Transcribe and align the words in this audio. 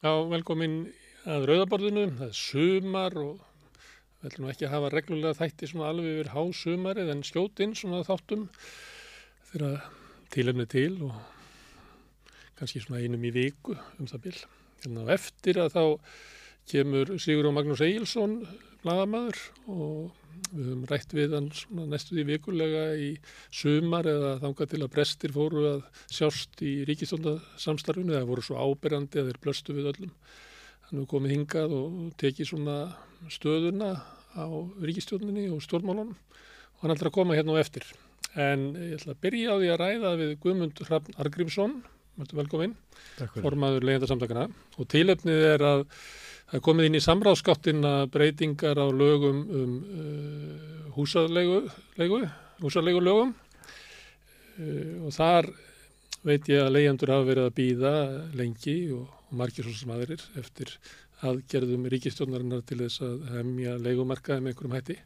Já, 0.00 0.14
velkomin 0.24 0.86
að 1.28 1.42
Rauðaborðinu, 1.50 2.02
það 2.16 2.30
er 2.30 2.36
sumar 2.38 3.16
og 3.20 3.42
við 4.22 4.30
ætlum 4.30 4.46
ekki 4.48 4.64
að 4.64 4.70
hafa 4.72 4.90
reglulega 4.94 5.36
þætti 5.36 5.66
svona 5.68 5.90
alveg 5.90 6.14
yfir 6.14 6.30
hásumarið 6.32 7.10
en 7.12 7.20
skjótinn 7.28 7.74
svona 7.76 8.00
þáttum 8.06 8.46
þegar 9.50 9.90
tílefni 10.32 10.66
til 10.72 10.94
og 11.04 11.18
kannski 12.56 12.80
svona 12.80 13.02
einum 13.04 13.28
í 13.28 13.34
viku 13.34 13.76
um 13.76 14.08
það 14.08 14.24
bil. 14.24 14.34
Hérna 14.80 15.04
á 15.04 15.12
eftir 15.18 15.60
að 15.60 15.76
þá 15.76 15.84
kemur 16.72 17.12
Sigur 17.20 17.50
og 17.50 17.56
Magnús 17.58 17.84
Egilson, 17.84 18.38
bladamæður 18.80 19.44
og 19.68 20.19
við 20.50 20.66
höfum 20.66 20.84
rætt 20.90 21.14
við 21.14 21.34
hann 21.36 21.48
svona 21.54 21.86
næstuði 21.90 22.24
vikulega 22.28 22.84
í 22.98 23.10
sumar 23.54 24.08
eða 24.10 24.36
þangað 24.42 24.72
til 24.72 24.80
að 24.82 24.92
brestir 24.94 25.34
fóru 25.34 25.64
að 25.68 25.82
sjást 26.10 26.62
í 26.66 26.72
ríkistóndasamstarfinu 26.88 28.16
það 28.16 28.30
voru 28.30 28.46
svo 28.46 28.58
áberandi 28.60 29.22
að 29.22 29.30
þeir 29.30 29.42
blöstu 29.44 29.76
við 29.76 29.90
öllum. 29.92 30.16
Hann 30.88 30.98
hefur 30.98 31.10
komið 31.14 31.36
hingað 31.36 31.76
og 31.76 32.00
tekið 32.20 32.50
svona 32.50 32.78
stöðuna 33.30 33.92
á 34.34 34.46
ríkistjóninni 34.82 35.48
og 35.54 35.62
stjórnmálunum 35.66 36.16
og 36.16 36.84
hann 36.84 36.96
ætlar 36.96 37.12
að 37.12 37.18
koma 37.20 37.38
hérna 37.38 37.54
á 37.58 37.62
eftir. 37.62 37.86
En 38.38 38.70
ég 38.78 38.98
ætla 38.98 39.14
að 39.14 39.22
byrja 39.24 39.54
á 39.54 39.60
því 39.60 39.70
að 39.70 39.80
ræða 39.84 40.12
við 40.20 40.36
Guðmund 40.42 40.84
Hrafn 40.86 41.18
Argrímsson 41.22 41.80
velkomin, 42.36 42.74
formaður 43.40 43.86
leyendasamtakana 43.88 44.48
og 44.76 44.88
tilöfnið 44.92 45.46
er 45.54 45.64
að 45.64 45.84
Það 46.50 46.58
er 46.58 46.62
komið 46.66 46.88
inn 46.88 46.98
í 46.98 47.04
samráðskáttina 47.04 47.90
breytingar 48.10 48.78
á 48.82 48.86
lögum 48.90 49.44
um 49.54 49.74
uh, 49.86 50.88
húsalegu, 50.96 51.60
húsalegu 52.58 53.02
lögum 53.06 53.30
uh, 53.30 55.06
og 55.06 55.14
þar 55.14 55.46
veit 56.26 56.50
ég 56.50 56.64
að 56.64 56.74
leyendur 56.74 57.12
hafa 57.14 57.28
verið 57.28 57.46
að 57.46 57.54
býða 57.60 57.94
lengi 58.34 58.76
og, 58.96 59.06
og 59.06 59.38
margir 59.38 59.68
svo 59.68 59.76
sem 59.78 59.94
aðeirir 59.94 60.26
eftir 60.42 60.74
aðgerðum 61.22 61.86
ríkistjónarinnar 61.92 62.66
til 62.66 62.80
þess 62.82 63.04
að 63.06 63.24
hefmja 63.36 63.76
legumarkaði 63.80 64.42
með 64.42 64.52
einhverjum 64.52 64.76
hætti. 64.78 64.98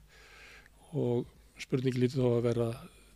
Og 0.96 1.60
spurningi 1.60 2.00
lítið 2.00 2.22
þó 2.22 2.28
að 2.38 2.44
vera 2.48 2.68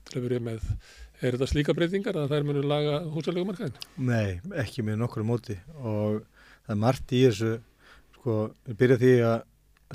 til 0.09 0.19
að 0.19 0.27
verið 0.29 0.45
með 0.51 0.73
Er 1.19 1.35
þetta 1.35 1.48
slíka 1.51 1.75
breytingar 1.75 2.15
að 2.15 2.31
þær 2.31 2.45
munu 2.47 2.61
laga 2.63 2.98
húsalegumarkaðin? 3.11 3.79
Nei, 4.07 4.39
ekki 4.63 4.85
með 4.87 5.01
nokkur 5.01 5.25
móti. 5.27 5.57
Og 5.83 6.20
það 6.69 6.75
er 6.77 6.79
margt 6.79 7.15
í 7.17 7.23
þessu 7.25 7.57
Sko, 8.29 8.51
ég 8.69 8.77
byrja 8.77 8.97
því 9.01 9.11
að 9.25 9.37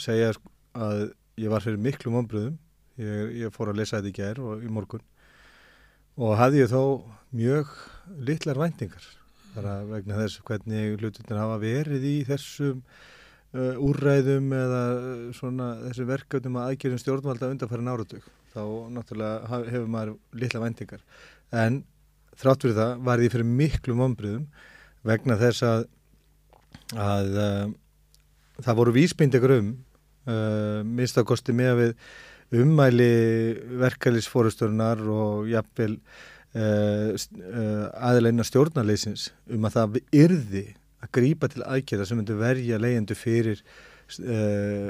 segja 0.02 0.30
sko, 0.34 0.48
að 0.74 1.02
ég 1.38 1.52
var 1.54 1.62
fyrir 1.62 1.82
miklu 1.86 2.10
mómbröðum, 2.16 2.54
ég, 2.98 3.34
ég 3.44 3.52
fór 3.54 3.70
að 3.70 3.78
lesa 3.78 4.00
þetta 4.00 4.10
í 4.10 4.16
gær 4.18 4.40
og 4.42 4.64
í 4.66 4.72
morgun. 4.74 5.04
Og 6.18 6.34
hafði 6.40 6.64
ég 6.64 6.72
þó 6.72 6.80
mjög 7.30 7.76
litlar 8.26 8.58
væntingar. 8.58 9.06
Þar 9.52 9.68
að 9.70 9.92
vegna 9.92 10.18
þess 10.18 10.42
hvernig 10.48 10.96
hlututin 10.96 11.42
hafa 11.44 11.60
verið 11.62 12.08
í 12.10 12.16
þessum 12.32 12.80
uh, 12.80 13.86
úrræðum 13.86 14.50
eða 14.64 14.82
svona 15.38 15.70
þessum 15.84 16.10
verkefnum 16.10 16.58
að 16.58 16.72
aðgerðum 16.72 17.04
stjórnvalda 17.04 17.52
undanfæri 17.54 17.86
náratug. 17.86 18.26
Þá 18.56 18.64
náttúrulega 18.98 19.62
hefur 19.68 19.94
maður 20.00 20.18
litla 20.42 20.64
væntingar. 20.66 21.06
En 21.54 21.84
þrátt 22.34 22.66
fyrir 22.66 22.82
það 22.82 22.98
var 23.12 23.28
ég 23.28 23.38
fyrir 23.38 23.54
miklu 23.62 24.02
mómbröðum 24.02 24.50
vegna 25.06 25.38
þess 25.46 25.70
að 25.70 25.88
að 26.98 27.34
uh, 27.38 27.80
það 28.66 28.80
voru 28.82 28.96
vísbyndegur 28.96 29.56
um 29.60 29.72
uh, 30.28 30.84
minnstakosti 30.84 31.56
með 31.56 31.80
við 31.82 31.96
ummæli 32.64 33.10
verkefælisfórusturinnar 33.82 35.02
og 35.10 35.50
jafnvel 35.52 35.96
uh, 35.98 37.14
uh, 37.14 37.88
aðleina 38.10 38.46
stjórnarleysins 38.48 39.32
um 39.54 39.66
að 39.68 39.80
það 39.80 40.04
yrði 40.24 40.68
að 41.04 41.16
grýpa 41.18 41.50
til 41.52 41.66
aðgerða 41.66 42.08
sem 42.08 42.20
myndi 42.20 42.38
verja 42.40 42.80
leyendu 42.80 43.18
fyrir 43.18 43.60
uh, 43.64 44.88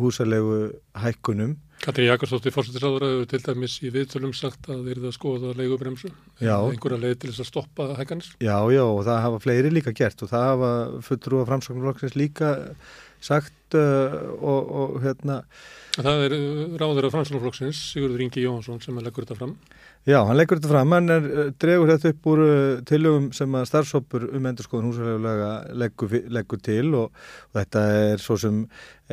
húsalegu 0.00 0.72
hækkunum. 0.98 1.54
Katri 1.84 2.06
Jakobsdóttir 2.06 2.54
fórsættisraður 2.54 3.04
hefur 3.04 3.28
til 3.28 3.40
dæmis 3.44 3.76
í 3.84 3.90
viðtölum 3.92 4.32
sagt 4.36 4.70
að 4.72 4.86
þeir 4.86 4.96
eru 4.96 5.10
að 5.10 5.16
skoða 5.18 5.54
leigubremsu. 5.58 6.10
Einhverja 6.40 7.00
leið 7.02 7.16
til 7.20 7.32
þess 7.32 7.44
að 7.44 7.50
stoppa 7.50 7.88
hækkanir? 7.98 8.30
Já, 8.40 8.56
já, 8.72 8.84
og 8.86 9.02
það 9.04 9.24
hafa 9.26 9.42
fleiri 9.44 9.72
líka 9.74 9.92
gert 9.96 10.24
og 10.24 10.30
það 10.32 10.46
hafa 10.48 10.70
fulltrú 11.10 11.42
af 11.42 11.50
framsóknarflokksins 11.50 12.16
líka 12.16 12.54
sagt 13.24 13.78
uh, 13.78 14.20
og, 14.38 14.76
og 14.82 15.00
hérna 15.04 15.42
Það 15.94 16.24
er 16.24 16.32
ráður 16.80 17.06
af 17.06 17.12
framsóknarflokksins 17.14 17.80
Sigurður 17.92 18.24
Ingi 18.24 18.42
Jóhansson 18.42 18.80
sem 18.82 18.96
leggur 18.98 19.22
þetta 19.22 19.36
fram. 19.38 19.52
Já, 20.04 20.18
hann 20.26 20.34
leggur 20.36 20.58
þetta 20.58 20.72
fram, 20.72 20.90
hann 20.92 21.12
er, 21.14 21.28
dregur 21.62 21.92
þetta 21.92 22.10
upp 22.10 22.26
úr 22.32 22.40
tilögum 22.88 23.28
sem 23.36 23.54
að 23.54 23.68
starfsópur 23.70 24.24
um 24.36 24.48
endurskoðun 24.50 24.88
húsarlegulega 24.90 25.52
leggur, 25.80 26.16
leggur 26.34 26.60
til 26.66 26.90
og, 26.98 27.14
og 27.52 27.60
þetta 27.60 27.84
er 28.00 28.24
svo 28.24 28.36
sem 28.42 28.58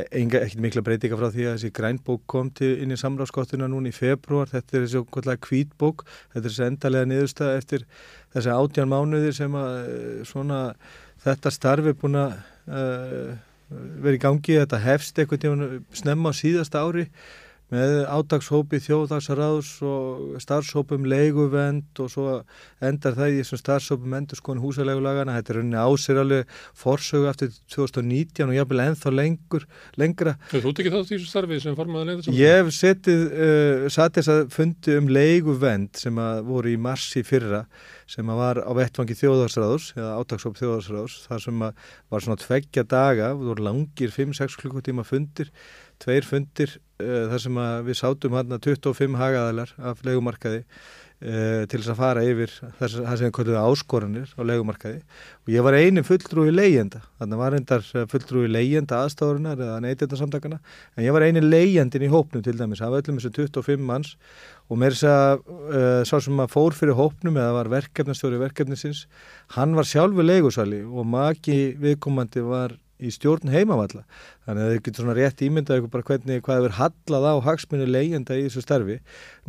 enga, 0.09 0.41
ekkert 0.41 0.63
mikla 0.66 0.83
breytinga 0.88 1.19
frá 1.21 1.29
því 1.29 1.45
að 1.45 1.55
þessi 1.59 1.71
grænbók 1.77 2.25
kom 2.33 2.50
til 2.57 2.73
inn 2.81 2.95
í 2.95 3.00
samráðskottuna 3.00 3.69
núna 3.69 3.94
í 3.94 3.95
februar, 3.95 4.50
þetta 4.50 4.79
er 4.79 4.88
þessi 4.88 5.00
okkurlega 5.03 5.44
kvítbók, 5.45 6.03
þetta 6.33 6.44
er 6.44 6.50
þessi 6.50 6.67
endalega 6.67 7.11
niðurstað 7.13 7.61
eftir 7.61 7.88
þessi 8.33 8.57
átján 8.57 8.91
mánuðir 8.91 9.38
sem 9.38 9.61
að 9.61 9.79
svona 10.33 10.59
þetta 11.21 11.55
starfi 11.55 11.95
búin 12.01 12.19
að 12.25 12.35
uh, 12.67 13.39
verið 13.71 14.19
í 14.19 14.23
gangi, 14.25 14.57
þetta 14.59 14.81
hefst 14.83 15.21
eitthvað 15.21 15.79
snemma 15.95 16.31
á 16.31 16.39
síðasta 16.39 16.83
ári 16.83 17.07
með 17.71 17.93
ádagshópi 18.11 18.81
þjóðdagsraðs 18.83 19.69
og 19.87 20.39
starfshópum 20.43 21.05
leiguvend 21.07 22.01
og 22.03 22.09
svo 22.11 22.33
endar 22.83 23.15
það 23.15 23.31
í 23.31 23.37
þessum 23.39 23.61
starfshópum 23.61 24.15
endur 24.17 24.39
skonu 24.39 24.63
húsalegulagana 24.65 25.37
þetta 25.37 25.53
er 25.53 25.59
rauninni 25.59 25.79
ásýraleg 25.79 26.57
forsögu 26.81 27.29
eftir 27.31 27.53
2019 27.71 28.49
og 28.49 28.57
jáfnvel 28.57 28.83
ennþá 28.85 29.13
lengur 29.15 29.67
lengra. 30.01 30.35
Þú 30.51 30.61
ert 30.61 30.83
ekki 30.83 30.91
þátt 30.91 31.13
í 31.13 31.15
þessu 31.15 31.29
starfi 31.29 31.61
sem 31.63 31.77
formaði 31.77 32.09
leið 32.09 32.19
þessum? 32.19 32.37
Ég 32.41 32.59
hef 32.59 32.73
setið 32.75 33.23
uh, 33.31 33.88
satt 33.95 34.19
þess 34.19 34.33
að 34.35 34.41
fundi 34.57 34.97
um 34.99 35.11
leiguvend 35.15 36.01
sem 36.01 36.19
að 36.21 36.43
voru 36.49 36.73
í 36.73 36.79
marsi 36.81 37.23
fyrra 37.27 37.63
sem 38.11 38.27
að 38.27 38.41
var 38.41 38.59
á 38.67 38.71
vettfangi 38.75 39.15
þjóðdagsraðs 39.15 39.93
eða 39.95 40.17
ádagshóp 40.19 40.57
þjóðdagsraðs 40.59 41.15
þar 41.29 41.43
sem 41.45 41.63
að 41.63 41.85
var 42.11 42.25
svona 42.25 42.41
tveggja 42.41 42.83
daga, 42.83 43.31
þú 43.38 43.53
voru 43.53 43.65
langir 43.69 44.11
5-6 44.11 44.59
klukkutíma 44.59 45.07
fundir 45.07 45.53
tveir 46.01 46.25
fundir 46.25 46.79
þar 47.31 47.45
sem 47.45 47.62
við 47.88 48.00
sátum 48.00 48.35
hann 48.38 48.57
að 48.57 48.67
25 48.72 49.17
hagaðalar 49.19 49.73
af 49.91 50.03
legumarkaði 50.07 50.62
uh, 51.22 51.63
til 51.69 51.79
þess 51.79 51.91
að 51.94 52.00
fara 52.00 52.23
yfir 52.25 52.53
að 52.81 52.94
sem 52.94 53.28
við 53.28 53.34
kallum 53.35 53.59
áskoranir 53.62 54.31
á 54.34 54.41
legumarkaði 54.47 55.01
og 55.01 55.53
ég 55.53 55.66
var 55.66 55.78
einin 55.78 56.07
fulltrúi 56.07 56.53
leyenda 56.53 57.03
þannig 57.22 57.41
var 57.41 57.57
endar 57.57 57.85
fulltrúi 58.12 58.50
leyenda 58.50 59.01
aðstáðurinnar 59.06 59.62
eða 59.62 59.79
neytindarsamtakana 59.85 60.59
en 60.97 61.06
ég 61.06 61.16
var 61.16 61.25
einin 61.28 61.50
leyendin 61.50 62.07
í 62.07 62.12
hópnum 62.12 62.44
til 62.45 62.57
dæmis 62.57 62.81
af 62.81 62.97
öllum 63.01 63.19
þessu 63.22 63.33
25 63.38 63.85
manns. 63.85 64.16
Og 64.72 64.79
mér 64.79 64.95
þess 64.95 65.07
að 65.12 65.41
uh, 65.51 66.03
sá 66.07 66.16
sem 66.23 66.38
að 66.39 66.53
fór 66.53 66.75
fyrir 66.78 66.95
hópnum 66.95 67.35
eða 67.35 67.57
var 67.57 67.72
verkefnastjóri 67.73 68.39
verkefnisins 68.39 69.03
hann 69.57 69.75
var 69.75 69.88
sjálfu 69.88 70.23
leigusali 70.23 70.79
og 70.85 71.07
maki 71.12 71.75
viðkomandi 71.81 72.45
var 72.47 72.78
í 73.01 73.12
stjórn 73.13 73.51
heimavalla 73.51 74.03
þannig 74.45 74.63
að 74.63 74.73
þau 74.73 74.84
getur 74.88 75.03
svona 75.03 75.16
rétt 75.17 75.44
ímyndað 75.45 75.81
ykkur 75.81 75.94
bara 75.95 76.07
hvernig 76.09 76.44
hvað 76.45 76.59
hefur 76.59 76.78
hallað 76.79 77.29
á 77.29 77.35
hagsmunni 77.47 77.88
leyenda 77.89 78.38
í 78.38 78.45
þessu 78.45 78.66
starfi. 78.66 79.00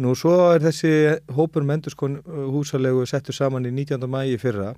Nú 0.00 0.14
svo 0.18 0.36
er 0.54 0.64
þessi 0.64 0.94
hópur 1.36 1.66
mendurskon 1.68 2.20
húsalegu 2.26 3.04
settur 3.08 3.36
saman 3.36 3.68
í 3.68 3.74
19. 3.74 4.08
mægi 4.10 4.40
fyrra 4.42 4.72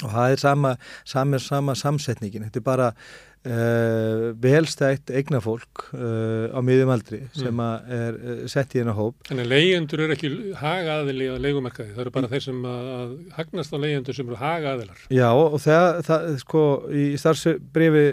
og 0.00 0.12
það 0.14 0.34
er 0.34 0.40
sama, 0.40 0.76
sama, 1.04 1.40
sama 1.42 1.74
samsetningin. 1.76 2.46
Þetta 2.48 2.60
er 2.62 2.66
bara 2.66 2.92
Uh, 3.40 4.34
velstætt 4.36 5.08
eignafólk 5.16 5.86
uh, 5.96 6.52
á 6.52 6.60
miðjum 6.60 6.90
aldri 6.92 7.22
sem 7.32 7.48
mm. 7.48 7.86
er 7.96 8.18
uh, 8.20 8.42
sett 8.52 8.74
í 8.76 8.82
hennar 8.82 8.98
hóp 8.98 9.22
Þannig 9.30 9.46
að 9.46 9.54
leyendur 9.54 10.02
eru 10.04 10.12
ekki 10.12 10.30
hagaðili 10.60 11.30
á 11.32 11.40
leikumarkaði, 11.40 11.94
það 11.94 12.02
eru 12.04 12.12
bara 12.18 12.28
mm. 12.28 12.34
þeir 12.34 12.44
sem 12.44 12.58
að, 12.68 12.90
að 12.98 13.14
hagnast 13.38 13.72
á 13.72 13.78
leyendur 13.80 14.18
sem 14.18 14.28
eru 14.28 14.40
hagaðilar 14.42 15.06
Já 15.16 15.28
og 15.32 15.56
það, 15.64 15.88
það 16.10 16.28
sko 16.42 16.66
í 16.92 17.06
starfsbrefi 17.22 18.04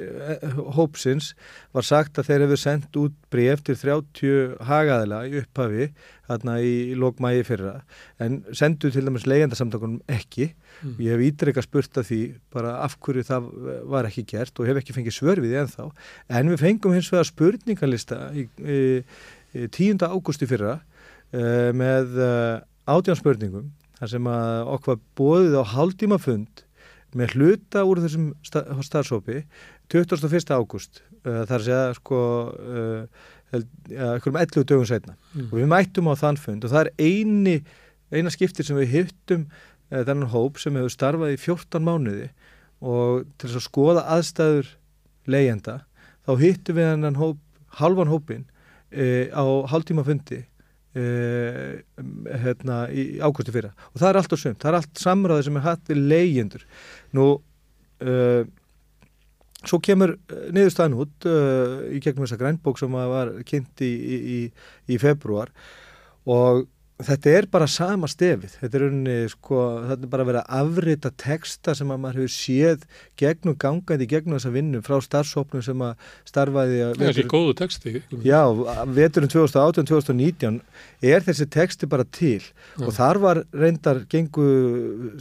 hópsins 0.79 1.33
var 1.75 1.89
sagt 1.91 2.24
að 2.24 2.31
þeir 2.31 2.45
hefur 2.45 2.63
sendt 2.63 3.01
út 3.03 3.19
bref 3.27 3.68
til 3.68 3.75
30 3.83 4.56
hagaðila 4.71 5.25
í 5.27 5.41
upphafi 5.41 5.89
þarna 6.27 6.57
í, 6.63 6.74
lókmægi 7.00 7.45
fyrra 7.47 7.74
en 8.24 8.41
sendu 8.56 8.91
til 8.91 9.06
dæmis 9.06 9.27
leyendasamtakunum 9.29 10.01
ekki 10.12 10.50
mm. 10.51 10.97
ég 11.03 11.15
hef 11.15 11.24
ídreika 11.29 11.63
spurt 11.63 12.00
að 12.00 12.09
því 12.12 12.19
bara 12.53 12.75
af 12.83 12.97
hverju 13.03 13.25
það 13.27 13.50
var 13.94 14.09
ekki 14.09 14.25
gert 14.33 14.59
og 14.59 14.69
hef 14.69 14.81
ekki 14.81 14.95
fengið 14.97 15.18
svör 15.18 15.41
við 15.44 15.56
því 15.56 15.62
ennþá 15.63 15.88
en 16.39 16.53
við 16.53 16.63
fengum 16.63 16.95
hins 16.95 17.09
vegar 17.13 17.29
spurningalista 17.29 18.21
í, 18.35 18.47
í, 18.59 18.79
í 19.56 19.68
10. 19.79 20.03
águsti 20.07 20.50
fyrra 20.50 20.77
uh, 20.77 21.71
með 21.77 22.19
uh, 22.19 22.62
átján 22.88 23.19
spurningum 23.19 23.71
þar 23.97 24.13
sem 24.13 24.31
að 24.31 24.74
okkur 24.75 25.01
bóðið 25.18 25.59
á 25.59 25.63
haldíma 25.74 26.19
fund 26.21 26.63
með 27.18 27.38
hluta 27.38 27.85
úr 27.88 28.03
þessum 28.03 28.33
starfsópi 28.44 29.41
21. 29.94 30.51
águst 30.53 31.01
uh, 31.24 31.45
þar 31.47 31.63
sé 31.63 31.75
að 31.75 31.97
sko 32.01 32.21
eitthvað 32.51 33.35
um 33.55 34.39
11 34.39 34.67
dögum 34.67 34.88
setna 34.88 35.15
mm. 35.33 35.49
og 35.49 35.55
við 35.55 35.69
mættum 35.71 36.09
á 36.11 36.13
þann 36.19 36.39
fund 36.41 36.67
og 36.67 36.73
það 36.73 36.85
er 36.85 36.91
eini 36.99 37.57
eina 38.11 38.31
skiptir 38.33 38.67
sem 38.67 38.77
við 38.79 38.94
hittum 38.94 39.45
þennan 39.88 40.31
hóp 40.33 40.59
sem 40.59 40.75
hefur 40.75 40.91
starfað 40.91 41.35
í 41.35 41.39
14 41.39 41.85
mánuði 41.88 42.27
og 42.83 43.23
til 43.39 43.47
þess 43.47 43.61
að 43.61 43.67
skoða 43.69 44.03
aðstæður 44.17 44.73
leyenda 45.31 45.79
þá 46.27 46.33
hittum 46.41 46.77
við 46.77 46.89
hennan 46.91 47.19
hóp, 47.19 47.39
halvan 47.79 48.11
hópin 48.11 48.45
e, 48.91 49.27
á 49.31 49.44
hálftíma 49.71 50.03
fundi 50.07 50.41
e, 50.97 51.05
hérna 52.43 52.85
í 52.91 53.17
ágústi 53.23 53.53
fyrra. 53.55 53.73
Og 53.93 54.01
það 54.01 54.09
er 54.09 54.19
allt 54.21 54.35
og 54.35 54.41
sömt, 54.41 54.61
það 54.61 54.71
er 54.71 54.79
allt 54.81 55.03
samræði 55.03 55.47
sem 55.47 55.59
er 55.59 55.67
hatt 55.67 55.91
við 55.91 56.03
leyendur 56.11 56.65
nú 57.15 57.27
e, 58.03 58.15
svo 59.67 59.79
kemur 59.83 60.15
niðurstaðan 60.55 60.97
út 61.03 61.27
í 61.27 61.99
gegnum 62.03 62.25
þessa 62.25 62.39
grænbók 62.39 62.79
sem 62.79 62.93
var 62.95 63.33
kynnt 63.47 63.83
í, 63.83 63.91
í, 63.91 64.39
í 64.87 64.99
februar 65.01 65.51
og 66.27 66.65
Þetta 66.97 67.29
er 67.29 67.45
bara 67.45 67.67
sama 67.69 68.07
stefið, 68.09 68.55
þetta 68.57 68.77
er, 68.79 68.83
unni, 68.88 69.15
sko, 69.29 69.59
þetta 69.85 70.07
er 70.07 70.09
bara 70.09 70.23
að 70.23 70.29
vera 70.31 70.39
að 70.47 70.63
afrita 70.63 71.11
texta 71.21 71.75
sem 71.77 71.91
að 71.94 71.99
maður 72.01 72.23
hefur 72.23 72.33
séð 72.33 72.88
gegnum 73.21 73.57
gangandi, 73.61 74.07
gegnum 74.09 74.39
þessa 74.39 74.53
vinnu 74.55 74.81
frá 74.81 74.95
starfsóknum 75.05 75.61
sem 75.67 75.83
að 75.85 76.09
starfaði 76.25 76.81
að... 76.88 76.95
Það 76.97 77.11
er 77.11 77.13
ekki 77.13 77.27
góðu 77.35 77.53
texti. 77.61 77.94
Já, 78.25 78.41
veturinn 78.97 79.33
2018-2019 79.35 80.59
er 81.13 81.29
þessi 81.29 81.49
texti 81.53 81.91
bara 81.94 82.09
til 82.17 82.41
Já. 82.41 82.81
og 82.81 82.91
þar 82.97 83.21
var 83.27 83.43
reyndar 83.53 84.01
gengu 84.09 84.50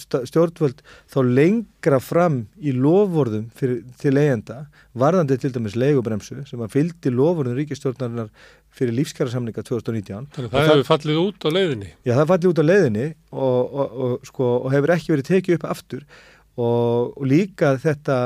stjórnvöld 0.00 0.80
þá 1.12 1.20
lengra 1.28 2.00
fram 2.00 2.46
í 2.56 2.72
lofvorðum 2.72 3.50
fyrir, 3.52 3.82
til 4.00 4.16
leyenda, 4.16 4.62
varðandi 4.96 5.36
til 5.44 5.52
dæmis 5.52 5.76
leigubremsu 5.76 6.40
sem 6.48 6.64
að 6.64 6.72
fyldi 6.72 7.12
lofvorðum 7.12 7.60
ríkistjórnarinnar 7.60 8.32
fyrir 8.76 8.96
lífskjærasamninga 8.98 9.64
2019. 9.64 10.30
Þannig 10.36 10.52
það 10.52 10.70
hefur 10.70 10.88
fallið 10.90 11.20
út 11.22 11.46
á 11.46 11.50
leiðinni? 11.56 11.90
Já, 12.04 12.14
það 12.14 12.30
fallið 12.32 12.50
út 12.50 12.62
á 12.62 12.64
leiðinni 12.70 13.06
og, 13.32 13.60
og, 13.66 14.00
og, 14.06 14.16
sko, 14.28 14.48
og 14.60 14.74
hefur 14.74 14.94
ekki 14.96 15.14
verið 15.14 15.30
tekið 15.30 15.58
upp 15.58 15.68
aftur 15.72 16.08
og 16.56 17.16
líka 17.28 17.74
þetta 17.80 18.16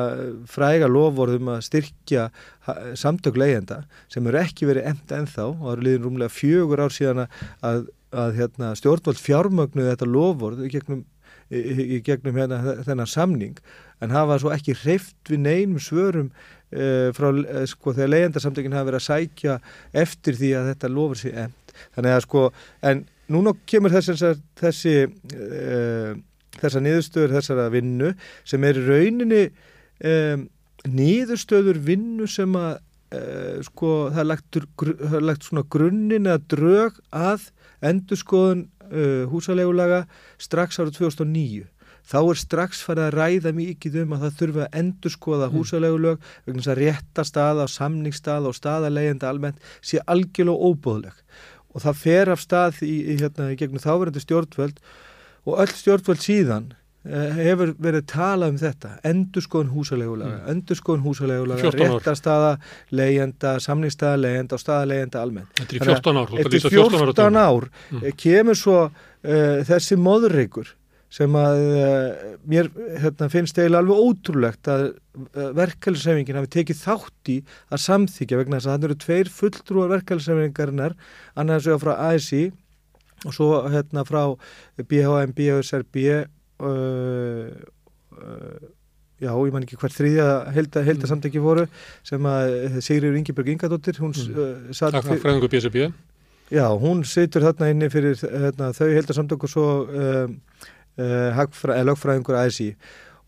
fræga 0.51 0.87
lofvorðum 0.91 1.51
að 1.57 1.65
styrkja 1.67 2.29
samtök 2.99 3.39
leiðenda 3.41 3.81
sem 4.13 4.27
eru 4.31 4.39
ekki 4.39 4.69
verið 4.71 4.87
enda 4.93 5.19
ennþá 5.19 5.47
og 5.49 5.57
það 5.65 5.73
eru 5.73 5.87
liðin 5.87 6.05
rúmlega 6.07 6.35
fjögur 6.35 6.85
ár 6.85 6.95
síðan 6.95 7.25
að, 7.25 7.89
að 8.15 8.39
hérna, 8.39 8.71
stjórnvald 8.79 9.19
fjármögnuði 9.19 9.91
þetta 9.91 10.11
lofvorð 10.15 10.63
í 10.63 10.71
gegnum, 10.77 11.03
í, 11.51 11.61
í 11.99 12.01
gegnum 12.07 12.39
hérna, 12.39 12.61
þennan 12.87 13.11
samning 13.11 13.59
en 14.01 14.15
hafa 14.15 14.39
svo 14.39 14.55
ekki 14.55 14.79
hreift 14.79 15.19
við 15.33 15.45
neinum 15.49 15.83
svörum 15.83 16.31
frá, 17.17 17.31
uh, 17.33 17.63
sko, 17.69 17.95
þegar 17.97 18.13
leyendarsamtökin 18.15 18.77
hafa 18.77 18.91
verið 18.91 19.01
að 19.01 19.07
sækja 19.07 19.57
eftir 20.03 20.39
því 20.39 20.51
að 20.59 20.69
þetta 20.73 20.93
lofur 20.95 21.21
sér 21.21 21.41
end. 21.47 21.75
Þannig 21.97 22.17
að 22.17 22.23
sko, 22.27 22.45
en 22.91 23.03
núna 23.31 23.55
kemur 23.71 23.95
þessi, 23.95 24.35
þessi 24.61 24.95
uh, 25.07 26.13
þessa 26.61 26.85
niðurstöður 26.85 27.37
þessara 27.39 27.67
vinnu 27.73 28.13
sem 28.49 28.65
er 28.69 28.81
rauninni 28.87 29.43
um, 30.05 30.47
niðurstöður 30.91 31.83
vinnu 31.85 32.29
sem 32.31 32.55
að 32.59 32.79
sko, 33.67 33.89
það 34.15 34.21
er 34.23 34.27
lagt, 34.29 34.57
það 34.79 35.15
er 35.19 35.25
lagt 35.27 35.47
svona 35.49 35.65
grunninn 35.75 36.29
eða 36.31 36.45
drög 36.53 37.01
að 37.11 37.49
endurskoðun 37.91 38.61
húsalegulega 39.33 40.05
strax 40.39 40.79
árið 40.79 41.01
2009 41.01 41.65
þá 42.09 42.19
er 42.23 42.41
strax 42.41 42.83
farið 42.87 43.07
að 43.07 43.17
ræða 43.19 43.55
mikið 43.57 44.01
um 44.05 44.17
að 44.17 44.27
það 44.27 44.41
þurfa 44.41 44.67
að 44.67 44.81
endur 44.81 45.15
skoða 45.15 45.49
mm. 45.49 45.57
húsalegulög 45.57 46.27
vegna 46.47 46.65
þess 46.65 46.73
að 46.73 46.81
rétta 46.81 47.27
staða 47.29 47.67
og 47.67 47.73
samningsstaða 47.75 48.51
og 48.51 48.59
staðalegenda 48.59 49.31
almennt 49.31 49.71
sé 49.83 50.03
algjörlega 50.07 50.71
óbúðleg 50.71 51.25
og 51.71 51.85
það 51.85 52.03
fer 52.03 52.33
af 52.35 52.43
stað 52.43 52.83
í, 52.87 52.97
í, 53.13 53.17
hérna, 53.21 53.53
í 53.53 53.59
gegnum 53.59 53.83
þáverandi 53.83 54.23
stjórnvöld 54.25 54.81
og 55.47 55.63
öll 55.63 55.73
stjórnvöld 55.73 56.23
síðan 56.25 56.67
eh, 57.07 57.39
hefur 57.39 57.73
verið 57.81 58.09
talað 58.11 58.55
um 58.55 58.59
þetta 58.61 58.91
endur 59.07 59.47
skoðun 59.47 59.71
húsalegulaga, 59.77 60.41
mm. 60.41 60.49
endur 60.55 60.81
skoðun 60.81 61.07
húsalegulaga 61.07 61.73
rétta 61.77 62.17
staða 62.19 62.51
legenda 62.91 63.55
samningsstaða 63.63 64.25
legenda 64.25 64.59
og 64.59 64.65
staða 64.65 64.91
legenda 64.91 65.23
almennt 65.23 65.63
Þetta 65.63 65.79
er 65.79 65.95
14 65.95 66.21
ár, 66.21 66.35
Þetta 66.35 66.61
er 66.61 66.77
14 66.77 67.41
ár 67.45 67.71
mm. 67.71 68.11
kemur 68.19 68.59
svo 68.59 68.83
uh, 68.91 69.57
þessi 69.71 70.01
móðurreikur 70.01 70.75
sem 71.11 71.35
að 71.35 71.61
uh, 71.75 72.35
mér 72.47 72.71
hérna, 73.03 73.27
finnst 73.33 73.59
eiginlega 73.59 73.83
alveg 73.83 74.03
ótrúlegt 74.07 74.71
að 74.71 74.85
uh, 74.93 75.51
verkefælisefingin 75.59 76.39
hafi 76.39 76.53
tekið 76.55 76.83
þátt 76.85 77.31
í 77.35 77.39
að 77.75 77.83
samþykja 77.85 78.39
vegna 78.39 78.61
þess 78.61 78.71
að 78.71 78.77
það 78.77 78.89
eru 78.89 78.99
tveir 79.05 79.33
fulltrúar 79.41 79.95
verkefælisefingarinnar 79.97 80.95
annars 81.43 81.67
vegar 81.67 81.83
frá 81.83 81.95
ASI 82.13 82.45
og 83.27 83.35
svo 83.37 83.49
hérna 83.69 84.07
frá 84.09 84.23
BHM, 84.79 85.35
BHSRB 85.37 86.05
uh, 86.63 87.49
já, 89.21 89.33
ég 89.35 89.53
man 89.53 89.67
ekki 89.67 89.81
hvert 89.81 89.97
þriðja 89.99 90.29
helda, 90.55 90.85
helda 90.87 91.05
mm. 91.05 91.11
samtæki 91.11 91.43
voru 91.43 91.67
sem 92.07 92.31
að 92.31 92.79
Sigriður 92.87 93.19
Ingeborg 93.19 93.51
Ingadóttir 93.51 93.99
hún 93.99 94.15
mm. 94.15 94.71
satt 94.71 94.95
Takk 94.95 95.11
fyrir 95.11 95.25
Já, 96.51 96.65
hún 96.75 97.05
situr 97.07 97.45
þarna 97.47 97.69
inni 97.71 97.87
fyrir 97.93 98.17
hérna, 98.19 98.73
þau 98.75 98.89
helda 98.91 99.15
samtök 99.15 99.45
og 99.47 99.51
svo 99.53 99.67
uh, 101.01 101.83
lögfræðingur 101.89 102.39
ASI 102.41 102.75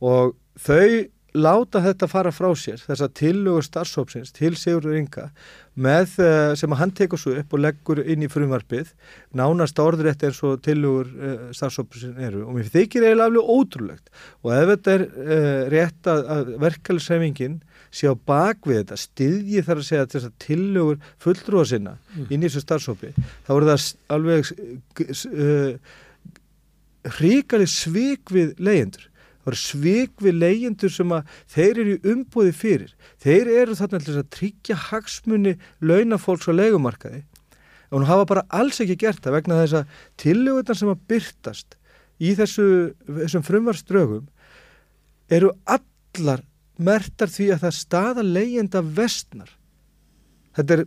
og 0.02 0.36
þau 0.60 1.08
láta 1.32 1.80
þetta 1.80 2.08
fara 2.10 2.32
frá 2.34 2.50
sér 2.58 2.80
þess 2.82 3.04
að 3.06 3.14
tillögur 3.16 3.64
starfsópsins 3.64 4.34
til 4.36 4.52
Sigurður 4.58 4.98
Inga 5.00 5.28
með 5.72 6.19
uh, 6.20 6.52
sem 6.58 6.72
að 6.74 6.80
hann 6.82 6.92
tekur 6.96 7.20
svo 7.20 7.32
upp 7.40 7.54
og 7.56 7.62
leggur 7.64 8.02
inn 8.04 8.24
í 8.26 8.28
frumvarpið 8.30 8.92
nánast 9.38 9.80
orðrétt 9.80 10.24
eins 10.28 10.42
og 10.44 10.60
tillögur 10.64 11.08
uh, 11.08 11.46
starfsópsin 11.56 12.20
eru. 12.20 12.44
Og 12.44 12.58
mér 12.58 12.69
þykir 12.74 13.06
eiginlega 13.06 13.30
alveg 13.30 13.52
ótrúlegt. 13.56 14.12
Og 14.44 14.52
ef 14.58 14.72
þetta 14.75 14.96
er 14.98 15.06
uh, 15.08 15.62
rétt 15.72 16.10
að, 16.12 16.25
að 16.36 16.52
verkefælsefingin 16.66 17.60
sé 17.92 18.08
á 18.08 18.14
bakvið 18.16 18.82
þetta 18.82 19.00
styðji 19.00 19.64
þar 19.64 19.80
að 19.80 19.88
segja 19.88 20.10
þess 20.12 20.28
að 20.28 20.38
tillögur 20.44 21.00
fulltrúa 21.20 21.64
sinna 21.68 21.96
mm. 21.96 22.28
inn 22.28 22.40
í 22.40 22.48
þessu 22.48 22.64
starfsópi 22.64 23.12
þá 23.16 23.50
er 23.56 23.66
það 23.68 23.88
alveg 24.16 24.52
hrigaleg 27.19 27.70
svik 27.70 28.32
við 28.34 28.54
leyendur. 28.62 29.08
Það 29.43 29.50
eru 29.50 29.58
svik 29.58 30.22
við 30.22 30.38
leyendur 30.38 30.93
sem 30.94 31.12
að 31.16 31.37
þeir 31.50 31.81
eru 31.82 31.94
í 31.96 32.12
umbúði 32.12 32.52
fyrir. 32.54 32.93
Þeir 33.22 33.50
eru 33.62 33.76
þarna 33.78 33.99
til 33.99 34.08
þess 34.08 34.22
að 34.22 34.32
tryggja 34.37 34.78
hagsmunni 34.88 35.54
launafólks 35.82 36.46
á 36.46 36.52
leikumarkaði 36.54 37.25
og 37.93 37.99
hún 37.99 38.08
hafa 38.08 38.25
bara 38.25 38.46
alls 38.49 38.78
ekki 38.81 38.96
gert 39.02 39.20
það 39.20 39.34
vegna 39.37 39.58
þess 39.60 39.76
að 39.82 39.96
tillögutan 40.22 40.78
sem 40.78 40.88
að 40.88 41.02
byrtast 41.12 41.75
í 42.22 42.31
þessu, 42.38 42.64
þessum 43.04 43.44
frumvarströgum 43.44 44.31
eru 45.32 45.50
allar 45.68 46.40
mertar 46.80 47.28
því 47.28 47.50
að 47.52 47.66
það 47.66 47.76
staða 47.76 48.25
leyenda 48.25 48.82
vestnar. 48.97 49.50
Þetta 50.56 50.78
er, 50.78 50.85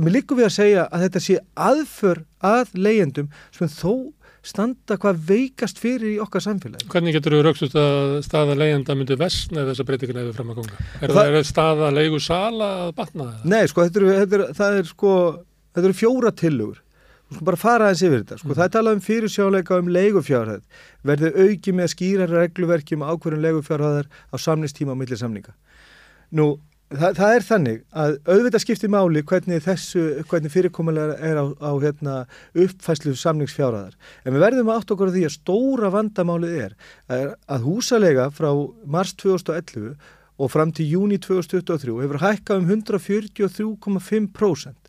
mér 0.00 0.16
líku 0.16 0.38
við 0.38 0.48
að 0.48 0.56
segja 0.56 0.86
að 0.88 1.06
þetta 1.06 1.24
sé 1.26 1.38
aðför 1.68 2.22
að 2.44 2.72
leyendum 2.78 3.28
sem 3.52 3.68
þó 3.68 3.92
standa 4.44 4.98
hvað 5.00 5.20
veikast 5.28 5.80
fyrir 5.80 6.14
í 6.14 6.20
okkar 6.22 6.44
samfélagi. 6.44 6.86
Hvernig 6.92 7.16
getur 7.16 7.36
þú 7.38 7.42
raukst 7.46 7.76
að 7.80 8.14
staða 8.26 8.56
leiðenda 8.60 8.96
myndi 8.98 9.16
vestna 9.20 9.62
eða 9.62 9.72
þessa 9.72 9.86
breytingar 9.88 10.20
hefur 10.20 10.38
fram 10.38 10.52
að 10.52 10.60
konga? 10.60 10.80
Er 11.00 11.14
það, 11.16 11.30
það 11.36 11.46
staða 11.48 11.90
leigu 11.96 12.20
sala 12.22 12.70
að 12.84 12.94
batna 13.00 13.28
það? 13.30 13.46
Nei, 13.54 13.62
sko, 13.70 13.86
þetta 13.86 14.02
eru, 14.02 14.10
þetta 14.20 14.38
er, 14.38 14.44
það 14.60 14.78
er 14.80 14.90
sko, 14.90 15.14
þetta 15.72 15.90
eru 15.90 15.98
fjóra 16.00 16.34
tilugur. 16.42 16.82
Þú 17.24 17.38
sko 17.38 17.48
bara 17.48 17.60
fara 17.62 17.88
aðeins 17.88 18.04
yfir 18.04 18.20
þetta. 18.20 18.38
Sko, 18.42 18.50
mm. 18.50 18.58
það 18.58 18.66
er 18.66 18.74
talað 18.76 18.98
um 18.98 19.02
fyrirsjáleika 19.08 19.80
um 19.80 19.90
leigufjárhæð. 19.96 20.62
Verður 21.08 21.38
auki 21.46 21.74
með 21.74 21.90
skýra 21.94 22.28
regluverki 22.28 22.98
um 22.98 23.06
ákverðin 23.08 23.46
leigufjárhæðar 23.46 24.10
á 24.12 24.36
samnistíma 24.44 24.92
á 24.92 25.00
milli 25.00 25.18
samninga. 25.18 25.56
Nú, 26.36 26.50
Það, 26.92 27.14
það 27.16 27.34
er 27.34 27.44
þannig 27.46 27.78
að 27.96 28.10
auðvitað 28.28 28.62
skiptir 28.62 28.90
máli 28.92 29.22
hvernig 29.26 29.62
þessu, 29.64 30.02
hvernig 30.28 30.52
fyrirkomulega 30.52 31.14
er 31.26 31.38
á, 31.40 31.44
á 31.56 31.72
hérna, 31.80 32.16
uppfæslu 32.52 33.14
samningsfjáraðar. 33.18 33.96
En 34.22 34.34
við 34.36 34.44
verðum 34.44 34.72
átt 34.74 34.92
okkur 34.92 35.10
því 35.14 35.22
að 35.26 35.36
stóra 35.38 35.88
vandamálið 35.94 36.54
er 36.68 36.72
að 37.08 37.64
húsalega 37.64 38.24
frá 38.36 38.50
mars 38.84 39.12
2011 39.24 39.96
og 40.38 40.52
fram 40.52 40.70
til 40.76 40.86
júni 40.92 41.18
2023 41.22 42.02
hefur 42.04 42.22
hækkað 42.22 42.60
um 42.60 42.68
143,5% 42.76 44.84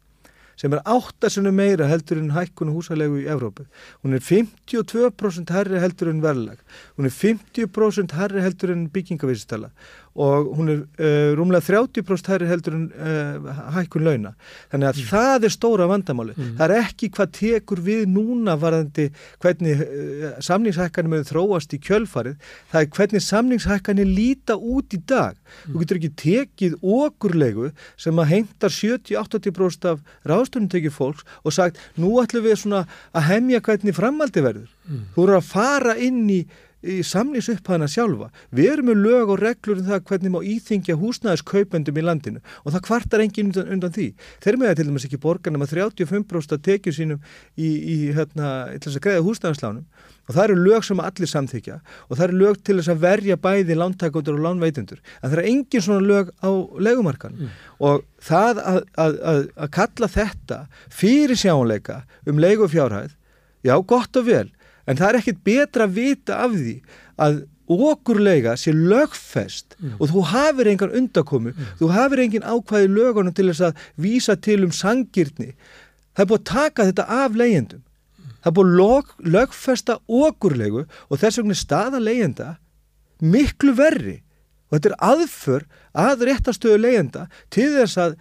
sem 0.55 0.71
er 0.71 0.79
áttasunum 0.87 1.55
meira 1.55 1.87
heldur 1.89 2.21
en 2.21 2.31
hækkunu 2.31 2.71
húsalegu 2.77 3.17
í 3.19 3.27
Evrópu. 3.27 3.65
Hún 4.03 4.15
er 4.15 4.21
52% 4.23 5.51
herri 5.51 5.81
heldur 5.83 6.13
en 6.13 6.23
verðlag. 6.23 6.61
Hún 6.95 7.09
er 7.09 7.11
50% 7.11 8.15
herri 8.15 8.39
heldur 8.45 8.71
en 8.71 8.87
byggingavísistala 8.93 9.69
og 10.15 10.51
hún 10.55 10.69
er 10.71 10.79
uh, 10.79 11.31
rúmlega 11.35 11.75
30% 11.75 12.29
hæri 12.31 12.47
heldur 12.47 12.75
en 12.77 12.85
uh, 12.95 13.49
hækkun 13.75 14.05
launa. 14.07 14.31
Þannig 14.71 14.89
að 14.89 14.99
mm. 15.01 15.07
það 15.09 15.47
er 15.47 15.53
stóra 15.53 15.87
vandamáli. 15.91 16.35
Mm. 16.37 16.53
Það 16.59 16.65
er 16.65 16.83
ekki 16.85 17.09
hvað 17.17 17.33
tekur 17.35 17.81
við 17.83 18.05
núna 18.13 18.55
varðandi 18.61 19.09
hvernig 19.43 19.83
uh, 19.83 20.27
samningshækkanir 20.47 21.11
með 21.11 21.25
þróast 21.33 21.75
í 21.75 21.81
kjölfarið. 21.83 22.37
Það 22.71 22.81
er 22.81 22.91
hvernig 22.99 23.25
samningshækkanir 23.27 24.07
líta 24.07 24.55
út 24.55 24.95
í 24.95 25.01
dag. 25.03 25.35
Mm. 25.35 25.73
Þú 25.73 25.83
getur 25.83 25.99
ekki 25.99 26.13
tekið 26.23 26.77
okurlegu 26.81 27.71
sem 27.99 28.23
að 28.23 28.31
heimtar 28.31 28.71
70-80% 28.71 29.89
af 29.91 30.05
ráðstöndum 30.23 30.71
tekið 30.71 30.95
fólks 30.95 31.27
og 31.43 31.55
sagt 31.57 31.81
nú 31.99 32.13
ætlum 32.23 32.47
við 32.47 32.61
svona 32.63 32.85
að 33.11 33.33
hemja 33.33 33.59
hvernig 33.67 33.99
framaldi 33.99 34.45
verður. 34.47 34.71
Mm. 34.87 35.09
Þú 35.11 35.27
eru 35.27 35.37
að 35.41 35.51
fara 35.51 35.97
inn 35.99 36.23
í 36.31 36.45
í 36.85 36.97
samnins 37.05 37.49
upphæðina 37.51 37.87
sjálfa. 37.91 38.29
Við 38.55 38.71
erum 38.73 38.89
með 38.91 39.01
lög 39.05 39.33
og 39.33 39.41
reglur 39.41 39.81
um 39.81 39.87
það 39.89 40.03
hvernig 40.09 40.33
má 40.33 40.39
íþingja 40.53 40.97
húsnæðiskaupendum 41.01 41.99
í 41.99 42.05
landinu 42.05 42.43
og 42.63 42.75
það 42.75 42.85
kvartar 42.87 43.23
engin 43.25 43.51
undan, 43.51 43.71
undan 43.75 43.95
því. 43.95 44.07
Þeir 44.43 44.59
með 44.61 44.71
það 44.71 44.79
til 44.79 44.87
dæmis 44.89 45.07
ekki 45.09 45.21
borgarna 45.25 45.61
með 45.61 45.75
35% 45.75 46.65
tekjum 46.65 46.97
sínum 46.97 47.23
í, 47.55 47.69
í 47.69 47.97
hérna, 48.15 48.51
til 48.77 48.89
þess 48.89 48.99
að 48.99 49.05
greiða 49.07 49.25
húsnæðislánum 49.25 49.85
og 50.25 50.33
það 50.33 50.43
eru 50.45 50.57
lög 50.65 50.85
sem 50.85 51.01
allir 51.03 51.29
samþykja 51.29 51.75
og 52.07 52.15
það 52.15 52.25
eru 52.27 52.39
lög 52.41 52.61
til 52.65 52.77
þess 52.79 52.93
að 52.93 53.03
verja 53.03 53.37
bæði 53.41 53.77
lántækundur 53.77 54.39
og 54.39 54.45
lánveitundur. 54.45 55.01
En 55.21 55.29
það 55.29 55.37
er 55.41 55.49
engin 55.51 55.85
svona 55.85 56.05
lög 56.05 56.31
á 56.41 56.49
legumarkan 56.87 57.37
mm. 57.37 57.53
og 57.85 58.05
það 58.25 58.63
að, 58.63 58.81
að, 59.05 59.19
að, 59.33 59.43
að 59.53 59.71
kalla 59.77 60.11
þetta 60.15 60.59
fyrir 60.89 61.39
sjáunleika 61.39 62.01
um 62.25 62.41
legufjárhæð, 62.41 63.13
já 63.65 63.75
gott 63.85 64.21
og 64.21 64.29
vel 64.29 64.47
en 64.85 64.99
það 64.99 65.09
er 65.09 65.19
ekkit 65.21 65.43
betra 65.45 65.87
að 65.87 65.99
vita 65.99 66.39
af 66.45 66.55
því 66.55 66.75
að 67.25 67.43
okurlega 67.65 68.53
sé 68.59 68.73
lögfest 68.75 69.73
mm. 69.79 69.95
og 69.97 70.11
þú 70.11 70.25
hafir 70.29 70.69
engan 70.69 70.93
undakomu, 70.99 71.53
mm. 71.53 71.71
þú 71.79 71.89
hafir 71.95 72.21
engin 72.25 72.45
ákvæði 72.45 72.91
lögunum 72.93 73.33
til 73.33 73.47
þess 73.49 73.71
að 73.71 73.87
vísa 73.97 74.35
til 74.37 74.61
um 74.67 74.73
sangirni. 74.75 75.55
Það 76.15 76.23
er 76.23 76.29
búið 76.29 76.41
að 76.43 76.51
taka 76.51 76.85
þetta 76.91 77.07
af 77.23 77.39
leyendum. 77.39 77.81
Mm. 77.81 78.35
Það 78.43 78.51
er 78.51 78.57
búið 78.59 78.69
að 78.69 78.77
lög, 78.81 79.15
lögfesta 79.37 79.97
okurlegu 80.05 80.85
og 80.85 81.23
þess 81.23 81.41
vegna 81.41 81.57
staða 81.57 82.03
leyenda 82.03 82.51
miklu 83.23 83.73
verri 83.77 84.19
og 84.69 84.77
þetta 84.77 84.91
er 84.91 85.01
aðför 85.09 85.65
að 85.95 86.25
réttastöðu 86.29 86.81
leyenda 86.83 87.27
til 87.53 87.71
þess 87.77 87.97
að, 88.01 88.17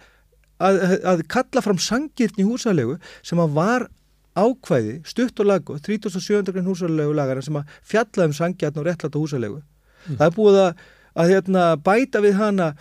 að, 0.63 0.81
að 1.03 1.23
kalla 1.31 1.63
fram 1.65 1.81
sangirni 1.81 2.47
húsalegu 2.47 2.97
sem 3.25 3.41
að 3.41 3.57
var 3.57 3.87
ákvæði, 4.35 4.99
stutt 5.07 5.39
og 5.39 5.49
lagu 5.49 5.77
37. 5.79 6.51
grunn 6.51 6.67
húsalegu 6.67 7.15
lagana 7.15 7.43
sem 7.43 7.55
að 7.55 7.71
fjalla 7.87 8.27
um 8.27 8.35
sangjarn 8.35 8.81
og 8.81 8.87
réttlata 8.87 9.21
húsalegu 9.21 9.61
mm. 9.61 10.17
það 10.19 10.25
er 10.27 10.35
búið 10.35 10.59
að, 10.65 10.83
að 11.15 11.33
hérna, 11.33 11.67
bæta 11.85 12.23
við 12.25 12.39
hana 12.41 12.73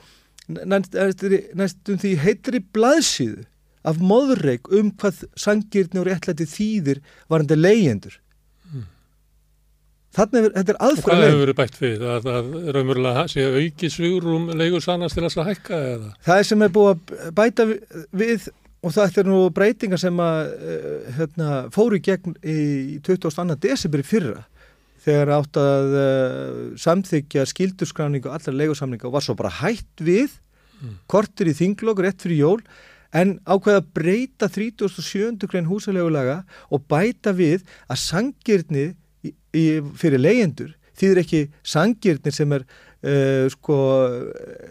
næstum 0.50 2.00
því 2.02 2.16
heitri 2.20 2.61
blaðsíðu 2.75 3.46
af 3.84 4.00
móðurreik 4.00 4.68
um 4.73 4.90
hvað 4.99 5.25
sangirni 5.38 6.00
og 6.02 6.08
réttlati 6.08 6.46
þýðir 6.49 7.00
varandi 7.30 7.58
leyendur 7.61 8.18
mm. 8.73 8.88
þannig 10.18 10.49
að 10.49 10.58
þetta 10.58 10.75
er 10.75 10.82
aðfram 10.88 11.14
Hvað 11.14 11.25
hefur 11.28 11.44
verið 11.44 11.58
bætt 11.61 11.80
við? 11.84 12.04
Að 12.16 12.28
það 12.28 12.50
raunverulega 12.78 13.25
sé 13.30 13.46
auki 13.61 13.92
svigurum 13.92 14.50
leigur 14.58 14.84
sannast 14.84 15.20
til 15.20 15.28
að 15.28 15.52
hækka 15.52 15.80
eða? 15.94 16.12
Það 16.26 16.42
er 16.42 16.50
sem 16.50 16.66
er 16.66 16.76
búið 16.76 16.92
að 16.94 17.32
bæta 17.38 17.68
við 17.70 18.50
Og 18.84 18.92
það 18.92 19.20
er 19.22 19.28
nú 19.28 19.38
breytingar 19.54 20.00
sem 20.00 20.18
að 20.20 20.50
uh, 20.52 21.12
hérna, 21.16 21.50
fóru 21.72 22.00
gegn 22.04 22.36
í 22.44 22.98
22. 23.06 23.56
desember 23.62 24.02
í 24.02 24.06
fyrra 24.06 24.42
þegar 25.04 25.34
átt 25.38 25.60
að 25.60 25.94
uh, 26.00 26.58
samþykja 26.80 27.46
skildurskráningu 27.48 28.28
og 28.28 28.36
allar 28.38 28.58
legosamninga 28.60 29.08
og 29.08 29.16
var 29.16 29.24
svo 29.24 29.36
bara 29.38 29.52
hætt 29.62 30.04
við 30.04 30.36
mm. 30.80 30.98
kortir 31.10 31.50
í 31.52 31.56
þinglokk 31.56 32.04
rétt 32.04 32.24
fyrir 32.24 32.42
jól 32.44 32.60
en 33.14 33.36
ákveða 33.46 33.80
að 33.80 33.90
breyta 33.96 34.48
37. 34.50 35.46
grein 35.48 35.68
húsalegulaga 35.70 36.42
og 36.72 36.86
bæta 36.90 37.34
við 37.36 37.62
að 37.86 38.00
sangirni 38.02 38.86
fyrir 39.54 40.20
leyendur 40.20 40.72
þýðir 40.98 41.22
ekki 41.22 41.42
sangirni 41.66 42.32
sem 42.34 42.52
er 42.56 42.66
Uh, 43.04 43.50
sko, 43.52 43.75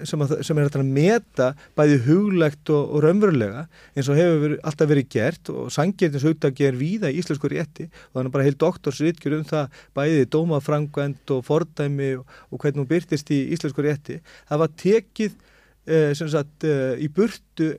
sem, 0.10 0.22
að, 0.25 0.32
sem 0.42 0.58
er 0.58 0.66
að 0.66 0.88
meta 0.90 1.52
bæði 1.78 2.00
huglegt 2.08 2.72
og, 2.74 2.96
og 2.96 3.04
raunverulega 3.06 3.68
eins 3.94 4.10
og 4.10 4.18
hefur 4.18 4.40
veri, 4.42 4.58
alltaf 4.66 4.90
verið 4.90 5.10
gert 5.13 5.52
og 5.54 5.68
sangirtins 5.75 6.25
hugdagi 6.25 6.66
er 6.66 6.80
víða 6.80 7.12
í 7.13 7.20
íslensku 7.22 7.52
rétti 7.54 7.86
og 7.92 8.16
þannig 8.18 8.34
bara 8.34 8.48
heil 8.48 8.58
doktorsritgjur 8.63 9.38
um 9.38 9.46
það 9.52 9.78
bæði 10.00 10.25
dómafrangvend 10.34 11.36
og 11.36 11.46
fordæmi 11.46 12.10
og, 12.24 12.36
og 12.50 12.63
hvernig 12.63 12.82
hún 12.82 12.90
byrtist 12.90 13.30
í 13.30 13.44
íslensku 13.54 13.86
rétti 13.86 14.18
það 14.50 14.63
var 14.63 14.74
tekið 14.82 15.38
uh, 15.38 16.10
sagt, 16.18 16.66
uh, 16.66 16.98
í 16.98 17.12
burtu 17.13 17.70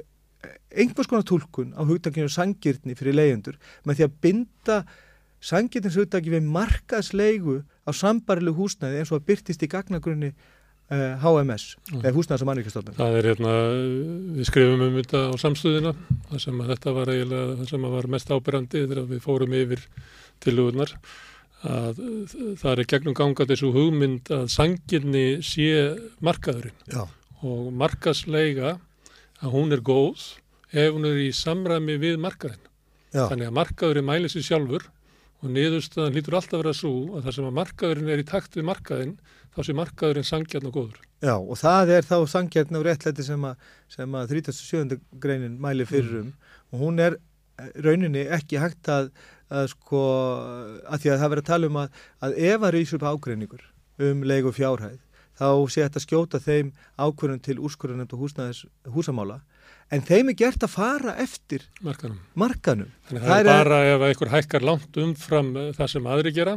einhvers 0.70 1.10
konar 1.10 1.26
tólkun 1.26 1.74
á 1.74 1.82
hugdaginu 1.82 2.30
sangirtni 2.30 2.94
fyrir 2.98 3.18
leyendur 3.18 3.58
með 3.82 3.98
því 3.98 4.06
að 4.06 4.16
binda 4.22 4.78
sangirtins 5.44 5.98
hugdagi 6.00 6.32
við 6.32 6.46
markaðslegu 6.54 7.60
á 7.84 7.90
sambarilegu 7.92 8.64
húsnæði 8.64 9.02
eins 9.02 9.12
og 9.12 9.20
að 9.20 9.26
byrtist 9.30 9.64
í 9.64 9.70
gagnagrunni 9.70 10.30
uh, 10.32 10.94
eh, 10.94 11.12
HMS, 11.20 11.74
mm. 11.90 12.00
eða 12.00 12.14
húsnæðis 12.16 12.44
og 12.46 12.50
mannvíkastofnum. 12.50 12.96
Það 12.98 13.18
er 13.18 13.28
hérna, 13.30 13.52
við 14.38 14.48
skrifum 14.50 14.86
um 14.88 14.98
þetta 15.00 15.22
á 15.28 15.34
samstöðina, 15.44 15.94
það 16.30 16.42
sem 16.46 16.64
að 16.64 16.74
þetta 16.74 16.96
var 16.98 17.12
eiginlega 17.12 17.60
það 17.60 17.70
sem 17.74 17.86
að 17.86 17.96
var 17.98 18.10
mest 18.16 18.34
ábyrrandi 18.34 18.84
þegar 18.86 19.08
við 19.12 19.22
fórum 19.24 19.56
yfir 19.60 19.86
til 20.44 20.56
húðunar 20.58 20.96
að 21.64 22.00
það 22.60 22.70
er 22.72 22.88
gegnum 22.92 23.16
ganga 23.16 23.46
þessu 23.48 23.70
hugmynd 23.72 24.30
að 24.34 24.48
sangirni 24.52 25.24
sé 25.44 25.68
markaðurinn 26.24 26.76
Já. 26.92 27.06
og 27.40 27.70
markaðsleiga 27.72 28.74
að 29.40 29.54
hún 29.54 29.72
er 29.72 29.80
góð 29.84 30.26
ef 30.74 30.92
hún 30.92 31.08
er 31.08 31.22
í 31.22 31.30
samræmi 31.32 31.96
við 32.02 32.18
markaðinn. 32.20 32.60
Já. 33.14 33.28
Þannig 33.30 33.48
að 33.48 33.56
markaðurinn 33.60 34.08
mæli 34.08 34.30
sér 34.32 34.46
sjálfur 34.48 34.88
og 35.44 35.52
niðurstaðan 35.52 36.14
lítur 36.14 36.36
alltaf 36.38 36.56
að 36.56 36.62
vera 36.62 36.74
svo 36.76 36.92
að 37.18 37.26
það 37.26 37.36
sem 37.36 37.48
að 37.48 37.56
markaðurinn 37.58 38.12
er 38.14 38.22
í 38.22 38.26
takt 38.28 38.56
við 38.56 38.66
markaðinn 38.70 39.14
þá 39.54 39.60
sé 39.66 39.76
markaðurinn 39.76 40.26
sangjarn 40.28 40.70
og 40.70 40.74
góður. 40.78 40.98
Já 41.24 41.34
og 41.36 41.60
það 41.60 41.92
er 41.98 42.08
þá 42.08 42.16
sangjarn 42.32 42.78
og 42.78 42.86
réttlæti 42.86 43.26
sem 43.26 43.46
að, 43.48 43.68
að 44.00 44.34
37. 44.34 44.98
greinin 45.22 45.60
mæli 45.60 45.86
fyrir 45.88 46.20
um 46.22 46.26
mm. 46.30 46.50
og 46.72 46.84
hún 46.84 47.00
er 47.04 47.18
eh, 47.18 47.70
rauninni 47.84 48.26
ekki 48.34 48.60
hægt 48.62 48.90
að, 48.92 49.10
að 49.52 49.70
sko 49.74 50.02
að 50.88 51.04
því 51.04 51.14
að 51.14 51.22
það 51.22 51.34
verður 51.34 51.44
að 51.44 51.50
tala 51.52 51.70
um 51.70 51.80
að, 51.84 52.04
að 52.24 52.38
ef 52.50 52.68
að 52.68 52.76
rýsa 52.78 52.98
upp 52.98 53.08
ágreiningur 53.12 53.66
um 54.08 54.24
leiku 54.26 54.54
fjárhæð 54.54 55.00
þá 55.38 55.48
sé 55.70 55.82
þetta 55.82 56.02
skjóta 56.02 56.40
þeim 56.42 56.72
ákvörðun 56.98 57.42
til 57.42 57.60
úrskurðunum 57.60 58.20
húsnæðis 58.20 58.64
húsamála 58.94 59.42
en 59.94 60.04
þeim 60.04 60.32
er 60.32 60.38
gert 60.38 60.64
að 60.66 60.72
fara 60.74 61.16
eftir 61.22 61.64
markanum. 61.84 62.20
markanum. 62.38 62.92
Þannig 63.08 63.24
það, 63.24 63.30
það 63.30 63.42
er 63.42 63.50
bara 63.50 63.80
er... 63.80 63.90
ef 63.94 64.06
einhver 64.08 64.32
hækkar 64.34 64.66
langt 64.66 65.02
umfram 65.04 65.50
eh, 65.60 65.72
það 65.76 65.92
sem 65.94 66.08
aðri 66.14 66.34
gera 66.34 66.54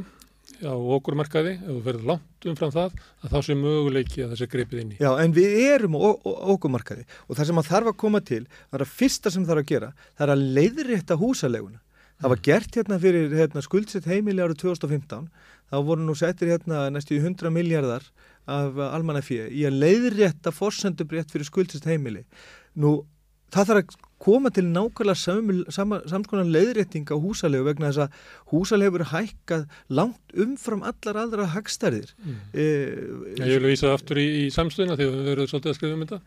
á 0.64 0.74
okkur 0.74 1.18
markaði, 1.20 1.58
ef 1.60 1.68
þú 1.68 1.82
verður 1.86 2.06
langt 2.12 2.48
umfram 2.50 2.72
það, 2.74 2.94
að 3.22 3.34
þá 3.34 3.40
sé 3.46 3.58
möguleiki 3.60 4.24
að 4.24 4.32
það 4.32 4.40
sé 4.40 4.48
greipið 4.54 4.80
inn 4.82 4.94
í. 4.96 5.00
Já, 5.04 5.10
en 5.22 5.34
við 5.36 5.58
erum 5.68 5.98
á 6.00 6.10
okkur 6.54 6.74
markaði 6.74 7.04
og 7.28 7.38
það 7.38 7.50
sem 7.50 7.60
að 7.62 7.68
þarf 7.72 7.92
að 7.92 8.00
koma 8.04 8.22
til, 8.26 8.40
það 8.70 8.80
er 8.80 8.86
að 8.86 8.96
fyrsta 9.02 9.34
sem 9.34 9.46
þarf 9.50 9.64
að 9.64 9.74
gera, 9.74 9.92
það 10.16 10.26
er 10.26 10.34
að 10.34 10.48
leiðrétta 10.58 11.20
húsaleguna. 11.20 11.84
Það 12.18 12.34
var 12.34 12.42
gert 12.48 12.80
hérna 12.80 12.98
fyrir 13.02 13.36
hérna, 13.38 13.62
skuldsett 13.62 14.08
heimili 14.10 14.42
árið 14.42 14.64
2015, 14.64 15.28
þá 15.70 15.78
voru 15.86 16.08
nú 16.08 16.16
settir 16.18 16.50
hérna 16.50 16.88
næstu 16.90 17.20
100 17.20 17.52
miljardar 17.54 18.08
af 18.50 18.80
almannafíði 18.88 19.52
í 19.54 19.68
að 19.68 19.78
leiðrétta 19.84 20.54
fórsendubrétt 20.56 21.30
fyrir 21.30 21.46
skuldsett 21.46 21.86
heimili. 21.86 22.24
Nú 22.80 23.04
það 23.54 23.72
þarf 23.72 23.82
að 23.82 24.06
koma 24.18 24.50
til 24.50 24.66
nákvæmlega 24.66 26.08
samskonar 26.10 26.50
leiðrétting 26.50 27.10
á 27.14 27.16
húsalegu 27.22 27.68
vegna 27.68 27.92
þess 27.92 28.08
að 28.08 28.16
húsalegu 28.52 28.96
verið 28.96 29.12
hækkað 29.14 29.66
langt 30.00 30.38
umfram 30.46 30.84
allar 30.90 31.20
aðra 31.22 31.46
hagstærðir 31.54 32.14
mm. 32.18 32.40
e, 32.54 32.66
Ég 33.38 33.60
vil 33.60 33.72
vísa 33.72 33.94
aftur 33.94 34.20
í, 34.22 34.28
í 34.42 34.48
samstöðina 34.54 34.98
þegar 34.98 35.20
við 35.20 35.30
verðum 35.32 35.52
svolítið 35.52 35.74
að 35.74 35.80
skrifa 35.80 35.98
um 36.00 36.06
þetta 36.06 36.22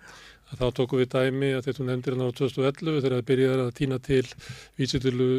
að 0.51 0.63
þá 0.63 0.67
tókum 0.79 1.03
við 1.03 1.11
dæmi 1.17 1.51
að 1.57 1.67
þetta 1.69 1.89
nefndir 1.89 2.17
hérna 2.17 2.31
á 2.31 2.39
2011 2.41 3.01
þegar 3.01 3.17
það 3.17 3.29
byrjaði 3.33 3.67
að 3.67 3.77
týna 3.81 4.01
til 4.07 4.25
vísitölu 4.79 5.31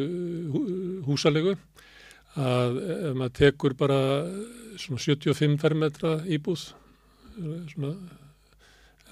húsalegu 1.08 1.56
að 2.40 2.78
ef 2.94 3.16
maður 3.16 3.36
tekur 3.40 3.76
bara 3.76 4.00
svona 4.80 5.02
75 5.04 5.58
fermetra 5.60 6.18
íbúð 6.32 6.70
svona 7.72 7.96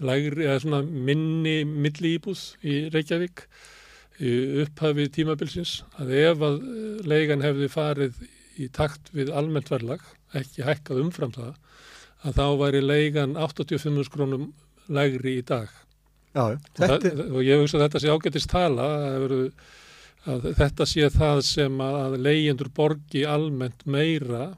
lægri, 0.07 0.47
eða 0.47 0.62
svona 0.64 0.80
minni 0.85 1.61
milli 1.64 2.16
íbúð 2.16 2.42
í 2.66 2.76
Reykjavík 2.95 3.47
upphafið 4.21 5.12
tímabilsins 5.14 5.80
að 6.00 6.12
ef 6.19 6.42
að 6.45 6.57
eh, 6.61 7.02
leigan 7.09 7.45
hefði 7.45 7.69
farið 7.73 8.19
í 8.61 8.69
takt 8.69 9.09
við 9.16 9.30
almennt 9.33 9.71
verðlag, 9.73 10.02
ekki 10.37 10.66
hækkað 10.66 11.04
umfram 11.07 11.33
það, 11.33 11.54
að 12.28 12.37
þá 12.37 12.47
væri 12.61 12.83
leigan 12.85 13.37
85 13.40 14.11
krónum 14.12 14.50
lægri 14.92 15.38
í 15.40 15.45
dag. 15.47 15.71
Já, 16.35 16.59
þetta... 16.76 16.95
og, 16.95 17.04
það, 17.07 17.23
og 17.30 17.47
ég 17.47 17.62
hugsa 17.62 17.78
að 17.78 17.87
þetta 17.87 18.02
sé 18.02 18.12
ágættist 18.12 18.52
tala 18.52 18.88
að, 19.16 19.37
að 20.30 20.49
þetta 20.61 20.87
sé 20.87 21.09
það 21.14 21.42
sem 21.49 21.80
að 21.87 22.19
leyendur 22.21 22.71
borgi 22.76 23.25
almennt 23.26 23.87
meira 23.88 24.50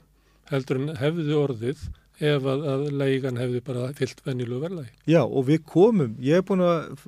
heldur 0.50 0.82
en 0.82 0.96
hefði 0.98 1.38
orðið 1.38 1.86
ef 2.20 2.44
að, 2.46 2.66
að 2.68 2.84
leigan 3.00 3.40
hefði 3.40 3.62
bara 3.64 3.88
fyllt 3.96 4.20
vennilu 4.26 4.60
verðlægi. 4.62 4.92
Já 5.10 5.22
og 5.22 5.46
við 5.48 5.64
komum, 5.68 6.16
ég 6.22 6.40
hef 6.40 6.50
búin 6.50 6.64
að 6.66 7.06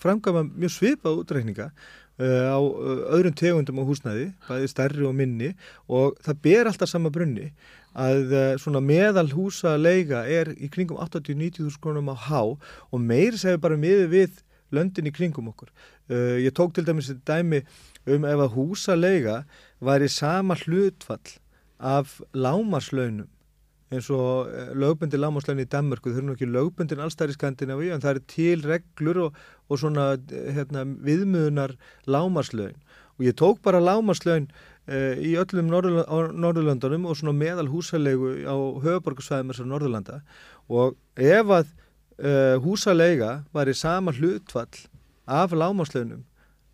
framgama 0.00 0.44
mjög 0.48 0.74
svipa 0.74 1.12
útreikninga 1.14 1.70
uh, 1.70 2.44
á 2.52 2.58
uh, 2.58 3.02
öðrum 3.16 3.36
tegundum 3.36 3.80
á 3.80 3.88
húsnæði, 3.88 4.30
bæði 4.48 4.70
stærri 4.72 5.06
og 5.08 5.16
minni 5.16 5.52
og 5.86 6.16
það 6.26 6.40
ber 6.48 6.70
alltaf 6.70 6.90
sama 6.90 7.12
brunni 7.14 7.52
að 7.96 8.34
uh, 8.34 8.48
svona 8.60 8.82
meðal 8.84 9.28
húsa 9.32 9.76
leiga 9.80 10.24
er 10.28 10.52
í 10.56 10.68
kringum 10.72 11.00
80-90 11.00 11.78
krónum 11.80 12.12
á 12.12 12.16
há 12.28 12.42
og 12.44 12.98
meir 13.00 13.38
segir 13.40 13.62
bara 13.62 13.78
miði 13.80 14.10
við 14.12 14.42
löndin 14.74 15.08
í 15.08 15.14
kringum 15.14 15.52
okkur. 15.52 15.70
Uh, 16.10 16.36
ég 16.42 16.52
tók 16.56 16.74
til 16.74 16.84
dæmis 16.86 17.08
þetta 17.12 17.38
dæmi 17.38 17.62
um 18.06 18.26
ef 18.28 18.42
að 18.44 18.54
húsa 18.58 18.98
leiga 18.98 19.44
var 19.80 20.04
í 20.04 20.10
sama 20.12 20.58
hlutfall 20.58 21.38
af 21.76 22.20
lámarslaunum 22.32 23.30
eins 23.94 24.08
og 24.10 24.50
eh, 24.50 24.72
lögbundin 24.74 25.22
lámáslögn 25.22 25.62
í 25.62 25.68
Danmörku, 25.70 26.10
þau 26.10 26.20
eru 26.20 26.28
nú 26.28 26.34
ekki 26.34 26.48
lögbundin 26.50 27.02
allstæðir 27.04 27.34
í 27.34 27.36
Skandinavíu 27.38 27.92
en 27.94 28.02
það 28.02 28.16
eru 28.16 28.24
til 28.32 28.64
reglur 28.66 29.20
og, 29.26 29.36
og 29.70 29.82
svona 29.82 30.06
eh, 30.16 30.48
hérna, 30.56 30.82
viðmöðunar 31.06 31.76
lámáslögn 32.10 32.80
og 33.16 33.24
ég 33.24 33.36
tók 33.38 33.62
bara 33.64 33.80
lámáslögn 33.80 34.50
uh, 34.50 35.14
í 35.16 35.32
öllum 35.40 35.70
Norðurlandunum 35.72 37.06
og 37.08 37.16
svona 37.16 37.32
meðal 37.32 37.70
húsalegu 37.72 38.34
á 38.44 38.56
höfuborgarsvæðum 38.84 39.54
þessar 39.54 39.70
Norðurlanda. 39.70 40.18
Og 40.68 40.98
ef 41.16 41.48
að 41.48 41.70
uh, 42.20 42.56
húsalega 42.60 43.30
var 43.56 43.70
í 43.72 43.76
sama 43.76 44.12
hlutfall 44.12 44.84
af 45.24 45.56
lámáslögnum 45.56 46.26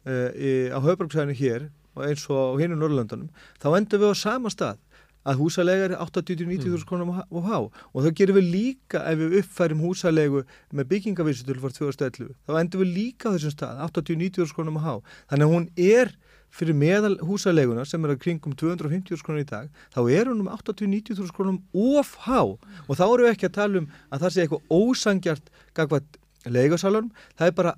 uh, 0.02 0.74
á 0.74 0.78
höfuborgarsvæðinu 0.82 1.38
hér 1.38 1.68
og 1.94 2.08
eins 2.08 2.26
og 2.26 2.58
hinn 2.58 2.74
í 2.74 2.80
Norðurlandunum 2.80 3.30
þá 3.62 3.68
endur 3.76 4.02
við 4.02 4.16
á 4.18 4.22
sama 4.24 4.50
stað 4.50 4.82
að 5.28 5.38
húsalega 5.42 5.88
er 5.88 5.94
80-90 5.98 6.66
þúsund 6.66 6.88
krónum 6.88 7.12
og 7.20 7.46
há 7.46 7.58
og 7.60 7.98
það 7.98 8.16
gerum 8.20 8.38
við 8.40 8.50
líka 8.56 9.04
ef 9.10 9.20
við 9.20 9.38
uppfærum 9.42 9.84
húsalegu 9.84 10.44
með 10.72 10.90
byggingavísutul 10.92 11.58
fyrir 11.62 11.76
2011 11.78 12.34
þá 12.48 12.58
endur 12.60 12.84
við 12.84 12.92
líka 12.96 13.30
á 13.30 13.34
þessum 13.36 13.54
stað 13.56 13.82
80-90 13.88 14.42
þúsund 14.42 14.58
krónum 14.58 14.80
og 14.80 14.86
há 14.86 14.94
þannig 15.32 15.46
að 15.46 15.54
hún 15.54 15.68
er 15.76 16.14
fyrir 16.52 16.76
meðal 16.76 17.14
húsaleguna 17.24 17.84
sem 17.88 18.02
er 18.04 18.12
að 18.12 18.24
kringum 18.26 18.56
250 18.60 19.14
þúsund 19.14 19.28
krónum 19.28 19.44
í 19.44 19.48
dag 19.48 19.70
þá 19.94 20.00
er 20.12 20.28
hún 20.28 20.42
um 20.44 20.50
80-90 20.52 21.20
þúsund 21.20 21.36
krónum 21.36 21.62
of 21.72 22.16
há 22.26 22.42
og 22.42 22.92
þá 22.98 23.06
eru 23.06 23.24
við 23.24 23.32
ekki 23.32 23.48
að 23.48 23.56
tala 23.60 23.80
um 23.80 23.88
að 24.10 24.26
það 24.26 24.34
sé 24.34 24.44
eitthvað 24.44 24.76
ósangjart 24.76 25.54
gagvað 25.72 26.10
legasalunum, 26.50 27.12
það 27.38 27.48
er 27.48 27.56
bara 27.56 27.74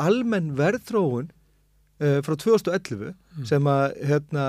almenn 0.00 0.52
verðþróun 0.58 1.30
uh, 1.30 1.41
frá 2.24 2.36
2011 2.36 3.12
mm. 3.12 3.46
sem 3.48 3.68
að 3.70 3.96
hérna, 4.10 4.44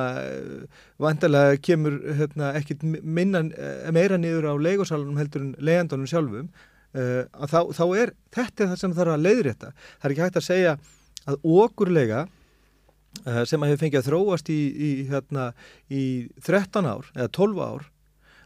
vantarlega 1.02 1.60
kemur 1.64 1.98
hérna, 2.18 2.52
ekkit 2.60 2.84
minna, 2.84 3.44
eh, 3.54 3.90
meira 3.96 4.20
niður 4.20 4.52
á 4.52 4.54
legosalunum 4.58 5.20
heldur 5.22 5.46
en 5.46 5.56
leiðandunum 5.60 6.10
sjálfum 6.10 6.48
uh, 6.50 7.24
þá, 7.50 7.60
þá 7.76 7.86
er 8.00 8.14
þetta 8.34 8.70
það 8.72 8.80
sem 8.82 8.96
þarf 9.00 9.16
að 9.16 9.28
leiðrétta. 9.28 9.74
Það 9.98 10.10
er 10.10 10.16
ekki 10.16 10.26
hægt 10.26 10.42
að 10.42 10.48
segja 10.50 10.78
að 11.24 11.40
okurlega 11.62 12.26
sem 13.46 13.62
að 13.62 13.70
hefur 13.70 13.82
fengið 13.84 14.00
að 14.00 14.08
þróast 14.08 14.48
í, 14.50 14.60
í, 14.74 14.92
hérna, 15.06 15.52
í 15.94 16.04
13 16.42 16.88
ár 16.90 17.12
eða 17.14 17.30
12 17.38 17.60
ár 17.62 17.84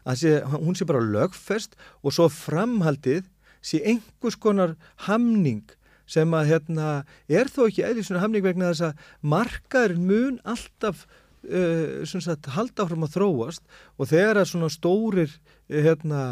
að 0.08 0.20
sé, 0.20 0.34
hún 0.52 0.76
sé 0.76 0.86
bara 0.88 1.04
lögfest 1.04 1.76
og 2.02 2.14
svo 2.14 2.28
framhaldið 2.32 3.26
sé 3.64 3.80
einhvers 3.88 4.38
konar 4.40 4.76
hamning 5.08 5.64
sem 6.08 6.36
að 6.36 6.52
hérna, 6.52 6.90
er 7.28 7.50
þó 7.52 7.66
ekki 7.68 7.84
eða 7.86 8.04
svona 8.06 8.22
hamning 8.24 8.44
vegna 8.46 8.72
þess 8.72 8.86
að 8.88 9.02
markaðurinn 9.34 10.08
mun 10.08 10.38
alltaf 10.48 11.04
uh, 11.04 12.06
sagt, 12.08 12.48
halda 12.54 12.86
áfram 12.86 13.06
að 13.06 13.14
þróast 13.18 13.62
og 13.96 14.10
þegar 14.10 14.42
að 14.42 14.50
svona 14.52 14.72
stórir 14.72 15.30
uh, 15.36 15.78
hérna, 15.84 16.24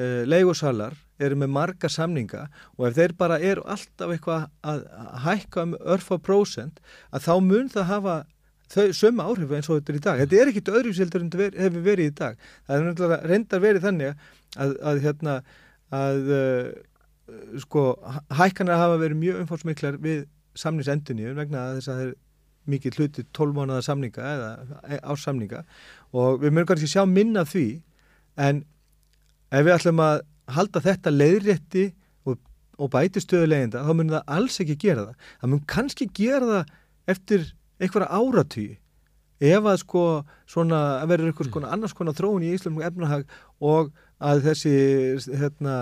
uh, 0.00 0.22
leigusalar 0.28 0.96
eru 1.20 1.36
með 1.36 1.52
marga 1.52 1.90
samninga 1.92 2.46
og 2.78 2.88
ef 2.88 2.96
þeir 2.96 3.16
bara 3.20 3.40
eru 3.44 3.64
alltaf 3.68 4.12
eitthvað 4.14 4.48
að 4.64 4.84
hækka 5.26 5.66
um 5.68 5.74
örfa 5.96 6.20
prósent 6.22 6.80
að 7.12 7.26
þá 7.28 7.34
mun 7.44 7.72
það 7.72 7.90
hafa 7.92 8.20
þau 8.70 8.92
sömu 8.94 9.24
áhrif 9.26 9.52
eins 9.56 9.68
og 9.68 9.80
þetta 9.80 9.92
er 9.92 9.98
í 9.98 10.04
dag. 10.04 10.20
Þetta 10.22 10.38
er 10.38 10.50
ekkit 10.52 10.70
öðruvísildur 10.70 11.24
en 11.24 11.32
þetta 11.32 11.64
hefur 11.64 11.82
verið 11.86 12.10
í 12.10 12.14
dag. 12.20 12.44
Það 12.68 12.90
er 12.90 13.24
reyndar 13.26 13.64
verið 13.64 13.86
þannig 13.86 14.12
að, 14.56 14.74
að, 14.90 15.00
hérna, 15.04 15.34
að 16.00 16.30
uh, 16.36 16.68
sko 17.62 17.84
hækkanar 18.38 18.80
hafa 18.80 18.98
verið 19.02 19.20
mjög 19.20 19.44
umfórsmiklar 19.44 20.00
við 20.02 20.26
samningsendunni 20.58 21.30
vegna 21.36 21.68
að 21.68 21.78
þess 21.78 21.90
að 21.92 22.00
það 22.00 22.08
er 22.08 22.18
mikið 22.70 22.98
hluti 22.98 23.24
12 23.36 23.56
mánuða 23.56 23.84
samninga 23.86 24.32
eða 24.34 24.98
ársamninga 25.12 25.62
og 26.12 26.42
við 26.42 26.52
mögum 26.54 26.72
kannski 26.72 26.90
sjá 26.90 27.04
minna 27.08 27.46
því 27.48 27.68
en 28.40 28.64
ef 29.50 29.64
við 29.66 29.74
ætlum 29.76 30.02
að 30.04 30.20
halda 30.50 30.82
þetta 30.84 31.14
leiðrétti 31.14 31.86
og, 32.26 32.36
og 32.78 32.92
bæti 32.92 33.22
stöðulegenda 33.22 33.84
þá 33.86 33.92
munum 33.94 34.14
það 34.16 34.36
alls 34.36 34.60
ekki 34.62 34.76
gera 34.84 35.08
það. 35.08 35.32
Það 35.40 35.52
mun 35.54 35.64
kannski 35.74 36.08
gera 36.16 36.52
það 36.52 36.76
eftir 37.14 37.48
einhverja 37.80 38.20
áratýi 38.20 38.70
ef 39.40 39.66
að 39.72 39.78
sko 39.80 40.04
svona 40.50 40.80
verður 41.08 41.32
einhvers 41.32 41.52
konar 41.52 41.74
annars 41.74 41.96
konar 41.96 42.16
þróun 42.16 42.44
í 42.44 42.52
Íslandum 42.54 42.84
efnahag 42.84 43.24
og 43.64 43.94
að 44.20 44.42
þessi 44.44 44.74
hérna, 45.40 45.74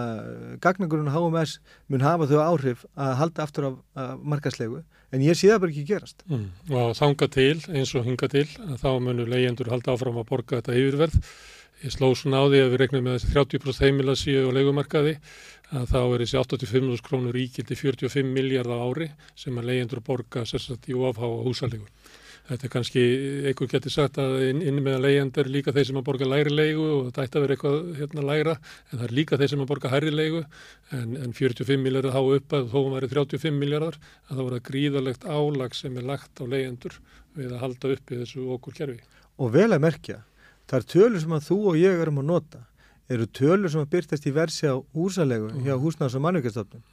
gagnagurinn 0.62 1.10
HMS 1.10 1.58
mun 1.90 2.04
hafa 2.06 2.28
þau 2.30 2.38
áhrif 2.44 2.84
að 2.94 3.14
halda 3.22 3.44
aftur 3.44 3.68
af, 3.70 3.76
af 3.98 4.22
markaslegu 4.22 4.82
en 5.12 5.24
ég 5.24 5.38
sé 5.38 5.50
það 5.50 5.62
bara 5.64 5.74
ekki 5.74 5.86
gerast. 5.88 6.24
Mm. 6.28 6.48
Og 6.70 6.96
þanga 6.98 7.28
til 7.34 7.54
eins 7.72 7.94
og 7.96 8.06
hinga 8.06 8.30
til 8.32 8.46
þá 8.80 8.90
munur 9.02 9.30
leyendur 9.30 9.70
halda 9.72 9.94
áfram 9.94 10.20
að 10.20 10.28
borga 10.30 10.60
þetta 10.60 10.76
yfirverð. 10.78 11.18
Ég 11.78 11.94
sló 11.94 12.10
svona 12.18 12.42
á 12.42 12.50
því 12.50 12.60
að 12.64 12.72
við 12.72 12.80
regnum 12.82 13.04
með 13.06 13.18
þessi 13.18 13.34
30% 13.36 13.86
heimila 13.86 14.14
síu 14.18 14.48
og 14.48 14.54
legumarkaði 14.56 15.12
að 15.78 15.90
þá 15.92 15.98
er 16.00 16.24
þessi 16.24 16.38
85.000 16.40 17.04
krónur 17.06 17.38
íkildi 17.38 17.76
45 17.78 18.32
miljardar 18.34 18.82
ári 18.82 19.10
sem 19.38 19.58
að 19.60 19.68
leyendur 19.70 20.02
borga 20.04 20.42
sérstaklega 20.48 20.96
í 20.96 21.04
ofhá 21.10 21.28
og 21.28 21.44
húsalegur. 21.46 21.90
Þetta 22.48 22.64
er 22.64 22.72
kannski, 22.72 23.02
einhver 23.50 23.68
getur 23.68 23.92
sagt 23.92 24.18
að 24.22 24.38
inn, 24.46 24.62
inn 24.64 24.78
meðan 24.80 25.02
leiðand 25.04 25.40
er 25.42 25.50
líka 25.52 25.74
þeir 25.76 25.90
sem 25.90 25.98
að 26.00 26.06
borga 26.06 26.28
læri 26.30 26.54
leigu 26.54 26.86
og 26.94 27.02
þetta 27.10 27.26
ætti 27.26 27.36
að 27.36 27.44
vera 27.44 27.56
eitthvað 27.56 27.90
hérna 27.98 28.24
læra 28.24 28.54
en 28.56 28.94
það 28.94 29.04
er 29.04 29.14
líka 29.18 29.38
þeir 29.40 29.52
sem 29.52 29.64
að 29.64 29.68
borga 29.72 29.90
hærri 29.92 30.14
leigu 30.14 30.40
en, 30.96 31.18
en 31.26 31.34
45 31.36 31.82
miljardar 31.84 32.16
há 32.16 32.22
upp 32.38 32.56
að 32.56 32.70
þó 32.72 32.78
var 32.94 33.08
35 33.12 33.60
miljardar 33.60 34.00
að 34.00 34.32
það 34.32 34.42
voru 34.46 34.60
að 34.60 34.64
gríðalegt 34.70 35.28
álag 35.28 35.76
sem 35.76 36.00
er 36.00 36.08
lagt 36.08 36.40
á 36.40 36.44
leiðandur 36.48 36.96
við 37.36 37.52
að 37.52 37.62
halda 37.66 37.92
upp 37.98 38.14
í 38.16 38.22
þessu 38.22 38.48
okkur 38.56 38.80
kerfi. 38.80 38.98
Og 39.38 39.52
vel 39.54 39.68
að 39.68 39.84
merkja, 39.84 40.22
það 40.64 40.80
er 40.80 40.90
tölur 40.94 41.24
sem 41.26 41.36
að 41.36 41.46
þú 41.50 41.60
og 41.74 41.80
ég 41.82 42.00
erum 42.06 42.22
að 42.24 42.30
nota 42.32 42.64
eru 43.08 43.26
tölur 43.32 43.72
sem 43.72 43.84
að 43.84 43.92
byrtast 43.92 44.26
í 44.28 44.32
versi 44.36 44.68
á 44.68 44.76
húsalegu 44.96 45.52
hjá 45.62 45.74
mm. 45.74 45.82
húsnáðs- 45.84 46.16
og 46.18 46.24
mannvíkjastofnun 46.26 46.84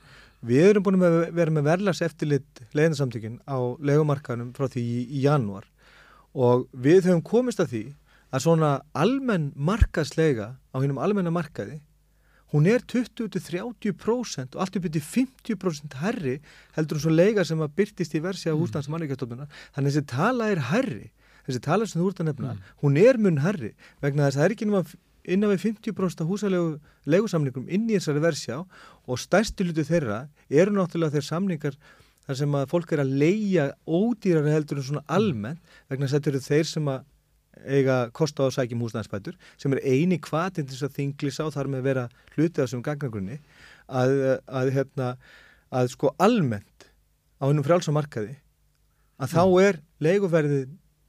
Við 0.45 0.69
erum 0.69 0.85
búin 0.85 0.99
að 1.01 1.19
vera 1.35 1.53
með 1.53 1.69
verðlags 1.69 2.01
eftirlit 2.05 2.63
leiðinsamtökinn 2.75 3.39
á 3.47 3.57
legumarkanum 3.79 4.51
frá 4.57 4.67
því 4.67 4.83
í, 4.83 4.99
í 5.17 5.23
janúar 5.25 5.67
og 6.35 6.67
við 6.73 7.07
höfum 7.07 7.23
komist 7.25 7.61
að 7.63 7.71
því 7.71 7.83
að 8.35 8.43
svona 8.43 8.71
almenn 8.97 9.51
markaðslega 9.55 10.55
á 10.59 10.77
hennum 10.81 10.99
almenna 10.99 11.31
markaði 11.33 11.79
hún 12.53 12.67
er 12.69 12.83
20-30% 12.87 14.55
og 14.55 14.61
allt 14.63 14.77
upp 14.79 14.87
til 14.91 15.03
50% 15.03 15.97
herri 16.03 16.35
heldur 16.75 16.99
hún 16.99 17.05
svo 17.07 17.13
lega 17.13 17.45
sem 17.47 17.61
að 17.63 17.75
byrtist 17.79 18.15
í 18.15 18.23
versi 18.23 18.51
á 18.51 18.53
mm. 18.53 18.61
húsnans 18.61 18.89
mannvíkjastofnuna 18.91 19.47
þannig 19.75 19.89
að 19.89 19.95
þessi 19.95 20.05
tala 20.11 20.51
er 20.51 20.63
herri 20.71 21.09
þessi 21.47 21.63
tala 21.65 21.87
sem 21.87 22.01
þú 22.01 22.11
ert 22.11 22.21
að 22.21 22.29
nefna, 22.31 22.53
mm. 22.53 22.69
hún 22.83 23.01
er 23.01 23.19
mun 23.21 23.41
herri 23.43 23.73
vegna 24.03 24.27
þess 24.27 24.37
að 24.37 24.41
það 24.41 24.47
er 24.47 24.55
ekki 24.55 24.69
náttúrulega 24.69 25.03
innan 25.31 25.51
við 25.53 25.63
50% 25.71 26.27
húsalegu 26.29 26.75
legusamningum 27.09 27.67
inn 27.69 27.89
í 27.89 27.97
þessari 27.97 28.23
versjá 28.23 28.61
og 28.61 29.21
stærsti 29.21 29.65
hlutu 29.65 29.85
þeirra 29.87 30.25
eru 30.49 30.75
náttúrulega 30.75 31.17
þeir 31.17 31.27
samningar 31.29 31.77
þar 32.25 32.39
sem 32.41 32.55
að 32.57 32.69
fólk 32.71 32.93
er 32.95 33.03
að 33.03 33.17
leia 33.21 33.65
ódýrar 33.85 34.47
heldur 34.49 34.81
en 34.81 34.87
svona 34.87 35.05
almenn 35.11 35.59
vegna 35.89 36.07
þess 36.07 36.15
að 36.15 36.19
þetta 36.19 36.33
eru 36.33 36.45
þeir 36.47 36.71
sem 36.71 36.89
að 36.93 37.03
eiga 37.65 37.97
kosta 38.15 38.45
á 38.45 38.45
að 38.49 38.55
sækjum 38.57 38.81
húsnæðinsbætur 38.83 39.37
sem 39.61 39.75
er 39.75 39.83
eini 39.85 40.17
kvatinn 40.21 40.67
til 40.67 40.75
þess 40.75 40.87
að 40.89 40.97
þinglis 40.99 41.39
á 41.39 41.45
þar 41.53 41.69
með 41.71 41.81
að 41.81 41.89
vera 41.89 42.07
hlutið 42.35 42.59
á 42.59 42.63
þessum 42.65 42.85
gangagrunni 42.85 43.37
að, 43.85 44.15
að, 44.45 44.71
hérna, 44.75 45.11
að 45.71 45.91
sko 45.93 46.11
almennt 46.21 46.89
á 47.39 47.43
hennum 47.47 47.65
frjálsamarkaði 47.65 48.35
að 49.21 49.31
þá 49.31 49.43
mm. 49.45 49.61
er 49.63 49.79
leiguverðið 50.03 50.65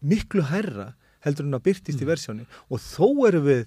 miklu 0.07 0.45
herra 0.47 0.93
heldur 1.27 1.49
en 1.49 1.59
að 1.59 1.67
byrtist 1.67 1.99
í 1.99 2.05
mm. 2.05 2.13
versjónu 2.13 2.47
og 2.71 2.83
þó 2.83 3.27
eru 3.29 3.43
við 3.47 3.65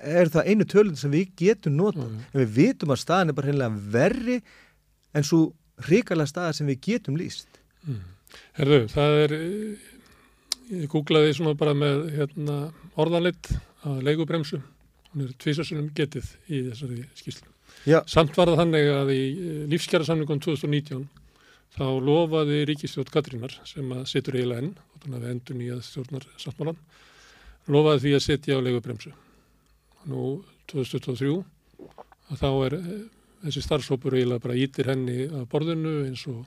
er 0.00 0.30
það 0.32 0.48
einu 0.50 0.66
tölun 0.68 0.98
sem 0.98 1.12
við 1.12 1.34
getum 1.38 1.76
nota 1.76 2.04
mm. 2.04 2.20
en 2.32 2.40
við 2.40 2.54
vitum 2.56 2.94
að 2.94 3.02
staðin 3.02 3.32
er 3.32 3.38
bara 3.38 3.50
hreinlega 3.50 3.82
verri 3.92 4.38
en 5.12 5.26
svo 5.26 5.42
hrikalega 5.86 6.30
staðar 6.30 6.56
sem 6.56 6.70
við 6.70 6.80
getum 6.88 7.18
líst 7.20 7.60
mm. 7.84 8.00
Herðu, 8.56 8.78
það 8.88 9.18
er 9.26 9.34
ég 10.72 10.88
googlaði 10.92 11.34
svona 11.36 11.56
bara 11.58 11.74
með 11.76 12.06
hérna, 12.16 12.58
orðanleitt 13.00 13.50
að 13.84 14.04
leigubremsu 14.06 14.60
hún 15.12 15.26
er 15.26 15.34
tvísasunum 15.42 15.90
getið 15.96 16.28
í 16.48 16.62
þessari 16.70 17.02
skýrslu 17.18 17.50
Já. 17.88 18.00
samt 18.08 18.36
var 18.38 18.52
það 18.52 18.62
þannig 18.62 18.90
að 18.94 19.12
í 19.12 19.22
eh, 19.32 19.58
lífskjara 19.72 20.06
samlingum 20.08 20.40
2019 20.40 21.04
þá 21.72 21.84
lofaði 22.04 22.62
Ríkistjótt 22.68 23.10
Katrínar 23.12 23.54
sem 23.68 23.88
að 23.96 24.06
situr 24.10 24.38
eiginlega 24.38 24.64
enn 24.64 24.72
og 24.76 25.04
þannig 25.04 25.18
að 25.18 25.24
við 25.24 25.34
endun 25.34 25.64
í 25.64 25.68
að 25.72 25.84
stjórnar 25.88 26.26
sáttmálan 26.40 26.80
lofaði 27.72 28.04
því 28.04 28.14
að 28.16 28.24
setja 28.26 28.58
á 28.60 28.64
leigubremsu 28.64 29.12
nú 30.10 30.42
2023 30.72 31.34
að 32.32 32.40
þá 32.40 32.48
er 32.66 32.78
eh, 32.78 33.02
þessi 33.46 33.64
starfsópur 33.66 34.16
eiginlega 34.16 34.44
bara 34.46 34.58
ítir 34.58 34.90
henni 34.92 35.26
að 35.26 35.48
borðinu 35.52 35.96
eins 36.06 36.24
og 36.30 36.44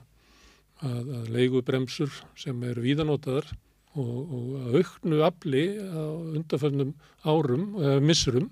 að, 0.84 1.12
að 1.20 1.30
leigu 1.36 1.62
bremsur 1.64 2.12
sem 2.38 2.66
eru 2.68 2.84
víðanótaðar 2.84 3.52
og, 3.96 4.16
og 4.36 4.48
að 4.60 4.80
auknu 4.80 5.22
afli 5.24 5.64
á 5.80 6.04
undarföldnum 6.36 6.92
árum 7.24 7.70
eða 7.80 8.02
missurum 8.04 8.50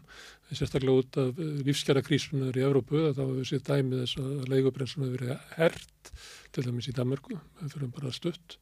sérstaklega 0.54 1.02
út 1.02 1.18
af 1.18 1.38
lífskjara 1.66 2.02
krísunar 2.04 2.56
í 2.56 2.64
Evrópu 2.64 3.00
að 3.08 3.16
þá 3.18 3.22
hefur 3.24 3.48
séð 3.48 3.62
dæmið 3.68 4.02
þess 4.02 4.20
að 4.22 4.50
leigubremsuna 4.52 5.08
hefur 5.08 5.24
verið 5.24 5.54
hert 5.56 6.12
til 6.54 6.64
dæmis 6.66 6.88
í 6.90 6.94
Danmarku, 6.94 7.38
fyrir 7.72 7.90
bara 7.94 8.12
stutt 8.14 8.58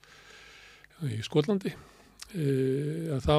í 1.11 1.19
Skólandi 1.27 1.73
e, 1.73 2.47
að 3.13 3.27
þá 3.27 3.37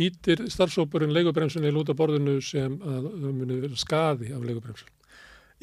ítir 0.00 0.42
starfsópurinn 0.50 1.14
leigubremsunni 1.14 1.70
í 1.70 1.74
lútaborðinu 1.74 2.38
sem 2.44 2.76
að 2.82 3.08
það 3.12 3.32
muni 3.40 3.58
vera 3.62 3.80
skaði 3.80 4.32
af 4.34 4.44
leigubremsun. 4.46 4.90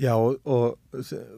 Já 0.02 0.14
og 0.16 0.78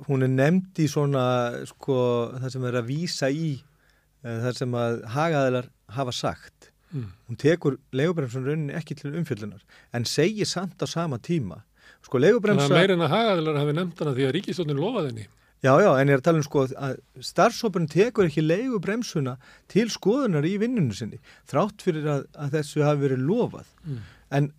hún 0.08 0.24
er 0.24 0.32
nefnd 0.32 0.84
í 0.84 0.88
svona 0.92 1.26
sko 1.68 1.98
það 2.38 2.54
sem 2.54 2.68
er 2.70 2.78
að 2.80 2.90
vísa 2.92 3.30
í 3.34 3.50
uh, 3.58 4.38
það 4.46 4.60
sem 4.62 4.78
að 4.80 5.00
hagaðilar 5.16 5.70
hafa 5.98 6.16
sagt. 6.16 6.70
Mm. 6.94 7.10
Hún 7.28 7.40
tekur 7.42 7.80
leigubremsun 7.96 8.46
rauninni 8.46 8.76
ekki 8.78 8.98
til 9.00 9.16
umfjöldunar 9.18 9.64
en 9.94 10.06
segir 10.10 10.50
samt 10.50 10.82
á 10.82 10.88
sama 10.88 11.18
tíma. 11.18 11.64
Sko 12.06 12.22
leigubremsa... 12.22 12.68
Það 12.68 12.76
er 12.76 12.82
meirinn 12.82 13.06
að 13.06 13.16
hagaðilar 13.16 13.62
hafi 13.62 13.78
nefnt 13.80 14.04
hana 14.04 14.14
því 14.18 14.28
að 14.28 14.36
ríkistónin 14.38 14.82
lofaði 14.82 15.12
henni. 15.12 15.28
Já, 15.64 15.72
já, 15.80 15.90
en 15.96 16.10
ég 16.12 16.18
er 16.18 16.20
að 16.20 16.26
tala 16.26 16.42
um 16.42 16.46
sko 16.46 16.66
að 16.68 16.98
starfsóparinn 17.24 17.92
tekur 17.92 18.28
ekki 18.28 18.44
leigu 18.44 18.82
bremsuna 18.84 19.38
til 19.72 19.86
skoðunar 19.92 20.44
í 20.44 20.58
vinnunum 20.60 20.92
sinni 20.96 21.22
þrátt 21.50 21.86
fyrir 21.86 22.10
að, 22.12 22.26
að 22.36 22.58
þessu 22.58 22.84
hafi 22.84 23.06
verið 23.06 23.24
lofað. 23.30 23.70
Mm. 23.88 24.02
En 24.36 24.50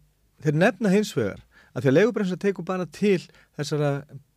þeir 0.45 0.61
nefna 0.63 0.93
hins 0.95 1.13
vegar 1.17 1.43
að 1.75 1.85
því 1.85 1.91
að 1.91 1.97
leigu 1.99 2.15
bremsuna 2.17 2.45
tekur 2.47 2.69
bara 2.71 2.89
til 2.89 3.19
þessara 3.59 3.91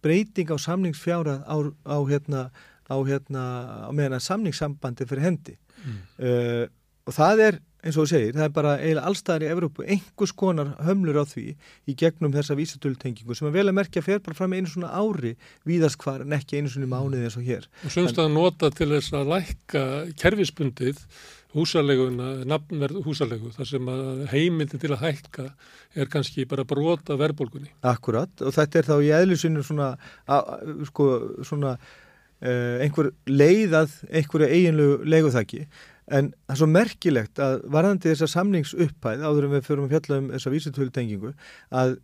breyting 0.03 0.51
á 0.51 0.58
samningsfjárað 0.60 1.45
á, 1.47 1.56
á 1.88 1.97
hérna 2.12 2.49
á 2.88 2.97
hérna 3.03 3.43
á 3.88 3.91
meðan 3.95 4.17
að 4.17 4.27
samningssambandi 4.27 5.08
fyrir 5.08 5.23
hendi. 5.27 5.56
Mm. 5.84 5.97
Uh, 6.19 6.65
og 7.08 7.15
það 7.15 7.43
er 7.47 7.60
eins 7.88 7.97
og 7.97 8.06
þú 8.06 8.12
segir, 8.12 8.36
það 8.36 8.45
er 8.45 8.54
bara 8.56 8.73
eiginlega 8.82 9.10
allstæðar 9.10 9.45
í 9.45 9.50
Evrópu 9.54 9.86
einhvers 9.88 10.34
konar 10.38 10.73
hömlur 10.84 11.21
á 11.23 11.26
því 11.28 11.45
í 11.88 11.95
gegnum 11.97 12.36
þessa 12.36 12.58
vísatöltengingu 12.60 13.38
sem 13.38 13.47
að 13.47 13.58
vel 13.58 13.67
að 13.71 13.78
merkja 13.80 14.04
fer 14.06 14.21
bara 14.26 14.38
fram 14.38 14.56
einu 14.58 14.71
svona 14.71 14.91
ári 14.91 15.34
víðast 15.67 16.00
hvar 16.04 16.26
en 16.26 16.36
ekki 16.38 16.60
einu 16.60 16.71
svona 16.73 16.91
mánuði 16.91 17.30
eins 17.30 17.39
og 17.39 17.47
hér. 17.47 17.67
Og 17.88 17.95
sömst 17.95 18.19
að 18.21 18.34
nota 18.36 18.71
til 18.76 18.89
þess 18.91 19.15
að 19.15 19.34
lækka 19.34 19.84
kerfispundið 20.19 21.04
húsaleguna, 21.58 22.32
nafnverð 22.47 23.06
húsalegu 23.06 23.54
þar 23.56 23.69
sem 23.69 23.91
að 23.91 24.26
heimildin 24.34 24.82
til 24.82 24.91
að 24.93 25.06
hækka 25.06 25.45
er 25.97 26.12
kannski 26.12 26.45
bara 26.50 26.67
brota 26.67 27.15
verðbólgunni. 27.17 27.71
Akkurat 27.88 28.43
og 28.43 28.54
þetta 28.56 28.82
er 28.82 28.89
þá 28.89 28.97
í 29.00 29.13
eðlusinu 29.21 29.63
svona, 29.65 29.93
sko, 30.89 31.08
svona 31.47 31.78
uh, 31.78 32.76
einhver 32.84 33.13
leiðað 33.30 33.95
einhverju 34.12 34.50
eiginlegu 34.52 34.97
leiguþæki 35.08 35.63
En 36.08 36.30
það 36.48 36.54
er 36.54 36.60
svo 36.62 36.67
merkilegt 36.72 37.39
að 37.43 37.56
varðandi 37.74 38.12
þessa 38.13 38.30
samningsupphæð 38.32 39.24
áður 39.28 39.48
en 39.48 39.56
við 39.58 39.65
förum 39.67 39.88
að 39.88 39.96
fjalla 39.96 40.20
um 40.22 40.30
þessa 40.32 40.54
vísutölutengingu 40.54 41.34
að 41.82 41.98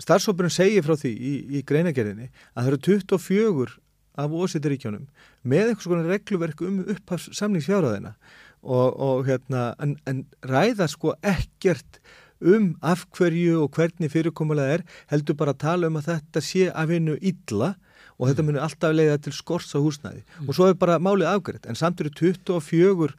starfsópurinn 0.00 0.52
segir 0.52 0.84
frá 0.84 0.96
því 1.00 1.12
í, 1.12 1.32
í 1.56 1.62
greinagerðinni 1.68 2.28
að 2.28 2.60
það 2.60 2.70
eru 2.70 2.80
24 3.16 3.78
af 4.20 4.36
ósýttiríkjónum 4.36 5.06
með 5.48 5.70
einhvers 5.70 5.88
konar 5.88 6.10
regluverk 6.10 6.64
um 6.66 6.80
upphafs 6.84 7.30
samningsfjáraðina 7.38 8.14
og, 8.60 8.88
og 9.00 9.28
hérna 9.28 9.70
en, 9.80 9.96
en 10.10 10.24
ræða 10.44 10.88
sko 10.90 11.14
ekkert 11.24 12.00
um 12.40 12.74
af 12.84 13.06
hverju 13.16 13.60
og 13.64 13.76
hvernig 13.76 14.12
fyrirkomulega 14.12 14.80
er 14.80 14.84
heldur 15.12 15.36
bara 15.40 15.54
að 15.56 15.62
tala 15.64 15.90
um 15.90 16.00
að 16.00 16.10
þetta 16.12 16.44
sé 16.44 16.68
að 16.72 16.92
vinna 16.94 17.16
illa 17.20 17.74
og 17.74 17.89
þetta 18.28 18.44
munir 18.44 18.64
alltaf 18.64 18.94
leiða 18.94 19.18
til 19.24 19.32
skors 19.32 19.70
á 19.72 19.78
húsnæði 19.80 20.22
mm. 20.22 20.48
og 20.48 20.56
svo 20.56 20.70
er 20.70 20.78
bara 20.80 20.98
málið 21.02 21.30
afgriðt 21.30 21.68
en 21.70 21.78
samt 21.78 22.02
eru 22.02 22.12
24 22.12 23.06
uh, 23.08 23.12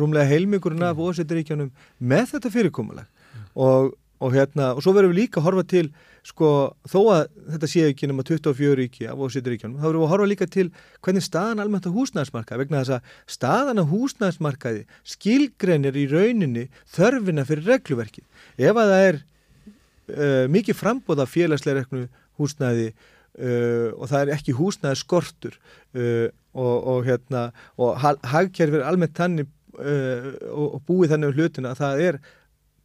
rúmlega 0.00 0.28
heilmingurinn 0.28 0.84
af 0.84 0.98
mm. 0.98 1.06
ósettiríkjanum 1.06 1.70
með 1.98 2.34
þetta 2.34 2.52
fyrirkomuleg 2.52 3.06
mm. 3.06 3.46
og, 3.54 3.94
og 4.20 4.36
hérna 4.36 4.74
og 4.74 4.84
svo 4.84 4.92
verðum 4.96 5.14
við 5.14 5.22
líka 5.24 5.40
að 5.40 5.48
horfa 5.48 5.66
til 5.72 5.86
sko 6.26 6.50
þó 6.90 6.98
að 7.14 7.22
þetta 7.54 7.70
sé 7.70 7.86
ekki 7.86 8.08
nema 8.10 8.24
24 8.26 8.76
ríki 8.80 9.08
af 9.08 9.20
ósettiríkjanum 9.22 9.78
þá 9.78 9.86
verðum 9.86 10.02
við 10.02 10.08
að 10.08 10.12
horfa 10.14 10.28
líka 10.32 10.50
til 10.50 10.66
hvernig 11.06 11.24
staðan 11.24 11.62
almennt 11.62 11.86
á 11.86 11.96
húsnæðismarkaði 11.96 12.62
vegna 12.64 12.82
þess 12.82 12.96
að 12.96 13.34
staðan 13.36 13.82
á 13.82 13.84
húsnæðismarkaði 13.92 14.84
skilgreinir 15.14 15.96
í 15.96 16.06
rauninni 16.10 16.68
þörfina 16.96 17.46
fyrir 17.46 17.70
regluverki 17.70 18.24
ef 18.58 18.74
að 18.74 18.92
það 18.92 19.04
er 19.08 19.20
uh, 19.20 20.44
mikið 20.50 20.80
frambóða 20.80 21.28
félagsleira 21.30 21.86
húsnæði 22.40 22.90
Uh, 23.36 23.92
og 24.00 24.08
það 24.08 24.22
er 24.22 24.30
ekki 24.38 24.54
húsnaði 24.56 24.96
skortur 24.96 25.56
uh, 25.92 26.28
og, 26.56 26.76
og 26.88 27.02
hérna 27.04 27.50
og 27.76 27.98
hagkerfið 28.00 28.78
er 28.78 28.86
almennt 28.88 29.18
þannig 29.18 29.50
uh, 29.76 30.30
og, 30.54 30.78
búið 30.88 31.12
þannig 31.12 31.34
um 31.34 31.36
hlutina 31.36 31.74
að 31.74 31.82
það 31.82 32.00
er 32.06 32.18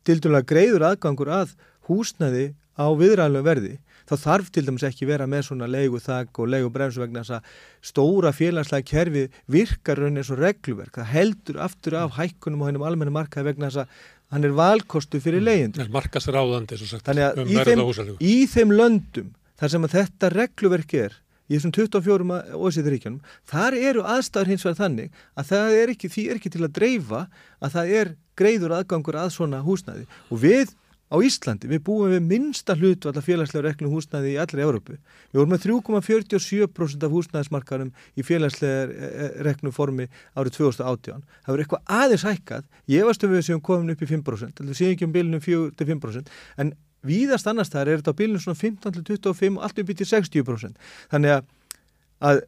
til 0.04 0.18
dæmis 0.26 0.50
greiður 0.50 0.88
aðgangur 0.90 1.32
að 1.32 1.56
húsnaði 1.88 2.50
á 2.76 2.86
viðræðanlega 3.00 3.48
verði. 3.48 3.74
Þá 4.12 4.16
þarf 4.26 4.52
til 4.52 4.66
dæmis 4.68 4.84
ekki 4.90 5.08
vera 5.08 5.28
með 5.30 5.48
svona 5.48 5.72
leigu 5.72 6.02
þakk 6.04 6.44
og 6.44 6.52
leigu 6.52 6.72
bremsu 6.74 7.00
vegna 7.00 7.24
þess 7.24 7.38
að 7.38 7.52
stóra 7.94 8.36
félagslega 8.36 8.90
kerfi 8.92 9.28
virkar 9.56 10.02
raunin 10.02 10.20
eins 10.20 10.32
og 10.34 10.42
regluverk, 10.42 10.98
það 10.98 11.14
heldur 11.14 11.62
aftur 11.64 12.00
af 12.02 12.18
hækkunum 12.18 12.66
og 12.66 12.72
hennum 12.72 12.88
almenna 12.90 13.14
markaði 13.22 13.54
vegna 13.54 13.70
þess 13.70 13.86
að 13.86 14.02
hann 14.36 14.48
er 14.48 14.56
valkostu 14.56 15.20
fyrir 15.24 15.44
leiðin 15.44 15.92
Markast 15.92 16.32
ráðandi, 16.32 16.80
svo 16.80 16.88
sagt, 16.92 17.08
um 17.12 17.48
í 17.48 17.60
þeim, 17.68 18.18
í 18.20 18.36
þeim 18.52 18.76
löndum 18.76 19.32
þar 19.62 19.74
sem 19.76 19.88
að 19.88 19.96
þetta 20.00 20.32
regluverk 20.34 20.98
er 20.98 21.16
í 21.52 21.58
þessum 21.58 21.74
24 21.76 22.42
ósýðuríkjunum, 22.56 23.24
þar 23.50 23.78
eru 23.78 24.04
aðstæður 24.08 24.54
hins 24.54 24.66
vegar 24.66 24.80
þannig 24.80 25.24
að 25.36 25.50
það 25.52 25.80
er 25.80 25.96
ekki, 25.96 26.12
því 26.12 26.28
er 26.28 26.40
ekki 26.40 26.52
til 26.54 26.64
að 26.64 26.76
dreifa 26.78 27.26
að 27.60 27.74
það 27.76 27.96
er 28.02 28.14
greiður 28.40 28.78
aðgangur 28.78 29.20
að 29.20 29.34
svona 29.36 29.60
húsnæði 29.66 30.08
og 30.32 30.42
við 30.42 30.72
á 31.12 31.20
Íslandi, 31.20 31.68
við 31.68 31.82
búum 31.84 32.12
við 32.14 32.22
minnsta 32.24 32.76
hlutvall 32.78 33.18
af 33.20 33.26
félagslega 33.28 33.66
reknu 33.66 33.90
húsnæði 33.92 34.30
í 34.32 34.38
allri 34.40 34.64
Európu. 34.64 34.96
Við 35.34 35.42
vorum 35.42 35.52
með 35.52 35.66
3,47% 35.66 37.04
af 37.04 37.12
húsnæðismarkarum 37.12 37.90
í 38.16 38.24
félagslega 38.24 38.86
e, 38.88 39.10
e, 39.10 39.28
reknu 39.44 39.74
formi 39.76 40.08
árið 40.40 40.56
2018. 40.62 41.26
Það 41.44 41.52
voru 41.52 41.66
eitthvað 41.66 41.98
aðeins 41.98 42.24
hækkað, 42.30 42.70
ég 42.96 43.10
varstu 43.10 43.32
við 43.32 43.44
sem 43.50 43.60
komum 43.68 43.92
upp 43.92 44.06
í 44.06 44.10
5%, 44.14 44.56
þetta 44.62 44.78
sé 44.80 44.94
ekki 44.94 45.10
um 45.10 45.16
bilnum 45.18 45.44
4-5%, 45.44 46.32
en 46.64 46.72
víðast 47.08 47.50
annars 47.50 47.72
þar 47.74 47.90
er 47.90 48.02
þetta 48.02 48.14
á 48.14 48.20
bílunum 48.20 48.44
svona 48.44 48.60
15-25 48.62 49.58
og 49.58 49.66
allt 49.66 49.82
upp 49.82 49.92
í 49.92 49.98
til 49.98 50.10
60%. 50.10 50.90
Þannig 51.12 51.36
að, 51.36 51.46
að 52.30 52.42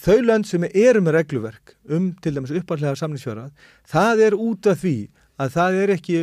þau 0.00 0.18
lönd 0.24 0.48
sem 0.48 0.66
eru 0.70 1.02
með 1.04 1.16
regluverk 1.18 1.74
um 1.90 2.10
til 2.22 2.34
dæmis 2.36 2.54
upparlega 2.54 2.98
samlingsfjörað, 2.98 3.50
það 3.90 4.24
er 4.28 4.38
út 4.38 4.70
af 4.70 4.82
því 4.84 4.96
að 5.40 5.54
það 5.56 5.78
er 5.82 5.94
ekki 5.96 6.18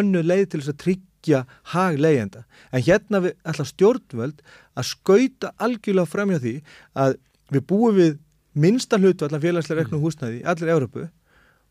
önnu 0.00 0.24
leið 0.26 0.46
til 0.50 0.60
þess 0.60 0.72
að 0.74 0.80
tryggja 0.84 1.42
hag 1.74 1.98
leiðenda. 2.02 2.44
En 2.74 2.84
hérna 2.84 3.22
við 3.24 3.36
ætla 3.48 3.66
stjórnvöld 3.68 4.42
að 4.78 4.88
skauta 4.90 5.52
algjörlega 5.62 6.10
fram 6.10 6.32
hjá 6.34 6.40
því 6.42 6.54
að 6.98 7.18
við 7.54 7.66
búum 7.70 7.96
við 7.96 8.16
minnsta 8.58 8.98
hlutu 8.98 9.26
allar 9.26 9.42
félagslega 9.42 9.84
reknu 9.84 10.00
húsnæði 10.02 10.40
í 10.40 10.46
allir 10.50 10.72
Európu 10.74 11.06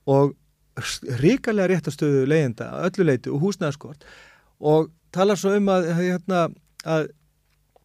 og 0.08 0.36
ríkarlega 1.22 1.74
réttastöðu 1.74 2.26
leiðenda 2.30 2.70
að 2.78 2.90
öllu 2.90 3.08
leiti 3.10 3.34
og 3.34 3.44
húsnæðaskort 3.44 4.06
og 4.72 4.92
talar 5.16 5.40
svo 5.40 5.54
um 5.58 5.70
að, 5.74 5.90
hérna, 5.98 6.44
að, 6.86 7.10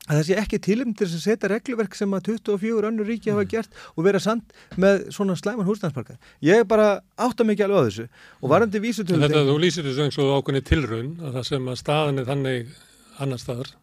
að 0.07 0.17
það 0.19 0.25
sé 0.29 0.39
ekki 0.43 0.61
tilum 0.67 0.95
til 0.99 1.09
að 1.09 1.25
setja 1.25 1.51
regluverk 1.53 1.99
sem 1.99 2.17
að 2.17 2.33
24 2.33 2.89
önnur 2.91 3.09
ríki 3.09 3.33
hafa 3.33 3.45
mm. 3.45 3.51
gert 3.53 3.83
og 3.95 4.07
vera 4.07 4.23
samt 4.23 4.57
með 4.81 5.05
svona 5.15 5.37
slæman 5.39 5.69
húsnæðsparka. 5.69 6.19
Ég 6.45 6.63
er 6.63 6.69
bara 6.69 6.89
átta 7.17 7.47
mikið 7.49 7.69
alveg 7.69 7.79
á 7.79 7.87
þessu 7.89 8.09
og 8.09 8.47
mm. 8.47 8.55
varandi 8.55 8.83
vísutölu... 8.83 9.27
Þetta 9.27 9.45
þú 9.51 9.61
lýsir 9.63 9.87
þessu 9.89 10.07
eins 10.07 10.19
og 10.23 10.35
ákveðni 10.39 10.65
tilraun 10.69 11.15
að 11.21 11.39
það 11.39 11.49
sem 11.53 11.71
að 11.71 11.79
staðan 11.85 12.23
er 12.23 12.29
þannig 12.33 12.75
annar 13.23 13.43
staðar 13.43 13.77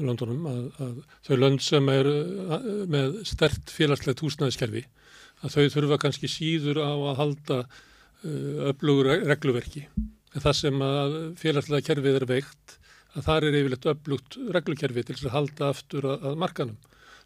Londonum 0.00 0.46
að, 0.48 0.60
að 0.80 0.96
þau 1.26 1.34
lönd 1.36 1.62
sem 1.64 1.88
er 1.92 2.08
með 2.90 3.20
stert 3.28 3.72
félagslegt 3.74 4.22
húsnæðiskerfi 4.24 4.84
að 5.44 5.56
þau 5.56 5.74
þurfa 5.74 5.98
kannski 6.04 6.30
síður 6.30 6.82
á 6.84 6.92
að 6.92 7.18
halda 7.20 7.58
uh, 7.64 8.70
öflugur 8.70 9.10
regluverki 9.28 9.86
það 10.38 10.56
sem 10.60 10.82
að 10.86 11.16
félagslega 11.40 11.86
kerfið 11.88 12.18
er 12.20 12.26
veikt 12.30 12.76
að 13.16 13.24
það 13.26 13.46
er 13.46 13.58
yfirleitt 13.60 13.88
upplugt 13.90 14.36
reglukerfi 14.54 15.04
til 15.06 15.16
að 15.24 15.34
halda 15.34 15.70
aftur 15.72 16.06
að, 16.06 16.28
að 16.30 16.36
markanum. 16.38 16.76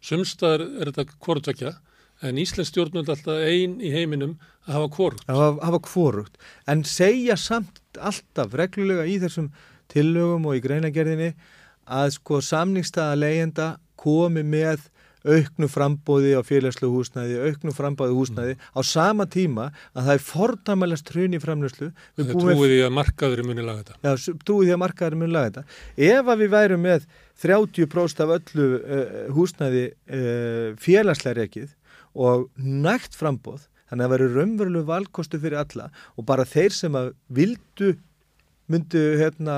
Sumstaðar 0.05 0.63
er 0.65 0.91
þetta 0.91 1.19
kvortvekja 1.21 1.75
en 2.25 2.39
Íslands 2.41 2.71
stjórnvöld 2.71 3.11
alltaf 3.11 3.43
einn 3.45 3.77
í 3.83 3.91
heiminum 3.93 4.37
að 4.65 4.77
hafa 4.77 4.89
kvorugt. 4.95 5.29
Að 5.29 5.59
hafa 5.61 5.81
kvorugt, 5.85 6.37
en 6.71 6.83
segja 6.87 7.37
samt 7.37 7.81
alltaf 7.99 8.55
reglulega 8.57 9.05
í 9.05 9.19
þessum 9.21 9.51
tillögum 9.91 10.47
og 10.49 10.57
í 10.57 10.63
greinagerðinni 10.63 11.33
að 11.85 12.15
sko 12.17 12.41
samningstaða 12.41 13.19
leyenda 13.19 13.67
komi 13.99 14.41
með 14.45 14.87
auknu 15.25 15.69
frambóði 15.71 16.33
á 16.37 16.41
félagslu 16.45 16.89
húsnæði, 16.93 17.37
auknu 17.49 17.73
frambóði 17.75 18.15
húsnæði 18.17 18.55
mm. 18.55 18.65
á 18.77 18.79
sama 18.85 19.27
tíma 19.31 19.67
að 19.93 20.07
það 20.07 20.13
er 20.13 20.25
fordæmalast 20.29 21.11
hrun 21.13 21.37
í 21.37 21.41
framlöslu. 21.41 21.91
Það 22.19 22.33
trúið 22.33 22.63
því 22.63 22.81
að 22.85 22.95
markaður 22.99 23.43
er 23.43 23.49
munið 23.49 23.69
laga 23.69 23.83
þetta. 23.83 23.99
Já, 24.01 24.35
trúið 24.45 24.69
því 24.69 24.75
að 24.75 24.81
markaður 24.85 25.15
er 25.15 25.21
munið 25.21 25.35
laga 25.35 25.51
þetta. 25.51 25.79
Ef 26.09 26.33
að 26.33 26.43
við 26.43 26.51
værum 26.55 26.85
með 26.85 27.07
30% 27.45 28.25
af 28.25 28.35
öllu 28.37 28.67
uh, 28.79 29.05
húsnæði 29.35 29.85
uh, 29.91 30.67
félagslega 30.81 31.39
rekið 31.41 31.71
og 32.15 32.49
nægt 32.55 33.17
frambóð, 33.19 33.65
þannig 33.89 34.05
að 34.05 34.05
það 34.05 34.13
veri 34.15 34.33
raunverulegu 34.33 34.89
valkostu 34.89 35.39
fyrir 35.41 35.61
alla 35.61 35.89
og 36.15 36.27
bara 36.27 36.47
þeir 36.47 36.73
sem 36.73 36.95
að 36.95 37.11
vildu 37.35 37.95
myndu 38.71 39.01
hérna, 39.19 39.55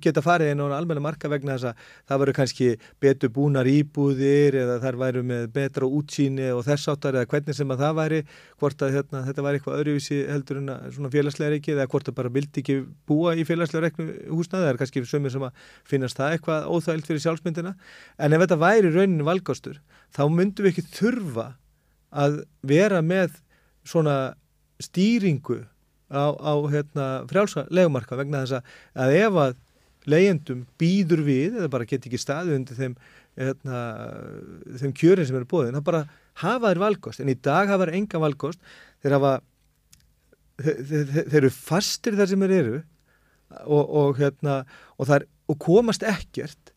geta 0.00 0.22
farið 0.24 0.52
inn 0.54 0.62
á 0.64 0.76
almenna 0.76 1.02
marka 1.04 1.28
vegna 1.28 1.56
þess 1.58 1.70
að 1.70 1.88
það 2.08 2.20
veru 2.22 2.34
kannski 2.38 2.68
betur 3.02 3.32
búnar 3.34 3.68
íbúðir 3.68 4.56
eða 4.62 4.78
þær 4.84 4.98
væru 5.02 5.24
með 5.28 5.48
betra 5.54 5.88
útsýni 5.88 6.46
og 6.54 6.62
þess 6.64 6.88
áttar 6.92 7.18
eða 7.18 7.28
hvernig 7.32 7.58
sem 7.58 7.74
að 7.74 7.82
það 7.84 7.98
væri 8.00 8.20
hvort 8.62 8.84
að 8.86 8.94
hérna, 8.96 9.24
þetta 9.28 9.44
væri 9.44 9.60
eitthvað 9.60 9.82
öðruvísi 9.82 10.20
heldur 10.30 10.62
en 10.62 10.72
svona 10.94 11.12
félagslega 11.12 11.52
reiki 11.54 11.74
eða 11.74 11.88
hvort 11.92 12.08
að 12.08 12.18
bara 12.20 12.32
vildi 12.38 12.64
ekki 12.64 12.78
búa 13.08 13.34
í 13.36 13.44
félagslega 13.44 13.90
reiknu 13.90 14.08
húsnaði, 14.32 14.64
það 14.64 14.70
er 14.72 14.80
kannski 14.80 15.04
sömur 15.10 15.34
sem 15.34 15.44
að 15.44 15.68
finnast 15.92 16.20
það 16.20 16.38
eitthvað 16.38 16.70
óþægilt 16.72 17.10
fyrir 17.10 17.24
sjálfsmyndina. 17.26 17.74
En 18.16 18.32
ef 18.32 18.44
þetta 18.46 18.60
væri 18.62 18.94
raunin 18.94 19.28
valgástur 19.28 19.82
þá 20.14 20.24
myndum 20.32 20.64
við 20.64 20.72
ekki 20.72 20.88
þurfa 20.96 21.50
að 22.14 22.40
vera 22.64 23.02
með 23.04 23.36
svona 23.84 24.16
stýringu 24.82 25.60
á, 26.10 26.24
á 26.34 26.52
hérna, 26.72 27.06
frjálsa 27.30 27.66
legumarka 27.70 28.18
vegna 28.18 28.44
þess 28.44 28.60
að 28.94 29.16
ef 29.20 29.38
að 29.44 29.56
leyendum 30.10 30.64
býður 30.80 31.24
við 31.24 31.58
eða 31.60 31.70
bara 31.72 31.88
get 31.88 32.04
ekki 32.04 32.20
staði 32.20 32.58
undir 32.58 32.76
þeim, 32.76 32.96
hérna, 33.40 33.80
þeim 34.82 34.92
kjörin 35.00 35.28
sem 35.28 35.38
eru 35.38 35.48
bóðin, 35.48 35.78
það 35.78 35.86
bara 35.88 36.04
hafa 36.44 36.70
þeir 36.72 36.82
valgost 36.82 37.22
en 37.22 37.32
í 37.32 37.38
dag 37.40 37.70
hafa 37.70 37.86
þeir 37.86 38.00
enga 38.02 38.20
valgost 38.20 38.60
þeir 39.00 39.16
hafa 39.16 39.32
þeir, 40.60 40.82
þeir, 40.90 41.14
þeir 41.14 41.38
eru 41.40 41.52
fastir 41.54 42.18
þar 42.18 42.30
sem 42.30 42.44
þeir 42.44 42.56
eru 42.58 42.82
og, 43.62 43.84
og, 43.84 44.18
hérna, 44.18 44.62
og, 44.98 45.08
þar, 45.08 45.26
og 45.50 45.60
komast 45.62 46.04
ekkert. 46.06 46.72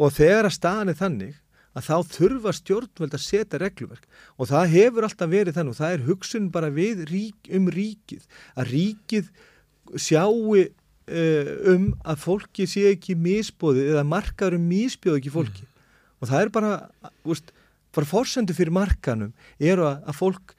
Og 0.00 0.12
þegar 0.16 0.48
að 0.48 0.56
staðan 0.56 0.92
er 0.92 0.98
þannig 0.98 1.38
að 1.76 1.86
þá 1.86 2.12
þurfa 2.16 2.52
stjórnvöld 2.56 3.14
að 3.14 3.24
setja 3.24 3.60
regluverk 3.62 4.06
og 4.36 4.50
það 4.50 4.72
hefur 4.74 5.06
alltaf 5.06 5.30
verið 5.30 5.56
þannig 5.56 5.74
og 5.74 5.78
það 5.78 5.94
er 5.94 6.04
hugsun 6.08 6.50
bara 6.54 6.70
við 6.74 7.04
rík, 7.10 7.50
um 7.54 7.68
ríkið 7.70 8.24
að 8.58 8.72
ríkið 8.74 9.30
sjáu 9.94 10.56
uh, 10.58 10.68
um 11.74 11.90
að 12.02 12.22
fólki 12.24 12.66
sé 12.70 12.88
ekki 12.94 13.16
misbóðið 13.18 13.92
eða 13.94 14.06
markaðurum 14.10 14.66
misbjóð 14.70 15.20
ekki 15.20 15.34
fólki 15.34 15.66
mm. 15.66 15.84
og 16.18 16.32
það 16.32 16.44
er 16.44 16.52
bara, 16.58 16.72
úst, 17.22 17.54
bara 17.94 18.10
fórsendu 18.10 18.56
fyrir 18.56 18.74
markanum 18.74 19.32
er 19.58 19.82
að, 19.82 20.02
að 20.10 20.18
fólk 20.18 20.56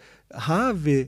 hafi 0.47 0.99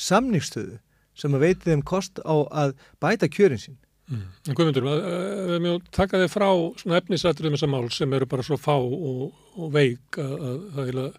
samningstöðu 0.00 0.80
sem 1.12 1.34
að 1.36 1.44
veiti 1.44 1.68
þeim 1.68 1.84
kost 1.84 2.22
á 2.24 2.34
að 2.48 2.76
bæta 3.02 3.28
kjörin 3.28 3.60
sín 3.60 3.76
Mm. 4.12 4.24
Guðmundur, 4.52 4.88
við 5.48 5.62
mjög 5.64 5.84
taka 5.94 6.18
þig 6.20 6.32
frá 6.32 6.48
svona 6.82 6.98
efnisættriðum 7.00 7.54
þessar 7.56 7.70
mál 7.72 7.86
sem 7.94 8.16
eru 8.18 8.28
bara 8.28 8.44
svo 8.44 8.58
fá 8.60 8.74
og, 8.76 9.30
og 9.56 9.70
veik 9.72 10.18
að, 10.20 10.34
að, 10.34 10.58
að, 10.82 10.98
að 11.06 11.14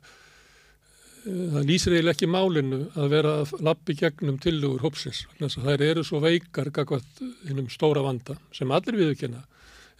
það 1.23 1.69
lýsir 1.69 1.95
eiginlega 1.95 2.13
ekki 2.17 2.29
málinu 2.29 2.81
að 2.99 3.15
vera 3.15 3.33
að 3.41 3.55
lappi 3.65 3.95
gegnum 3.97 4.37
tilugur 4.43 4.83
hópsins. 4.83 5.23
Það 5.39 5.85
eru 5.87 6.03
svo 6.05 6.21
veikar 6.23 6.69
gagvað 6.75 7.23
innum 7.49 7.71
stóra 7.73 8.03
vanda 8.05 8.37
sem 8.53 8.71
allir 8.75 8.99
viðkjöna 8.99 9.41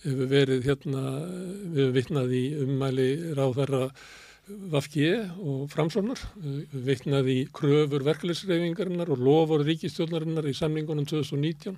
hefur 0.03 0.29
verið 0.29 0.67
hérna, 0.67 1.03
við 1.71 1.79
hefum 1.79 1.95
vittnað 1.97 2.35
í 2.35 2.43
ummæli 2.65 3.09
ráð 3.37 3.61
Vafki 4.43 5.05
og 5.39 5.69
Framsóknar 5.71 6.19
vittnaði 6.83 7.35
í 7.39 7.43
kröfur 7.55 8.03
verkefliðsreyfingarinnar 8.03 9.07
og 9.15 9.21
lofur 9.23 9.63
ríkistjórnarinnar 9.63 10.49
í 10.51 10.55
samningunum 10.57 11.07
2019 11.07 11.77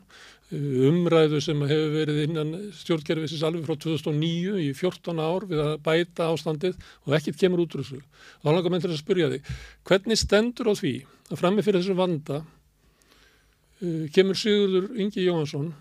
umræðu 0.89 1.43
sem 1.45 1.61
hefur 1.61 1.93
verið 1.93 2.23
innan 2.23 2.55
stjórnkerfisins 2.73 3.45
alveg 3.45 3.69
frá 3.69 3.77
2009 3.85 4.57
í 4.65 4.73
14 4.81 5.21
ár 5.21 5.45
við 5.51 5.61
að 5.61 5.77
bæta 5.85 6.31
ástandið 6.33 6.81
og 7.05 7.15
ekkert 7.19 7.41
kemur 7.43 7.67
út 7.67 7.77
úr 7.77 7.85
þessu. 7.85 8.01
Þá 8.41 8.49
langar 8.49 8.73
menn 8.73 8.85
til 8.87 8.93
að 8.95 9.01
spurja 9.03 9.31
þig, 9.35 9.55
hvernig 9.85 10.21
stendur 10.25 10.69
á 10.69 10.73
því 10.73 10.97
að 11.29 11.41
frammi 11.43 11.65
fyrir 11.65 11.83
þessu 11.83 12.01
vanda 12.01 12.41
uh, 12.41 14.05
kemur 14.15 14.41
Sigurður 14.41 14.89
Ingi 14.97 15.29
Jóhansson 15.29 15.75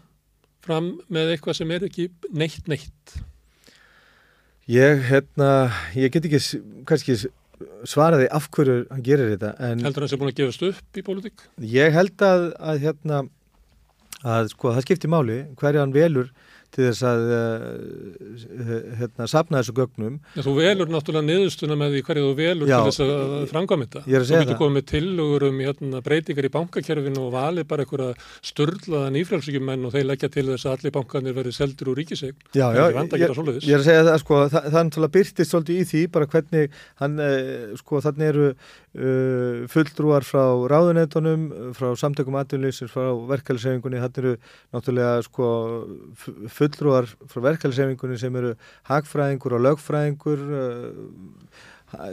fram 0.64 0.98
með 1.08 1.38
eitthvað 1.38 1.62
sem 1.62 1.72
er 1.72 1.88
ekki 1.88 2.10
neitt 2.28 2.68
neitt? 2.68 3.22
Ég, 4.70 5.02
hérna, 5.10 5.48
ég 5.92 6.12
get 6.14 6.24
ekki 6.24 6.40
kannski 6.88 7.18
svaraði 7.84 8.28
af 8.32 8.46
hverju 8.54 8.84
hann 8.88 9.02
gerir 9.04 9.34
þetta. 9.34 9.50
Heldur 9.60 10.06
hann 10.06 10.12
sem 10.12 10.20
búin 10.20 10.32
að 10.32 10.38
gefast 10.40 10.64
upp 10.70 10.98
í 11.00 11.04
pólitík? 11.04 11.44
Ég 11.60 11.92
held 11.92 12.24
að, 12.24 12.46
að, 12.56 12.80
hérna, 12.86 13.18
að 14.24 14.48
sko, 14.54 14.72
það 14.72 14.86
skiptir 14.86 15.12
máli 15.12 15.38
hverja 15.60 15.84
hann 15.84 15.92
velur 15.92 16.32
til 16.74 16.88
þess 16.88 17.04
að 17.06 17.24
uh, 17.30 18.74
hérna, 18.98 19.28
sapna 19.30 19.60
þessu 19.60 19.74
gögnum. 19.76 20.16
Já, 20.34 20.42
þú 20.46 20.54
velur 20.58 20.90
náttúrulega 20.90 21.28
niðurstuna 21.28 21.76
með 21.78 21.94
því 21.94 22.02
hverju 22.08 22.24
þú 22.24 22.34
velur 22.40 22.70
Já, 22.70 22.76
til 22.76 22.90
þess 22.90 23.02
að 23.04 23.34
framkvæmja 23.52 23.88
þetta. 23.88 24.02
Ég 24.10 24.18
er 24.18 24.24
að 24.24 24.28
segja 24.28 24.40
það. 24.40 24.44
Þú 24.44 24.50
getur 24.50 24.60
komið 24.62 24.86
tilugur 24.90 25.46
um 25.48 25.60
hérna, 25.62 26.02
breytingar 26.08 26.48
í 26.48 26.52
bankakerfinu 26.56 27.24
og 27.24 27.34
valið 27.34 27.68
bara 27.70 27.86
einhverja 27.86 28.10
störlaðan 28.50 29.18
ífrælsíkjumenn 29.22 29.86
og 29.86 29.94
þeir 29.94 30.08
leggja 30.10 30.32
til 30.34 30.46
þess 30.50 30.68
að 30.68 30.76
allir 30.78 30.96
bankanir 30.98 31.36
verið 31.38 31.58
seldur 31.58 31.92
úr 31.92 32.00
ríkisegn. 32.02 32.38
Já, 32.54 32.66
já, 32.74 32.84
ég, 32.90 33.14
ég 33.14 33.74
er 33.74 33.82
að 33.82 33.88
segja 33.88 34.06
það, 34.08 34.18
sko, 34.24 34.40
það, 34.50 34.70
það 34.70 34.80
er 34.80 34.88
náttúrulega 34.88 35.16
byrtist 35.18 35.54
svolítið 35.54 35.82
í 35.82 35.88
því 35.92 36.02
bara 36.14 36.30
hvernig 36.34 36.80
hann, 37.02 37.20
uh, 37.22 37.76
sko, 37.78 38.02
þannig 38.04 38.32
eru 38.32 38.48
uh, 38.50 39.64
fulltrúar 39.70 40.26
frá 40.26 40.44
ráðunetunum, 40.74 41.46
frá 41.78 41.92
samtökum 41.98 42.38
atvinnlýsins, 42.40 42.92
frá 42.92 43.12
verkefælissefingunni, 43.30 44.02
þannig 44.02 44.22
eru 44.24 44.34
náttúrulega 44.74 45.24
sko 45.28 45.50
fulltrúar 46.64 47.08
frá 47.30 47.44
verkefælisefingunni 47.50 48.18
sem 48.20 48.40
eru 48.40 48.54
hagfræðingur 48.88 49.56
og 49.58 49.64
lögfræðingur 49.68 50.44
uh, 50.58 51.62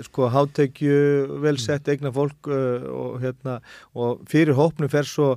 sko 0.06 0.30
hátegju 0.32 1.40
velsett 1.42 1.90
eigna 1.90 2.12
fólk 2.14 2.52
uh, 2.52 2.86
og, 2.92 3.20
hérna, 3.24 3.60
og 3.96 4.22
fyrir 4.30 4.56
hópnum 4.58 4.92
fer 4.92 5.08
svo 5.08 5.34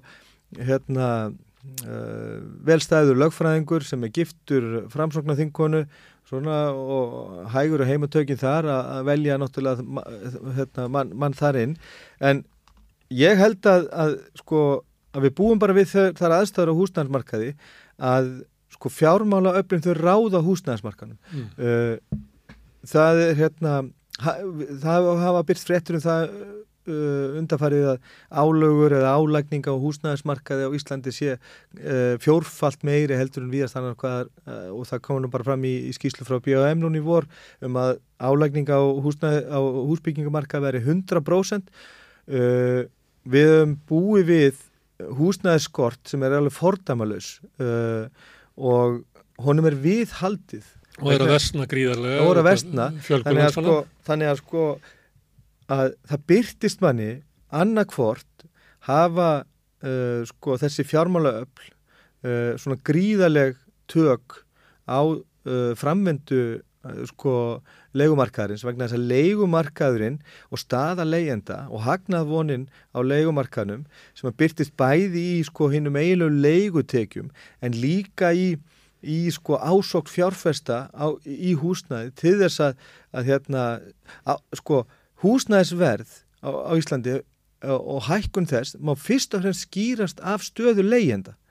hérna 0.58 1.10
uh, 1.30 2.40
velstæður 2.66 3.22
lögfræðingur 3.24 3.86
sem 3.86 4.04
er 4.04 4.12
giftur 4.14 4.88
framsóknarþinkonu 4.92 5.84
svona 6.28 6.72
og 6.72 7.44
hægur 7.52 7.84
og 7.84 7.88
heimatökin 7.88 8.40
þar 8.40 8.68
að 8.72 9.04
velja 9.10 9.36
náttúrulega 9.40 10.04
hérna, 10.56 10.88
mann 10.88 11.12
man 11.20 11.36
þar 11.36 11.60
inn. 11.60 11.76
En 12.20 12.44
ég 13.12 13.36
held 13.38 13.66
að, 13.68 13.88
að 13.92 14.14
sko 14.40 14.62
að 15.14 15.28
við 15.28 15.36
búum 15.38 15.60
bara 15.62 15.76
við 15.76 15.92
þar 16.18 16.38
aðstæður 16.40 16.72
á 16.74 16.78
húsnæðarsmarkaði 16.80 17.50
að 18.02 18.30
sko 18.84 18.92
fjármála 18.92 19.56
öflum 19.62 19.80
þau 19.80 19.94
ráða 19.96 20.42
húsnæðismarkanum 20.44 21.16
mm. 21.32 21.46
uh, 21.56 22.18
það 22.84 23.22
er 23.24 23.38
hérna 23.38 23.78
ha, 24.20 24.36
það 24.84 25.08
hafa 25.22 25.46
byrst 25.48 25.70
fréttur 25.70 25.98
um 25.98 26.04
það 26.04 26.26
uh, 26.28 27.38
undarfarið 27.40 27.86
að 27.94 28.10
álögur 28.28 28.96
eða 28.98 29.14
álægninga 29.16 29.72
á 29.72 29.76
húsnæðismarkaði 29.80 30.68
á 30.68 30.74
Íslandi 30.76 31.14
sé 31.16 31.36
uh, 31.38 32.16
fjórfalt 32.20 32.84
meiri 32.84 33.16
heldur 33.16 33.46
en 33.46 33.54
viðast 33.54 33.78
þannig 33.78 33.96
hvað 34.04 34.28
uh, 34.44 34.68
og 34.76 34.84
það 34.90 35.04
komur 35.08 35.24
nú 35.24 35.32
bara 35.32 35.48
fram 35.48 35.64
í, 35.64 35.74
í 35.88 35.96
skýslu 35.96 36.28
frá 36.28 36.36
B.A.M. 36.44 36.84
núni 36.84 37.00
vor 37.04 37.28
um 37.64 37.80
að 37.80 37.96
álægninga 38.20 38.76
á, 38.76 38.84
á 38.84 39.60
húsbyggingamarkaði 39.88 40.68
veri 40.68 40.84
100% 40.84 41.72
uh, 41.72 42.84
við 43.24 43.50
höfum 43.54 43.76
búið 43.88 44.28
við 44.28 44.62
húsnæðiskort 45.18 46.04
sem 46.06 46.22
er 46.22 46.36
alveg 46.36 46.54
fordamalus 46.54 47.38
uh, 47.58 48.06
og 48.56 49.02
honum 49.44 49.68
er 49.70 49.76
viðhaldið. 49.82 50.66
Og 51.02 51.10
er 51.10 51.24
að 51.24 51.32
vestna 51.34 51.66
gríðarlega 51.66 52.22
og 52.22 52.30
er 52.30 52.40
að 52.40 52.48
vestna 52.52 52.84
þannig 53.02 53.42
að, 53.42 53.54
sko, 53.56 53.78
þannig 54.06 54.30
að 54.30 54.40
sko 54.42 54.66
að 55.74 55.94
það 56.10 56.26
byrtist 56.30 56.84
manni 56.84 57.10
annarkvort 57.54 58.46
hafa 58.86 59.30
uh, 59.42 60.20
sko 60.28 60.58
þessi 60.60 60.84
fjármálaöfl 60.86 61.66
uh, 61.66 62.52
svona 62.60 62.78
gríðarleg 62.86 63.58
tök 63.90 64.44
á 64.86 65.02
uh, 65.02 65.72
framvendu 65.78 66.62
sko 67.08 67.34
leikumarkaðurins 67.96 68.64
vegna 68.66 68.88
þess 68.88 68.98
að 68.98 69.08
leikumarkaðurinn 69.12 70.18
og 70.50 70.60
staða 70.60 71.06
leienda 71.06 71.64
og 71.70 71.84
hagnað 71.86 72.30
vonin 72.30 72.66
á 72.92 72.98
leikumarkaðunum 73.04 73.84
sem 74.16 74.30
að 74.30 74.38
byrtist 74.42 74.74
bæði 74.80 75.24
í 75.36 75.42
sko 75.48 75.70
hinnum 75.72 75.98
eiginlegu 76.00 76.40
leikutekjum 76.46 77.30
en 77.64 77.78
líka 77.78 78.32
í, 78.34 78.54
í 79.02 79.20
sko 79.34 79.60
ásókt 79.60 80.12
fjárfesta 80.12 80.88
á, 80.92 81.06
í 81.24 81.54
húsnæði 81.60 82.14
til 82.20 82.36
þess 82.42 82.64
að, 82.68 82.82
að 83.14 83.30
hérna, 83.30 83.68
að, 84.24 84.42
sko 84.60 84.82
húsnæðisverð 85.24 86.18
á, 86.44 86.50
á 86.50 86.72
Íslandi 86.76 87.20
og 87.64 88.04
hækkun 88.10 88.50
þess 88.50 88.76
má 88.76 88.92
fyrst 88.98 89.32
og 89.36 89.46
fremst 89.46 89.68
skýrast 89.68 90.20
af 90.20 90.44
stöðu 90.44 90.84
leienda 90.84 91.34
Uh, 91.34 91.43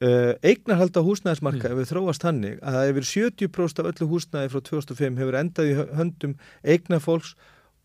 eignarhald 0.00 0.96
á 0.96 1.00
húsnæðismarka 1.00 1.70
mm. 1.70 1.72
hefur 1.72 1.88
þróast 1.88 2.24
hannig 2.26 2.58
að 2.60 2.80
hefur 2.90 3.06
70% 3.08 3.80
af 3.80 3.90
öllu 3.92 4.08
húsnæði 4.10 4.50
frá 4.52 4.64
2005 4.68 5.20
hefur 5.22 5.38
endað 5.40 5.70
í 5.70 5.76
höndum 5.96 6.34
eignafólks 6.60 7.32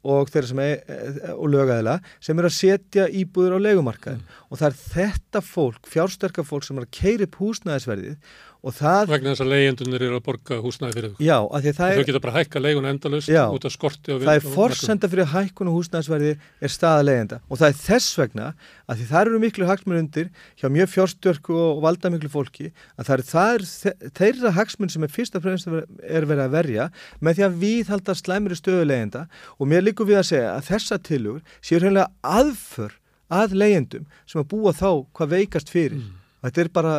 og 0.01 0.31
þeirra 0.33 0.49
sem 0.49 0.61
er 0.63 0.79
e, 0.89 0.97
og 1.35 1.51
lögæðila 1.53 1.99
sem 2.19 2.39
er 2.41 2.47
að 2.49 2.55
setja 2.57 3.07
íbúður 3.07 3.59
á 3.61 3.65
legumarkaðin 3.67 4.23
mm. 4.23 4.39
og 4.49 4.59
það 4.59 4.67
er 4.67 4.79
þetta 4.95 5.43
fólk, 5.45 5.81
fjársterka 5.87 6.45
fólk 6.47 6.67
sem 6.67 6.81
er 6.81 6.87
að 6.87 6.95
keira 6.97 7.27
upp 7.29 7.37
húsnæðisverðið 7.41 8.39
og 8.61 8.75
það, 8.77 9.07
Vegna 9.09 9.31
þess 9.33 9.41
að 9.41 9.47
leigjendunir 9.55 10.03
eru 10.05 10.17
að 10.19 10.23
borga 10.27 10.57
húsnæði 10.61 10.93
fyrir 10.93 11.13
þau. 11.15 11.21
já, 11.25 11.37
af 11.41 11.61
því 11.63 11.69
að 11.71 11.77
það 11.79 11.91
er, 11.95 12.03
geta 12.05 12.19
bara 12.21 12.33
hækka 12.35 12.59
leigun 12.61 12.85
endalust 12.91 13.29
Já. 13.31 13.43
út 13.49 13.63
af 13.65 13.71
skorti 13.73 14.13
og 14.13 14.19
það 14.21 14.35
er 14.37 14.43
forsenda 14.53 15.09
fyrir 15.09 15.29
hækkun 15.31 15.71
og 15.71 15.77
húsnæðsverði 15.79 16.33
er 16.61 16.73
staða 16.75 17.05
leigjenda 17.07 17.39
og 17.49 17.57
það 17.57 17.67
er 17.71 17.79
þess 17.81 18.09
vegna 18.21 18.51
að 18.85 18.99
því 19.01 19.07
það 19.09 19.21
eru 19.25 19.39
miklu 19.41 19.65
hagsmun 19.71 19.97
undir 20.03 20.27
hjá 20.61 20.67
mjög 20.75 20.91
fjárstjörku 20.93 21.57
og 21.57 21.81
valdamiklu 21.87 22.29
fólki 22.29 22.67
að 23.01 23.09
það 23.09 23.15
er, 23.17 23.23
það 23.31 23.53
er 23.55 23.65
þe- 23.71 24.11
þeirra 24.21 24.51
hagsmun 24.59 24.93
sem 24.93 25.03
er 25.09 25.13
fyrst 25.17 25.35
og 25.39 25.41
fremst 25.47 25.67
er 25.67 26.27
verið 26.29 26.43
að 26.45 26.53
verja 26.59 26.85
með 27.17 27.39
því 27.41 27.45
að 27.49 27.57
við 27.65 27.89
halda 27.95 28.13
slæmri 28.21 28.59
stöðu 28.61 28.85
leigjenda 28.91 29.23
og 29.57 29.71
mér 29.73 29.81
líkur 29.89 30.05
við 30.11 30.21
að 30.21 30.29
segja 30.35 30.51
að 30.59 30.69
þessa 30.69 30.99
tilugur 31.01 31.41
séu 31.65 31.81
hreinlega 31.81 32.11
aðför 32.21 32.93
að 33.31 33.57
leigjendum 33.57 34.05
sem 34.29 34.41
að 34.43 34.49
búa 34.53 34.73
þá 34.75 34.89
hvað 35.17 35.33
veikast 35.33 35.69
fyrir. 35.71 35.97
Mm. 35.97 36.13
Þetta 36.45 36.61
er 36.65 36.69
bara 36.77 36.93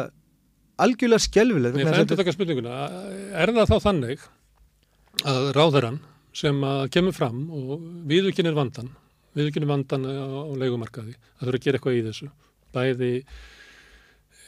algjörlega 0.85 1.27
skelvilegt. 1.27 1.79
Ég 1.79 1.89
ætla 1.89 2.03
að 2.03 2.13
þess 2.13 2.33
að 2.33 2.37
spurninguna. 2.37 2.79
Er 3.43 3.53
það 3.57 3.71
þá 3.71 3.87
þannig 3.87 4.27
að 5.29 5.49
ráðherran 5.57 6.01
sem 6.37 6.61
að 6.65 6.83
kemur 6.95 7.17
fram 7.17 7.41
og 7.53 7.73
viðurkynir 8.09 8.57
vandan, 8.57 8.93
viðurkynir 9.37 9.69
vandan 9.69 10.07
á, 10.09 10.13
á 10.25 10.53
leigumarkaði, 10.63 11.17
að 11.39 11.49
þurfa 11.49 11.59
að 11.59 11.67
gera 11.67 11.81
eitthvað 11.81 11.99
í 11.99 12.05
þessu, 12.07 12.29
bæði 12.73 13.11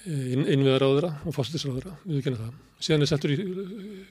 inn, 0.04 0.46
innviðaráðura 0.48 1.10
og 1.24 1.36
fóstisráðura, 1.36 1.96
viðurkynir 2.06 2.40
það. 2.40 2.54
Síðan 2.84 3.04
er 3.04 3.10
settur 3.12 3.32
í 3.32 3.36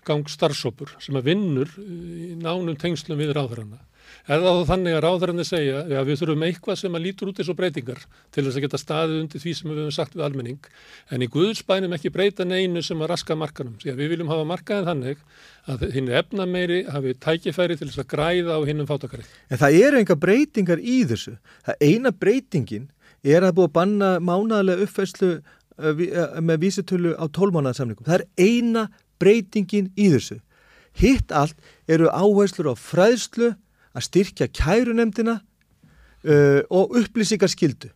gang 0.07 0.29
starfsópur 0.29 0.93
sem 1.03 1.17
að 1.17 1.27
vinnur 1.31 1.73
í 1.81 2.33
nánum 2.39 2.77
tengslum 2.79 3.19
við 3.21 3.33
ráðherrana. 3.38 3.81
Er 4.28 4.39
það 4.39 4.58
þá 4.60 4.67
þannig 4.71 4.95
að 4.97 5.02
ráðherrandi 5.04 5.45
segja 5.47 5.80
að 5.84 6.10
við 6.10 6.19
þurfum 6.21 6.45
eitthvað 6.47 6.78
sem 6.80 6.97
að 6.97 7.04
lítur 7.04 7.32
út 7.32 7.39
eins 7.41 7.49
og 7.52 7.58
breytingar 7.60 8.02
til 8.32 8.43
þess 8.45 8.60
að 8.60 8.65
geta 8.65 8.80
staðið 8.82 9.21
undir 9.23 9.43
því 9.43 9.54
sem 9.58 9.71
við 9.71 9.82
höfum 9.82 9.95
sagt 9.97 10.15
við 10.15 10.26
almenning 10.28 10.69
en 11.12 11.26
í 11.26 11.30
Guðsbænum 11.34 11.95
ekki 11.97 12.12
breyta 12.13 12.47
neinu 12.47 12.84
sem 12.86 13.02
að 13.04 13.12
raska 13.13 13.36
markanum. 13.39 13.76
Því 13.82 13.91
að 13.93 13.99
við 14.04 14.13
viljum 14.13 14.32
hafa 14.32 14.47
markaðin 14.54 14.89
þannig 14.91 15.26
að 15.73 15.86
hinn 15.95 16.12
efna 16.21 16.47
meiri 16.49 16.80
hafi 16.91 17.15
tækifæri 17.23 17.78
til 17.80 17.89
þess 17.89 18.04
að 18.04 18.10
græða 18.13 18.56
á 18.56 18.62
hinnum 18.67 18.88
fátakarið. 18.89 19.28
En 19.49 19.62
það 19.62 19.80
eru 19.88 19.99
enga 20.04 20.19
breytingar 20.19 20.80
í 20.84 21.02
þessu. 21.10 21.36
Það 21.67 21.86
eina 21.89 22.12
breytingin 22.12 22.89
er 23.23 23.43
að 23.47 23.56
búið 23.60 23.69
að 23.69 23.76
banna 23.80 24.10
mánadalega 24.19 24.84
uppfæslu 24.88 25.34
vi- 25.99 26.12
uh, 26.12 26.39
með 26.41 26.58
vísitölu 26.67 27.13
á 27.15 27.26
tólmánaðarsamlingum. 27.32 28.06
Það 28.06 28.19
er 28.19 28.26
eina 28.38 28.88
breytingin 29.19 29.91
í 29.95 30.10
þessu. 30.13 30.39
Hitt 30.93 31.32
allt 31.32 31.56
eru 31.89 32.10
áherslur 32.13 32.69
á 32.69 32.76
fræðslu, 32.78 33.56
að 33.93 34.08
styrkja 34.08 34.47
kærunemdina 34.53 35.39
uh, 35.41 36.62
og 36.69 36.95
upplýsingarskildu. 37.01 37.91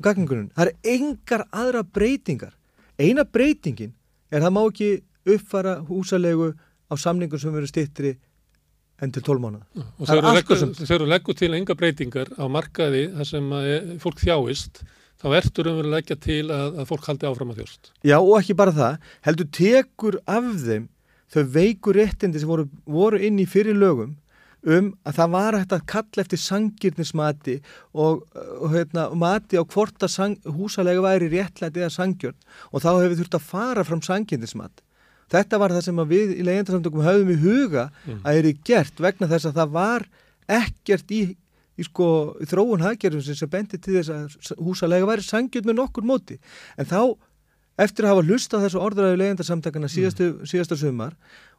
Gagningunum. 0.00 0.48
Það 0.56 0.70
eru 0.70 0.94
engar 0.96 1.44
aðra 1.52 1.82
breytingar. 1.84 2.54
Eina 3.00 3.24
breytingin 3.24 3.92
er 4.30 4.40
að 4.40 4.46
það 4.48 4.56
má 4.56 4.62
ekki 4.64 4.90
uppfara 5.34 5.74
húsalegu 5.88 6.52
á 6.90 6.94
samlingum 6.98 7.40
sem 7.40 7.52
verður 7.52 7.72
styttri 7.72 8.14
en 9.00 9.12
til 9.12 9.22
tólmánaða. 9.24 9.66
Og 9.98 10.08
Það 10.08 10.16
er 10.16 10.24
þegar 10.80 11.02
þú 11.04 11.08
leggur- 11.08 11.36
til 11.38 11.52
enga 11.56 11.76
breytingar 11.76 12.32
á 12.36 12.44
markaði 12.52 13.04
þar 13.16 13.28
sem 13.28 13.52
eh, 13.60 13.92
fólk 14.00 14.20
þjáist, 14.20 14.82
þá 15.20 15.26
ertur 15.36 15.70
um 15.70 15.80
að 15.80 15.92
leggja 15.94 16.16
til 16.20 16.42
að, 16.52 16.80
að 16.80 16.88
fólk 16.88 17.08
haldi 17.08 17.28
áfram 17.28 17.52
að 17.52 17.62
þjóst. 17.62 17.92
Já 18.04 18.16
og 18.20 18.34
ekki 18.40 18.56
bara 18.56 18.76
það, 18.76 18.98
heldur 19.28 19.48
tekur 19.56 20.18
af 20.28 20.50
þeim 20.64 20.88
þau 21.30 21.44
veikur 21.54 21.96
réttindi 22.00 22.42
sem 22.42 22.50
voru, 22.50 22.66
voru 22.84 23.20
inn 23.22 23.38
í 23.40 23.46
fyrir 23.48 23.76
lögum 23.78 24.16
um 24.66 24.90
að 25.08 25.16
það 25.16 25.32
var 25.32 25.56
hægt 25.56 25.72
að 25.72 25.86
kalla 25.88 26.24
eftir 26.24 26.40
sangirnismati 26.42 27.56
og, 27.94 28.26
og 28.60 28.68
hérna, 28.74 29.08
mati 29.16 29.56
á 29.56 29.64
hvort 29.64 30.04
að 30.04 30.12
sang, 30.12 30.36
húsalega 30.44 31.02
væri 31.04 31.30
réttlæti 31.32 31.80
eða 31.80 31.94
sangjörn 31.94 32.36
og 32.70 32.84
þá 32.84 32.90
hefur 33.00 33.18
þurft 33.22 33.38
að 33.38 33.46
fara 33.48 33.84
fram 33.88 34.02
sangirnismat. 34.04 34.82
Þetta 35.30 35.60
var 35.62 35.70
það 35.70 35.84
sem 35.86 36.02
við 36.10 36.34
í 36.36 36.46
leyendarsamtökum 36.48 37.06
höfum 37.06 37.30
í 37.30 37.38
huga 37.40 37.90
Mm. 38.06 38.20
að 38.24 38.40
er 38.40 38.52
gert 38.64 39.00
vegna 39.00 39.28
þess 39.30 39.46
að 39.46 39.60
það 39.60 39.70
var 39.76 40.06
ekkert 40.50 41.12
í, 41.14 41.20
í 41.78 41.86
sko, 41.86 42.36
þróun 42.50 42.82
haggerðum 42.82 43.22
sem 43.22 43.48
bendi 43.48 43.78
til 43.78 44.00
þess 44.00 44.10
að 44.10 44.58
húsalega 44.58 45.06
væri 45.06 45.22
sangjörn 45.22 45.70
með 45.70 45.78
nokkur 45.78 46.04
móti. 46.04 46.40
En 46.76 46.84
þá 46.90 47.16
eftir 47.80 48.06
að 48.06 48.12
hafa 48.14 48.24
hlustað 48.28 48.64
þessu 48.66 48.80
orðræðu 48.84 49.18
leyendarsamtakana 49.20 49.88
síðastu, 49.90 50.28
síðasta 50.48 50.76
sumar 50.78 51.14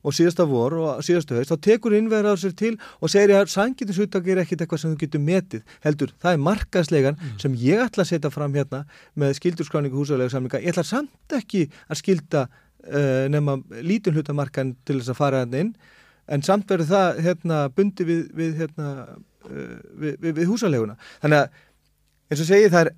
og 0.06 0.16
síðasta 0.18 0.46
vor 0.50 0.76
og 0.80 1.04
síðastu 1.06 1.38
haust, 1.38 1.52
þá 1.52 1.66
tekur 1.68 1.96
innverðar 1.98 2.40
sér 2.42 2.54
til 2.58 2.74
og 3.00 3.12
segir 3.12 3.36
að 3.38 3.52
sangitisuttak 3.54 4.28
er 4.30 4.42
ekkit 4.44 4.64
eitthvað 4.64 4.84
sem 4.84 4.94
þú 4.94 5.02
getur 5.04 5.24
metið. 5.26 5.64
Heldur, 5.86 6.14
það 6.22 6.38
er 6.38 6.44
markaðslegan 6.48 7.20
sem 7.42 7.56
ég 7.62 7.84
ætla 7.86 8.06
að 8.06 8.12
setja 8.14 8.34
fram 8.34 8.56
hérna 8.58 8.84
með 9.14 9.36
skildurskráningu 9.40 10.02
húsalega 10.02 10.34
samlinga. 10.34 10.62
Ég 10.62 10.74
ætla 10.74 10.86
samt 10.88 11.38
ekki 11.38 11.68
að 11.88 12.02
skilda 12.02 12.46
uh, 12.50 13.26
nema 13.32 13.58
lítun 13.82 14.18
hlutamarkan 14.18 14.76
til 14.86 15.00
þess 15.00 15.14
að 15.14 15.20
fara 15.20 15.44
hann 15.46 15.58
inn, 15.58 15.76
en 16.32 16.46
samt 16.46 16.70
verður 16.70 16.92
það 16.94 17.22
hérna, 17.28 17.62
bundi 17.76 18.08
við, 18.08 18.24
við, 18.38 18.56
hérna, 18.64 18.96
uh, 19.50 19.78
við, 20.02 20.18
við, 20.18 20.34
við 20.40 20.50
húsaleguna. 20.50 20.98
Þannig 21.22 21.44
að, 21.44 21.62
eins 22.32 22.42
og 22.42 22.50
segi, 22.50 22.74
það 22.74 22.88
er, 22.88 22.92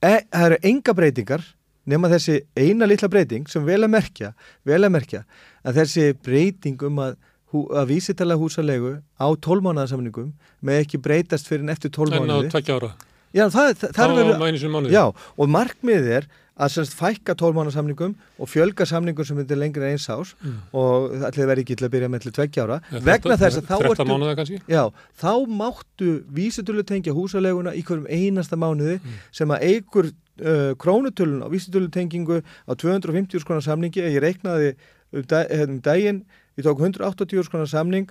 e, 0.00 0.14
það 0.28 0.46
eru 0.50 0.60
enga 0.72 0.96
breytingar 0.96 1.48
nema 1.88 2.10
þessi 2.12 2.40
eina 2.58 2.86
litla 2.86 3.08
breyting 3.08 3.48
sem 3.48 3.64
vel 3.64 3.80
að 3.86 3.92
merkja, 3.94 4.32
vel 4.68 4.80
að 4.84 4.92
merkja 4.94 5.22
að 5.64 5.80
þessi 5.80 6.06
breyting 6.24 6.82
um 6.86 6.98
að, 7.06 7.16
að 7.52 7.86
vísitala 7.90 8.36
húsalegu 8.40 8.96
á 9.18 9.26
tólmánaðarsamningum 9.46 10.32
með 10.60 10.82
ekki 10.84 11.00
breytast 11.02 11.48
fyrir 11.48 11.64
en 11.66 11.72
eftir 11.74 11.90
En 11.90 11.94
á 11.94 11.98
tólmánaði. 12.00 12.50
tveggja 12.52 12.76
ára. 12.80 12.92
Já, 13.30 13.44
það, 13.46 13.68
það, 13.78 13.90
það 13.94 14.00
Á 14.02 14.10
er 14.10 14.16
verið, 14.18 14.90
já, 14.90 15.04
og 15.38 15.50
markmiðið 15.54 16.08
er 16.18 16.24
að 16.60 16.72
semst 16.74 16.94
fækka 16.98 17.32
tólmánaðarsamningum 17.40 18.12
og 18.38 18.48
fjölga 18.52 18.84
samningum 18.86 19.24
sem 19.24 19.38
myndir 19.40 19.56
lengri 19.56 19.86
en 19.86 19.94
eins 19.96 20.08
ás 20.12 20.34
Mm. 20.44 20.56
og 20.76 21.14
allir 21.24 21.46
verið 21.48 21.62
ekki 21.64 21.76
til 21.80 21.86
að 21.88 21.92
byrja 21.94 22.08
með 22.12 22.22
til 22.26 22.32
tveggja 22.36 22.64
ára 22.66 22.80
Ja, 22.92 22.98
vegna 23.00 23.36
þess 23.40 23.58
að 23.60 23.66
þá 23.70 23.76
13 23.80 23.96
ertu. 24.36 24.58
Já, 24.68 24.82
þá 25.16 25.32
máttu 25.48 26.08
vísitölu 26.30 26.84
tengja 26.84 27.12
húsaleguna 27.16 27.72
í 27.74 27.82
hverjum 27.82 28.06
einasta 28.08 28.56
mánuði 28.60 29.00
Mm. 29.00 29.18
sem 29.32 29.48
að 29.48 29.62
eigur 29.70 30.06
uh, 30.10 30.74
krónutölun 30.76 31.42
á 31.44 31.48
vísitölu 31.48 31.88
tengingu 31.90 32.42
á 32.68 32.72
250 32.76 33.40
skronar 33.40 33.62
samningi 33.64 34.00
ég 34.04 34.20
reiknaði 34.20 34.74
um, 35.12 35.22
dag, 35.26 35.46
um 35.68 35.80
daginn 35.80 36.24
ég 36.58 36.64
tók 36.64 36.78
180 36.80 37.42
skronar 37.48 37.68
samning 37.68 38.08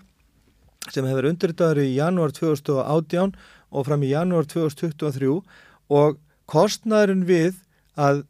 sem 0.90 1.06
hefur 1.06 1.28
undirritaður 1.30 1.84
í 1.86 1.96
janúar 2.00 2.32
2018 2.34 3.34
og 3.72 3.86
fram 3.86 4.02
í 4.02 4.10
janúar 4.14 4.46
2023 4.50 5.42
og 5.90 6.18
kostnæðurinn 6.50 7.26
við 7.30 7.60
að 8.00 8.24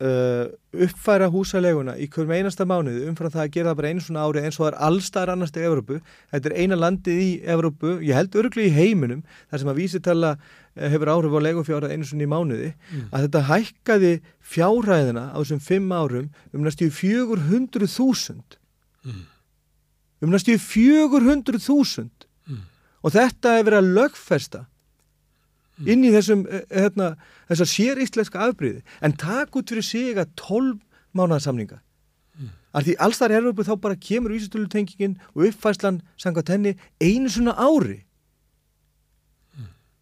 uh, 0.00 0.46
uppfæra 0.76 1.28
húsaleguna 1.32 1.94
í 1.96 2.06
hverjum 2.12 2.32
einasta 2.36 2.66
mánuði 2.68 3.06
umfram 3.08 3.30
það 3.32 3.42
að 3.46 3.52
gera 3.54 3.70
það 3.72 3.78
bara 3.80 3.88
einu 3.92 4.00
svona 4.04 4.24
ári 4.28 4.42
eins 4.44 4.58
og 4.60 4.66
það 4.66 4.72
er 4.72 4.78
allstar 4.88 5.32
annars 5.32 5.52
til 5.54 5.62
Evrópu 5.64 6.00
þetta 6.34 6.50
er 6.50 6.56
eina 6.60 6.76
landið 6.76 7.20
í 7.24 7.30
Evrópu 7.54 7.94
ég 8.04 8.14
held 8.18 8.36
örglega 8.36 8.68
í 8.68 8.74
heiminum 8.76 9.22
þar 9.50 9.62
sem 9.62 9.70
að 9.72 9.80
vísitala 9.80 10.32
eh, 10.76 10.90
hefur 10.92 11.08
áhrif 11.14 11.32
á 11.32 11.40
legufjárað 11.46 11.94
einu 11.96 12.04
svona 12.10 12.26
í 12.26 12.30
mánuði 12.34 12.72
Mm. 12.92 13.08
að 13.12 13.24
þetta 13.26 13.42
hækkaði 13.50 14.12
fjárhæðina 14.52 15.24
á 15.32 15.36
þessum 15.40 15.60
fimm 15.64 15.90
árum 15.96 16.28
um 16.52 16.62
næstu 16.68 16.90
400.000 16.92 18.58
Mm. 19.06 19.24
um 20.22 20.30
næstu 20.32 20.58
400.000 20.58 22.10
Mm. 22.48 22.60
og 23.02 23.12
þetta 23.12 23.58
er 23.58 23.64
verið 23.64 23.78
að 23.80 23.92
lögfesta 23.96 24.58
Mm. 24.60 24.66
Inn 25.84 26.04
í 26.06 26.12
þessum 26.14 26.46
eh, 26.48 26.64
hérna, 26.72 27.14
þessar 27.50 27.70
sér 27.72 28.00
íslenska 28.00 28.40
afbríði 28.46 28.82
en 29.04 29.16
takk 29.20 29.58
út 29.58 29.68
fyrir 29.72 29.84
sig 29.84 30.16
að 30.16 30.32
12 30.40 30.80
mánaðarsamninga. 31.16 31.82
Mm. 32.36 32.50
að 32.76 32.84
því 32.84 32.94
alls 33.00 33.16
þar 33.16 33.32
Evrópu 33.38 33.64
þá 33.64 33.74
bara 33.80 33.96
kemur 33.96 34.34
vísitölutengingin 34.34 35.14
og 35.32 35.46
uppfæslan 35.48 36.02
samkvæmt 36.20 36.50
henni 36.52 36.72
einu 37.00 37.30
svona 37.32 37.54
ári. 37.56 38.02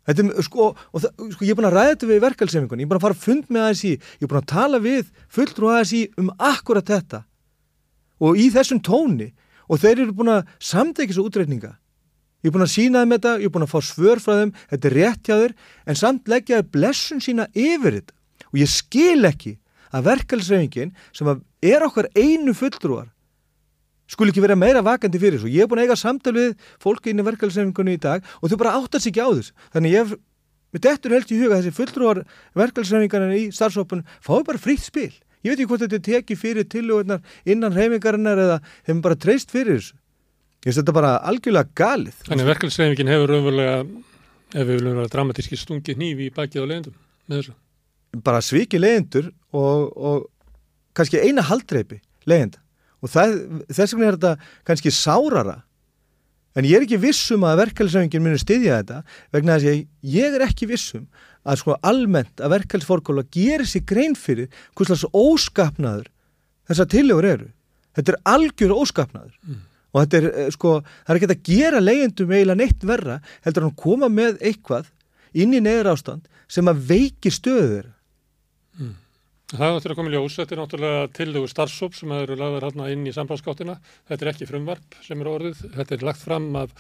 Þetta 0.04 0.24
er, 0.24 0.42
sko, 0.44 0.72
og 0.74 1.00
það, 1.00 1.12
sko, 1.32 1.46
ég 1.46 1.54
er 1.54 1.58
búin 1.58 1.68
að 1.70 1.76
ræða 1.78 1.92
þetta 1.92 2.08
við 2.10 2.24
verkalsefingun, 2.24 2.82
ég 2.82 2.84
er 2.84 2.90
búin 2.90 2.98
að 2.98 3.04
fara 3.06 3.16
að 3.16 3.22
fund 3.22 3.46
með 3.54 3.68
ASI, 3.70 3.92
ég 3.94 4.26
er 4.26 4.32
búin 4.32 4.40
að 4.42 4.50
tala 4.52 4.80
við 4.84 5.12
fulltrú 5.32 5.70
ASI 5.72 6.02
um 6.20 6.28
akkurat 6.50 6.90
þetta. 6.90 7.22
Og 8.20 8.40
í 8.40 8.50
þessum 8.52 8.82
tóni 8.84 9.30
og 9.64 9.80
þeir 9.80 10.02
eru 10.04 10.16
búin 10.18 10.34
að 10.34 10.50
samtækja 10.60 11.16
svo 11.16 11.24
útreikninga. 11.30 11.72
Ég 12.44 12.50
er 12.50 12.54
búin 12.54 12.66
að 12.66 12.74
sína 12.74 13.02
þeim 13.02 13.16
þetta, 13.16 13.30
ég 13.40 13.48
er 13.48 13.54
búin 13.54 13.64
að 13.64 13.72
fá 13.72 13.80
svör 13.88 14.20
frá 14.20 14.34
þeim, 14.36 14.52
þetta 14.68 14.88
er 14.90 14.96
rétt 14.98 15.30
hjá 15.30 15.36
þeir, 15.40 15.56
en 15.88 15.96
samt 15.96 16.28
leggja 16.28 16.60
þeir 16.60 16.70
blessun 16.76 17.24
sína 17.24 17.48
yfir 17.56 17.96
þetta. 17.96 18.16
Og 18.52 18.60
ég 18.60 18.70
skil 18.70 19.30
ekki 19.30 19.56
að 19.94 20.06
verkalsefingin 20.10 20.92
sem 21.16 21.30
er 21.64 21.86
okkar 21.86 22.10
einu 22.12 22.52
fulltrúar 22.52 23.08
skul 24.10 24.28
ekki 24.28 24.42
vera 24.44 24.56
meira 24.58 24.82
vakandi 24.84 25.20
fyrir 25.20 25.38
þessu. 25.38 25.50
Ég 25.50 25.64
er 25.64 25.70
búin 25.70 25.80
að 25.82 25.88
eiga 25.88 25.98
samtal 25.98 26.34
við 26.36 26.54
fólki 26.82 27.12
inn 27.12 27.22
í 27.22 27.26
verkalsefingunni 27.26 27.96
í 27.96 28.00
dag 28.02 28.24
og 28.40 28.52
þau 28.52 28.58
bara 28.60 28.76
áttar 28.78 29.02
sig 29.02 29.14
ekki 29.14 29.24
á 29.24 29.30
þessu. 29.32 29.54
Þannig 29.74 29.96
ég, 29.96 30.14
með 30.74 30.84
dettur 30.86 31.14
helst 31.16 31.32
í 31.32 31.40
huga 31.40 31.60
þessi 31.60 31.74
fulltrúar 31.78 32.22
verkalsefingarnir 32.58 33.40
í 33.40 33.44
starfsópun 33.54 34.04
fái 34.24 34.44
bara 34.46 34.60
frítt 34.60 34.84
spil. 34.84 35.10
Ég 35.44 35.52
veit 35.52 35.58
ekki 35.58 35.70
hvort 35.72 35.84
þetta 35.84 36.02
tekið 36.04 36.40
fyrir 36.40 36.68
tillögurnar 36.72 37.24
innan 37.48 37.74
reyfingarinnar 37.74 38.40
eða 38.44 38.60
þeim 38.86 39.02
bara 39.04 39.18
treyst 39.20 39.52
fyrir 39.52 39.80
þessu. 39.80 39.96
Ég 40.64 40.70
finnst 40.70 40.80
þetta 40.80 40.96
bara 40.96 41.14
algjörlega 41.28 41.76
galið. 41.76 42.20
Þannig 42.24 42.48
verkefælsreifingin 42.48 43.10
hefur 43.12 43.34
raunverulega, 43.34 43.74
ef 44.54 44.62
við 44.62 44.70
viljum 44.78 45.00
vera 45.02 45.12
dramatíski, 45.12 45.58
stungið 45.60 45.98
hnífi 45.98 46.30
í 46.30 46.32
bakið 46.32 46.64
á 46.64 46.66
leiðendum 46.70 46.94
með 47.28 47.40
þessu. 47.40 47.56
Bara 48.24 48.40
sviki 48.44 48.80
leyendur 48.80 49.28
og, 49.52 49.90
og 49.92 50.24
kannski 50.96 51.20
eina 51.20 51.44
haldreipi 51.44 52.00
leiðenda 52.28 52.62
og 53.04 53.12
það, 53.12 53.36
þess 53.68 53.94
vegna 53.94 54.08
er 54.08 54.18
þetta 54.18 54.50
kannski 54.68 54.92
sárara 54.94 55.58
en 56.54 56.68
ég 56.68 56.78
er 56.78 56.86
ekki 56.86 57.00
vissum 57.02 57.44
að 57.46 57.64
verkefælisöfingin 57.64 58.24
muni 58.24 58.40
styðja 58.40 58.80
þetta 58.80 59.00
vegna 59.34 59.58
þess 59.58 59.70
að 59.72 60.14
ég 60.14 60.38
er 60.38 60.46
ekki 60.46 60.70
vissum 60.70 61.04
að 61.44 61.60
sko 61.60 61.76
almennt 61.84 62.40
að 62.40 62.54
verkefælisforkóla 62.54 63.26
gerir 63.34 63.68
sér 63.68 63.84
grein 63.88 64.16
fyrir 64.16 64.48
hvers 64.78 65.04
óskapnaður 65.10 66.08
þessar 66.70 66.90
tillegur 66.94 67.28
eru 67.34 67.50
þetta 67.98 68.14
er 68.14 68.20
algjör 68.34 68.76
óskapnaður 68.78 69.34
mm. 69.42 69.62
Og 69.94 70.02
þetta 70.02 70.20
er 70.20 70.28
eh, 70.32 70.50
sko, 70.54 70.74
það 71.06 71.14
er 71.14 71.20
ekki 71.20 71.30
að 71.30 71.46
gera 71.48 71.84
leiðendum 71.84 72.34
eiginlega 72.34 72.60
neitt 72.60 72.86
verra 72.90 73.20
heldur 73.46 73.70
að 73.70 73.78
koma 73.84 74.10
með 74.12 74.42
eitthvað 74.42 74.90
inn 75.34 75.54
í 75.54 75.62
neður 75.62 75.94
ástand 75.94 76.28
sem 76.50 76.68
að 76.70 76.84
veiki 76.90 77.32
stöður 77.32 77.88
mm. 78.78 78.92
Það 79.54 79.74
að 79.76 79.96
koma 79.98 80.10
í 80.10 80.14
ljós, 80.14 80.36
þetta 80.38 80.54
er 80.54 80.58
náttúrulega 80.58 81.08
tillögu 81.14 81.48
starfsóp 81.50 81.94
sem 81.94 82.12
eru 82.16 82.36
lagðar 82.38 82.64
hérna 82.64 82.86
inn 82.90 83.04
í 83.06 83.12
samfélagskáttina, 83.14 83.74
þetta 84.08 84.24
er 84.24 84.30
ekki 84.32 84.48
frumvarp 84.48 84.96
sem 85.04 85.20
er 85.20 85.28
orðið, 85.30 85.60
þetta 85.76 85.94
er 85.94 86.04
lagt 86.08 86.22
fram 86.24 86.48
af, 86.58 86.72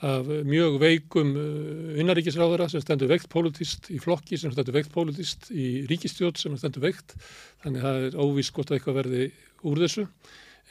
af 0.00 0.30
mjög 0.48 0.78
veikum 0.82 1.34
uh, 1.36 1.92
innaríkisráðara 2.00 2.70
sem 2.72 2.82
stendur 2.82 3.12
veikt 3.12 3.28
politist 3.30 3.90
í 3.92 4.00
flokki, 4.02 4.40
sem 4.40 4.54
stendur 4.54 4.78
veikt 4.78 4.94
politist 4.96 5.50
í 5.52 5.84
ríkistjótt 5.90 6.40
sem 6.40 6.56
stendur 6.58 6.86
veikt, 6.88 7.14
þannig 7.62 7.84
að 7.84 8.00
það 8.00 8.08
er 8.08 8.18
óvísk 8.24 8.58
gott 8.58 8.72
að 8.72 8.80
eitthvað 8.80 8.98
verði 9.02 9.28
úr 9.68 9.84
þessu. 9.84 10.08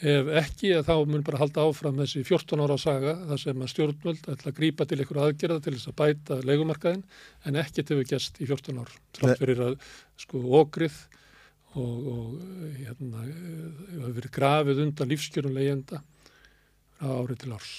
Ef 0.04 0.28
ekki, 0.42 0.74
þá 0.84 0.96
mun 1.08 1.24
bara 1.24 1.40
halda 1.40 1.64
áfram 1.70 2.02
þessi 2.02 2.26
14 2.28 2.60
ára 2.66 2.76
saga 2.76 3.14
þar 3.30 3.40
sem 3.40 3.62
að 3.64 3.70
stjórnvöld 3.72 4.26
ætla 4.34 4.52
að 4.52 4.58
grýpa 4.58 4.88
til 4.90 4.98
einhverju 5.00 5.24
aðgerða 5.24 5.62
til 5.64 5.76
þess 5.78 5.92
að 5.92 5.96
bæta 6.02 6.40
leikumarkaðin 6.44 7.04
en 7.48 7.60
ekkert 7.62 7.94
hefur 7.94 8.10
gæst 8.10 8.42
í 8.44 8.48
14 8.50 8.82
ár. 8.84 8.92
Trátt 9.16 9.40
fyrir 9.40 9.62
að 9.64 9.78
sko 10.20 10.42
okrið 10.60 10.98
og, 11.80 12.10
og 12.12 12.76
hérna 12.76 13.24
hefur 13.24 14.18
verið 14.18 14.34
grafið 14.36 14.84
undan 14.84 15.14
lífskjörun 15.14 15.56
leyenda 15.56 16.02
árið 17.00 17.46
til 17.46 17.56
árs. 17.56 17.74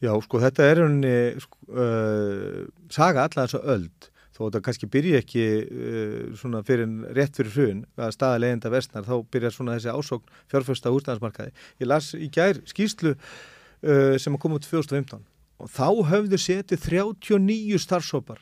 Já, 0.00 0.14
sko 0.24 0.40
þetta 0.40 0.64
er 0.64 0.80
unni 0.86 1.14
sko, 1.44 1.60
uh, 1.76 2.64
saga 2.88 3.26
allar 3.28 3.50
þess 3.50 3.60
að 3.60 3.72
öld 3.74 4.09
þó 4.40 4.46
þetta 4.46 4.60
kannski 4.64 4.88
byrji 4.88 5.16
ekki 5.18 5.46
uh, 5.60 6.20
svona 6.40 6.62
fyrir 6.64 6.88
rétt 7.16 7.36
fyrir 7.36 7.52
hrun 7.52 7.82
að 8.00 8.14
staða 8.16 8.40
leyenda 8.40 8.72
vestnar 8.72 9.04
þá 9.04 9.14
byrjar 9.28 9.52
svona 9.52 9.76
þessi 9.76 9.92
ásókn 9.92 10.38
fjárfjösta 10.48 10.92
úrstæðansmarkaði. 10.96 11.52
Ég 11.82 11.90
las 11.90 12.14
í 12.16 12.30
gær 12.32 12.62
skýslu 12.70 13.12
uh, 13.12 14.16
sem 14.16 14.32
að 14.32 14.40
koma 14.40 14.56
út 14.56 14.64
2015 14.64 15.26
og 15.60 15.68
þá 15.68 15.88
höfðu 16.14 16.40
setið 16.40 16.86
39 16.86 17.82
starfsópar 17.84 18.40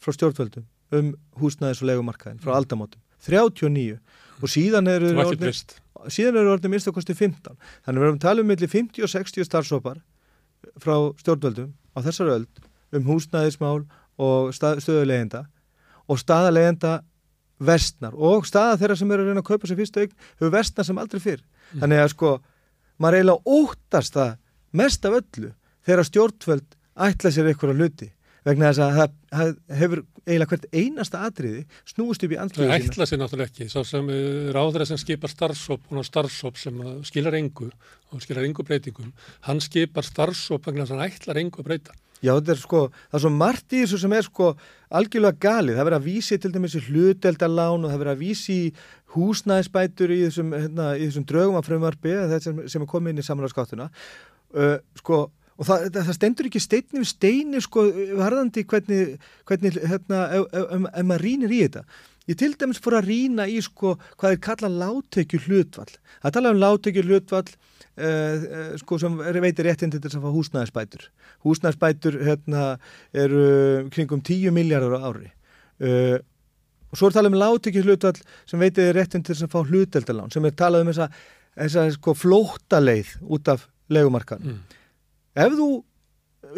frá 0.00 0.16
stjórnvöldum 0.16 0.64
um 0.96 1.12
húsnæðis 1.42 1.82
og 1.84 1.90
legumarkaðin 1.90 2.40
frá 2.40 2.54
mm. 2.54 2.58
aldamótum. 2.62 3.02
39 3.26 3.98
og 4.40 4.52
síðan 4.52 4.88
eru 4.88 5.12
orðin, 5.20 5.52
síðan 6.12 6.40
eru 6.40 6.54
orðin 6.54 6.72
minnst 6.72 6.88
okkosti 6.88 7.16
15 7.16 7.56
þannig 7.84 8.00
við 8.00 8.08
erum 8.08 8.22
talað 8.22 8.44
um 8.44 8.50
millir 8.52 8.72
50 8.72 9.04
og 9.04 9.12
60 9.12 9.48
starfsópar 9.48 10.00
frá 10.80 10.94
stjórnvöldum 11.20 11.74
á 11.96 11.98
þessar 12.06 12.32
öld 12.38 12.64
um 12.96 13.08
húsnæðismál 13.08 13.86
og 14.22 14.54
stöðulegenda 14.56 15.44
og 16.06 16.20
staðalegenda 16.22 16.98
vestnar 17.58 18.16
og 18.16 18.46
staða 18.48 18.76
þeirra 18.80 18.98
sem 18.98 19.12
eru 19.12 19.24
að 19.24 19.30
reyna 19.30 19.42
að 19.44 19.50
kaupa 19.50 19.68
sér 19.68 19.80
fyrstu 19.80 20.02
augn 20.02 20.16
hefur 20.26 20.52
vestnar 20.52 20.88
sem 20.88 20.98
aldrei 21.00 21.22
fyrr 21.22 21.40
mm. 21.42 21.78
þannig 21.82 22.02
að 22.02 22.10
sko, 22.12 22.32
maður 23.00 23.18
eiginlega 23.20 23.56
óttast 23.60 24.18
það 24.18 24.34
mest 24.76 25.08
af 25.08 25.16
öllu 25.20 25.52
þegar 25.86 26.10
stjórnvöld 26.10 26.76
ætla 27.06 27.32
sér 27.32 27.50
einhverja 27.50 27.78
hluti 27.80 28.10
vegna 28.46 28.70
þess 28.70 28.84
að 28.84 29.00
það 29.00 29.54
hefur 29.80 30.02
eiginlega 30.26 30.50
hvert 30.52 30.66
einasta 30.74 31.22
atriði 31.26 31.62
snúist 31.86 32.24
upp 32.26 32.32
í 32.34 32.38
andluðu 32.40 32.66
sína. 32.66 32.76
Það 32.76 32.88
ætla 32.90 33.06
sér 33.08 33.20
náttúrulega 33.20 33.50
ekki, 33.50 33.68
svo 33.70 33.82
sem 33.86 34.08
eh, 34.14 34.48
ráðra 34.54 34.86
sem 34.88 34.98
skipar 35.00 35.32
starfsóp 35.32 35.92
og 35.92 36.06
starfsóp 36.06 36.58
sem 36.60 36.80
skilar 37.06 37.36
engu 37.38 37.68
og 38.10 38.22
skilar 38.24 38.46
engu 38.46 38.66
breytingum, 38.66 39.12
hann 39.46 39.62
skipar 39.62 40.06
starfsóp 40.06 40.66
vegna 40.66 40.84
þess 40.84 40.96
að 40.96 41.02
hann 41.02 41.14
ætlar 41.14 41.42
engu 41.42 41.62
að 41.62 41.70
breyta. 41.70 41.96
Já, 42.26 42.32
þetta 42.34 42.52
er 42.56 42.60
sko, 42.60 42.82
það 43.06 43.18
er 43.18 43.22
svo 43.22 43.32
margt 43.36 43.74
í 43.76 43.80
þessu 43.84 44.00
sem 44.02 44.14
er 44.16 44.26
sko 44.26 44.50
algjörlega 44.98 45.40
galið, 45.44 45.78
það 45.78 45.88
verður 45.88 45.98
að 46.00 46.08
vísi 46.08 46.38
til 46.42 46.52
dæmis 46.54 46.74
í 46.74 46.82
hluteldalán 46.88 47.86
og 47.86 47.92
það 47.92 48.00
verður 48.02 48.12
að 48.12 48.22
vísi 48.24 48.56
í 48.56 48.72
húsnæðisbætur 49.14 50.14
í 50.14 50.20
þessum, 50.24 50.52
hérna, 50.56 50.88
í 50.98 51.06
þessum 51.06 51.26
drögum 51.30 51.58
af 51.60 51.68
frumvarfi, 51.68 52.16
sem, 52.42 52.64
sem 52.72 52.82
er 52.82 52.90
komið 52.90 53.14
inn 53.14 53.22
í 53.22 53.26
samráðskáttuna, 53.26 53.88
uh, 54.58 54.76
sko 54.98 55.22
og 55.56 55.64
það, 55.64 55.86
það 55.94 56.12
stendur 56.18 56.50
ekki 56.50 56.60
steinni 56.60 57.00
við 57.00 57.08
steini 57.08 57.62
sko 57.64 57.86
varðandi 58.18 58.66
hvernig, 58.68 59.14
hvernig 59.48 59.78
hérna, 59.80 60.26
ef, 60.36 60.50
ef, 60.50 60.66
ef, 60.66 60.90
ef 60.90 61.08
maður 61.08 61.24
rínir 61.24 61.54
í 61.54 61.62
þetta. 61.62 61.86
Ég 62.26 62.38
til 62.40 62.50
dæmis 62.58 62.82
fór 62.82 62.98
að 62.98 63.08
rína 63.12 63.46
í 63.46 63.60
sko 63.62 63.94
hvað 64.18 64.34
er 64.34 64.42
kallað 64.42 64.78
láttekju 64.80 65.44
hlutvall 65.46 65.92
það 65.94 66.34
tala 66.34 66.52
um 66.52 66.58
láttekju 66.58 67.04
hlutvall 67.06 67.52
sko 67.96 68.98
sem 69.00 69.14
veitir 69.40 69.64
réttinn 69.64 69.92
til 69.92 70.02
þess 70.04 70.18
að 70.18 70.26
fá 70.26 70.34
húsnæðisbætur. 70.34 71.06
Húsnæðisbætur 71.46 72.18
hérna 72.26 72.64
eru 73.16 73.46
kringum 73.94 74.20
10 74.20 74.52
miljardar 74.52 74.98
á 75.00 75.08
ári. 75.08 75.30
Uh, 75.80 76.18
og 76.92 77.00
svo 77.00 77.10
er 77.10 77.16
talað 77.16 77.34
um 77.34 77.40
láttekju 77.40 77.82
hlutvall 77.84 78.20
sem 78.48 78.62
veitir 78.62 78.94
réttinn 78.96 79.24
til 79.24 79.34
þess 79.34 79.46
að 79.46 79.52
fá 79.52 79.70
hluteldalán 79.70 80.32
sem 80.32 80.44
er 80.48 80.54
talað 80.56 80.84
um 80.84 80.92
þessa, 80.92 81.08
þessa 81.58 81.84
sko 81.96 82.14
flóttaleið 82.16 83.10
út 83.36 83.50
af 83.52 83.66
legumarkan 83.92 84.44
mm. 84.44 84.62
Ef 85.36 85.56
þú 85.58 85.68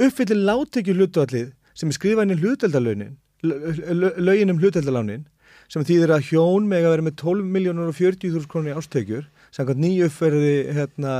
uppfyllir 0.06 0.44
láttekju 0.46 0.94
hlutallið 0.94 1.48
sem 1.74 1.90
er 1.90 1.98
skrifað 1.98 2.28
inn 2.28 2.36
í 2.36 2.38
hluteldalaunin 2.42 3.16
lögin 3.42 4.54
um 4.54 4.62
hluteldalánin 4.62 5.26
sem 5.70 5.84
þýðir 5.84 6.14
að 6.16 6.30
hjón 6.30 6.68
með 6.68 6.86
að 6.86 6.94
vera 6.94 7.06
með 7.08 7.18
12 7.20 7.50
miljónur 7.56 7.90
og 7.90 7.98
40.000 7.98 8.48
krónir 8.50 8.78
ástekjur 8.78 9.26
samkvæmt 9.54 9.82
nýju 9.82 10.08
uppferði 10.08 10.56
hérna, 10.76 11.14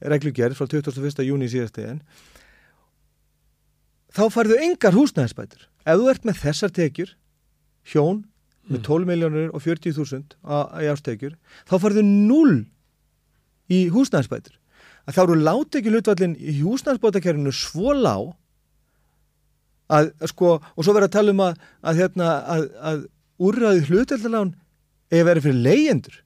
reglugjörð 0.00 0.58
frá 0.58 0.68
21. 0.70 1.24
júni 1.26 1.50
síðastegin 1.50 2.02
þá 4.12 4.24
farðu 4.32 4.58
engar 4.66 4.96
húsnæðisbætur 4.96 5.66
ef 5.66 5.98
þú 5.98 6.10
ert 6.12 6.28
með 6.28 6.40
þessar 6.42 6.74
tekjur 6.76 7.14
hjón 7.92 8.24
með 8.70 8.84
12 8.86 9.02
mm. 9.02 9.10
miljónur 9.10 9.54
og 9.56 9.64
40.000 9.64 10.36
í 10.82 10.90
ástekjur 10.92 11.34
þá 11.66 11.74
farðu 11.82 12.04
0 12.06 12.58
í 13.72 13.80
húsnæðisbætur 13.94 14.58
að 15.02 15.16
þá 15.16 15.22
eru 15.24 15.38
láti 15.40 15.80
ekki 15.80 15.92
hlutvallin 15.92 16.36
í 16.38 16.60
húsnæðsbótakerfinu 16.62 17.52
svo 17.56 17.94
lág 17.96 18.30
að 19.92 20.12
sko 20.30 20.54
og 20.60 20.84
svo 20.84 20.94
verður 20.94 21.08
að 21.08 21.16
tala 21.16 21.34
um 21.34 21.42
að, 21.44 21.56
að, 21.82 21.98
hérna, 22.00 22.28
að, 22.54 22.66
að 22.80 23.00
úrraðið 23.42 23.90
hlutvallin 23.90 24.52
eða 25.12 25.28
verið 25.28 25.48
fyrir 25.48 25.64
leyendur 25.66 26.20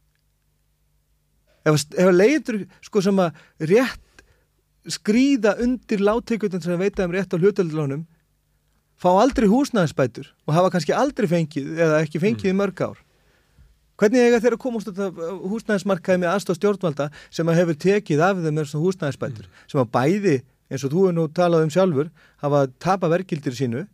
ef, 1.66 1.86
ef 1.96 2.10
leyendur 2.14 2.60
sko 2.84 3.02
sem 3.04 3.22
að 3.22 3.40
rétt 3.72 4.02
skrýða 4.96 5.56
undir 5.64 6.04
látteikutin 6.04 6.62
sem 6.62 6.78
veita 6.78 7.06
um 7.06 7.14
rétt 7.14 7.34
á 7.34 7.36
hlutvallunum 7.38 8.04
fá 8.96 9.10
aldrei 9.12 9.48
húsnæðsbætur 9.50 10.30
og 10.46 10.54
hafa 10.56 10.70
kannski 10.74 10.94
aldrei 10.96 11.28
fengið 11.30 11.74
eða 11.76 12.04
ekki 12.04 12.22
fengið 12.22 12.48
mm. 12.48 12.54
í 12.54 12.60
mörg 12.62 12.86
ár 12.86 13.02
Hvernig 13.96 14.26
eiga 14.26 14.42
þeir 14.44 14.54
að 14.58 14.60
komast 14.60 14.88
af 14.92 15.20
húsnæðismarkaði 15.48 16.20
með 16.20 16.34
aðstáð 16.34 16.58
stjórnvalda 16.58 17.06
sem 17.32 17.48
að 17.48 17.58
hefur 17.62 17.78
tekið 17.80 18.22
af 18.26 18.42
þeim 18.44 18.58
með 18.58 18.74
húsnæðisbætur 18.76 19.46
mm. 19.46 19.62
sem 19.72 19.80
að 19.80 19.92
bæði, 19.94 20.34
eins 20.68 20.84
og 20.84 20.92
þú 20.92 21.04
hefur 21.06 21.16
nú 21.16 21.24
talað 21.32 21.64
um 21.64 21.72
sjálfur, 21.72 22.10
hafa 22.44 22.60
tapa 22.82 23.08
verkildir 23.08 23.56
sínu 23.56 23.86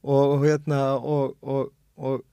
og, 0.00 0.22
og 0.22 0.46
hérna 0.46 0.80
og, 0.96 1.34
og, 1.44 2.24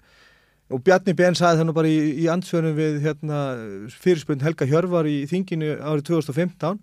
og 0.68 0.84
Bjarni 0.84 1.16
Ben 1.16 1.36
saði 1.38 1.62
það 1.62 1.70
nú 1.70 1.76
bara 1.78 1.90
í, 1.92 1.98
í 2.24 2.28
ansvörnum 2.32 2.76
við 2.76 3.02
hérna, 3.06 3.42
fyrirspönd 4.04 4.44
Helga 4.44 4.68
Hjörvar 4.68 5.08
í 5.08 5.22
þinginu 5.30 5.78
árið 5.80 6.08
2015 6.10 6.82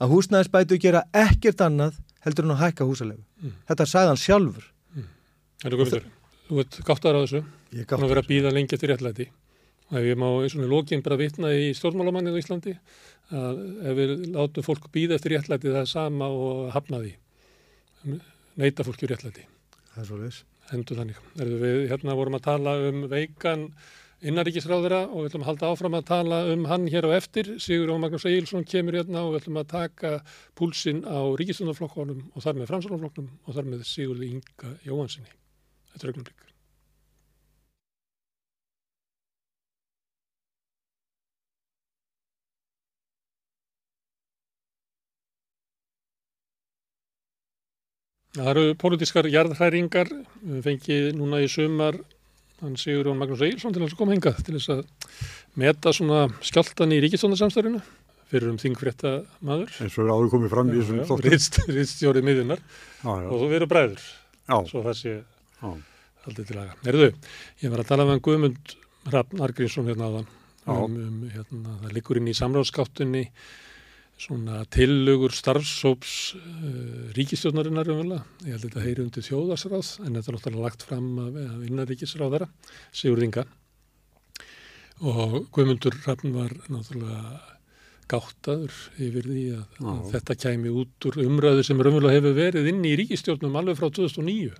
að 0.00 0.14
húsnæðisbætu 0.14 0.78
gera 0.82 1.04
ekkert 1.14 1.62
annað 1.62 2.00
heldur 2.24 2.48
en 2.48 2.54
að 2.56 2.62
hækka 2.64 2.86
húsalegu. 2.88 3.22
Mm. 3.40 3.52
Þetta 3.68 3.86
sagði 3.88 4.12
hann 4.12 4.20
sjálfur. 4.20 4.66
Mm. 4.96 5.06
Það 5.62 5.70
er 5.70 5.78
góður. 5.80 6.08
Þú 6.48 6.58
veit, 6.58 6.80
gáttar 6.88 7.16
á 7.16 7.20
þessu. 7.22 7.42
Ég 7.70 7.84
gáttar. 7.84 8.00
Það 8.00 8.10
verður 8.10 8.22
að 8.22 8.30
býða 8.32 8.52
lengi 8.56 8.76
eftir 8.76 8.92
réttlæti. 8.92 9.28
Og 9.90 9.96
ef 10.00 10.06
ég 10.06 10.18
má 10.18 10.26
eins 10.30 10.56
og 10.56 10.66
lógin 10.70 11.04
bara 11.06 11.18
vitna 11.18 11.52
í 11.54 11.70
stjórnmálamannið 11.78 12.36
í 12.38 12.42
Íslandi, 12.42 12.74
að 13.34 13.62
ef 13.90 13.96
við 13.98 14.12
látum 14.34 14.66
fólk 14.66 14.86
býða 14.94 15.16
eftir 15.18 15.34
réttlæti 15.36 15.70
það 15.70 15.80
er 15.82 15.90
sama 15.90 16.28
og 16.30 16.70
hafna 16.74 17.02
því. 17.02 17.14
Neita 18.60 18.86
fólki 18.86 19.10
réttlæti. 19.10 19.46
Það 19.94 20.02
er 20.04 20.10
svo 20.10 20.20
Hendur 20.70 21.00
þannig. 21.00 21.18
Við 21.36 21.88
hérna 21.90 22.14
vorum 22.18 22.38
að 22.38 22.46
tala 22.46 22.76
um 22.90 23.02
veikan 23.10 23.66
innaríkisráðura 24.20 25.00
og 25.08 25.24
við 25.24 25.30
ætlum 25.30 25.44
að 25.46 25.50
halda 25.50 25.70
áfram 25.72 25.96
að 25.96 26.06
tala 26.10 26.40
um 26.52 26.66
hann 26.70 26.86
hér 26.92 27.08
á 27.08 27.16
eftir. 27.16 27.54
Sigur 27.62 27.94
og 27.94 28.02
Magnús 28.02 28.26
Eilsson 28.28 28.66
kemur 28.68 28.98
hérna 29.00 29.24
og 29.24 29.34
við 29.34 29.40
ætlum 29.42 29.62
að 29.62 29.72
taka 29.72 30.12
púlsinn 30.58 31.02
á 31.08 31.18
ríkistundarflokkonum 31.40 32.28
og 32.34 32.44
þar 32.44 32.60
með 32.60 32.70
fransalofloknum 32.74 33.32
og 33.46 33.56
þar 33.56 33.72
með 33.72 33.88
Sigurði 33.88 34.34
Inga 34.36 34.76
Jóhansinni. 34.86 35.34
Þetta 35.94 36.06
er 36.06 36.14
augnumlík. 36.14 36.49
Það 48.30 48.48
eru 48.52 48.64
pólitískar 48.78 49.26
jarðhæringar, 49.26 50.10
við 50.46 50.60
fengið 50.66 51.06
núna 51.18 51.40
í 51.42 51.48
sumar 51.50 51.96
hann 52.60 52.76
Sigur 52.78 53.08
Jón 53.08 53.18
Magnús 53.18 53.40
Eilsson 53.42 53.72
til 53.74 53.82
þess 53.82 53.96
að 53.96 54.00
koma 54.02 54.14
hingað 54.14 54.42
til 54.46 54.54
þess 54.54 54.70
að 54.74 54.82
meta 55.58 55.92
svona 55.96 56.20
skjáltan 56.44 56.92
í 56.94 57.00
ríkistóndarsamstærinu 57.02 57.80
fyrir 58.30 58.52
um 58.52 58.58
þingfrétta 58.60 59.12
maður 59.42 59.72
eins 59.82 59.96
og 59.98 60.10
áður 60.12 60.28
komið 60.36 60.52
fram 60.52 60.70
í 60.70 60.76
þessum 60.76 61.00
þáttum. 61.08 61.72
Rýststjórið 61.74 62.26
miðjunar 62.28 62.60
Já, 62.62 63.10
já, 63.10 63.26
og 63.26 63.34
þú 63.40 63.48
verður 63.50 63.70
bræður 63.72 64.04
já, 64.04 64.56
svo 64.70 64.84
það 64.84 64.98
sé 65.00 65.14
aldrei 66.28 66.44
til 66.44 66.58
aða. 66.60 66.76
Erðu, 66.92 67.08
ég 67.64 67.72
var 67.72 67.82
að 67.82 67.90
tala 67.90 68.06
með 68.06 68.14
hann 68.14 68.24
Guðmund 68.28 68.76
Hrafn 69.08 69.42
Argrínsson 69.48 69.90
hérna 69.90 70.10
áðan 70.12 70.28
Já. 70.30 70.76
um, 70.76 70.94
um 71.00 71.20
hérna, 71.32 71.78
það 71.80 71.96
liggur 71.96 72.20
inn 72.20 72.30
í 72.30 72.36
samráðskáttunni 72.36 73.24
svona 74.20 74.64
tillugur 74.72 75.32
starfsóps 75.32 76.16
uh, 76.36 77.06
ríkistjórnarinnar 77.16 77.88
umvöla. 77.92 78.20
Ég 78.44 78.56
held 78.56 78.66
að 78.66 78.68
þetta 78.68 78.84
heyri 78.84 79.06
undir 79.06 79.26
þjóðarsráð 79.26 79.94
en 80.04 80.18
þetta 80.18 80.32
er 80.32 80.36
náttúrulega 80.36 80.66
lagt 80.66 80.84
fram 80.88 81.08
af, 81.22 81.40
af 81.46 81.64
innanríkisráðara, 81.70 82.50
Sigur 82.92 83.24
Inga 83.24 83.46
og 85.00 85.46
Guðmundur 85.54 85.96
Hrafn 86.02 86.34
var 86.34 86.52
náttúrulega 86.68 87.40
gáttaður 88.10 88.74
yfir 89.00 89.28
því 89.28 89.44
að, 89.54 89.78
að 89.86 90.00
þetta 90.12 90.36
kæmi 90.44 90.72
út 90.82 91.06
úr 91.08 91.20
umræðu 91.24 91.64
sem 91.64 91.80
raunverulega 91.80 92.18
hefur 92.18 92.36
verið 92.36 92.70
inn 92.72 92.82
í 92.84 92.96
ríkistjórnum 92.98 93.56
alveg 93.60 93.78
frá 93.78 93.88
2009 93.88 94.50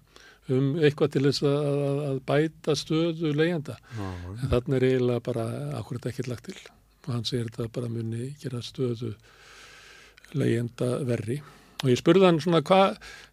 um 0.54 0.70
eitthvað 0.80 1.12
til 1.14 1.24
þess 1.26 1.44
að, 1.46 1.66
að, 1.70 1.98
að 2.06 2.20
bæta 2.26 2.74
stöðu 2.78 3.32
leiðanda. 3.36 3.76
En 3.98 4.48
þannig 4.50 4.76
er 4.78 4.86
eiginlega 4.88 5.24
bara 5.28 5.44
akkurat 5.78 6.08
ekkert 6.10 6.30
lagt 6.30 6.48
til 6.48 6.56
og 7.06 7.12
hann 7.12 7.26
segir 7.28 7.50
þetta 7.50 7.68
bara 7.74 7.90
muni 7.92 8.32
gera 8.40 8.62
stöðu 8.64 9.12
leiðenda 10.36 10.90
verri. 11.08 11.40
Og 11.80 11.92
ég 11.92 12.00
spurði 12.00 12.28
hann 12.28 12.42
svona 12.42 12.60
hva, 12.66 12.82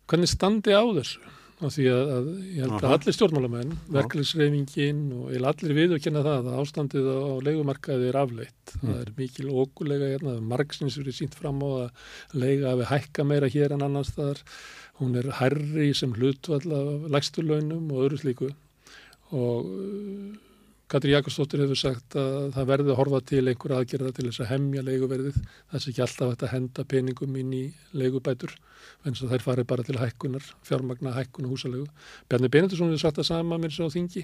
hvernig 0.08 0.32
standi 0.32 0.76
á 0.76 0.84
þessu 0.84 1.36
af 1.58 1.74
því 1.74 1.86
að, 1.90 2.10
að 2.14 2.26
ég 2.54 2.58
held 2.62 2.76
að 2.78 2.92
allir 2.94 3.16
stjórnmálamenn, 3.16 3.72
verkefliðsreifingin 3.96 5.00
og 5.18 5.32
ég 5.34 5.46
allir 5.50 5.74
viðurkenna 5.74 6.22
það 6.26 6.50
að 6.52 6.60
ástandið 6.62 7.08
á 7.10 7.34
leigumarkaði 7.48 8.10
er 8.12 8.20
afleitt. 8.22 8.74
Mm. 8.76 8.84
Það 8.84 9.00
er 9.02 9.14
mikil 9.18 9.48
ókulega 9.50 10.12
hérna, 10.12 10.36
margsins 10.52 11.00
verið 11.02 11.18
sínt 11.18 11.38
fram 11.38 11.64
á 11.66 11.70
að 11.88 12.44
leiga 12.44 12.76
hafi 12.76 12.90
hækka 12.92 13.26
meira 13.26 13.50
hér 13.50 13.74
en 13.74 13.88
annars 13.88 14.14
þar. 14.14 14.44
Hún 15.02 15.18
er 15.18 15.32
herri 15.40 15.90
sem 15.98 16.14
hlutvall 16.14 16.78
af 16.78 17.10
lægsturlaunum 17.16 17.90
og 17.90 18.06
öðru 18.06 18.22
slíku 18.22 18.52
og 19.34 19.66
Katri 20.88 21.12
Jakobsdóttir 21.12 21.60
hefur 21.66 21.76
sagt 21.76 22.16
að 22.16 22.54
það 22.56 22.68
verði 22.70 22.92
að 22.94 22.98
horfa 23.02 23.20
til 23.28 23.42
einhver 23.44 23.74
aðgerða 23.76 24.12
til 24.16 24.24
þess 24.30 24.40
að 24.46 24.48
hemja 24.54 24.84
leiguverðið. 24.88 25.40
Það 25.74 25.82
sé 25.84 25.90
ekki 25.92 26.04
alltaf 26.06 26.30
að 26.32 26.54
henda 26.54 26.86
peningum 26.88 27.34
inn 27.42 27.50
í 27.58 27.64
leigubætur 27.92 28.54
en 29.04 29.18
þær 29.20 29.44
farið 29.44 29.68
bara 29.68 29.84
til 29.84 29.98
hækkunar, 30.00 30.46
fjármagna 30.64 31.12
hækkun 31.18 31.50
og 31.50 31.58
húsalegu. 31.58 31.90
Bjarni 32.32 32.52
Benedusson 32.54 32.94
hefur 32.94 33.02
sagt 33.02 33.20
það 33.20 33.28
sama 33.28 33.58
með 33.60 33.74
þessu 33.74 33.90
á 33.92 33.96
þingi. 33.98 34.24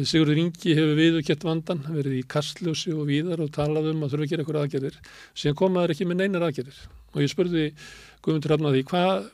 Sigurður 0.00 0.40
Ingi 0.42 0.74
hefur 0.80 0.98
viðurkett 0.98 1.46
vandan, 1.46 1.84
verið 1.86 2.18
í 2.18 2.24
kastljósi 2.34 2.90
og 2.96 3.06
víðar 3.12 3.44
og 3.46 3.54
talað 3.54 3.92
um 3.92 4.02
að 4.02 4.16
þurfa 4.16 4.26
að 4.26 4.34
gera 4.34 4.44
einhver 4.44 4.60
aðgerðir. 4.64 4.98
Síðan 5.38 5.58
komaður 5.62 5.94
ekki 5.94 6.08
með 6.10 6.20
neinar 6.24 6.48
aðgerðir. 6.48 6.82
Og 7.14 7.22
ég 7.22 7.30
spurði 7.30 7.68
Guðmundur 8.18 8.50
Hrafn 8.50 8.70
að 8.72 8.76
því 8.80 8.84
hvað 8.90 9.30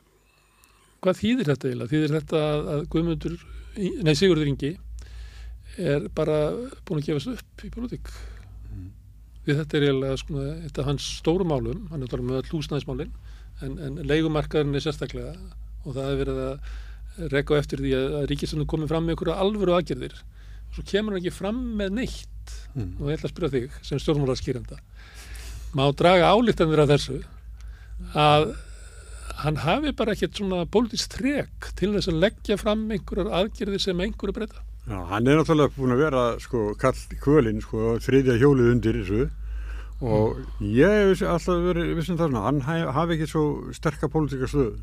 hvað 1.00 1.20
þýðir 1.24 1.52
þetta 1.54 1.70
eiginlega? 1.70 1.92
Þýðir 1.94 2.16
þetta 2.18 2.44
að, 2.50 2.70
að 2.74 2.86
Guðmundur, 2.92 3.42
nei 4.04 4.14
Sigurður 4.18 4.52
Ingi 4.52 4.74
er 5.78 6.08
bara 6.14 6.38
búin 6.88 7.00
að 7.02 7.10
gefast 7.10 7.32
upp 7.34 7.64
í 7.64 7.70
politík. 7.74 8.10
Því 9.44 9.56
þetta 9.56 9.76
er 9.78 9.86
eiginlega 9.86 10.16
sko, 10.20 10.42
þetta 10.66 10.82
er 10.82 10.88
hans 10.90 11.06
stóru 11.20 11.46
málum, 11.48 11.86
hann 11.90 12.02
er 12.02 12.10
talað 12.12 12.28
með 12.28 12.40
all 12.42 12.50
húsnæðismálin, 12.52 13.12
en, 13.64 13.78
en 13.78 14.00
leigumarkaðurinn 14.08 14.76
er 14.76 14.84
sérstaklega 14.84 15.32
og 15.84 15.94
það 15.96 16.10
er 16.10 16.18
verið 16.20 16.40
að 16.44 17.30
reka 17.32 17.56
á 17.56 17.60
eftir 17.60 17.80
því 17.80 17.94
að, 17.96 18.18
ríkistöndum 18.30 18.68
komið 18.68 18.92
fram 18.92 19.06
með 19.06 19.16
einhverju 19.16 19.38
alvöru 19.44 19.76
aðgerðir. 19.78 20.18
Og 20.68 20.76
svo 20.76 20.84
kemur 20.86 21.16
hann 21.16 21.22
ekki 21.22 21.32
fram 21.34 21.62
með 21.80 21.96
neitt 22.00 22.28
Mm. 22.74 22.96
og 22.98 23.10
ég 23.10 23.18
ætla 23.18 23.28
að 23.28 23.32
spyrja 23.34 23.50
þig 23.52 23.76
sem 23.86 23.98
stjórnmálarskýranda. 24.02 24.76
Má 25.74 25.84
draga 25.94 26.30
álíktanir 26.34 26.82
af 26.82 26.88
þessu 26.90 27.20
að 28.18 28.46
hann 29.44 29.60
hafi 29.64 29.92
bara 29.96 30.14
ekkert 30.16 30.38
svona 30.38 30.64
pólitískt 30.66 31.14
trek 31.16 31.70
til 31.78 31.92
þess 31.94 32.10
að 32.10 32.20
leggja 32.24 32.58
fram 32.60 32.86
einhverjar 32.90 33.30
aðgerðir 33.40 33.82
sem 33.82 34.02
einhverju 34.02 34.36
breyta. 34.36 34.62
Já, 34.90 34.98
hann 35.12 35.26
er 35.30 35.38
náttúrulega 35.38 35.70
búin 35.76 35.94
að 35.94 36.00
vera 36.02 36.22
sko 36.42 36.62
kall 36.80 36.98
kvölinn 37.22 37.60
sko 37.62 37.92
þriðja 38.02 38.38
hjólið 38.42 38.70
undir 38.74 38.96
þessu 39.00 39.28
og 40.00 40.38
ég 40.64 40.94
hef 41.12 41.20
alltaf 41.28 41.60
verið 41.66 41.90
vissum 41.98 42.16
það 42.18 42.30
svona, 42.32 42.42
hann 42.48 42.60
haf- 42.64 42.94
hafi 42.96 43.16
ekki 43.18 43.28
svo 43.28 43.42
sterka 43.76 44.08
pólitíka 44.08 44.48
stöðu. 44.48 44.78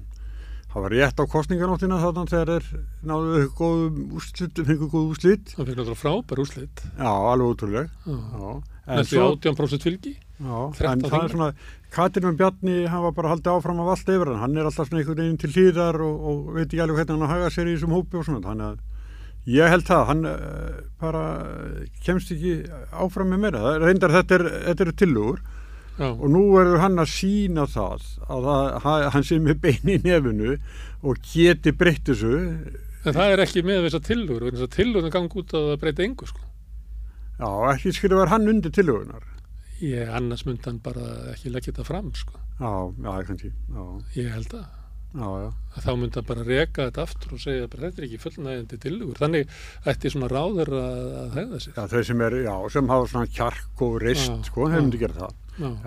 Það 0.67 0.83
var 0.83 0.93
rétt 0.93 1.17
á 1.19 1.25
kostninganóttina 1.31 1.97
þarna 2.03 2.23
þegar 2.29 2.49
þeir 2.51 2.81
náðu 3.09 3.43
góðum 3.57 3.99
úrslit, 4.19 4.59
fengu 4.67 4.89
góð 4.91 5.05
úrslit. 5.15 5.53
Það 5.55 5.65
fyrir 5.71 5.79
náttúrulega 5.79 6.01
frábær 6.03 6.41
úrslit. 6.43 6.83
Já, 6.99 7.11
alveg. 7.33 7.89
Já, 8.05 8.51
en 8.87 9.07
því 9.07 9.21
18% 9.23 9.87
fylgi. 9.87 10.13
Já, 10.37 10.57
13 10.77 10.91
en 10.91 11.01
það 11.09 11.23
er 11.23 11.33
svona, 11.33 11.49
Katrin 11.97 12.29
og 12.29 12.37
Bjarni 12.37 12.75
hafa 12.91 13.11
bara 13.17 13.31
haldið 13.33 13.55
áfram 13.57 13.79
af 13.81 13.89
allt 13.95 14.11
yfir 14.13 14.29
hann, 14.35 14.39
hann 14.43 14.57
er 14.61 14.69
alltaf 14.69 14.87
svona 14.91 15.01
einhvern 15.01 15.17
veginn 15.23 15.39
til 15.41 15.49
hlýðar 15.55 15.97
og, 16.05 16.27
og 16.29 16.53
veit 16.59 16.67
ekki 16.67 16.83
alveg 16.83 16.99
hvernig 17.01 17.15
hann 17.17 17.25
að 17.25 17.33
haga 17.33 17.49
sér 17.57 17.71
í 17.71 17.73
þessum 17.79 17.95
hópi 17.97 18.19
og 18.21 18.27
svona, 18.27 18.43
þannig 18.45 18.67
að 18.69 18.77
ég 19.47 19.69
held 19.71 19.85
það, 19.87 20.01
hann 20.09 20.25
uh, 20.27 20.79
bara 21.01 21.21
kemst 22.03 22.33
ekki 22.35 22.55
áfram 22.91 23.29
með 23.31 23.43
meira, 23.45 23.61
það 23.63 23.85
reyndar 23.85 24.15
þetta 24.17 24.35
er, 24.41 24.47
þetta 24.67 24.87
er 24.87 24.91
Já. 25.97 26.11
og 26.13 26.27
nú 26.29 26.41
verður 26.53 26.81
hann 26.83 26.99
að 27.01 27.09
sína 27.09 27.63
það 27.73 28.03
að 28.29 28.43
það, 28.49 28.67
ha- 28.83 29.09
hann 29.15 29.23
sé 29.25 29.39
með 29.41 29.61
bein 29.63 29.89
í 29.89 29.95
nefinu 30.03 30.57
og 31.01 31.23
geti 31.31 31.73
breytt 31.73 32.03
þessu, 32.11 32.33
En 33.07 33.15
það 33.15 33.31
er 33.33 33.41
ekki 33.45 33.61
með 33.63 33.85
þessar 33.87 34.03
tillögur, 34.03 34.43
vegna 34.43 34.59
þess 34.59 34.67
að 34.67 34.75
tillögurna 34.75 35.09
gangi 35.15 35.39
út 35.41 35.53
að 35.57 35.67
breyta 35.81 36.03
engu, 36.03 36.27
sko. 36.27 36.41
já, 37.39 37.49
ekki 37.71 37.93
skrifar 37.95 38.31
hann 38.33 38.49
undir 38.51 38.73
tillugunar. 38.75 39.23
Ég 39.79 40.09
annars 40.11 40.43
myndi 40.45 40.65
hann 40.67 40.79
bara 40.83 41.05
ekki 41.31 41.53
leggja 41.53 41.71
þetta 41.71 41.85
fram, 41.87 42.09
sko. 42.17 42.35
Já, 42.59 42.71
já, 43.05 43.11
kannski, 43.29 43.51
já, 43.53 43.85
Ég 44.17 44.31
held 44.33 44.55
að. 44.59 44.65
Já, 45.15 45.27
já. 45.43 45.49
þá 45.85 45.89
myndi 45.97 46.19
hann 46.19 46.27
bara 46.27 46.43
reka 46.47 46.87
þetta 46.89 47.03
aftur 47.07 47.33
og 47.37 47.41
segja 47.41 47.67
bara 47.71 47.87
þetta 47.87 48.01
er 48.01 48.07
ekki 48.07 48.19
fullnægjandi 48.25 48.79
tillögur. 48.83 49.19
Þannig 49.21 49.55
ætti 49.93 50.11
svona 50.13 50.29
ráður 50.31 50.71
að, 50.81 51.01
hegða 51.37 51.59
sig. 51.63 51.73
Já, 51.77 51.83
þeir 51.93 52.07
sem 52.11 52.23
er, 52.27 52.37
já, 52.47 52.53
sem 52.75 52.91
hafa 52.93 53.09
svona 53.11 53.33
kjark 53.39 53.83
og 53.87 53.99
reist, 54.03 54.29
Já, 54.31 54.37
sko, 54.49 54.67
já. 54.69 54.75
myndi 54.77 55.01
gera 55.01 55.19
það. 55.27 55.37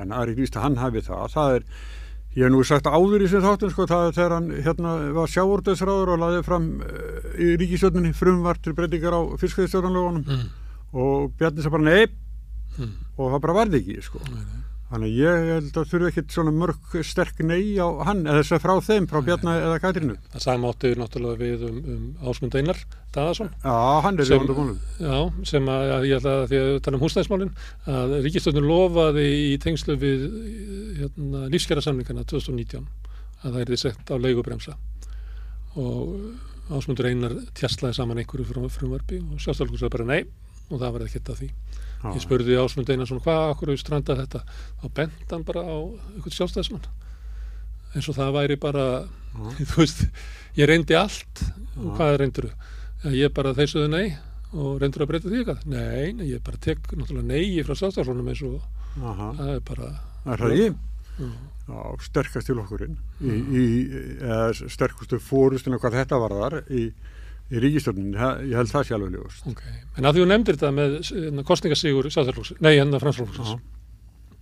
En 0.02 0.14
Ari 0.16 0.34
víst 0.38 0.56
að 0.58 0.64
hann 0.66 0.78
hafi 0.82 1.02
það. 1.06 1.26
Það 1.34 1.56
er, 1.58 1.66
ég 2.38 2.46
hef 2.46 2.54
nú 2.54 2.62
sagt 2.66 2.86
áður 2.90 3.26
í 3.26 3.28
sem 3.30 3.44
þáttum, 3.44 3.70
sko, 3.74 3.86
það 3.90 4.06
er 4.08 4.16
þegar 4.18 4.34
hann 4.38 4.48
hérna 4.66 4.94
var 5.18 5.30
sjávordaðsráður 5.34 6.14
og 6.14 6.20
laði 6.24 6.42
fram 6.46 6.66
uh, 6.86 7.28
í 7.38 7.52
ríkistöldinni 7.60 8.12
frumvart 8.14 8.62
til 8.64 8.74
breytingar 8.78 9.14
á 9.14 9.22
fiskveðstjórnanlögunum 9.42 10.24
mm. 10.26 10.48
og 10.94 11.32
Bjarni 11.38 11.62
sagði 11.62 11.76
bara 11.78 11.88
nei 11.90 12.02
Mm. 12.78 12.92
og 13.18 13.32
það 13.32 13.40
bara 13.42 13.54
varði 13.56 13.78
ekki, 13.80 13.94
sko. 14.06 14.20
Nei, 14.30 14.44
nei. 14.46 14.60
Þannig 14.90 15.12
ég 15.20 15.44
held 15.46 15.76
að 15.78 15.84
þurfi 15.92 16.06
ekkit 16.10 16.32
svona 16.34 16.50
mörg 16.50 16.94
sterk 17.06 17.38
nei 17.46 17.76
á 17.78 17.86
hann, 18.08 18.24
eða 18.26 18.40
þess 18.40 18.54
að 18.56 18.62
frá 18.64 18.72
þeim, 18.88 19.04
frá 19.06 19.20
Bjarni 19.22 19.52
eða 19.54 19.76
Katrínu. 19.84 20.16
Það 20.32 20.42
sama 20.42 20.72
áttu 20.72 20.90
náttúrulega 20.98 21.38
við 21.44 21.62
um, 21.68 21.76
um 21.94 22.30
Ásmund 22.32 22.56
Einar 22.58 22.80
Daðarsson. 23.14 23.52
Já, 23.62 23.76
hann 24.02 24.18
er 24.18 24.24
í 24.24 24.26
Sem- 24.26 24.42
vandamálum. 24.42 24.80
Já, 24.98 25.46
sem 25.52 25.70
að, 25.70 25.84
ég 26.10 26.16
ætla 26.18 26.32
að 26.40 26.46
því 26.50 26.58
að 26.62 26.66
við 26.72 26.80
tala 26.88 26.98
um 26.98 27.04
húsnæðismálin 27.06 27.52
að 27.94 28.16
ríkistöndun 28.26 28.66
lofaði 28.72 29.26
í 29.52 29.54
tengslu 29.62 29.96
við 30.02 30.26
hérna, 30.98 31.44
lífskjara 31.54 31.86
samlingana 31.86 32.26
2019 32.34 32.90
að 33.40 33.46
það 33.54 33.60
er 33.62 33.70
þið 33.74 33.82
sett 33.86 34.10
á 34.10 34.14
leigubremsa 34.26 34.74
og 35.78 36.74
Ásmundur 36.74 37.06
Einar 37.10 37.32
tjastlaði 37.58 37.96
saman 37.98 38.18
einhverju 38.22 38.46
frum, 38.50 38.66
frumvarpi 38.70 39.18
og 39.22 39.38
sjálfstofleikur 39.42 39.80
sagði 39.84 39.94
bara 39.96 40.08
nei 40.10 40.20
og 40.70 40.78
það 40.82 40.92
var 40.94 41.04
ekkert 41.06 41.30
að 41.32 41.40
því. 41.44 41.48
Já. 42.00 42.08
Ég 42.16 42.22
spurði 42.24 42.56
Ásmund 42.56 42.88
Einar 42.88 43.08
svona 43.10 43.20
hvað, 43.24 43.42
okkur 43.54 43.70
hefur 43.74 43.82
strandað 43.82 44.22
þetta 44.22 44.40
og 44.80 44.92
bent 44.96 45.32
hann 45.34 45.44
bara 45.44 45.60
á 45.68 45.76
einhvern 45.84 46.36
sjálfstæðismann 46.36 46.86
eins 47.94 48.08
og 48.08 48.16
það 48.16 48.30
væri 48.38 48.56
bara 48.62 48.84
þú 49.70 49.82
veist, 49.82 50.06
ég 50.56 50.70
reyndi 50.70 50.96
allt 50.96 51.42
og 51.76 51.90
Já. 51.90 51.94
hvað 51.98 52.16
reyndur 52.22 52.48
þú? 52.48 53.14
Ég 53.16 53.32
bara 53.36 53.52
þeisuðu 53.56 53.90
nei 53.92 54.06
og 54.50 54.80
reyndur 54.80 55.04
að 55.04 55.10
breyta 55.12 55.28
því 55.30 55.42
eitthvað? 55.42 55.66
Nei, 55.70 56.12
nei, 56.16 56.26
ég 56.32 56.42
bara 56.44 56.60
tek 56.60 56.88
náttúrulega 56.88 57.28
nei 57.28 57.62
frá 57.68 57.76
sjálfstæðismannum 57.78 58.32
eins 58.32 58.42
og 58.48 59.04
Aha. 59.04 59.28
það 59.38 59.52
er 59.54 59.62
bara 59.68 59.90
Er 60.30 60.42
það 60.44 60.56
ég? 60.58 60.80
Já. 61.20 61.30
Já, 61.70 61.78
sterkast 62.02 62.48
til 62.48 62.58
okkurinn 62.58 62.96
í, 63.22 63.36
í, 63.60 63.64
eða 64.24 64.70
sterkustu 64.72 65.20
fórustinu 65.22 65.78
hvað 65.78 66.00
þetta 66.00 66.18
varðar 66.18 66.56
í, 66.72 66.88
í 67.50 67.60
ríkistofnin, 67.64 68.14
ég 68.14 68.56
held 68.58 68.70
það 68.70 68.86
sé 68.86 68.96
alveg 68.96 69.16
ljóst. 69.16 69.44
Ok, 69.50 69.62
en 69.98 70.06
að 70.06 70.16
því 70.16 70.22
þú 70.22 70.30
nefndir 70.30 70.58
þetta 70.58 70.72
með 70.76 70.96
hérna, 71.10 71.44
kostningasígur 71.48 72.10
nei, 72.60 72.72
hérna 72.76 73.02
framsflóks 73.02 73.54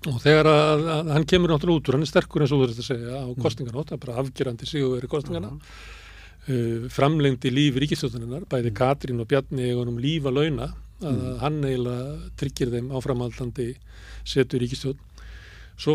og 0.07 0.19
þegar 0.23 0.47
að, 0.47 0.85
að 0.95 1.09
hann 1.17 1.25
kemur 1.27 1.51
náttúrulega 1.51 1.81
út 1.81 1.89
úr, 1.91 1.97
hann 1.97 2.07
er 2.07 2.11
sterkur 2.11 2.45
eins 2.45 2.53
og 2.53 2.61
þú 2.61 2.67
verður 2.67 2.83
að 2.85 2.87
segja 2.87 3.23
á 3.23 3.27
kostninganótt, 3.43 3.89
það 3.89 3.97
er 3.97 4.03
bara 4.05 4.19
afgerandi 4.23 4.69
sígur 4.69 4.93
verið 4.95 5.11
kostningana 5.11 5.51
uh, 5.57 6.85
framlengdi 6.95 7.51
líf 7.51 7.81
ríkistjóðuninnar, 7.83 8.45
bæði 8.51 8.75
Katrín 8.79 9.25
og 9.25 9.27
Bjarni 9.31 9.73
eigunum 9.73 9.99
lífa 10.03 10.31
launa 10.31 10.71
að 11.03 11.19
hann 11.43 11.59
eiginlega 11.63 12.31
tryggir 12.39 12.73
þeim 12.73 12.93
áframaldandi 12.95 13.69
setur 14.27 14.63
ríkistjóðn 14.63 15.03
svo 15.79 15.95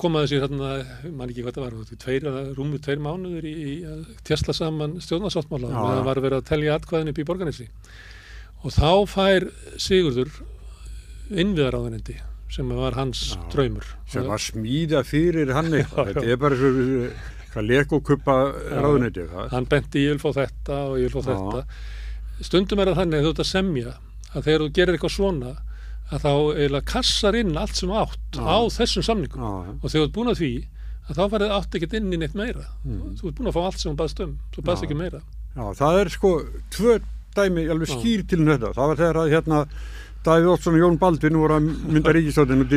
komaði 0.00 0.28
sér 0.34 0.42
hérna 0.44 0.70
mann 1.16 1.30
ekki 1.32 1.44
hvað 1.46 1.56
það 1.56 1.64
var, 1.64 1.76
tveir, 2.04 2.26
eða 2.28 2.42
rúmur 2.58 2.82
tveir 2.84 3.00
mánuður 3.00 3.46
í, 3.48 3.52
í 3.56 3.74
að 3.88 4.02
tjastla 4.28 4.52
saman 4.56 4.98
stjórnarsáttmála 5.00 5.70
og 5.72 5.92
það 5.94 6.02
var 6.10 6.20
verið 6.26 6.40
að 6.42 6.48
telja 6.50 6.74
atkvæðin 6.76 7.12
upp 7.14 7.20
í 7.22 7.26
borganessi 7.30 7.68
og 8.60 8.74
þá 8.76 8.90
fær 9.08 9.46
Sigurður 9.80 10.34
innviðaráðunendi 11.30 12.18
sem 12.50 12.70
var 12.74 12.96
hans 12.98 13.20
Já. 13.36 13.42
draumur. 13.52 13.86
Sem 14.10 14.26
var 14.26 14.42
smíða 14.42 15.04
fyrir 15.06 15.52
hann 15.54 15.70
eitthvað. 15.78 16.10
Þetta 16.10 16.26
er 16.34 16.40
bara 16.42 16.58
svo 16.58 16.70
hvað 17.50 17.66
lekokuppa 17.66 18.36
það 19.30 19.54
hann 19.54 19.68
benti 19.70 20.04
ég 20.04 20.16
vil 20.16 20.22
fá 20.22 20.30
þetta 20.42 20.80
og 20.90 20.96
ég 21.00 21.08
vil 21.08 21.14
fá 21.14 21.30
Já. 21.30 21.38
þetta. 21.38 21.64
Stundum 22.46 22.82
er 22.82 22.90
það 22.90 23.00
þannig 23.02 23.20
að 23.20 23.26
þú 23.26 23.32
ert 23.34 23.42
að 23.44 23.50
semja 23.50 23.94
að 24.30 24.44
þegar 24.46 24.64
þú 24.64 24.68
gerir 24.76 24.96
eitthvað 24.98 25.14
svona 25.16 25.54
að 26.10 26.24
þá 26.24 26.32
eiginlega 26.32 26.88
kassar 26.90 27.38
inn 27.38 27.56
allt 27.58 27.78
sem 27.78 27.92
átt 27.94 28.40
á 28.40 28.58
þessum 28.74 29.06
samningum. 29.06 29.44
Og 29.78 29.86
þegar 29.86 29.94
þú 29.94 30.06
ert 30.06 30.16
búin 30.16 30.32
að 30.32 30.40
því 30.42 30.50
að 31.10 31.18
þá 31.18 31.22
farið 31.34 31.54
átt 31.56 31.78
ekkert 31.78 31.96
inn 31.98 32.12
í 32.12 32.20
neitt 32.20 32.36
meira. 32.38 32.66
Mm. 32.84 33.14
þú 33.18 33.30
ert 33.30 33.38
búin 33.38 33.50
að 33.50 33.56
fá 33.56 33.62
allt 33.64 33.80
sem 33.82 33.90
þú 33.92 33.96
baðst 34.02 34.22
um. 34.24 34.34
Þú 34.54 34.66
baðst 34.66 34.86
ekki 34.86 34.98
meira. 34.98 35.22
Já, 35.54 35.64
það 35.80 36.00
er 36.00 36.12
sko 36.14 36.34
tvö 36.74 36.98
dæmi 37.36 37.66
alveg 37.70 37.90
skýr 37.90 38.26
til 38.30 38.40
um 38.42 38.52
þetta. 38.52 38.74
Það 38.76 38.92
var 38.92 39.02
þegar 39.02 39.20
að 39.22 39.34
hérna 39.34 39.64
Davíð 40.26 40.52
Ótsson 40.52 40.76
og 40.76 40.82
Jón 40.84 41.00
Baldvin 41.00 41.40
voru 41.40 41.56
að 41.56 41.68
mynda 41.94 42.12
ríkistóttinu 42.16 42.66
út 42.66 42.74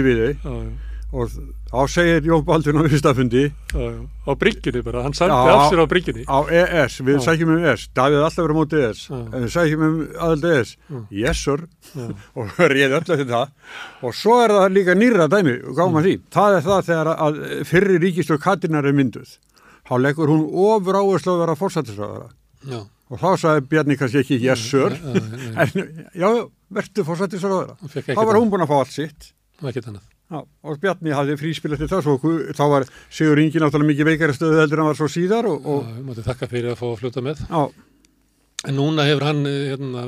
og 1.14 1.30
þá 1.70 1.82
segir 1.94 2.26
Jón 2.26 2.44
Baldvin 2.46 2.80
á 2.80 2.84
já. 2.90 3.94
á 4.26 4.32
bryggjunni 4.34 4.82
bara, 4.82 5.04
hann 5.06 5.14
Já. 5.14 5.30
af 5.30 5.70
sér 5.70 5.84
á 5.86 5.88
bryggjunni. 5.88 6.24
á 6.26 6.40
ES, 6.50 7.02
við 7.06 7.20
sækjum 7.22 7.54
um 7.54 7.66
ES 7.70 7.90
Davíð 7.94 8.18
er 8.18 8.26
alltaf 8.26 8.44
verið 8.44 8.58
á 8.58 8.60
móti 8.60 8.80
ES 8.82 9.02
en 9.14 9.44
við 9.46 9.52
sækjum 9.54 9.84
um 9.86 10.00
aðald 10.18 10.48
ES 10.50 10.76
Já. 10.90 11.00
og 12.38 12.56
réði 12.58 12.98
öll 12.98 13.02
eftir 13.04 13.30
það. 13.30 13.52
Og 14.02 14.16
svo 14.18 14.40
er 14.42 14.56
það 14.58 14.74
líka 14.74 14.96
nýra 14.98 15.28
dæmi. 15.30 15.60
Og 15.70 15.78
gáum 15.78 16.00
að 16.00 16.08
því, 16.08 16.16
það 16.34 16.58
er 16.58 16.66
það 16.68 16.88
þegar 16.90 17.12
að 17.14 17.42
fyrri 17.70 18.00
ríkistöð 18.02 18.42
Katinar 18.42 18.90
er 18.90 18.98
mynduð. 18.98 19.36
Þá 19.84 19.94
leggur 20.00 20.32
hún 20.34 20.48
ofur 20.50 20.98
áherslu 20.98 21.36
að 21.36 21.44
vera 21.44 21.60
fórsættisraðara 21.60 22.32
og 23.14 23.20
þá 23.20 23.30
sagði 23.38 23.68
Bjarni 23.70 23.98
kannski 24.00 24.24
ekki 24.24 24.40
já. 24.42 24.56
en 25.62 26.08
já, 26.18 26.30
verður 26.74 27.10
fórsættisraðara 27.12 27.78
þá 28.08 28.24
var 28.24 28.40
hún 28.40 28.50
búin 28.50 28.66
að 28.66 28.74
fá 28.74 28.80
allt 28.80 28.96
sitt. 28.96 29.30
Ekkert 29.62 29.92
annað 29.92 30.13
Já, 30.32 30.40
og 30.64 30.80
Bjarni 30.82 31.12
hafði 31.14 31.36
fríspil 31.38 31.74
eftir 31.76 31.90
það 31.92 32.06
svo 32.08 32.16
þá 32.56 32.64
var 32.72 32.86
Sigur 33.14 33.42
Ingi 33.44 33.60
náttúrulega 33.62 33.92
mikið 33.92 34.08
veikari 34.08 34.34
stöðu 34.38 34.62
heldur 34.62 34.80
en 34.80 34.86
hann 34.86 34.92
var 34.94 34.98
svo 35.02 35.10
síðar 35.12 35.46
og, 35.52 35.66
og 35.68 35.84
Já, 35.84 35.98
ég 36.00 36.06
mátti 36.08 36.24
þakka 36.26 36.48
fyrir 36.50 36.72
að 36.72 36.80
fá 36.80 36.86
að 36.90 37.00
fljóta 37.04 37.24
með. 37.28 37.44
Já, 37.50 37.62
en 38.72 38.78
núna 38.80 39.06
hefur 39.10 39.26
hann 39.28 39.46
eh, 39.46 39.60
hérna, 39.74 40.06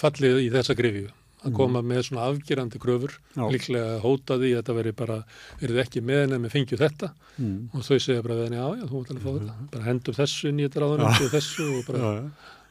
fallið 0.00 0.40
í 0.46 0.50
þessa 0.56 0.74
grifju 0.78 1.08
að 1.10 1.48
Mhm. 1.50 1.54
koma 1.56 1.80
með 1.80 2.02
svona 2.04 2.24
afgerandi 2.28 2.76
kröfur 2.82 3.14
Já. 3.36 3.44
líklega 3.48 4.00
hótaði 4.02 4.50
að 4.52 4.58
þetta 4.60 4.74
veri 4.76 4.90
bara 4.92 5.14
verið 5.62 5.78
ekki 5.84 6.02
með 6.04 6.18
henni 6.26 6.38
með 6.42 6.52
fengju 6.52 6.76
þetta. 6.80 7.08
Mm. 7.40 7.70
og 7.72 7.80
þau 7.86 7.96
segja 7.96 8.22
bara 8.26 8.34
við 8.36 8.44
henni, 8.50 8.58
já, 8.60 8.68
já, 8.76 8.84
þú 8.90 8.98
mátt 9.00 9.12
alveg 9.14 9.24
fá 9.24 9.32
þetta 9.38 9.70
bara 9.72 9.84
hendum 9.86 10.14
þessu 10.18 10.48
inn 10.50 10.60
í 10.60 10.66
þetta 10.66 10.82
ráðunum 10.82 11.06
og 11.08 11.32
þessu 11.32 11.68
og 11.78 11.86
bara, 11.86 12.10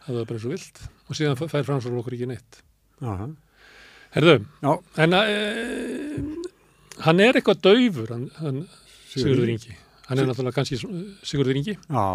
það 0.06 0.20
var 0.20 0.26
bara 0.30 0.38
og 0.44 0.52
vilt. 0.54 0.82
Og 1.10 1.18
síðan 1.18 1.40
fær 1.42 1.66
framsvara 1.66 2.04
ekki 2.14 2.30
neitt. 2.30 2.62
Herðu, 4.14 4.36
en 5.02 5.14
e, 5.18 5.26
hann 7.06 7.20
er 7.24 7.40
eitthvað 7.40 7.62
daufur 7.66 8.14
hann, 8.16 8.28
hann 8.40 8.62
Sigurður 9.10 9.52
Ingi 9.56 9.76
hann 10.10 10.22
er 10.22 10.30
náttúrulega 10.30 10.58
kannski 10.60 10.80
Sigurður 11.26 11.60
Ingi 11.62 11.76
Já, 11.76 12.06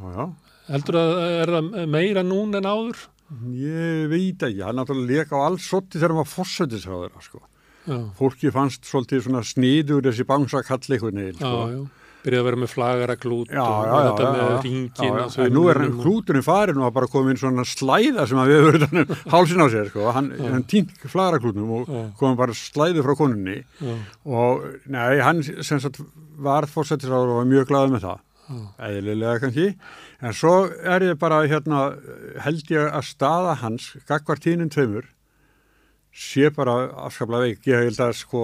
já, 0.00 0.10
já. 0.16 0.26
heldur 0.70 0.98
að 1.00 1.14
er 1.28 1.54
það 1.56 1.70
meira 1.96 2.24
nún 2.26 2.54
en 2.60 2.68
áður 2.70 3.06
Ég 3.54 4.08
veit 4.10 4.42
ekki, 4.42 4.62
hann 4.66 4.80
náttúrulega 4.80 5.22
leka 5.22 5.38
á 5.38 5.46
alls 5.46 5.68
sotti 5.70 6.00
þegar 6.00 6.14
hann 6.16 6.22
var 6.24 6.30
fórsættisráður, 6.32 7.12
sko. 7.22 7.42
já, 7.86 7.98
Fólki 8.18 8.50
fannst 8.50 8.88
svolítið 8.90 9.22
svona 9.28 9.42
sniður 9.46 10.02
þessi 10.08 10.26
bangsakall 10.26 10.82
einhvern 10.90 11.20
veginn, 11.22 11.38
já, 11.38 11.46
sko. 11.46 11.62
já 11.70 11.99
byrjaði 12.24 12.40
að 12.42 12.46
vera 12.50 12.60
með 12.60 12.70
flagara 12.74 13.16
klút 13.20 13.52
Já, 13.52 13.60
og 13.64 13.86
já, 13.88 13.92
þetta 14.06 14.24
já, 14.24 14.30
með 14.36 14.64
ringin. 14.66 15.18
En 15.46 15.54
nú 15.56 15.62
er 15.72 15.80
klúturinn 16.00 16.44
farin 16.46 16.80
og 16.80 16.86
það 16.88 16.96
bara 16.98 17.10
komið 17.14 17.34
inn 17.34 17.40
svona 17.42 17.66
slæða 17.68 18.26
sem 18.30 18.40
að 18.42 18.50
við 18.52 18.58
höfum 18.60 18.96
verið 18.96 19.12
hálsin 19.34 19.64
á 19.64 19.66
sér, 19.72 19.90
sko. 19.92 20.08
Hann, 20.16 20.32
hann 20.40 20.66
týnt 20.70 20.96
flagaraklútnum 21.04 21.70
og 21.78 21.88
Já. 21.90 22.02
komið 22.20 22.40
bara 22.42 22.56
slæðu 22.60 23.04
frá 23.06 23.14
konunni 23.18 23.58
og 24.26 24.66
nei, 24.90 25.20
hann 25.24 25.40
sem 25.46 25.80
sagt 25.82 26.02
var 26.40 26.68
fórsættisráður 26.70 27.34
og 27.34 27.40
var 27.42 27.48
mjög 27.54 27.70
glaðið 27.72 27.96
með 27.96 28.04
það. 28.08 28.26
eðlilega 28.82 29.40
kannski, 29.44 29.66
en 30.26 30.32
svo 30.34 30.54
er 30.66 31.04
ég 31.06 31.18
bara 31.20 31.36
hérna, 31.46 31.84
held 32.42 32.72
ég 32.74 32.88
að 32.90 33.04
staða 33.06 33.52
hans, 33.60 33.92
gagvar 34.08 34.40
tínum 34.42 34.70
tveimur 34.74 35.06
sé 36.10 36.48
bara 36.50 36.88
afskaplega 37.06 37.46
veik, 37.46 37.68
ég 37.70 37.84
held 37.84 38.00
að 38.02 38.16
sko 38.18 38.40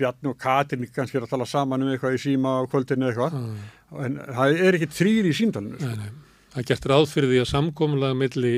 Bjarni 0.00 0.30
og 0.32 0.38
Katrin 0.40 0.86
kannski 0.94 1.18
er 1.20 1.26
að 1.26 1.32
tala 1.34 1.46
saman 1.46 1.82
um 1.84 1.90
eitthvað 1.92 2.16
í 2.16 2.20
síma 2.22 2.54
á 2.58 2.60
kvöldinu 2.72 3.08
eitthvað, 3.10 3.34
já. 3.36 4.04
en 4.06 4.16
það 4.38 4.60
er 4.68 4.78
ekki 4.78 4.88
þrýr 4.98 5.28
í 5.28 5.34
síndalinu, 5.36 5.78
Nei, 5.80 5.96
nei. 6.00 6.12
Það 6.52 6.60
er 6.62 6.68
gert 6.68 6.86
ráð 6.92 7.06
fyrir 7.08 7.30
því 7.32 7.38
að 7.42 7.50
samkomulega 7.52 8.16
milli 8.20 8.54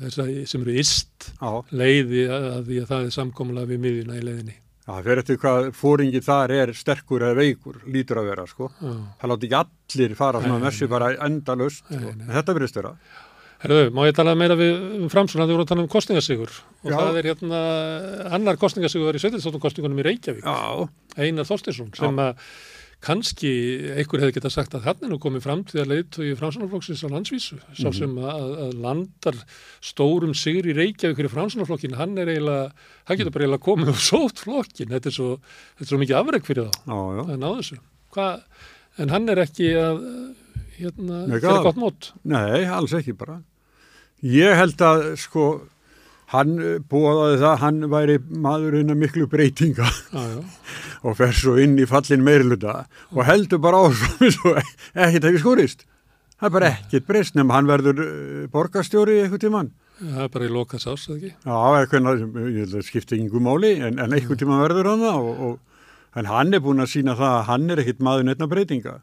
þess 0.00 0.20
að 0.22 0.32
sem 0.50 0.64
eru 0.66 0.74
ist 0.82 1.30
já, 1.40 1.50
leiði 1.80 2.24
að 2.30 2.58
því 2.68 2.80
að 2.82 2.90
það 2.92 3.06
er 3.08 3.14
samkomulega 3.16 3.70
við 3.72 3.80
miðjuna 3.86 4.18
í 4.20 4.24
leiðinni. 4.26 4.56
það 4.90 5.06
fer 5.08 5.20
eftir 5.22 5.38
hvað 5.42 5.68
fóringi 5.78 6.20
þar 6.26 6.54
er 6.58 6.72
sterkur 6.76 7.24
eða 7.26 7.38
veikur, 7.40 7.80
lítur 7.94 8.20
að 8.20 8.28
vera 8.32 8.46
sko, 8.50 8.70
Já. 8.80 8.92
það 9.22 9.32
láti 9.32 9.48
ekki 9.50 9.58
allir 9.96 10.14
fara 10.18 10.40
svona 10.44 10.72
sér 10.74 10.90
bara 10.90 11.10
endalaust, 11.26 11.84
Nei, 11.90 11.98
sko. 12.00 12.14
en 12.16 12.32
þetta 12.36 12.56
verðist 12.58 12.78
vera. 12.80 12.92
Herðu, 13.60 13.90
má 13.92 14.06
ég 14.08 14.14
tala 14.16 14.32
meira 14.38 14.56
við 14.56 14.72
um 15.02 15.08
framsvona 15.12 15.44
þegar 15.44 15.50
við 15.50 15.56
vorum 15.58 15.66
að 15.66 15.72
tala 15.74 15.82
um 15.84 15.92
kostningasigur 15.92 16.52
og 16.80 16.90
Já. 16.90 16.96
það 16.96 17.18
er 17.20 17.26
hérna 17.28 17.62
annar 18.38 18.56
kostningasigur 18.60 19.18
í 19.18 19.20
sveitilstóttum 19.20 19.60
kostningunum 19.60 20.00
í 20.00 20.06
Reykjavík, 20.06 20.46
Já, 20.48 20.88
Einar 21.20 21.48
Þorstinsson 21.48 21.90
sem 21.98 22.22
að 22.24 22.38
kannski 23.00 23.50
einhver 23.96 24.20
hefði 24.20 24.34
getað 24.36 24.52
sagt 24.52 24.74
að 24.76 24.84
hann 24.88 25.04
er 25.06 25.12
nú 25.12 25.16
komið 25.20 25.44
fram 25.46 25.62
til 25.64 25.78
að 25.80 25.88
leiðtói 25.92 26.34
framsvonarflokksins 26.36 27.04
á 27.04 27.08
landsvísu 27.08 27.56
sá 27.72 27.86
Mhm. 27.88 27.94
sem 27.96 28.16
að, 28.20 28.42
að 28.64 28.74
landar 28.84 29.38
stórum 29.80 30.34
sigur 30.36 30.68
í 30.68 30.74
Reykjavík 30.76 31.16
fyrir 31.16 31.32
framsvonarflokkin 31.32 31.96
hann 31.96 32.18
er 32.20 32.28
eiginlega, 32.28 32.72
hann 33.08 33.16
getur 33.16 33.32
bara 33.32 33.44
eiginlega 33.48 33.64
komið 33.64 33.88
og 33.94 34.00
sótt 34.10 34.44
flokkin, 34.44 34.92
þetta 34.92 35.08
er 35.08 35.16
svo, 35.16 35.30
þetta 35.78 35.86
er 35.88 35.92
svo 35.94 36.00
mikið 36.02 36.20
afreg 36.20 36.44
fyrir 36.44 36.68
þá. 36.68 36.80
Já, 36.92 37.00
já. 37.16 37.54
þessu. 37.60 37.80
Hva, 38.12 38.28
en 39.00 39.08
hann 39.16 39.28
er 39.32 39.42
ekki 39.46 39.70
að 39.80 40.04
hérna, 40.76 41.22
fyrir 41.40 41.64
gott 41.64 41.80
mót. 41.80 42.12
Nei, 42.24 42.64
alls 42.68 42.92
ekki 43.00 43.16
bara. 43.16 43.40
Ég 44.26 44.56
held 44.58 44.82
að 44.84 45.04
sko 45.20 45.44
hann 46.30 46.52
bóðaði 46.90 47.38
það, 47.40 47.54
hann 47.64 47.78
væri 47.90 48.16
maðurinn 48.44 48.92
að 48.92 48.98
miklu 49.00 49.24
breytinga 49.32 49.88
og 51.06 51.16
fer 51.18 51.32
svo 51.34 51.56
inn 51.58 51.78
í 51.80 51.86
fallin 51.90 52.22
meiriluta 52.26 52.84
og 53.10 53.24
heldur 53.26 53.58
bara 53.64 53.80
áfram 53.88 54.30
svo 54.36 54.52
ekkert 54.60 55.26
ekki 55.30 55.40
skorist. 55.42 55.86
Það 56.40 56.46
er 56.48 56.54
bara 56.54 56.70
ekkert 56.76 57.08
breyst 57.08 57.34
nema 57.36 57.56
hann 57.58 57.68
verður 57.68 57.98
uh, 58.04 58.44
borgarstjóri 58.52 59.18
eitthvað 59.24 59.42
tíman. 59.46 59.72
það 60.00 60.22
er 60.24 60.30
bara 60.36 60.46
í 60.46 60.52
lokað 60.54 60.84
sás, 60.86 61.02
eða 61.10 61.16
ekki? 61.18 61.32
Já, 61.44 61.58
eitthvað, 61.80 62.22
að 62.78 62.86
skipta 62.86 63.18
yngu 63.18 63.42
máli 63.44 63.74
en, 63.84 63.98
en 64.00 64.14
eitthvað 64.16 64.40
tíma 64.44 64.60
verður 64.62 64.88
hann 64.92 65.02
það 65.04 65.26
og, 65.32 65.42
og 65.48 66.20
en 66.22 66.30
hann 66.30 66.54
er 66.56 66.62
búin 66.64 66.80
að 66.84 66.92
sína 66.94 67.16
það 67.18 67.34
að 67.40 67.44
hann 67.50 67.66
er 67.74 67.82
ekkert 67.82 68.00
maður 68.06 68.28
nefna 68.30 68.48
breytinga. 68.54 68.94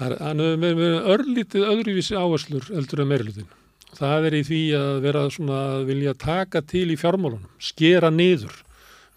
Það 0.00 0.10
er- 0.10 0.20
Hann 0.26 0.42
hefur 0.42 0.60
með, 0.66 0.74
með 0.82 1.08
örlítið 1.14 1.64
öðruvísi 1.70 2.18
áherslur 2.18 2.68
eldur 2.74 3.04
en 3.06 3.10
meirilutin. 3.14 3.48
Það 3.94 4.28
er 4.28 4.36
í 4.38 4.42
því 4.48 4.60
að 4.78 4.92
vera 5.04 5.24
svona 5.30 5.58
að 5.76 5.84
vilja 5.90 6.14
taka 6.18 6.62
til 6.66 6.86
í 6.90 6.98
fjármálunum, 7.00 7.48
skera 7.62 8.10
niður. 8.14 8.60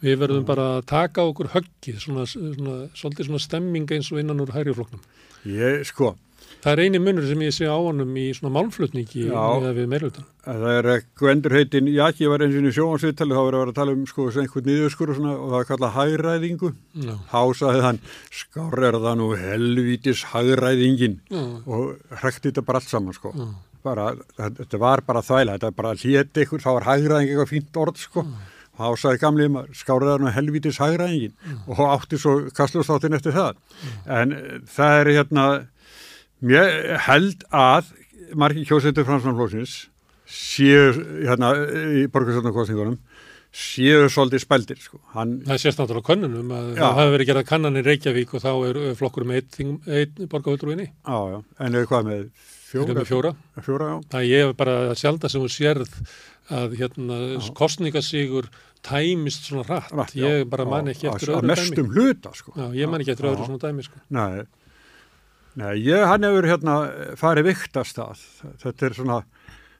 Við 0.05 0.19
verðum 0.21 0.45
bara 0.45 0.67
að 0.78 0.86
taka 0.91 1.25
okkur 1.25 1.49
höggið, 1.55 1.97
svona, 2.03 2.28
svona, 2.30 2.75
svolítið 2.93 3.32
svona 3.32 3.41
stemming 3.41 3.93
eins 3.95 4.11
og 4.13 4.21
innan 4.21 4.43
úr 4.43 4.53
hærjufloknum. 4.53 5.01
Ég, 5.49 5.82
sko, 5.89 6.13
Það 6.57 6.73
er 6.73 6.80
eini 6.84 6.99
munur 6.99 7.25
sem 7.28 7.41
ég 7.45 7.53
sé 7.53 7.67
á 7.69 7.78
honum 7.78 8.15
í 8.17 8.25
svona 8.36 8.49
málflutningi 8.55 9.28
með 9.30 9.67
við 9.78 9.89
meirilutin. 9.91 10.25
að 10.47 10.63
það 10.63 10.78
er 10.80 11.03
Gvendur 11.19 11.53
heitin, 11.53 11.89
já 11.93 12.01
ekki, 12.07 12.23
ég 12.25 12.32
var 12.34 12.43
eins 12.43 12.55
og 12.57 12.65
í 12.65 12.71
sjóhansviðtali, 12.78 13.36
þá 13.36 13.41
var 13.45 13.57
að 13.57 13.61
vera 13.61 13.73
að 13.73 13.78
tala 13.78 13.93
um 13.93 14.05
sko 14.09 14.25
einhvern 14.32 14.67
niðurskur 14.67 15.11
og 15.13 15.19
svona 15.19 15.36
og 15.38 15.53
það 15.53 15.59
er 15.59 15.69
kallað 15.69 15.93
Þá 17.30 17.41
sagði 17.61 17.86
hann, 17.86 18.01
skár 18.41 18.84
er 18.89 18.99
það 19.05 19.17
nú 19.21 19.30
helvítis 19.38 20.23
hægræðingin 20.34 21.19
já, 21.30 21.43
og 21.67 22.17
hrekti 22.23 22.49
þetta 22.49 22.65
bara 22.67 22.82
allt 22.82 22.89
saman 22.89 23.15
sko. 23.15 23.34
já, 23.38 23.47
Bara, 23.88 24.11
þetta 24.38 24.79
var 24.83 25.03
bara 25.07 25.23
þvæla, 25.25 25.57
þetta 25.57 25.73
bara 25.79 25.95
hléti 25.97 26.45
ykkur, 26.45 26.63
þá 26.63 26.69
var 26.77 26.88
hægræðing 26.91 27.31
eitthvað 27.33 27.51
fínt 27.53 27.81
orð 27.83 28.01
sko. 28.03 28.25
Þá 28.77 28.88
sagði 29.01 29.21
gamli 29.23 29.47
maður, 29.49 29.77
skár 29.79 30.03
er 30.05 30.11
það 30.11 30.23
nú 30.23 30.31
helvítis 30.35 30.77
hægræðingin 30.83 31.61
og 31.65 31.79
átti 31.88 32.19
svo 32.21 32.35
kastlustáttin 32.57 33.17
eftir 33.17 33.33
það. 33.33 33.61
En 34.19 34.35
eh, 34.38 34.57
það 34.69 34.99
er 35.01 35.11
hérna, 35.15 35.45
mér 36.45 36.75
held 37.07 37.47
að 37.49 37.93
margir 38.38 38.67
kjósendur 38.69 39.07
fransmannflóksins 39.07 39.88
séu 40.27 40.91
hérna 41.23 41.53
í 41.97 42.03
borgarsöndakostningunum 42.11 42.99
séu 43.57 44.07
svolítið 44.11 44.43
spældir 44.43 44.81
sko. 44.81 44.99
Hann, 45.15 45.39
Það 45.47 45.61
sést 45.63 45.79
náttúrulega 45.79 46.03
á 46.03 46.09
könnunum 46.11 46.51
að 46.53 46.67
Já. 46.75 46.81
það 46.81 46.97
hafi 46.99 47.13
verið 47.15 47.29
gerað 47.31 47.47
kannan 47.47 47.79
í 47.79 47.83
Reykjavík 47.85 48.35
og 48.38 48.43
þá 48.43 48.51
er 48.67 48.79
uh, 48.81 48.89
flokkur 48.99 49.25
með 49.27 49.39
einn, 49.39 49.79
já, 51.31 51.39
en 51.63 51.79
eða 51.79 51.89
hvað 51.89 52.09
með 52.11 52.27
fjóra? 52.72 52.93
eru 52.95 53.05
fjóra. 53.07 53.32
Fjóra. 53.65 53.89
Það 54.11 54.28
ég 54.30 54.45
hef 54.47 54.55
bara 54.59 54.76
sjálf 54.99 55.28
sem 55.32 55.41
þú 55.41 55.49
sérð 55.55 55.93
að 56.57 56.76
hérna 56.80 57.18
kostningasígur 57.57 58.47
tæmist 58.88 59.47
svona 59.49 59.65
rætt. 59.68 59.91
Rætt, 59.91 60.13
ég 60.20 60.45
bara 60.49 60.65
man 60.70 60.88
ekki 60.91 61.07
Á- 61.09 61.15
eftir 61.15 61.34
á- 61.34 61.36
öðru 61.36 61.41
Að 61.41 61.47
dæmi. 61.47 61.55
mestum 61.55 61.89
hluta 61.95 62.34
sko. 62.36 62.53
Já, 62.55 62.68
ég 62.78 62.89
man 62.89 63.01
ekki 63.01 63.11
eftir 63.15 63.30
öðru 63.32 63.45
svona 63.49 63.59
dæmi 63.65 63.84
sko. 63.88 63.99
Nei, 64.09 64.45
Nei 65.57 65.74
ég, 65.82 66.03
hann 66.05 66.22
hefur 66.22 66.45
hérna 66.45 66.74
farið 67.18 67.47
viktast 67.49 67.97
að 67.97 68.20
þetta 68.61 68.84
er 68.86 68.93
svona 68.93 69.24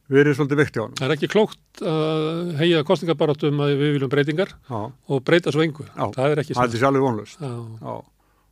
verið 0.10 0.34
svolítið 0.40 0.58
vekti 0.64 0.80
á 0.82 0.84
hann. 0.88 0.96
Það 0.98 1.06
er 1.06 1.14
ekki 1.18 1.30
klókt 1.30 1.82
að 1.86 2.56
heia 2.58 2.80
kostningabarátum 2.88 3.60
að 3.62 3.74
við 3.78 3.92
viljum 3.98 4.10
breytingar 4.10 4.54
Já, 4.72 4.80
og 5.08 5.24
breyta 5.28 5.52
svo 5.54 5.62
engu. 5.62 5.86
Já. 5.86 6.08
Það 6.16 6.32
er 6.34 6.42
ekki 6.42 6.56
það 6.58 6.74
er 6.74 6.82
sjálfur 6.82 7.06
vonlust. 7.06 7.38
Já, 7.38 7.94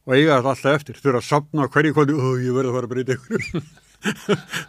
og 0.06 0.14
eiga 0.14 0.38
þetta 0.38 0.52
alltaf 0.54 0.76
eftir. 0.78 1.00
Þurfa 1.02 1.18
að 1.24 1.30
sapna 1.32 1.68
hverju 1.74 1.94
kvöldi, 1.98 2.14
ó, 2.14 2.28
ég 2.46 2.54
verði 2.54 2.70
að 2.70 2.78
fara 2.78 2.86
að 2.86 2.94
breyta 2.94 3.18
ykkur. 3.18 3.42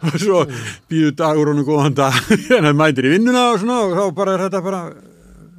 og 0.07 0.17
svo 0.21 0.41
býðu 0.89 1.13
dagur 1.19 1.51
honum 1.53 1.67
góðan 1.67 1.95
dag, 1.97 2.17
en 2.57 2.67
það 2.69 2.77
mætir 2.81 3.07
í 3.09 3.13
vinnuna 3.15 3.45
og 3.53 3.61
svona 3.63 3.79
og 3.85 3.95
þá 3.97 4.03
bara 4.17 4.35
er 4.37 4.45
þetta 4.47 4.61
bara 4.65 4.81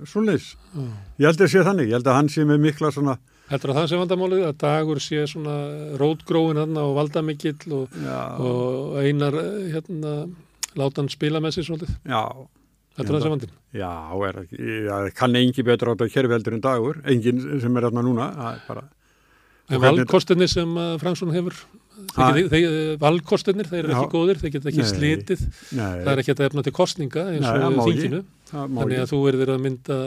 svoleiðis. 0.08 0.52
já. 0.74 0.86
Ég 1.18 1.26
held 1.32 1.40
að 1.42 1.50
sé 1.50 1.64
þannig, 1.66 1.88
ég 1.90 1.96
held 1.98 2.08
að 2.12 2.16
hann 2.20 2.28
sé 2.30 2.44
með 2.46 2.60
mikla 2.68 2.92
svona, 2.94 3.18
Heldur 3.48 3.70
að 3.72 3.78
það 3.78 3.86
sé 3.88 3.96
vandamálið 4.02 4.42
að 4.44 4.56
dagur 4.60 4.98
sé 5.00 5.22
svona 5.30 5.52
rótgróin 5.96 6.58
hann 6.60 6.74
og 6.82 6.90
valdamikill 6.98 7.72
og, 7.78 7.94
og 8.44 8.98
einar 9.00 9.38
hérna 9.72 10.12
láta 10.76 11.00
hann 11.00 11.08
spila 11.08 11.40
með 11.40 11.56
sér 11.56 11.64
svolítið. 11.70 11.94
já, 12.04 12.20
Heldur 12.98 13.16
það 13.16 13.24
sé 13.24 13.32
vandin? 13.32 13.54
já, 13.80 13.88
er 14.28 14.38
já, 14.52 14.94
kann 15.16 15.38
engi 15.40 15.64
betur 15.64 15.90
á 15.90 15.92
þetta 15.96 16.10
kerfi 16.12 16.36
heldur 16.36 16.58
en 16.58 16.62
dagur, 16.68 17.00
engin 17.08 17.40
sem 17.64 17.80
er 17.80 17.88
þarna 17.88 18.04
núna, 18.04 18.28
það 18.36 18.52
er 18.52 18.62
bara, 18.68 18.84
En 19.68 19.82
valkostinir 19.82 20.48
sem 20.48 20.70
Fransson 21.00 21.32
hefur, 21.34 21.56
Ha? 22.18 22.28
þeir, 22.32 22.48
eru 23.78 23.92
ekki 23.94 24.10
góðir, 24.12 24.38
þeir 24.42 24.52
geta 24.54 24.68
ekki 24.70 24.82
Nei. 24.84 24.90
slitið, 24.92 25.40
nei, 25.78 25.94
það 26.04 26.10
er 26.12 26.20
ekki 26.22 26.34
að 26.34 26.42
efna 26.48 26.62
til 26.66 26.72
kostninga 26.76 27.24
eins 27.32 27.48
og 27.48 27.80
þinginu, 27.88 28.20
þannig 28.52 29.00
að 29.02 29.10
þú 29.12 29.18
verður 29.24 29.52
að 29.54 29.62
mynda 29.64 29.98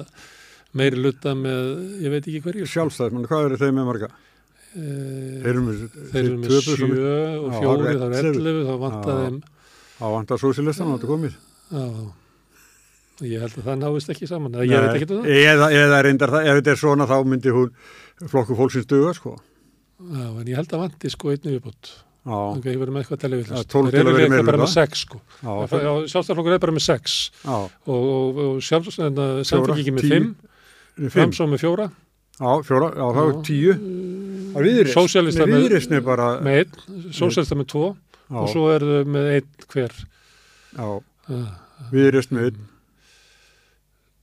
meiri 0.79 1.01
luta 1.03 1.33
með, 1.35 1.71
ég 2.05 2.13
veit 2.13 2.23
ekki 2.31 2.41
hverju. 2.45 2.67
Sjálfstæðismann, 2.71 3.27
hvað 3.27 3.47
eru 3.49 3.59
þeir 3.59 3.73
með 3.75 3.89
marga? 3.91 4.09
Eh, 4.71 5.41
Þeir 5.43 5.49
eru 5.51 5.61
með, 5.67 5.81
eru 6.15 6.37
með 6.39 6.55
sjö 6.63 6.87
mikið. 6.87 7.05
og 7.41 7.55
fjóri, 7.59 7.95
þá 7.99 8.05
er. 8.07 8.29
11, 8.31 8.61
þá 8.69 8.73
vantar 8.85 9.21
þeim, 9.25 9.41
Á 10.01 10.05
vantar 10.15 10.39
sósilistan, 10.41 10.93
þetta 10.95 11.09
komið. 11.11 11.35
já, 11.75 11.83
ég 13.27 13.43
held 13.43 13.57
að 13.59 13.67
það 13.67 13.81
náist 13.83 14.09
ekki 14.15 14.27
saman, 14.31 14.55
ég 14.63 14.71
veit 14.87 14.95
ekki 14.95 15.09
um 15.11 15.19
það. 15.19 15.31
Eða, 15.43 15.67
eða 15.83 15.99
reyndar 16.07 16.31
það, 16.37 16.47
ef 16.47 16.61
þetta 16.61 16.71
er 16.71 16.79
svona 16.81 17.07
þá 17.11 17.17
myndi 17.27 17.51
hún 17.53 17.73
flokku 18.31 18.55
fólksins 18.57 18.87
duga, 18.89 19.11
sko. 19.17 19.35
Já, 20.01 20.25
en 20.41 20.47
ég 20.49 20.55
held 20.57 20.71
að 20.73 20.81
vanti 20.81 21.09
sko 21.13 21.29
einnig 21.33 21.53
viðbútt. 21.59 21.91
Já, 22.21 22.37
Ok, 22.37 22.65
ég 22.69 22.77
verður 22.77 22.93
með 22.93 23.01
eitthvað 23.01 23.17
Já, 23.17 23.21
televillast. 23.23 23.69
12 23.71 23.91
til 23.91 23.99
að 24.01 24.13
vera 24.13 24.25
í 24.25 24.29
meiri 24.29 24.45
bara 24.45 24.57
með 24.61 24.69
sex 24.75 24.99
sko. 25.07 25.21
já, 25.41 25.49
Já, 25.49 25.81
já, 25.81 25.93
Sjálfstæðarflokkur 26.11 26.53
er 26.53 26.59
bara 26.61 26.75
með 26.77 26.83
sex 26.85 27.15
já, 27.45 27.55
og, 27.55 28.03
og, 28.11 28.37
og 28.45 28.59
sjálfstæðarflokkur 28.61 29.47
samfélgiki 29.51 29.93
með 29.95 30.05
tíu, 30.05 30.11
fimm, 30.13 30.35
fimm. 30.97 31.09
framsó 31.15 31.47
með 31.49 31.63
fjóra, 31.65 31.87
Já, 32.41 32.51
fjóra, 32.65 32.87
já, 32.97 33.05
það 33.13 33.27
er 33.27 33.33
Já. 33.33 33.41
tíu. 33.45 33.73
Það 34.51 34.61
er 34.61 35.49
með- 35.51 35.61
Viðreistn 35.61 35.93
er 35.97 36.01
bara, 36.01 36.27
með 36.41 36.55
einn, 36.61 37.11
sósælsta 37.13 37.55
með 37.59 37.67
tvo 37.73 37.83
já, 37.95 38.37
og 38.41 38.47
svo 38.49 38.63
er 38.73 38.79
þau 38.81 39.05
með 39.05 39.27
einn 39.35 39.49
hver. 39.73 39.93
já, 40.77 40.87
Ah, 41.31 41.51
viðreist 41.91 42.31
með 42.33 42.47
einn. 42.49 42.67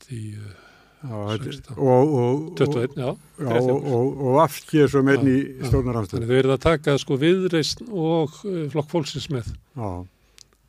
Tíu, 0.09 0.39
Já, 0.39 0.43
þetta- 0.43 0.49
16. 0.49 0.58
og, 1.07 1.43
og, 1.77 2.15
og, 2.19 2.41
21, 2.59 2.97
já. 2.99 3.11
já, 3.39 3.59
og, 3.63 3.85
og, 3.87 4.23
og 4.29 4.39
afkið 4.43 4.89
svo 4.91 5.03
með 5.07 5.19
einn 5.21 5.29
í. 5.31 5.39
Þannig 5.71 6.31
þau 6.33 6.39
eru 6.41 6.55
að 6.57 6.63
taka 6.65 6.97
sko 6.99 7.19
viðreist 7.21 7.85
og 7.89 8.41
uh, 8.45 8.65
flokk 8.73 8.91
fólksins 8.91 9.29
með 9.31 9.53
Já, 9.79 9.91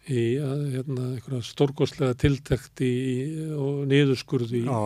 í 0.09 0.25
að, 0.41 0.61
hérna, 0.75 1.07
stórgóðslega 1.45 2.17
tiltekt 2.21 2.81
í, 2.85 2.93
og 3.57 3.81
niðurskurði 3.89 4.61
í, 4.61 4.67
Já. 4.69 4.79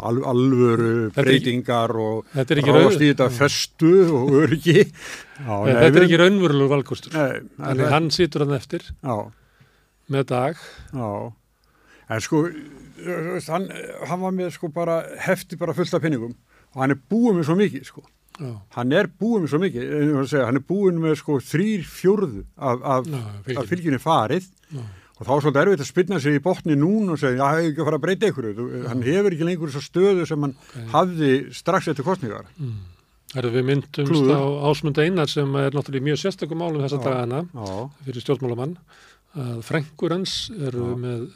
al, 0.00 0.16
alvöru 0.32 0.88
breytingar 1.14 1.92
og 1.94 2.24
ráðast 2.34 3.04
í 3.04 3.10
þetta 3.12 3.28
festu 3.36 3.92
og 4.16 4.32
öryggi. 4.40 4.86
Þetta 5.38 5.84
er 5.92 6.00
ekki 6.08 6.18
Þannig 7.60 7.84
það- 7.84 7.92
hann 7.94 8.08
situr 8.16 8.44
hann 8.46 8.56
eftir 8.56 8.88
Já, 9.04 9.16
með 10.10 10.26
dag. 10.32 10.56
já. 10.92 11.12
En 12.08 12.20
sko, 12.24 12.40
hann, 13.48 13.66
hann 14.08 14.20
var 14.22 14.32
með 14.36 14.52
sko 14.56 14.68
bara 14.74 15.00
hefti 15.26 15.58
bara 15.60 15.74
fullt 15.76 15.94
af 15.94 16.02
pinningum 16.04 16.34
og 16.74 16.80
hann 16.82 16.94
er 16.94 17.00
búið 17.10 17.38
með 17.40 17.46
svo 17.48 17.56
mikið 17.58 17.84
sko. 17.88 18.04
Já, 18.38 18.52
Hann 18.76 18.92
er 18.94 19.08
búið 19.18 19.40
með 19.44 19.50
svo 19.50 19.58
mikið, 19.64 19.82
ég 19.82 20.10
að 20.20 20.26
segja, 20.30 20.44
hann 20.46 20.58
er 20.60 20.66
búið 20.68 20.98
með 21.02 21.14
sko 21.18 21.38
þrýr 21.42 21.86
fjórðu 21.90 22.44
af, 22.54 22.84
af, 22.86 23.08
af 23.58 23.64
fylginni 23.66 23.98
farið 23.98 24.44
Já. 24.70 24.82
og 25.18 25.24
þá 25.26 25.32
er 25.34 25.42
svolítið 25.42 25.62
erfitt 25.64 25.82
að 25.82 25.88
spilna 25.88 26.20
sig 26.22 26.36
í 26.38 26.42
botni 26.44 26.76
núna 26.78 27.16
og 27.16 27.18
segja, 27.18 27.40
já, 27.40 27.48
hefur 27.56 27.72
ekki 27.72 27.82
að 27.82 27.88
fara 27.88 27.98
að 27.98 28.04
breyta 28.04 28.30
ykkur. 28.30 28.46
Þú, 28.60 28.66
hann 28.92 29.02
hefur 29.08 29.34
ekki 29.34 29.48
lengur 29.48 29.72
þessa 29.74 29.88
stöðu 29.88 30.28
sem 30.30 30.46
hann 30.46 30.54
Ok. 30.54 30.78
hafði 30.94 31.32
strax 31.58 31.90
eftir 31.90 32.06
kostningar. 32.06 32.46
Mm. 32.62 32.76
Herðu, 33.34 33.50
við 33.58 33.66
myndumst 33.72 34.12
Klúður. 34.12 34.38
á 34.38 34.44
Ásmund 34.70 35.02
Einar 35.02 35.28
sem 35.34 35.58
er 35.60 35.74
náttúrulega 35.74 36.06
mjög 36.06 36.22
sérstökum 36.22 36.62
málum 36.62 36.80
þessa 36.86 37.02
dagana 37.02 37.42
fyrir 38.06 38.22
stjórnmálamann 38.24 38.78
að 39.34 39.58
frængur 39.66 40.14
hans 40.14 40.36
eru 40.54 40.94
með 40.96 41.26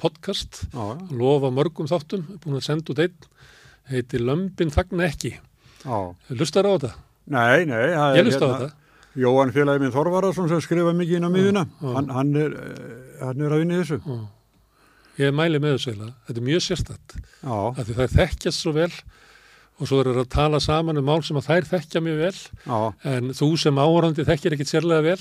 podcast, 0.00 0.62
já, 0.72 0.86
lofa 1.12 1.50
mörgum 1.54 1.88
þáttum, 1.90 2.24
búin 2.42 2.58
að 2.58 2.66
senda 2.66 2.92
út 2.94 3.02
einn, 3.04 3.28
heitir 3.92 4.24
Lömbin 4.24 4.72
þagna 4.74 5.06
ekki. 5.10 5.34
Lustar 6.36 6.68
á 6.68 6.72
þetta? 6.74 6.92
Nei, 7.30 7.64
nei. 7.68 7.86
það 7.94 8.10
er 8.10 8.18
Ég 8.20 8.28
lusta 8.30 8.44
á 8.44 8.48
hérna- 8.48 8.58
þetta. 8.64 8.76
Jóhann 9.20 9.50
félagi 9.52 9.80
minn 9.82 9.90
Þorvarason 9.94 10.48
sem 10.48 10.60
skrifa 10.62 10.92
mikið 10.94 11.16
inn 11.18 11.26
á 11.26 11.30
miðuna, 11.34 11.64
hann, 11.82 12.10
hann, 12.14 12.28
er, 12.38 12.52
hann 13.20 13.40
er 13.42 13.54
að 13.56 13.62
vinna 13.64 13.74
í 13.74 13.80
þessu. 13.82 13.98
Já. 14.06 14.20
Ég 15.20 15.34
mæli 15.36 15.58
með 15.60 15.74
þessu 15.74 15.90
eiginlega. 15.90 16.14
Þetta 16.28 16.40
er 16.40 16.46
mjög 16.46 16.62
sérstætt. 16.64 17.16
Af 17.44 17.80
því 17.88 17.96
það 17.98 18.14
þekkjast 18.20 18.62
svo 18.62 18.72
vel 18.76 18.92
og 19.80 19.88
svo 19.88 19.98
eru 20.04 20.14
að 20.20 20.28
tala 20.32 20.60
saman 20.62 21.00
um 21.00 21.04
mál 21.08 21.22
sem 21.26 21.36
að 21.40 21.48
þær 21.50 21.66
þekkja 21.72 22.00
mjög 22.04 22.18
vel 22.20 22.36
já, 22.36 22.78
en 23.10 23.30
þú 23.36 23.48
sem 23.58 23.78
áhorandi 23.82 24.26
þekkir 24.28 24.56
ekkit 24.56 24.70
sérlega 24.70 25.04
vel 25.10 25.20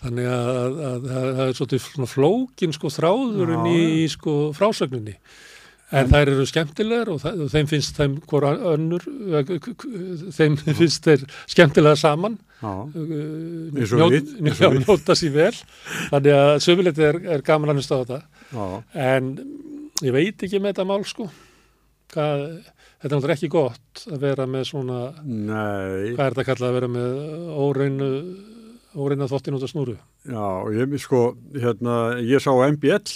þannig 0.00 0.26
að, 0.32 0.50
að, 0.56 0.80
að, 0.88 1.06
að 1.12 1.30
það 1.38 1.46
er 1.46 1.56
svolítið 1.58 1.86
svona 1.86 2.10
flókin 2.10 2.76
sko 2.76 2.92
þráðurinn 2.94 3.70
í, 3.70 3.80
sko 4.12 4.36
frásögninni. 4.56 5.16
En, 5.90 6.06
þær 6.06 6.30
eru 6.30 6.44
skemmtilegar 6.46 7.08
og, 7.10 7.18
það, 7.18 7.40
og 7.42 7.48
þeim 7.50 7.68
finnst 7.70 7.96
þeim 7.98 8.12
hvora 8.30 8.52
önnur 8.76 9.02
þeim 10.36 10.54
finnst 10.62 11.06
þeir 11.08 11.24
skemmtilega 11.50 11.98
saman. 11.98 12.36
Njóta 14.86 15.16
sér 15.18 15.34
vel. 15.34 15.56
Þannig 16.12 16.36
að 16.36 16.52
sömuleiti 16.62 17.06
er, 17.08 17.18
er 17.34 17.42
gaman 17.46 17.72
að 17.74 17.80
hlusta 17.80 17.98
á 17.98 18.00
þetta. 18.04 18.20
Já, 18.54 18.66
en 19.10 19.32
ég 20.06 20.14
veit 20.14 20.46
ekki 20.46 20.60
með 20.60 20.76
þetta 20.76 20.86
mál 20.92 21.02
sko. 21.10 21.26
Hvað, 22.14 22.46
þetta 23.00 23.10
er 23.10 23.16
náttúrulega 23.16 23.38
ekki 23.38 23.50
gott 23.50 24.06
að 24.10 24.22
vera 24.28 24.46
með 24.50 24.64
svona 24.70 25.00
nei, 25.24 26.14
hvað 26.14 26.24
er 26.24 26.32
þetta 26.36 26.46
kallað 26.48 26.70
að 26.70 26.78
vera 26.78 26.90
með 26.94 27.10
óreinu 27.66 28.08
óreina 28.98 29.28
þvottin 29.30 29.56
út 29.58 29.64
af 29.66 29.70
snúru. 29.72 29.96
Já, 30.26 30.46
ég, 30.74 30.94
sko, 31.02 31.20
hérna, 31.54 31.96
ég 32.26 32.42
sá 32.42 32.50
MBL 32.50 33.12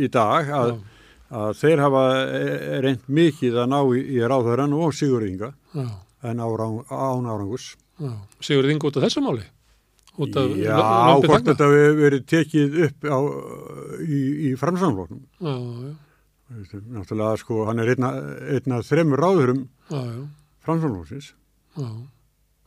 í 0.00 0.08
dag 0.12 0.48
að, 0.56 0.72
að 1.30 1.50
þeir 1.60 1.82
hafa 1.84 2.04
eh, 2.24 2.78
reynd 2.84 3.04
mikið 3.08 3.58
að 3.62 3.68
ná 3.74 3.78
í, 3.92 4.04
í 4.16 4.22
ráðhöran 4.24 4.76
og 4.76 4.94
Sigurðinga 4.96 5.52
já, 5.76 5.84
en 6.30 6.40
árang, 6.40 6.80
án 6.88 7.28
árangus. 7.28 7.74
já. 8.00 8.14
Sigur 8.40 8.70
þing 8.70 8.88
út 8.88 8.96
af 8.96 9.06
þessu 9.06 9.24
máli? 9.26 9.44
Út 10.16 10.36
af 10.40 10.54
Já, 10.56 10.80
hvort 11.20 11.44
þetta 11.44 11.66
hefur 11.68 11.98
verið 12.00 12.22
tekið 12.32 12.76
upp 12.86 13.04
á, 13.04 13.18
í, 14.00 14.20
í 14.48 14.54
framsamloknum. 14.56 15.22
já, 15.44 15.52
já, 15.52 15.94
Náttúrulega, 16.46 17.36
sko, 17.42 17.64
hann 17.66 17.82
er 17.82 17.88
einna, 17.96 18.10
einna 18.54 18.76
þremur 18.86 19.18
ráðurum 19.18 19.64
já, 19.90 19.98
já, 19.98 21.88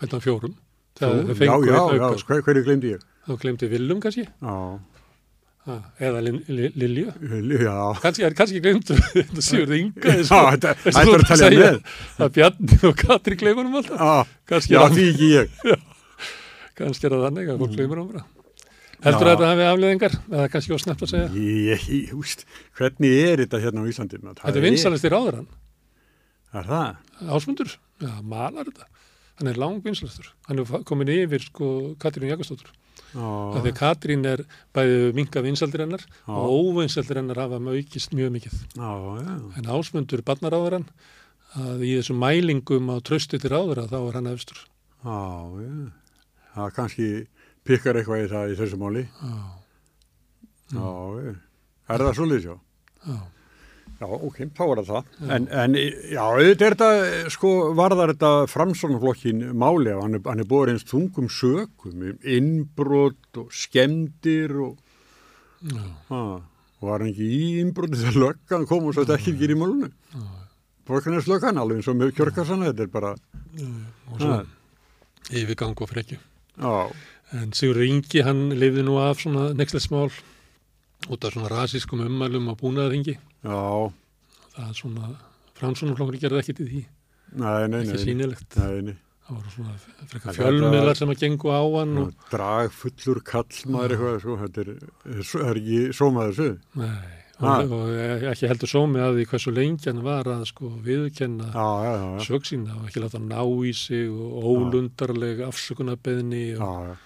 þetta 0.03 0.19
fjórum 0.23 0.57
það 0.99 1.17
já, 1.31 1.35
fengu 1.39 1.65
já, 1.65 1.73
einn 1.73 1.99
já, 1.99 2.05
auka 2.05 2.17
sko. 2.21 2.33
hver, 2.33 2.41
hverju 2.47 2.63
glemdi 2.67 2.93
ég? 2.95 3.03
þá 3.27 3.33
glemdi 3.43 3.69
Viljum 3.71 3.99
kannski 4.03 4.25
Já, 4.25 4.55
eða 6.01 6.21
Lilju 6.25 7.59
já, 7.61 7.75
kannski, 8.01 8.23
er 8.25 8.33
glemdu 8.63 8.95
Sigur 9.43 9.73
Inga 9.77 10.15
já, 10.17 10.39
þetta 10.55 10.73
þetta 10.85 11.03
er 11.03 11.19
að 11.19 11.27
talja 11.29 11.59
með. 11.59 11.77
að 12.25 12.33
Bjarni 12.39 12.79
og 12.89 12.95
Katri 13.03 13.37
gleimunum 13.37 13.75
alltaf 13.81 13.99
Já, 13.99 14.13
já, 14.73 14.79
er 14.79 14.89
það- 14.89 14.97
því 14.97 15.07
ekki 15.13 15.29
ég. 15.35 15.47
kannski 16.79 17.05
er 17.09 17.15
það 17.15 17.25
þannig 17.27 17.49
að 17.53 17.55
Mm. 17.59 17.63
fólk 17.65 17.75
gleymur 17.77 18.01
um 18.01 18.11
bara 18.13 18.25
heldur 18.99 19.27
Já. 19.27 19.31
að 19.31 19.37
þetta 19.37 19.49
hafi 19.51 19.65
afleðingar 19.69 20.15
eða 20.31 20.47
kannski 20.51 20.79
snett 20.83 21.03
að 21.05 21.11
segja 21.13 21.27
Ég, 21.39 21.83
ég, 21.93 22.13
úst, 22.17 22.45
hvernig 22.79 23.13
er 23.29 23.43
þetta 23.45 23.61
hérna 23.63 23.83
á 23.83 23.89
Íslandi? 23.91 24.17
maður? 24.23 24.39
Það 24.41 24.47
þetta 24.49 24.59
er 24.63 24.65
vinsalist 24.69 25.05
í 25.07 25.11
ráður 25.13 25.37
hann 25.39 25.49
Er 26.59 26.65
það? 26.65 26.95
Ásmundur, 27.37 27.75
já, 28.01 28.11
malar 28.25 28.65
þetta 28.71 28.87
hann 29.39 29.49
er 29.51 29.59
lang 29.59 29.79
vinsalistur 29.85 30.29
hann 30.47 30.61
er 30.61 30.83
komin 30.87 31.09
yfir 31.13 31.41
sko 31.47 31.71
Katrín 32.01 32.29
Jakobsdóttur 32.29 32.71
af 33.09 33.63
því 33.63 33.71
að 33.71 33.77
Katrín 33.79 34.25
er 34.29 34.43
bæði 34.75 35.13
minga 35.17 35.41
vinsaldir 35.41 35.81
hennar 35.85 36.03
Já. 36.05 36.29
og 36.35 36.51
óvinsaldir 36.75 37.17
hennar 37.21 37.39
hafa 37.41 37.57
aukist 37.57 38.13
mjög 38.13 38.35
mikið 38.35 38.59
já. 38.75 38.91
en 39.57 39.71
Ásmundur 39.73 40.21
barnaráður 40.27 40.77
hann 40.79 40.89
að 41.57 41.81
í 41.87 41.95
þessum 41.97 42.19
mælingum 42.21 42.91
á 42.93 43.01
tröstu 43.01 43.39
til 43.41 43.49
ráður 43.49 43.87
þá 43.89 43.97
er 43.97 44.17
hann 44.19 44.29
efstur. 44.29 44.59
Það 46.53 46.73
kannski 46.75 47.07
pikkar 47.65 47.97
eitthvað 47.97 48.25
í 48.25 48.29
það 48.29 48.53
í 48.53 48.57
þessu 48.59 48.77
máli. 48.81 49.03
já, 50.69 50.85
já. 51.25 51.33
Er 51.89 52.03
það 52.05 52.17
svolítið 52.19 52.43
sjá? 52.45 52.55
já, 53.09 53.17
Já, 53.99 54.07
ok, 54.07 54.37
þá 54.55 54.61
var 54.63 54.79
það 54.79 54.89
það. 54.93 55.07
En, 55.35 55.47
en 55.61 55.73
já, 55.75 56.21
auðvitað 56.23 56.65
er 56.69 56.75
þetta, 56.75 57.31
sko, 57.35 57.49
varðar 57.75 58.13
þetta 58.13 58.29
framsóknarflokkin 58.47 59.41
máli 59.59 59.91
og 59.91 60.05
hann 60.05 60.15
er, 60.15 60.21
hann 60.29 60.43
er 60.43 60.47
búið 60.47 60.71
eins 60.73 60.87
þungum 60.87 61.27
sökum, 61.35 62.05
um 62.07 62.29
innbrot 62.37 63.41
og 63.41 63.49
skemdir 63.51 64.55
og 64.55 64.77
og 66.79 66.87
var 66.87 67.03
hann 67.03 67.11
ekki 67.11 67.27
í 67.27 67.41
innbrotið 67.59 68.05
þegar 68.05 68.19
löggan 68.23 68.67
kom 68.69 68.87
og 68.87 68.95
svo 68.95 69.03
þetta 69.03 69.17
ekki 69.19 69.33
ekki 69.35 69.51
í 69.51 69.59
málunum. 69.59 69.91
já, 70.15 70.23
Borgarnes 70.87 71.27
löggan 71.29 71.59
alveg 71.59 71.81
eins 71.81 71.91
og 71.91 71.99
með 71.99 72.15
kjörkarsana, 72.17 72.71
þetta 72.71 72.87
er 72.87 72.93
bara, 72.93 73.13
já. 73.59 73.69
Og 74.13 74.23
svo 74.23 74.37
yfirgang 75.29 75.75
og 75.75 75.91
frekju. 75.91 76.17
já, 76.55 76.75
En 77.29 77.51
Sigur 77.53 77.77
Ingi, 77.85 78.23
hann 78.25 78.47
lifði 78.57 78.81
nú 78.87 78.95
af 78.97 79.19
svona 79.21 79.51
nexlismál 79.53 80.09
út 81.13 81.25
af 81.25 81.35
svona 81.35 81.51
rasískum 81.51 82.01
ummælum 82.01 82.49
á 82.49 82.57
búnaðarhingi. 82.57 83.19
Já, 83.43 83.91
Það 84.55 84.65
er 84.69 84.73
svona, 84.75 85.11
framsvonarflokkur 85.59 86.17
gerði 86.19 86.41
ekkit 86.41 86.63
í 86.63 86.65
því, 86.69 86.81
nei, 87.39 87.67
nei, 87.71 87.79
ekki 87.83 87.93
nei, 87.95 88.01
sýnilegt. 88.03 88.57
nei, 88.59 88.81
nei. 88.89 88.97
Það 89.29 89.37
voru 89.37 89.51
svona 89.53 89.75
er 90.09 90.35
fjölmiðlar 90.39 90.97
sem 90.97 91.11
að 91.13 91.19
gengu 91.21 91.51
á 91.53 91.61
hann 91.61 91.97
og, 92.01 92.13
Drag 92.31 92.71
fullur 92.73 93.19
kall 93.21 93.59
maður 93.69 93.93
eitthvað, 93.95 94.19
sko, 94.23 94.37
þetta 94.43 94.63
er, 94.63 94.71
er 95.45 95.59
ekki 95.61 95.81
sómaður 95.93 96.37
þessu. 96.39 96.47
nei, 96.81 97.03
og, 97.39 97.75
og 97.77 97.91
ekki 98.33 98.49
heldur 98.49 98.71
sómi 98.73 99.03
að 99.05 99.19
því 99.19 99.27
hversu 99.31 99.53
lengi 99.53 99.85
hann 99.91 100.01
var 100.03 100.27
að 100.33 100.47
sko 100.49 100.71
viðkenna 100.83 101.51
Já, 101.53 101.67
já, 101.85 101.91
já, 101.93 102.07
já, 102.17 102.25
sög 102.25 102.49
sína 102.49 102.79
og 102.79 102.89
ekki 102.89 103.03
láta 103.05 103.21
ná 103.21 103.37
í 103.69 103.75
sig 103.77 104.09
og 104.09 104.49
ólundarleg 104.49 105.45
afsökunarbeðni 105.47 106.41
og 106.57 106.65
já, 106.65 106.89
já. 106.89 106.97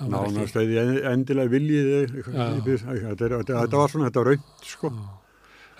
Nánast 0.00 0.56
ég 0.56 1.02
endilega 1.10 1.52
viljið 1.52 1.88
Já. 2.32 2.44
þetta, 2.64 3.76
var 3.76 3.90
svona, 3.92 4.06
þetta 4.08 4.22
var 4.22 4.30
raun, 4.30 4.44
sko. 4.64 4.92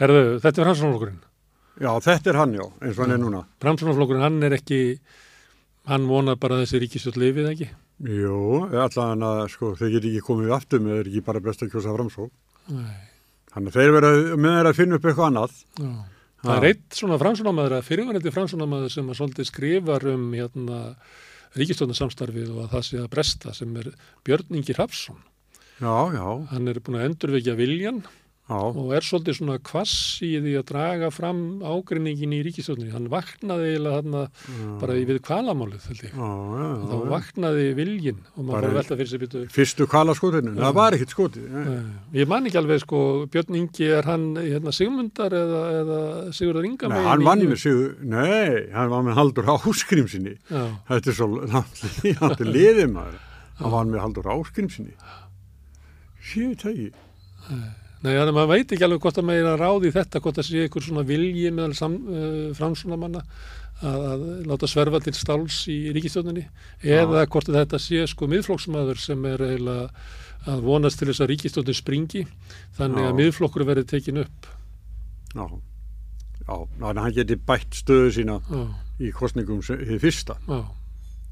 Herðu, 0.01 0.23
þetta 0.41 0.63
er 0.63 0.69
framsvonarflokkurinn. 0.71 1.21
Já, 1.81 1.91
þetta 2.05 2.31
er 2.33 2.39
hann, 2.41 2.55
já, 2.57 2.65
eins 2.85 2.97
og 2.99 3.05
hann 3.05 3.15
er 3.17 3.21
núna. 3.23 3.43
Framsvonarflokkurinn, 3.65 4.25
hann 4.25 4.43
er 4.49 4.57
ekki, 4.57 4.81
hann 5.91 6.09
vonar 6.11 6.39
bara 6.41 6.59
þessi 6.63 6.81
ríkistjótt 6.83 7.19
lifið 7.21 7.51
ekki. 7.53 7.69
Jú, 8.11 8.39
allan 8.81 9.25
að, 9.29 9.43
sko, 9.53 9.75
þeir 9.77 9.95
geti 9.99 10.15
ekki 10.15 10.25
komið 10.31 10.55
aftur 10.57 10.81
með, 10.85 11.03
er 11.03 11.11
ekki 11.13 11.25
bara 11.27 11.43
best 11.45 11.65
að 11.67 11.73
kjósa 11.75 11.93
framsók. 11.97 12.33
Nei, 12.73 12.97
Þannig 13.51 13.75
þeir 13.75 13.93
vera 13.97 14.11
með 14.39 14.57
þeir 14.57 14.69
að 14.71 14.77
finna 14.79 14.97
upp 15.01 15.07
eitthvað 15.11 15.29
annað. 15.33 15.57
já. 15.81 15.93
Það 16.41 16.55
er 16.57 16.65
eitt 16.71 16.97
svona 16.97 17.17
framsvonarmaður 17.21 17.73
að 17.77 17.89
fyrirvanandi 17.91 18.31
framsvonarmaður 18.33 18.93
sem 18.95 19.09
að 19.13 19.17
svolítið 19.19 19.49
skrifar 19.51 20.07
um 20.15 20.23
hérna 20.33 20.79
ríkistjóðnarsamstarfið 21.61 22.53
og 22.55 22.61
að 22.65 22.71
það 22.77 22.85
sé 22.87 23.01
að 23.03 23.09
bresta 23.13 23.53
sem 23.57 23.75
er 23.83 23.91
Björn 24.25 24.57
Ingi 24.57 24.77
Hrafsson. 24.79 25.19
Já, 25.81 25.93
já, 26.15 26.25
Hann 26.53 26.69
er 26.71 26.81
búin 26.85 26.97
að 27.01 27.07
endurvekja 27.11 27.57
viljan 27.59 28.01
og 28.51 28.91
er 28.97 29.05
svolítið 29.07 29.37
svona 29.39 29.57
kvass 29.63 29.93
í 30.27 30.31
því 30.43 30.53
að 30.59 30.65
draga 30.71 31.11
fram 31.15 31.41
ágreiningin 31.63 32.33
í 32.35 32.41
ríkistjóðninni. 32.47 32.91
Hann 32.95 33.07
vaknaði 33.13 33.69
eiginlega 33.71 34.01
þarna 34.01 34.79
bara 34.81 34.97
í 34.99 35.05
við 35.07 35.21
kvalamálið, 35.29 35.87
já, 35.95 36.11
já, 36.11 36.69
Þá 36.91 36.97
já. 36.97 37.09
vaknaði 37.15 37.67
viljin 37.79 38.19
og 38.35 38.45
maður 38.45 38.51
Bara- 38.57 38.69
fór 38.71 38.77
velta 38.81 38.97
fyrir 39.01 39.09
sig 39.13 39.21
býtu. 39.23 39.43
Fyrstu 39.55 39.87
kalaskotinu, 39.87 40.55
það 40.59 40.75
var 40.75 40.93
ekkit 40.99 41.15
skotið. 41.15 41.49
nei. 41.51 42.21
Ég 42.21 42.29
man 42.29 42.45
ekki 42.51 42.59
alveg 42.59 42.81
sko, 42.83 43.27
Björn 43.31 43.55
Ingi 43.61 43.87
er 43.91 44.03
hann 44.11 44.35
hérna, 44.37 44.73
Sigmundar 44.73 45.31
eða, 45.31 45.63
eða 45.81 46.01
Sigurðar 46.35 46.65
Inga 46.67 46.89
Nei, 46.89 47.03
hann 47.05 47.25
vann 47.25 47.41
með 47.47 47.59
sig, 47.59 47.97
nei, 48.03 48.67
hann 48.75 48.91
var 48.91 49.03
með 49.03 49.15
Haldur 49.15 49.45
Áskrimsinni. 49.47 50.37
Já, 50.51 50.67
Þetta 50.89 51.11
er 51.11 51.15
svo 51.15 51.29
langt 51.47 52.41
liðið 52.41 52.91
maður. 52.93 53.19
Hann 53.61 53.71
var 53.71 53.85
með 53.85 54.01
Haldur 54.01 54.25
Áskrimsinni. 54.35 54.95
Sér 56.21 56.55
það 56.57 56.73
ekki. 56.75 56.91
Nei, 58.01 58.15
þannig 58.17 58.31
að 58.31 58.37
maður 58.39 58.53
veit 58.55 58.71
ekki 58.73 58.85
alveg 58.87 59.03
hvort 59.05 59.19
að 59.21 59.27
meira 59.29 59.57
ráði 59.61 59.91
í 59.91 59.93
þetta, 59.93 60.21
hvort 60.25 60.39
að 60.41 60.47
sé 60.49 60.63
einhver 60.65 60.85
svona 60.87 61.03
vilji 61.05 61.51
meðal 61.53 61.91
uh, 61.91 62.55
framsónamanna 62.57 63.21
að, 63.81 64.07
að 64.13 64.23
láta 64.49 64.69
sverfa 64.71 65.01
til 65.05 65.15
stáls 65.17 65.59
í 65.73 65.77
ríkistjóninni 65.97 66.47
eða 66.81 67.27
hvort 67.29 67.51
að 67.51 67.59
þetta 67.61 67.81
sé 67.83 68.07
sko 68.09 68.29
miðflokksmaður 68.33 69.01
sem 69.01 69.27
er 69.29 69.45
eiginlega 69.51 69.91
að 70.49 70.63
vonast 70.65 71.01
til 71.01 71.11
þess 71.11 71.25
að 71.25 71.33
ríkistjónin 71.35 71.77
springi 71.77 72.25
þannig 72.79 73.05
að 73.05 73.11
Já. 73.13 73.17
miðflokkur 73.21 73.67
verði 73.69 73.87
tekin 73.93 74.23
upp. 74.23 74.49
Já, 75.35 75.45
já, 75.45 76.55
þannig 76.57 76.91
að 76.95 77.03
hann 77.05 77.17
geti 77.21 77.41
bætt 77.53 77.81
stöðu 77.83 78.15
sína 78.17 78.39
Já, 78.49 78.63
í 79.05 79.13
kostningum 79.17 79.61
hið 79.61 80.01
fyrsta. 80.01 80.41
já. 80.49 80.61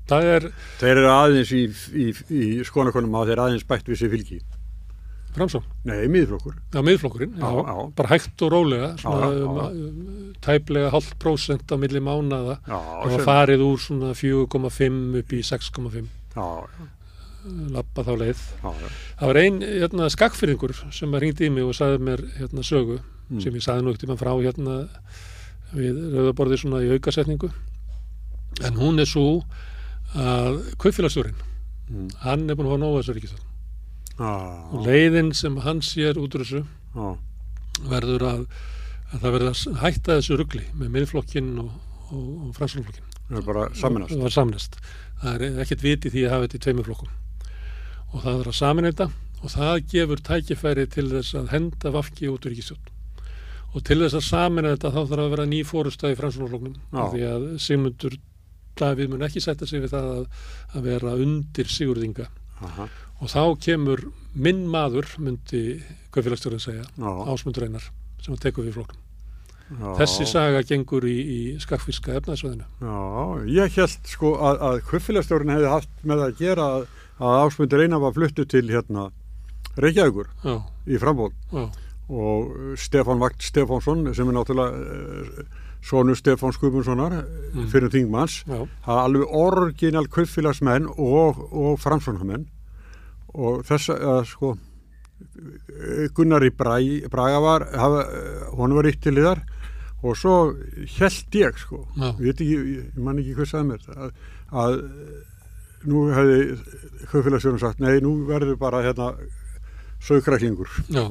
Það 0.09 0.27
er 0.35 0.45
Þeir 0.81 0.95
eru 0.95 1.09
aðeins 1.13 1.51
í, 1.53 1.65
í, 1.93 2.05
í 2.33 2.45
skonakonum 2.65 3.17
að 3.19 3.27
þeir 3.29 3.35
eru 3.35 3.45
aðeins 3.45 3.67
bætt 3.69 3.91
við 3.91 4.01
sér 4.01 4.13
fylgi. 4.15 4.39
Framsón. 5.39 5.65
Nei, 5.89 6.07
miðflokkur. 6.13 6.55
Já, 6.75 6.81
miðflokkurinn, 6.85 7.35
já, 7.39 7.49
Já, 7.69 7.75
bara 7.97 8.09
hægt 8.13 8.43
og 8.47 8.53
rólega, 8.53 8.91
svona 9.01 9.31
Já, 9.33 9.49
um, 9.49 10.35
tæplega 10.45 10.91
hálf 10.93 11.13
prósent 11.23 11.67
á 11.71 11.77
milli 11.81 12.01
mánaða. 12.05 12.59
Það 12.69 13.15
var 13.17 13.27
farið 13.29 13.65
úr 13.67 13.79
svona 13.83 14.13
4,5 14.15 15.19
upp 15.23 15.33
í 15.33 15.43
6,5, 15.43 16.09
já, 16.37 16.49
lappa 17.73 18.03
þá 18.05 18.13
leið. 18.21 18.41
Það 18.63 19.27
var 19.31 19.41
ein 19.41 19.61
hérna, 19.63 20.09
skakfyrðingur 20.13 20.75
sem 20.93 21.15
ringdi 21.23 21.47
í 21.49 21.53
mig 21.55 21.65
og 21.65 21.75
sagði 21.79 22.03
mér 22.11 22.25
hérna, 22.39 22.65
sögu 22.67 22.99
Mm. 23.29 23.43
sem 23.45 23.53
ég 23.53 23.61
sagði 23.61 23.83
nú 23.85 23.93
ekkert 23.93 24.17
frá 24.17 24.31
hérna 24.41 24.89
við 25.77 25.99
rauðaborði 26.15 26.57
svona 26.63 26.79
í 26.81 26.89
aukasetningu 26.97 27.51
en 28.65 28.79
hún 28.81 28.99
er 29.03 29.05
svo 29.05 29.43
að 30.17 30.63
kaupfélagsstjórin 30.81 31.35
Mm. 31.93 32.09
hann 32.25 32.49
er 32.49 32.55
búin 32.57 32.69
að 32.69 32.73
fá 32.73 32.81
nóga 32.81 33.03
þessu 33.03 33.15
ríkistöð 34.19 34.75
og 34.75 34.87
leiðin 34.87 35.31
sem 35.37 35.59
hann 35.65 35.83
sér 35.85 36.19
út 36.21 36.35
úr 36.35 36.45
þessu 36.45 36.65
já, 36.65 37.09
verður 37.89 38.27
að, 38.29 38.43
að 39.13 39.23
það 39.23 39.37
verður 39.37 39.53
að 39.53 39.83
hætta 39.85 40.19
þessu 40.19 40.41
ruggli 40.41 40.65
með 40.75 40.93
miðflokkin 40.97 41.55
og, 41.63 41.71
og, 42.11 42.27
og 42.49 42.51
fransalflokkin 42.59 43.07
það 43.29 43.41
er 43.41 43.49
bara 43.49 43.65
saminast. 43.77 44.29
samnest 44.35 44.79
það 45.23 45.35
er 45.49 45.63
ekkert 45.65 45.87
viti 45.87 46.13
því 46.13 46.27
að 46.27 46.35
hafa 46.35 46.47
þetta 46.47 46.59
í 46.59 46.63
tveimur 46.65 46.87
flokkum. 46.87 47.17
Og 48.09 48.23
það 48.23 48.39
er 48.39 48.49
að 48.49 48.57
samin 48.57 48.89
þetta 48.89 49.09
og 49.39 49.53
það 49.53 49.75
gefur 49.93 50.23
tækifæri 50.29 50.87
til 50.91 51.11
þess 51.13 51.37
að 51.39 51.51
henda 51.53 51.93
vafki 51.95 52.31
út 52.33 52.47
úr 52.47 52.55
ríkistjórn 52.55 52.95
og 53.77 53.85
til 53.85 53.99
þess 54.01 54.17
að 54.17 54.25
samina 54.25 54.73
þetta 54.75 54.93
þá 54.95 55.01
þarf 55.11 55.23
að 55.23 55.33
vera 55.35 55.47
ný 55.49 55.61
fórustæði 55.67 56.17
Já. 56.89 57.01
af 57.03 57.13
því 57.13 57.25
að 57.29 57.47
Sigmundur 57.63 58.19
Davíð 58.79 59.11
mun 59.13 59.25
ekki 59.27 59.43
sætta 59.43 59.67
sig 59.67 59.83
við 59.83 59.93
það 59.93 60.09
að, 60.15 60.25
að 60.73 60.87
vera 60.89 61.15
undir 61.19 61.71
Sigurðinga 61.73 62.29
Aha, 62.67 62.89
og 63.23 63.31
þá 63.31 63.43
kemur 63.63 64.03
minn 64.35 64.65
maður 64.71 65.07
myndi 65.23 65.63
kaupfélagsstjórinn 66.15 66.63
segja 66.63 66.87
já, 66.87 67.11
Ásmundur 67.31 67.69
Einar 67.69 67.85
sem 68.23 68.35
að 68.35 68.43
tekur 68.49 68.67
við 68.67 68.79
flokknum. 68.79 69.05
Já, 69.69 69.89
þessi 70.01 70.25
saga 70.27 70.63
gengur 70.65 71.05
í, 71.05 71.17
í 71.21 71.41
skakfíska 71.61 72.15
efnaðsvæðinu 72.17 72.65
Já, 72.81 73.01
ég 73.53 73.75
held 73.77 74.09
sko 74.09 74.31
að, 74.41 74.63
að 74.65 74.79
kvöffélagstjórn 74.89 75.53
hefði 75.53 75.73
haft 75.75 75.91
með 76.09 76.23
að 76.25 76.39
gera 76.39 76.69
að, 76.79 76.87
að 77.21 77.37
ásmundur 77.43 77.83
eina 77.85 78.01
var 78.01 78.15
fluttu 78.17 78.47
til 78.49 78.65
hérna 78.71 79.11
Reykjavíkur 79.77 80.31
já, 80.41 80.55
í 80.89 80.99
frambóð 81.03 81.37
já, 81.53 81.67
og 82.09 82.57
Stefán 82.81 83.21
Vagt 83.21 83.45
Stefánsson 83.45 84.09
sem 84.17 84.33
er 84.33 84.39
náttúrulega 84.39 85.45
uh, 85.79 85.89
sonu 85.89 86.15
Stefán 86.15 86.53
Skupunssonar 86.53 87.15
mm. 87.23 87.67
fyrir 87.73 87.93
þingmanns 87.93 88.43
er 88.49 88.67
alveg 88.93 89.35
orginal 89.35 90.09
kvöffélagsmenn 90.13 90.89
og, 90.99 91.39
og 91.53 91.79
framsvonarmenn 91.81 92.49
og 93.39 93.63
þess 93.69 93.93
að 93.95 94.25
sko 94.33 94.57
Gunnar 96.15 96.45
í 96.47 96.53
Braga 96.55 97.39
var 97.43 97.65
hafa, 97.75 98.05
hún 98.55 98.75
var 98.77 98.87
ítt 98.91 99.01
til 99.03 99.17
þar 99.19 99.43
og 100.07 100.15
svo 100.19 100.35
held 100.99 101.39
ég 101.41 101.59
sko 101.59 101.83
ekki, 101.99 102.47
ég 102.47 103.01
man 103.03 103.19
ekki 103.19 103.35
hvað 103.39 103.51
sagði 103.51 103.73
mér 103.73 103.89
að, 103.97 104.13
að 104.63 104.77
nú 105.89 106.05
hefði 106.15 106.39
kvöffélagsstjórn 107.11 107.63
sagt 107.63 107.83
nei, 107.83 107.99
nú 108.03 108.15
verður 108.29 108.59
bara 108.61 108.85
hérna 108.87 109.13
sögkræklingur 110.03 110.71
já. 110.87 111.07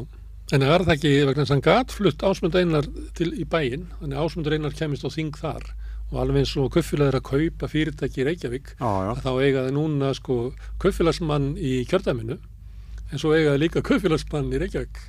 En 0.47 0.63
það 0.63 0.73
er 0.73 0.83
það 0.87 0.93
ekki 0.93 1.09
vegna 1.27 1.43
þess 1.43 1.51
að 1.51 1.53
hann 1.53 1.63
gatflutt 1.65 2.23
Ásmund 2.23 2.53
Einar 2.55 2.85
til 3.17 3.33
í 3.35 3.43
bæinn, 3.51 3.89
þannig 3.99 4.15
að 4.15 4.27
Ásmundur 4.27 4.53
Einar 4.55 4.75
kemist 4.77 5.03
á 5.03 5.11
þing 5.11 5.35
þar. 5.35 5.65
Og 6.07 6.21
alveg 6.21 6.45
eins 6.45 6.53
og 6.55 6.77
er 6.77 7.17
að 7.17 7.25
kaupa 7.27 7.67
fyrirtæki 7.67 8.21
í 8.23 8.27
Reykjavík 8.29 8.69
já, 8.77 8.87
já, 8.87 9.09
að 9.11 9.19
þá 9.25 9.31
eiga 9.43 9.65
það 9.65 9.73
núna 9.75 10.13
sko 10.15 10.37
kaupfélagsmann 10.79 11.49
í 11.59 11.73
kjördæminu 11.91 12.37
en 13.11 13.19
svo 13.19 13.33
eiga 13.35 13.51
það 13.51 13.61
líka 13.65 13.83
kaupfélagsmann 13.83 14.47
í 14.55 14.61
Reykjavík 14.63 15.01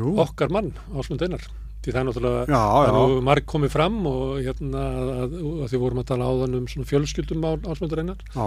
nú, 0.00 0.14
okkar 0.24 0.48
mann, 0.56 0.72
Ásmund 0.96 1.26
Einar 1.26 1.44
því 1.86 1.94
það 1.94 2.00
er 2.02 2.08
náttúrulega 2.10 2.42
já, 2.50 2.62
já, 2.90 3.20
marg 3.30 3.46
komið 3.54 3.72
fram 3.76 4.00
og 4.10 4.24
hérna 4.42 4.82
að, 4.90 5.12
að, 5.14 5.68
því 5.70 5.80
vorum 5.84 6.02
að 6.02 6.08
tala 6.10 6.30
áðan 6.32 6.58
um 6.60 6.66
svona 6.72 6.90
fjölskyldum 6.90 7.46
á 7.46 7.50
Ásmundur 7.70 8.02
Einar 8.02 8.24
já, 8.34 8.46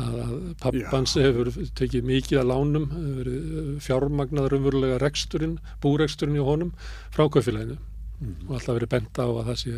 að, 0.00 0.16
að 0.24 0.32
pappans 0.64 1.14
hefur 1.20 1.52
tekið 1.78 2.08
mikið 2.10 2.40
að 2.42 2.50
lánum 2.50 2.88
verið 3.20 3.70
fjármagnaður 3.84 4.58
umverulega 4.60 4.98
reksturinn, 5.04 5.58
búreksturinn 5.84 6.40
í 6.40 6.44
honum 6.50 6.74
frá 7.14 7.26
kaufélaginu 7.28 7.78
Mhm. 8.20 8.50
og 8.50 8.56
alltaf 8.58 8.76
verið 8.76 8.90
bent 8.92 9.16
á 9.16 9.24
að 9.24 9.46
það 9.48 9.54
sé 9.62 9.74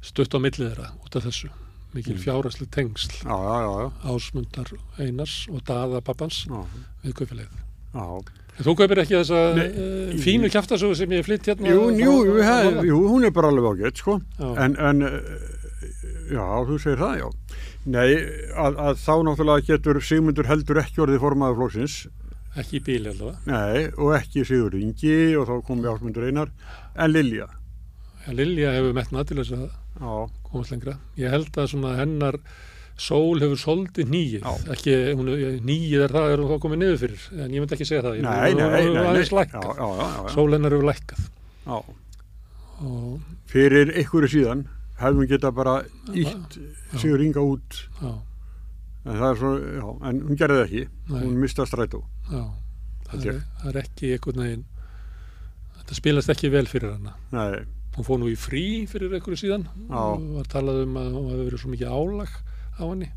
stutt 0.00 0.32
á 0.32 0.38
millið 0.40 0.70
þeirra 0.70 0.86
út 1.04 1.16
af 1.18 1.26
þessu 1.26 1.50
mikil 1.92 2.14
mm. 2.14 2.20
fjárasli 2.22 2.66
tengsl 2.72 3.16
já, 3.20 3.36
já, 3.36 3.56
já, 3.60 3.72
já, 3.84 3.88
ásmundar 4.14 4.70
Einars 4.96 5.34
og 5.52 5.60
daða 5.68 6.00
pappans 6.00 6.46
já, 6.48 6.60
við 7.04 7.16
kaufélagið. 7.18 7.58
já. 7.92 8.06
En 8.60 8.66
þú 8.66 8.74
kaupir 8.76 9.00
ekki 9.00 9.16
þessa 9.16 9.38
Nei, 9.56 9.66
uh, 9.72 10.16
fínu 10.20 10.50
kjaftasögu 10.52 10.96
sem 10.98 11.12
ég 11.16 11.24
flytt 11.24 11.46
hérna? 11.48 11.70
Jú, 11.72 11.86
jú, 11.96 12.34
hef, 12.44 12.80
jú, 12.84 12.98
hún 13.08 13.24
er 13.24 13.32
bara 13.32 13.48
alveg 13.48 13.70
ágætt, 13.70 14.02
sko. 14.02 14.18
En, 14.36 14.74
en, 14.76 15.00
eh, 15.08 15.94
já, 16.34 16.44
þú 16.68 16.76
segir 16.82 17.00
það, 17.00 17.14
já. 17.22 17.28
Nei, 17.88 18.08
að, 18.60 18.76
að 18.84 18.98
þá 19.00 19.14
náttúrulega 19.30 19.66
getur 19.70 20.02
Sigmundur 20.04 20.50
heldur 20.50 20.82
ekki 20.82 21.00
orðið 21.06 21.22
formaður 21.24 21.56
flóksins 21.62 21.94
Ekki 22.60 22.80
í 22.80 22.82
bíli 22.84 23.08
allavega. 23.08 23.38
nei, 23.46 23.86
og 23.96 24.12
ekki 24.18 24.44
Sigur 24.44 24.74
Ingi 24.76 25.16
og 25.40 25.46
þá 25.48 25.54
kom 25.64 25.80
Jásmundur 25.86 26.26
Einar, 26.28 26.50
en 26.98 27.12
Lilja. 27.14 27.46
Ja, 28.26 28.34
Lilja 28.36 28.74
hefur 28.76 28.92
metnað 28.98 29.30
til 29.30 29.38
þess 29.40 29.54
að 29.56 30.26
komast 30.50 30.74
lengra. 30.74 30.98
Ég 31.16 31.32
held 31.32 31.56
að 31.56 31.70
svona 31.72 31.94
hennar 31.96 32.36
sól 33.00 33.40
hefur 33.40 33.60
svolítið 33.62 34.10
nýið. 34.12 34.44
Ekki, 34.74 34.94
hún, 35.18 35.30
nýið 35.64 36.04
er 36.06 36.12
það, 36.14 36.26
er 36.34 36.42
hún 36.42 36.50
þá 36.52 36.58
komið 36.66 36.80
niður 36.82 36.98
fyrir. 37.04 37.22
En 37.40 37.54
ég 37.56 37.62
myndi 37.64 37.76
ekki 37.78 37.86
segja 37.88 38.02
það. 38.04 38.18
Ég- 38.18 38.26
nei, 38.26 38.52
nei, 38.52 38.64
hún 38.64 38.72
nei, 38.74 38.82
hefur 38.84 39.08
aðeins 39.10 39.30
já, 39.32 39.36
lækkað. 39.40 39.64
já, 39.64 39.72
já, 39.80 39.88
já, 40.00 40.08
já. 40.20 40.34
Sól 40.34 40.52
hennar 40.56 40.76
hefur 40.76 40.88
lækkað. 40.90 41.22
Fyrir 43.50 43.90
einhverju 43.98 44.30
síðan 44.32 44.62
hefðum 45.00 45.22
við 45.24 45.32
geta 45.34 45.50
bara 45.56 45.74
ítt 46.16 46.56
Sigur 47.00 47.22
Inga 47.24 47.42
út, 47.44 47.76
já, 48.00 48.10
en 49.04 49.16
það 49.16 49.26
er 49.30 49.38
svo, 49.40 49.50
já, 49.58 49.86
en 50.10 50.20
hún 50.28 50.38
gerði 50.40 50.56
það 50.60 50.64
ekki, 50.68 50.82
Nei. 51.10 51.20
hún 51.24 51.36
mista 51.40 51.66
strætó. 51.68 52.02
já. 52.30 52.42
Það 53.10 53.26
er, 53.32 53.38
það 53.60 53.68
er 53.72 53.78
ekki 53.82 54.10
einhvern 54.14 54.42
veginn, 54.44 54.64
þetta 55.80 55.96
spilast 55.98 56.30
ekki 56.34 56.50
vel 56.52 56.66
fyrir 56.70 56.92
hana. 56.96 57.16
Nei, 57.34 57.60
Hún 57.90 58.06
fór 58.06 58.20
nú 58.22 58.28
í 58.30 58.36
frí 58.38 58.86
fyrir 58.86 59.10
einhverju 59.16 59.34
síðan 59.40 59.64
Já. 59.66 59.98
og 59.98 60.22
var 60.36 60.46
talað 60.52 60.84
um 60.84 60.92
að 61.00 61.08
hún 61.10 61.24
hefur 61.32 61.48
verið 61.48 61.58
svo 61.64 61.70
mikið 61.72 61.88
álag 61.90 62.36
á 62.80 62.86
henni. 62.90 63.10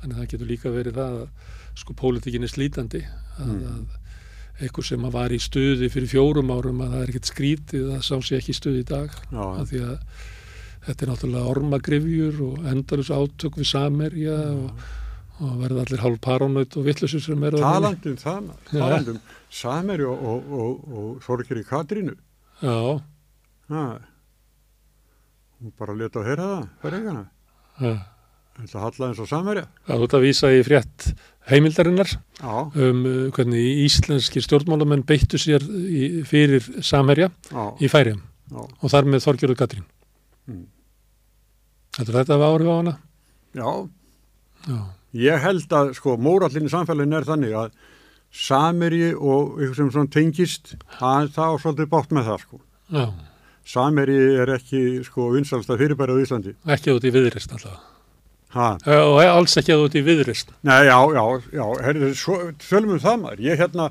Þannig 0.00 0.14
að 0.14 0.20
það 0.20 0.30
getur 0.34 0.50
líka 0.50 0.70
verið 0.74 1.00
það 1.00 1.16
að 1.20 1.48
sko 1.80 1.96
pólitíkin 2.00 2.44
er 2.46 2.52
slítandi 2.52 3.02
að, 3.40 3.50
Mm. 3.50 3.64
að 3.64 3.98
einhver 4.60 4.84
sem 4.84 5.04
að 5.08 5.12
var 5.16 5.32
í 5.32 5.38
stuði 5.40 5.88
fyrir 5.88 6.08
fjórum 6.12 6.50
árum 6.52 6.80
að 6.84 6.90
það 6.92 7.02
er 7.02 7.10
ekkert 7.14 7.28
skrítið 7.30 7.86
að 7.96 8.02
sá 8.04 8.14
sér 8.20 8.38
ekki 8.42 8.52
í 8.52 8.58
stuði 8.60 8.82
í 8.82 8.88
dag 8.90 9.10
já, 9.32 9.44
af 9.60 9.70
því 9.70 9.80
að 9.86 9.94
þetta 10.84 11.04
er 11.06 11.10
náttúrulega 11.12 11.52
ormagrifjur 11.54 12.40
og 12.44 12.66
endalus 12.68 13.10
átök 13.12 13.56
við 13.60 13.68
samerja 13.70 14.36
og, 14.52 14.82
og 15.40 15.54
verða 15.62 15.84
allir 15.86 16.02
hálf 16.04 16.20
parónaut 16.20 16.76
og 16.76 16.84
vittlusur 16.84 17.20
sem 17.24 17.40
inni. 17.40 17.60
talandum 17.60 18.16
það, 18.20 18.50
Já. 18.72 18.78
talandum 18.80 19.20
Sameri 19.50 20.04
og, 20.04 20.20
og, 20.22 20.52
og, 20.52 20.84
og 20.92 21.22
Þorgeri 21.24 21.64
Katrínu, 21.66 22.12
Já, 22.60 23.00
það, 23.68 24.00
hún 25.60 25.72
bara 25.78 25.96
leta 25.96 26.20
að 26.20 26.28
heyra 26.30 26.46
það, 26.52 26.68
fyrir 26.84 26.98
eigana. 27.00 27.24
já. 27.80 27.94
Þetta 28.60 28.82
halla 28.84 29.08
eins 29.10 29.20
og 29.22 29.28
Samerja. 29.30 29.66
Það 29.86 29.94
er 29.96 30.04
út 30.06 30.16
að 30.18 30.24
vísa 30.26 30.50
í 30.52 30.60
frétt 30.66 31.06
heimildarinnar 31.50 32.10
Já, 32.12 32.54
um 32.86 33.04
uh, 33.08 33.22
hvernig 33.34 33.84
íslenskir 33.86 34.44
stjórnmálamenn 34.44 35.04
beittu 35.08 35.40
sér 35.40 35.64
í, 35.64 36.22
fyrir 36.28 36.66
samherja 36.84 37.30
já, 37.50 37.64
í 37.80 37.88
færiðum 37.90 38.22
og 38.60 38.90
þar 38.90 39.06
með 39.06 39.24
Þorgjörðu 39.24 39.56
Katrín. 39.60 39.84
Mm. 40.50 40.64
Þetta 41.96 42.16
þetta 42.18 42.38
var 42.40 42.54
áhrif 42.56 42.70
á 42.70 42.76
hana? 42.80 42.96
já. 43.54 43.70
Já, 44.68 44.80
Ég 45.16 45.42
held 45.42 45.72
að, 45.74 45.88
sko, 45.98 46.14
mórallin 46.22 46.68
í 46.68 46.70
samfélagin 46.70 47.16
er 47.18 47.24
þannig 47.26 47.54
að 47.58 47.72
Sameri 48.30 49.08
og 49.16 49.56
eitthvað 49.58 49.78
sem 49.80 49.88
svona 49.90 50.12
tengist, 50.14 50.74
það, 51.00 51.30
það 51.34 51.48
var 51.54 51.62
svolítið 51.64 51.88
bátt 51.90 52.12
með 52.14 52.28
það, 52.28 52.44
sko. 52.44 52.60
já. 52.94 53.06
Sameri 53.70 54.18
er 54.42 54.52
ekki, 54.54 54.82
sko, 55.06 55.26
vinsalsta 55.34 55.76
fyrirbæri 55.80 56.14
á 56.14 56.22
Íslandi. 56.22 56.54
Ekki 56.76 56.94
út 56.94 57.06
í 57.06 57.12
viðrist 57.14 57.56
alltaf. 57.56 57.80
Og 58.90 59.20
alls 59.22 59.56
ekki 59.60 59.76
út 59.78 59.94
í 59.94 60.02
viðrist. 60.02 60.50
Nei, 60.66 60.80
já, 60.88 60.96
já, 61.14 61.22
já, 61.54 61.64
herrðu, 61.86 62.08
svo, 62.18 62.38
tölum 62.64 62.96
um 62.96 63.02
það 63.02 63.20
maður. 63.22 63.42
Ég 63.46 63.60
hérna 63.62 63.86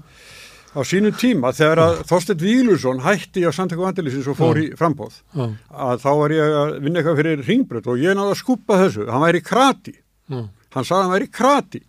á 0.69 0.79
sínum 0.85 1.15
tíma 1.17 1.49
þegar 1.55 1.79
að 1.85 2.01
Þorstedt 2.11 2.43
Vílusson 2.43 2.99
hætti 3.01 3.41
á 3.47 3.51
samtöku 3.55 3.81
vandilísins 3.87 4.27
og 4.29 4.35
fór 4.37 4.59
í 4.61 4.67
frambóð 4.77 5.15
Já, 5.33 5.47
að 5.87 6.03
þá 6.03 6.09
var 6.19 6.35
ég 6.35 6.53
að 6.59 6.75
vinna 6.83 6.99
eitthvað 7.01 7.17
fyrir 7.23 7.41
ringbröð 7.47 7.87
og 7.89 8.03
ég 8.03 8.13
náði 8.19 8.35
að 8.35 8.39
skuppa 8.43 8.77
þessu. 8.83 9.07
Hann 9.09 9.23
væri 9.25 9.41
krati. 9.47 9.95
já, 10.29 10.43
Hann 10.75 10.85
sagði 10.85 10.99
að 10.99 11.03
hann 11.07 11.15
væri 11.15 11.29
krati. 11.39 11.81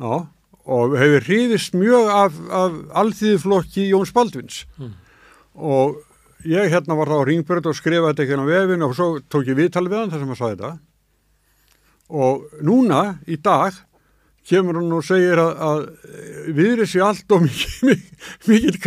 já, 0.00 0.14
og 0.70 0.96
hefur 0.98 1.24
hrifist 1.28 1.76
mjög 1.78 2.10
af, 2.16 2.40
af 2.50 2.74
alþýðiflokki 3.04 3.86
Jóns 3.92 4.12
Baldvins. 4.16 4.64
Og 5.54 6.00
ég 6.48 6.70
hérna 6.72 6.96
var 6.98 7.10
þá 7.12 7.20
á 7.20 7.28
ringbröð 7.28 7.70
og 7.70 7.76
skrifaði 7.78 8.10
þetta 8.14 8.26
ekki 8.26 8.40
á 8.40 8.50
vefin 8.50 8.84
og 8.88 8.94
svo 8.96 9.08
tók 9.30 9.46
ég 9.52 9.58
viðtal 9.58 9.86
við 9.90 9.98
hann 10.00 10.10
þar 10.14 10.22
sem 10.24 10.30
hann 10.32 10.38
sagði 10.40 10.56
þetta. 10.58 10.72
Og 12.10 12.48
núna, 12.66 13.18
í 13.30 13.36
dag, 13.38 13.76
kemur 14.50 14.80
hann 14.80 14.96
og 14.96 15.04
segir 15.06 15.38
að, 15.38 15.52
að 15.62 16.54
viðri 16.56 16.88
sér 16.90 17.06
allt 17.06 17.36
og 17.36 17.44
mikið, 17.46 18.02
mikið 18.50 18.80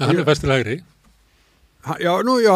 En 0.00 0.06
hann 0.06 0.20
er 0.22 0.28
ha, 1.84 1.96
já, 2.00 2.12
nú, 2.24 2.36
já, 2.42 2.54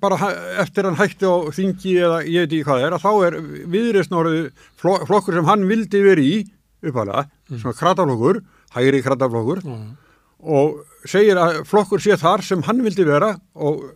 bara 0.00 0.30
eftir 0.62 0.88
hann 0.88 0.98
hætti 0.98 1.28
á 1.28 1.36
þingi 1.54 1.94
eða 2.06 2.18
ég 2.24 2.44
veit 2.44 2.52
ekki 2.52 2.66
hvað 2.68 2.84
er, 2.86 2.96
að 2.96 3.04
þá 3.04 3.12
er 3.28 3.38
viðreist 3.72 4.12
norðu 4.12 4.42
flokkur 4.80 5.38
sem 5.38 5.48
hann 5.48 5.66
vildi 5.68 6.02
verið 6.04 6.30
í, 6.32 6.40
uppalega, 6.86 7.26
svona 7.52 7.76
krataflokkur, 7.78 8.42
hægri 8.76 9.02
krataflokkur, 9.04 9.62
Já, 9.64 9.78
og 10.46 11.08
segir 11.08 11.40
að 11.40 11.62
flokkur 11.68 12.04
sé 12.04 12.18
þar 12.20 12.44
sem 12.44 12.64
hann 12.66 12.84
vildi 12.84 13.06
vera 13.08 13.32
og 13.54 13.86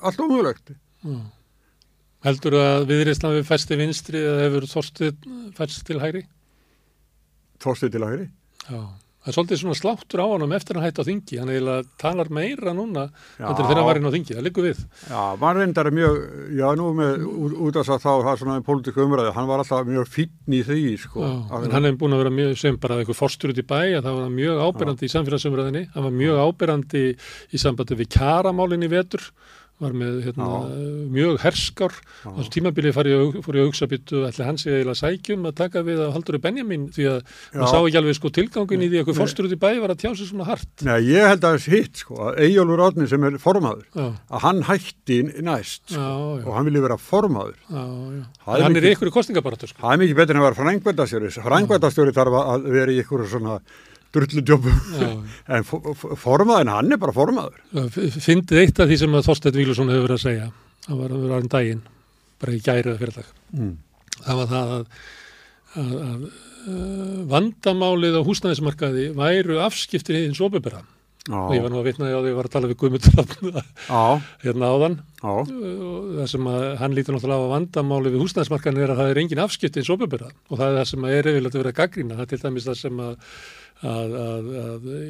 allt 0.00 0.22
ómögulegt. 0.22 0.72
já. 1.02 1.18
Heldur 2.28 2.58
að 2.60 2.86
viðrist 2.92 3.24
hafi 3.24 3.42
fæsti 3.48 3.78
vinstri 3.80 4.20
eða 4.20 4.46
hefur 4.46 4.68
Þorstið 4.68 5.28
fæst 5.56 5.84
til 5.88 6.00
hægri? 6.02 6.24
Þorstið 7.62 7.94
til 7.96 8.04
hægri. 8.06 8.26
Já. 8.68 8.80
Það 9.18 9.32
er 9.32 9.34
svolítið 9.34 9.58
svona 9.60 9.76
sláttur 9.76 10.20
á 10.24 10.26
honum 10.30 10.52
eftir 10.56 10.76
að 10.78 10.84
hætta 10.86 11.02
á 11.04 11.08
þingi. 11.08 11.38
Hann 11.42 11.50
eiginlega 11.52 11.82
talar 12.00 12.28
meira 12.32 12.72
núna 12.72 13.02
en 13.36 13.56
þegar 13.58 13.74
hann 13.80 13.88
var 13.88 13.98
inn 13.98 14.06
á 14.08 14.12
þingi. 14.14 14.36
Það 14.38 14.44
liggur 14.46 14.64
við. 14.68 14.78
Já, 15.10 15.22
maður 15.42 15.58
reyndar 15.60 15.90
er 15.90 15.96
mjög, 15.98 16.20
já, 16.56 16.64
nú 16.78 16.86
með 16.96 17.26
út, 17.66 17.76
af 17.82 17.90
þá, 17.90 17.98
það 18.06 18.30
er 18.30 18.40
svona 18.40 18.56
pólitíku 18.64 19.02
umræði, 19.04 19.34
hann 19.36 19.50
var 19.50 19.60
alltaf 19.64 19.90
mjög 19.90 20.08
fínn 20.14 20.54
í 20.56 20.62
því, 20.64 20.78
sko. 21.02 21.26
Já, 21.26 21.34
Að- 21.50 21.66
en 21.66 21.76
hann 21.76 21.88
hefur 21.90 22.00
búin 22.04 22.16
að 22.16 22.22
vera 22.22 22.34
mjög 22.38 22.56
sem 22.62 22.78
bara 22.86 23.00
eitthvað 23.02 23.20
forstur 23.20 23.52
út 23.52 23.60
í 23.60 23.66
bæ 23.68 23.80
að 23.98 24.06
það 24.06 24.16
var 24.16 24.22
hann 24.28 24.38
mjög 24.38 24.64
ábyrrandi 24.64 25.04
í 25.10 25.14
samfélagsumræðinni 25.16 25.84
hann 25.92 26.08
var 26.08 26.16
mjög 26.22 26.40
ábyrrandi 26.46 27.04
í 27.52 27.58
sambandi 27.66 27.98
við 28.00 28.12
kjaramálinn 28.16 28.86
í 28.86 28.92
vetur 28.94 29.28
var 29.78 29.92
með 29.94 30.16
hérna, 30.26 30.46
mjög 31.14 31.36
herskár 31.44 31.92
á 32.26 32.30
þessu 32.34 32.50
tímabili 32.56 32.90
fór 32.94 33.06
ég, 33.06 33.20
að- 33.22 33.42
hugsa 33.68 33.86
býttu 33.90 34.24
ætli 34.26 34.44
hans 34.46 34.64
eiginlega 34.66 34.98
sækjum 34.98 35.46
að 35.50 35.54
taka 35.60 35.82
við 35.86 36.00
að 36.02 36.12
haldur 36.16 36.38
Benjamin 36.42 36.88
því 36.90 37.06
að 37.12 37.18
Já. 37.22 37.58
maður 37.60 37.70
sá 37.70 37.78
ekki 37.86 37.98
alveg 38.00 38.16
sko 38.18 38.32
tilgangin 38.38 38.82
í 38.82 38.88
því 38.88 38.96
að 38.96 39.00
eitthvað 39.04 39.14
Nei. 39.18 39.22
forstur 39.22 39.46
út 39.48 39.54
í 39.54 39.60
bæ 39.62 39.70
var 39.84 39.94
að 39.94 40.00
tjá 40.02 40.10
sig 40.18 40.26
svona 40.32 40.48
hart 40.50 40.84
Nei, 40.88 40.98
ég 41.12 41.28
held 41.30 41.46
að 41.46 41.56
þess 41.58 41.70
hitt, 41.76 41.96
sko, 42.02 42.14
að 42.28 42.40
Eyjólfur 42.48 42.84
Átni 42.88 43.08
sem 43.08 43.24
er 43.30 43.38
formaður, 43.38 43.84
já, 43.94 44.06
að 44.34 44.40
hann 44.48 44.62
hætti 44.68 45.18
næst, 45.42 45.82
já, 45.88 45.94
sko, 45.94 46.40
já, 46.42 46.46
og 46.46 46.54
hann 46.58 46.64
vilja 46.68 46.82
vera 46.88 46.98
já, 47.70 47.84
já. 48.18 48.24
Það 48.44 48.54
er 48.58 48.62
hann 48.62 48.76
er 48.76 48.80
mikið- 48.80 48.88
í 48.88 48.94
ykkur 48.96 49.10
kostningabaratu 49.14 49.68
sko. 49.68 49.78
Það 49.82 49.92
er 49.94 50.00
mikið 50.02 50.16
betur 50.18 50.34
en 50.34 50.40
að 50.42 50.46
vera 50.48 50.58
frængvændastjóri. 50.62 51.30
Frængvændastjóri 51.48 52.12
þarf 52.16 52.36
að 52.42 52.68
vera 52.72 52.90
í 52.92 52.98
ykkur 53.02 53.26
svona 53.28 53.60
drulludjópum. 54.16 54.80
En 55.58 55.64
fo- 55.68 55.82
fo- 55.96 56.16
formaðurinn, 56.20 56.72
hann 56.72 56.92
er 56.96 57.00
bara 57.02 57.14
formaður. 57.16 57.60
fyndið 58.20 58.62
eitt 58.62 58.80
af 58.80 58.88
því 58.90 58.98
sem 59.02 59.14
að 59.18 59.26
Þorsteinn 59.28 59.58
Vílusson 59.60 59.92
hefur 59.92 60.06
verið 60.08 60.18
að 60.18 60.24
segja. 60.26 60.48
Það 60.88 61.00
var 61.02 61.14
að 61.16 61.22
vera 61.26 61.40
um 61.44 61.48
daginn 61.52 61.82
bara 62.40 62.52
í 62.54 62.60
gærið 62.64 62.98
fyrir 63.00 63.16
dag 63.20 63.32
Mm. 63.48 63.72
það 64.24 64.36
var 64.42 64.48
það 64.52 64.70
að, 64.74 64.84
að, 65.80 65.90
að 66.04 66.22
uh, 66.28 67.16
vandamálið 67.32 68.18
á 68.20 68.22
húsnæðismarkaði 68.28 69.06
væru 69.16 69.56
afskiptir 69.64 70.18
hins 70.26 70.40
opibera 70.44 70.82
og 71.28 71.50
ég 71.52 71.60
var 71.64 71.68
nú 71.72 71.80
að 71.82 71.88
vitna 71.90 72.06
því 72.08 72.12
á 72.12 72.20
því 72.20 72.20
að 72.22 72.28
ég 72.30 72.36
var 72.38 72.46
að 72.48 72.52
tala 72.54 72.68
við 72.70 72.78
Guðmundur 72.80 73.62
hérna 74.44 74.68
áðan. 74.72 74.94
Já, 75.18 75.28
og 75.28 76.06
það 76.18 76.28
sem 76.32 76.46
að 76.48 76.62
hann 76.80 76.94
lítur 76.96 77.16
náttúrulega 77.16 77.40
á 77.40 77.44
að 77.44 77.52
vandamálið 77.52 78.14
við 78.16 78.22
húsnæðismarkaðin 78.24 78.80
er 78.84 78.92
að 78.94 79.00
það 79.02 79.10
er 79.12 79.20
engin 79.24 79.42
afskipti 79.44 79.82
hins 79.82 79.90
opibera 79.92 80.30
og 80.48 80.54
það 80.60 80.66
er 80.70 80.78
það 80.78 80.88
sem 80.92 81.04
að 81.08 81.16
er 81.18 81.28
yfirlega 81.32 81.52
að 81.58 81.62
vera 81.64 81.74
gaggrína 81.82 82.16
það 82.16 82.24
er 82.24 82.30
til 82.32 82.40
dæmis 82.46 82.68
það 82.70 82.78
sem 82.80 83.02
að 83.04 83.36
að, 83.86 84.14
að, 84.18 84.48
að 84.58 84.86
e, 84.90 85.00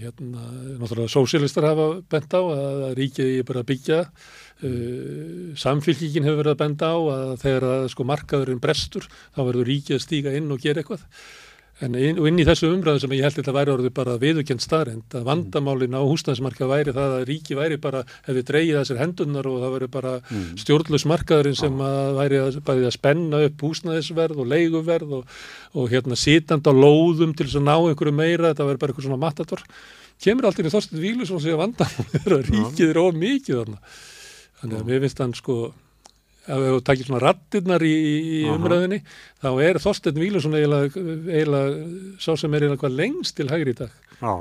hérna, 0.00 0.44
náttúrulega 0.80 1.12
sósialistar 1.12 1.66
hafa 1.68 1.88
bent 2.08 2.32
á 2.32 2.40
að, 2.40 2.84
ríkið 2.96 3.32
er 3.34 3.48
bara 3.48 3.64
að 3.64 3.68
byggja 3.72 3.98
uh, 4.04 5.50
samfylkingin 5.60 6.24
hefur 6.24 6.40
verið 6.40 6.54
að 6.54 6.62
benda 6.62 6.88
á 6.88 6.98
að 6.98 7.34
þegar 7.42 7.68
að 7.74 7.90
sko 7.92 8.08
markaðurinn 8.08 8.62
brestur 8.64 9.08
þá 9.10 9.42
verður 9.42 9.68
ríkið 9.72 9.98
að 9.98 10.04
stíga 10.06 10.34
inn 10.38 10.48
og 10.54 10.64
gera 10.64 10.82
eitthvað 10.82 11.04
en 11.84 11.94
inn, 11.94 12.18
inn 12.26 12.40
í 12.42 12.46
þessu 12.46 12.70
umræðu 12.72 13.02
sem 13.04 13.12
ég 13.14 13.26
held 13.26 13.36
þetta 13.38 13.54
væri 13.54 13.72
orðið 13.74 13.92
bara 13.94 14.16
viðukent 14.18 14.64
staðrind 14.64 15.14
að 15.14 15.28
vandamálin 15.28 15.94
á 15.94 16.02
húsnæðismarkað 16.02 16.72
væri 16.72 16.94
það 16.96 17.14
að 17.18 17.26
ríki 17.28 17.58
væri 17.58 17.78
bara 17.82 18.02
hefði 18.26 18.44
dreigið 18.50 18.80
að 18.80 18.88
sér 18.88 19.00
hendurnar 19.02 19.48
og 19.50 19.60
það 19.62 19.74
væri 19.76 19.90
bara 19.94 20.16
mm. 20.18 20.48
stjórnlaus 20.64 21.06
markaðurinn 21.12 21.60
sem 21.60 21.80
að 21.86 22.10
væri 22.18 22.42
að, 22.42 22.60
að 22.74 22.90
spenna 22.96 23.44
upp 23.46 23.64
húsnæðisverð 23.68 24.42
og 24.42 24.50
leiguverð 24.54 25.16
og, 25.20 25.38
og 25.78 25.88
hérna 25.94 26.18
sitand 26.18 26.66
á 26.66 26.72
lóðum 26.74 27.36
til 27.38 27.46
þess 27.46 27.60
að 27.62 27.68
ná 27.70 27.76
einhverju 27.78 28.16
meira, 28.16 28.50
þetta 28.50 28.68
væri 28.72 28.82
bara 28.82 28.94
eitthvað 28.94 29.08
svona 29.08 29.22
matator 29.22 29.66
kemur 30.22 30.48
alltaf 30.48 30.66
í 30.66 30.72
Þorstein 30.72 31.02
Vílus 31.02 31.30
og 31.30 31.42
segja 31.44 31.58
vandamálin 31.60 32.24
er 32.24 32.34
að 32.40 32.48
ríkið 32.50 32.88
er 32.90 32.98
of 33.04 33.18
mikið 33.18 33.60
þarna. 33.60 33.82
Þannig 34.58 34.80
að 34.80 34.88
mér 34.88 35.04
finnst 35.04 35.22
hann 35.22 35.34
sko 35.38 35.58
ef 36.48 36.64
þú 36.64 36.78
takir 36.86 37.08
svona 37.08 37.20
rattirnar 37.24 37.84
í, 37.84 37.92
í 38.38 38.40
umræðinni 38.52 39.02
þá 39.42 39.50
er 39.66 39.80
Þorstein 39.82 40.22
Vílusson 40.22 40.56
eiginlega, 40.56 41.04
eiginlega 41.28 42.16
sá 42.22 42.32
sem 42.34 42.54
er 42.54 42.64
eiginlega 42.64 42.82
hvað 42.84 42.98
lengst 43.02 43.36
til 43.38 43.48
hægri 43.52 43.74
í 43.74 43.78
dag 43.82 43.92
já, 44.22 44.32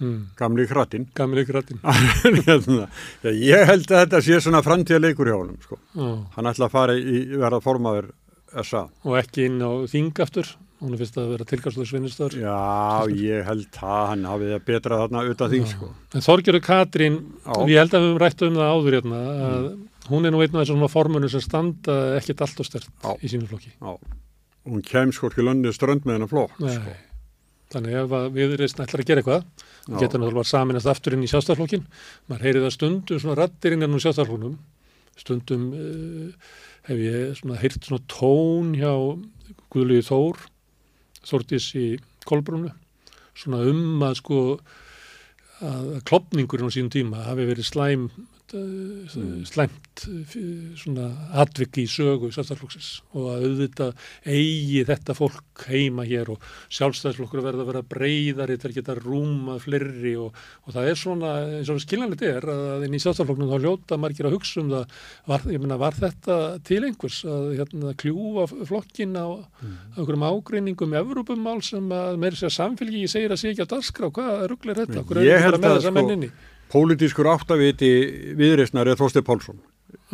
hmm. 0.00 0.22
gamli 0.38 0.66
krattinn. 0.70 1.10
gamli 1.16 1.44
ykkur 1.44 1.60
rattin 1.60 1.82
Hérna, 2.46 2.88
ég 3.34 3.68
held 3.70 3.90
að 3.90 4.04
þetta 4.04 4.24
sé 4.26 4.40
svona 4.40 4.64
framtíða 4.66 5.04
leikur 5.04 5.30
hjá 5.30 5.36
honum, 5.36 5.60
sko. 5.64 5.78
Já. 5.94 6.10
Hann 6.36 6.50
ætla 6.52 6.70
að 6.70 6.74
fara 6.78 6.96
í 6.96 7.22
verða 7.34 7.62
formaður 7.64 8.10
SA. 8.66 8.88
og 9.06 9.20
ekki 9.20 9.46
inn 9.50 9.62
á 9.62 9.70
þing 9.90 10.24
aftur 10.24 10.48
hún 10.80 10.94
er 10.96 11.00
fyrst 11.02 11.18
að 11.20 11.32
vera 11.34 11.46
tilgangslega 11.48 11.90
svinnustar 11.90 12.34
Já, 12.40 13.04
ég 13.12 13.44
held 13.46 13.78
að 13.84 14.04
hann 14.14 14.26
hafið 14.30 14.54
það 14.54 14.66
betra 14.70 15.00
þarna 15.02 15.24
auðvitað 15.24 15.54
því, 15.54 15.60
sko. 15.74 15.90
En 16.16 16.24
Þorgjörður 16.24 16.64
Katrín, 16.64 17.18
Já. 17.44 17.54
ég 17.68 17.82
held 17.82 17.94
að 17.94 18.04
við 18.04 18.08
höfum 18.08 18.20
rætt 18.22 18.44
um 18.46 18.58
það 18.60 18.72
áður 18.74 18.96
hérna, 18.96 19.20
að 19.50 19.66
hún 20.10 20.26
er 20.26 20.34
nú 20.34 20.40
einn 20.42 20.56
af 20.56 20.64
þessum 20.64 20.88
formunum 20.90 21.30
sem 21.32 21.42
standa 21.44 21.96
ekkert 22.18 22.42
allt 22.46 22.62
og 22.62 22.68
stert 22.68 22.88
Já. 22.90 23.12
í 23.20 23.30
sínum 23.30 23.48
flokki. 23.50 23.72
Já. 23.76 24.18
Hún 24.68 24.82
kem 24.84 25.12
sko 25.14 25.30
ekki 25.30 25.46
löndið 25.46 25.76
strönd 25.76 26.04
með 26.04 26.18
hennar 26.18 26.30
flokk, 26.30 26.58
sko. 26.58 26.96
Þannig 27.70 27.96
ef 28.00 28.14
við 28.34 28.56
reysn 28.58 28.82
ætlar 28.82 29.00
að 29.04 29.08
gera 29.08 29.22
eitthvað, 29.22 29.44
þá 29.86 29.94
getur 30.02 30.20
náttúrulega 30.20 30.50
saminast 30.50 30.90
aftur 30.90 31.14
inn 31.14 31.22
í 31.22 31.30
sjálfstæðarflokkin. 31.30 31.84
Maður 32.26 32.46
heyrið 32.48 32.66
það 32.66 32.74
stundum 32.74 33.20
svona 33.22 33.36
rattir 33.38 33.76
inn 33.76 33.86
í 33.86 34.00
sjálfstæðarflokknum. 34.02 34.56
Stundum 35.20 35.68
uh, 35.76 36.50
hef 36.88 37.02
ég 37.04 37.38
svona 37.38 37.60
heyrt 37.62 37.86
svona 37.86 38.02
tón 38.10 38.74
hjá 38.74 38.90
Guðlíði 39.70 40.06
Þór, 40.08 40.42
Þórdís 41.30 41.70
í 41.78 41.86
Kolbrúnu, 42.26 42.72
svona 43.38 43.62
um 43.70 44.02
að 44.02 44.18
sko 44.18 44.40
að 45.60 46.00
klopningurinn 46.08 46.72
á 46.72 46.74
sínum 46.74 46.92
tíma 46.92 47.24
hafi 47.26 47.46
verið 47.48 47.68
slæm 47.68 48.08
mm. 48.56 49.44
slæmt 49.48 50.04
eh, 50.08 50.34
svona 50.78 51.08
atvik 51.42 51.78
í 51.82 51.86
sögu 51.90 52.30
sjálfstæðarflokksins 52.34 52.90
og 53.14 53.28
að 53.32 53.46
auðvitað 53.46 54.04
eigi 54.24 54.84
þetta 54.88 55.16
fólk 55.18 55.64
heima 55.70 56.06
hér 56.08 56.32
og 56.34 56.44
sjálfstæðarflokkur 56.72 57.44
verða 57.44 57.64
að 57.64 57.70
vera 57.72 57.84
breyðari 57.94 58.58
til 58.60 58.70
að 58.70 58.76
geta 58.78 58.96
rúmað 58.98 59.64
fleiri 59.66 60.14
og, 60.20 60.36
og 60.66 60.76
það 60.76 60.90
er 60.90 61.00
svona 61.00 61.32
eins 61.58 61.72
og 61.72 61.82
skiljanlegt 61.84 62.26
er 62.28 62.48
að 62.54 62.86
inn 62.86 62.96
í 62.96 63.02
sjálfstæðarflokknum 63.04 63.52
þá 63.52 63.66
hljóta 63.66 64.00
margir 64.00 64.30
að 64.30 64.36
hugsa 64.38 64.62
um 64.64 64.72
það 64.74 64.96
var, 65.30 65.48
meina, 65.50 65.80
var 65.80 65.98
þetta 65.98 66.38
til 66.66 66.82
einhvers 66.88 67.22
að 67.28 67.50
hérna, 67.58 67.96
kljúfa 68.00 68.46
flokkin 68.68 69.18
á 69.18 69.28
mm. 69.28 69.74
einhverjum 69.96 70.28
ágreiningum 70.30 70.96
Evrópumál 71.00 71.58
sem 71.64 71.92
að 71.94 72.20
meiri 72.22 72.40
sér 72.40 72.54
samfélgi 72.54 73.06
segir 73.10 73.34
að 73.34 73.42
sé 73.42 73.52
ekki 73.54 73.66
að 73.66 73.74
daskra 73.76 74.10
hvað 74.14 74.46
rugglir 74.54 74.80
þetta, 74.82 75.04
Ég 75.24 75.44
held 75.44 75.60
með 75.60 75.70
að, 75.70 75.78
þessa 75.80 75.92
sko, 75.92 76.48
Pólitískur 76.70 77.26
áttaviti 77.32 77.90
viðreysnar 78.38 78.86
er 78.92 78.98
Þorstein 79.00 79.26
Pálsson. 79.26 79.58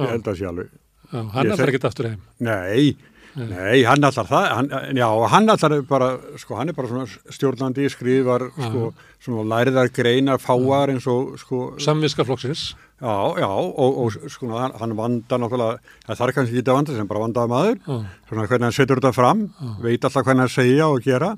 Ég 0.01 0.09
held 0.15 0.29
að 0.33 0.39
sé 0.41 0.47
alveg. 0.49 0.71
Já, 1.07 1.19
hann 1.21 1.47
ætlar 1.47 1.57
seg- 1.61 1.69
ekkert 1.71 1.85
aftur 1.87 2.09
heim 2.11 2.23
Nei, 2.43 2.97
Nei. 3.37 3.83
hann 3.85 4.05
allar 4.09 4.27
það, 4.31 4.47
hann, 4.57 4.71
já, 4.97 5.09
hann 5.33 5.53
allar 5.53 5.77
bara, 5.89 6.09
sko, 6.41 6.57
hann 6.57 6.73
er 6.73 6.77
bara 6.79 6.89
svona 6.89 7.07
stjórnandi, 7.37 7.87
skrifar, 7.93 8.49
sko, 8.57 8.91
svona 9.23 9.45
læriðar 9.53 9.93
greinar, 9.93 10.41
fáar 10.43 10.93
eins 10.95 11.07
og, 11.11 11.37
sko, 11.43 11.63
samviska 11.83 12.25
flokksins. 12.27 12.75
Já, 12.97 13.13
já, 13.37 13.45
og, 13.53 13.99
og 14.07 14.15
sko, 14.33 14.49
hann, 14.57 14.73
hann 14.81 14.95
vandar 14.97 15.41
náttúrulega, 15.43 15.83
það 16.07 16.21
þarf 16.23 16.37
kannski 16.39 16.57
ekki 16.63 16.71
að 16.73 16.79
vanda 16.79 16.95
sem 16.97 17.09
bara 17.11 17.21
vandaði 17.27 17.51
maður, 17.53 17.75
Já. 17.85 17.97
svona 18.31 18.47
hvernig 18.49 18.65
hann 18.71 18.77
setur 18.79 19.01
þetta 19.03 19.13
fram, 19.13 19.43
veit 19.85 20.07
alltaf 20.09 20.25
hvernig 20.25 20.47
hann 20.47 20.55
segja 20.55 20.87
og 20.89 21.03
gera, 21.05 21.35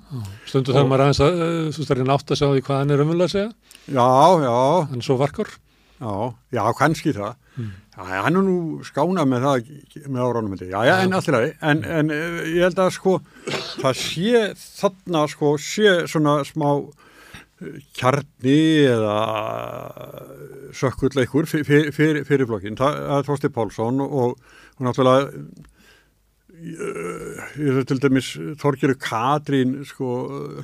stundu 0.46 0.76
þarf 0.76 0.86
maður 0.92 1.03
aðeins 1.09 1.22
að 1.26 1.42
uh, 1.42 1.57
þú 1.74 1.86
stærri 1.88 2.07
nátt 2.07 2.30
að 2.30 2.38
sjá 2.38 2.46
því 2.53 2.62
hvað 2.68 2.78
hann 2.84 2.94
er 2.94 3.03
umvöld 3.03 3.26
að 3.26 3.32
segja. 3.34 3.51
Já, 3.90 4.07
já, 4.46 4.55
hann 4.92 5.03
er 5.03 5.09
svo 5.09 5.18
varkar. 5.18 5.51
Já, 5.99 6.14
já, 6.55 6.62
kannski 6.78 7.11
það, 7.18 7.34
já, 7.59 7.66
hann 7.99 8.38
er 8.38 8.44
nú 8.46 8.84
skánað 8.86 9.26
með 9.30 9.44
það, 9.44 9.70
með 10.07 10.22
áránum 10.22 10.55
þetta, 10.55 10.68
já, 10.70 10.80
já, 10.86 10.94
en 11.03 11.16
alltaf, 11.18 11.46
en, 11.70 11.82
en 11.99 12.12
eh, 12.14 12.40
ég 12.55 12.64
held 12.66 12.82
að, 12.82 12.92
sko, 12.94 13.14
það 13.80 13.99
sé 14.03 14.42
þarna, 14.62 15.24
sko, 15.32 15.55
sé 15.62 15.94
svona 16.11 16.36
smá 16.46 16.68
eh, 16.78 17.80
kjarni 17.99 18.61
eða 18.92 19.16
sökkulleikur 20.78 21.49
fyrir, 21.51 21.90
fyrir, 21.96 22.22
fyrir 22.28 22.51
flokkin, 22.51 22.78
það 22.78 23.01
er 23.16 23.26
Þorsti 23.26 23.51
Pálsson 23.55 24.05
og 24.05 24.36
hún 24.78 24.88
náttúrulega 24.88 25.32
eh, 26.55 27.42
ég 27.64 27.80
er 27.82 27.88
til 27.88 27.99
dæmis 28.03 28.30
Þorgjöru 28.62 28.99
Katrín 29.03 29.80
sko 29.88 30.12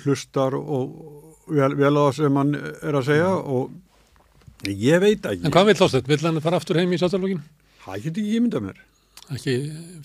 hlustar 0.04 0.54
og 0.58 1.42
vel, 1.50 1.74
vel 1.78 1.96
á 1.98 2.02
það 2.06 2.14
sem 2.20 2.38
hann 2.40 2.54
er 2.60 2.94
að 2.94 3.08
segja 3.10 3.32
og 3.34 3.74
ég 4.72 5.00
veit 5.02 5.28
ekki 5.30 5.44
en 5.46 5.52
hvað 5.54 5.68
vil 5.70 5.76
Þorsteinn, 5.82 6.08
vil 6.08 6.20
hann 6.26 6.40
fara 6.44 6.60
aftur 6.60 6.78
heim 6.80 6.92
í 6.94 6.98
sjálfstæðarflokkin 7.00 7.44
það 7.84 8.02
get 8.06 8.18
ekki 8.22 8.36
ímynda 8.38 8.60
mér. 8.64 8.78
Ekki, 9.34 9.54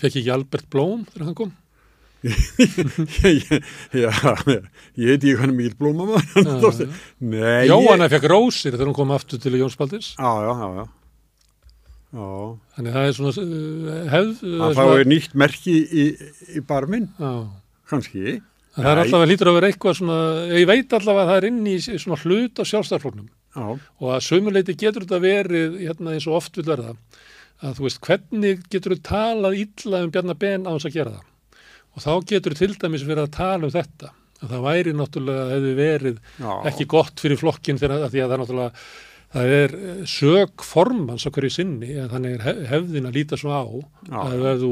fekk 0.00 0.20
ekki 0.20 0.32
Albert 0.34 0.68
Blóm 0.72 1.04
þegar 1.12 1.26
hann 1.30 1.36
kom? 1.38 1.52
Já, 3.96 4.10
ég 5.00 5.08
veit 5.08 5.22
ekki 5.24 5.36
hvað 5.38 5.52
mikið 5.56 5.76
blóma 5.80 6.04
maður 6.10 6.82
nei 7.24 7.64
Jóhanna 7.70 8.10
fekk 8.12 8.26
rósir 8.28 8.74
þegar 8.74 8.90
hann 8.90 8.96
kom 8.98 9.14
aftur 9.16 9.40
til 9.40 9.54
Jóns 9.56 9.76
Baldins 9.80 10.10
já, 10.18 10.28
já, 10.44 10.50
já, 10.52 10.68
já. 10.76 10.84
já. 12.20 12.28
þannig 12.76 12.96
það 12.98 13.08
er 13.08 13.16
svona 13.16 13.32
uh, 13.40 14.04
hefð 14.12 14.34
það 14.42 14.52
er 14.52 14.60
það 14.60 14.76
svona- 14.76 15.00
fái 15.00 15.08
nýtt 15.14 15.36
merki 15.44 15.76
í, 15.80 16.06
í 16.60 16.64
barminn 16.68 17.08
Já. 17.16 17.32
kannski. 17.88 18.36
Það 18.76 18.90
er 18.92 19.00
alltaf 19.02 19.24
að 19.24 19.30
lítur 19.32 19.48
að 19.50 19.56
vera 19.56 19.72
eitthvað 19.72 19.96
svona, 19.98 20.18
ég 20.54 20.68
veit 20.70 20.92
allavega 21.00 21.24
að 21.24 21.30
það 21.32 21.40
er 21.40 21.48
inn 21.48 21.62
í 21.72 21.76
svona 21.88 22.20
hlut 22.22 22.60
á 22.60 22.64
sjálfstæðarfloknum 22.68 23.28
já, 23.56 23.66
og 24.00 24.06
að 24.14 24.22
sömuleiti 24.28 24.76
getur 24.78 25.06
þetta 25.06 25.20
verið 25.24 25.76
hérna 25.82 26.14
eins 26.16 26.28
og 26.30 26.38
oft 26.40 26.56
vil 26.60 26.68
verða 26.70 26.94
að 27.60 27.74
þú 27.76 27.86
veist 27.88 28.00
hvernig 28.06 28.62
getur 28.72 28.94
þú 28.96 29.02
talað 29.10 29.58
illa 29.64 30.04
um 30.06 30.14
Bjarnar 30.14 30.38
Ben 30.40 30.64
á 30.64 30.72
þess 30.76 30.88
að 30.90 30.96
gera 30.96 31.16
það? 31.18 31.26
Og 31.90 32.02
þá 32.06 32.10
getur 32.30 32.54
til 32.56 32.72
dæmis 32.78 33.02
verið 33.04 33.26
að 33.26 33.34
tala 33.36 33.66
um 33.68 33.74
þetta 33.74 34.12
að 34.40 34.52
það 34.54 34.62
væri 34.64 34.92
náttúrulega 34.96 35.46
hefði 35.52 35.72
verið 35.76 36.18
já. 36.40 36.50
ekki 36.70 36.86
gott 36.88 37.20
fyrir 37.20 37.40
flokkin 37.40 37.80
þegar 37.82 38.06
því 38.08 38.22
að 38.24 38.30
það 38.32 38.40
náttúrulega 38.44 38.84
það 39.30 39.52
er 39.54 39.74
eh, 39.78 39.98
sök 40.10 40.64
formans 40.66 41.22
á 41.22 41.30
hverju 41.30 41.50
sinni 41.54 41.90
að 42.02 42.08
þannig 42.14 42.32
er 42.38 42.46
hef- 42.48 42.62
hefðin 42.72 43.10
að 43.10 43.18
líta 43.18 43.36
svo 43.38 43.52
á 43.52 43.62
Já. 44.08 44.16
að 44.24 44.46
ef, 44.50 44.62
þú, 44.64 44.70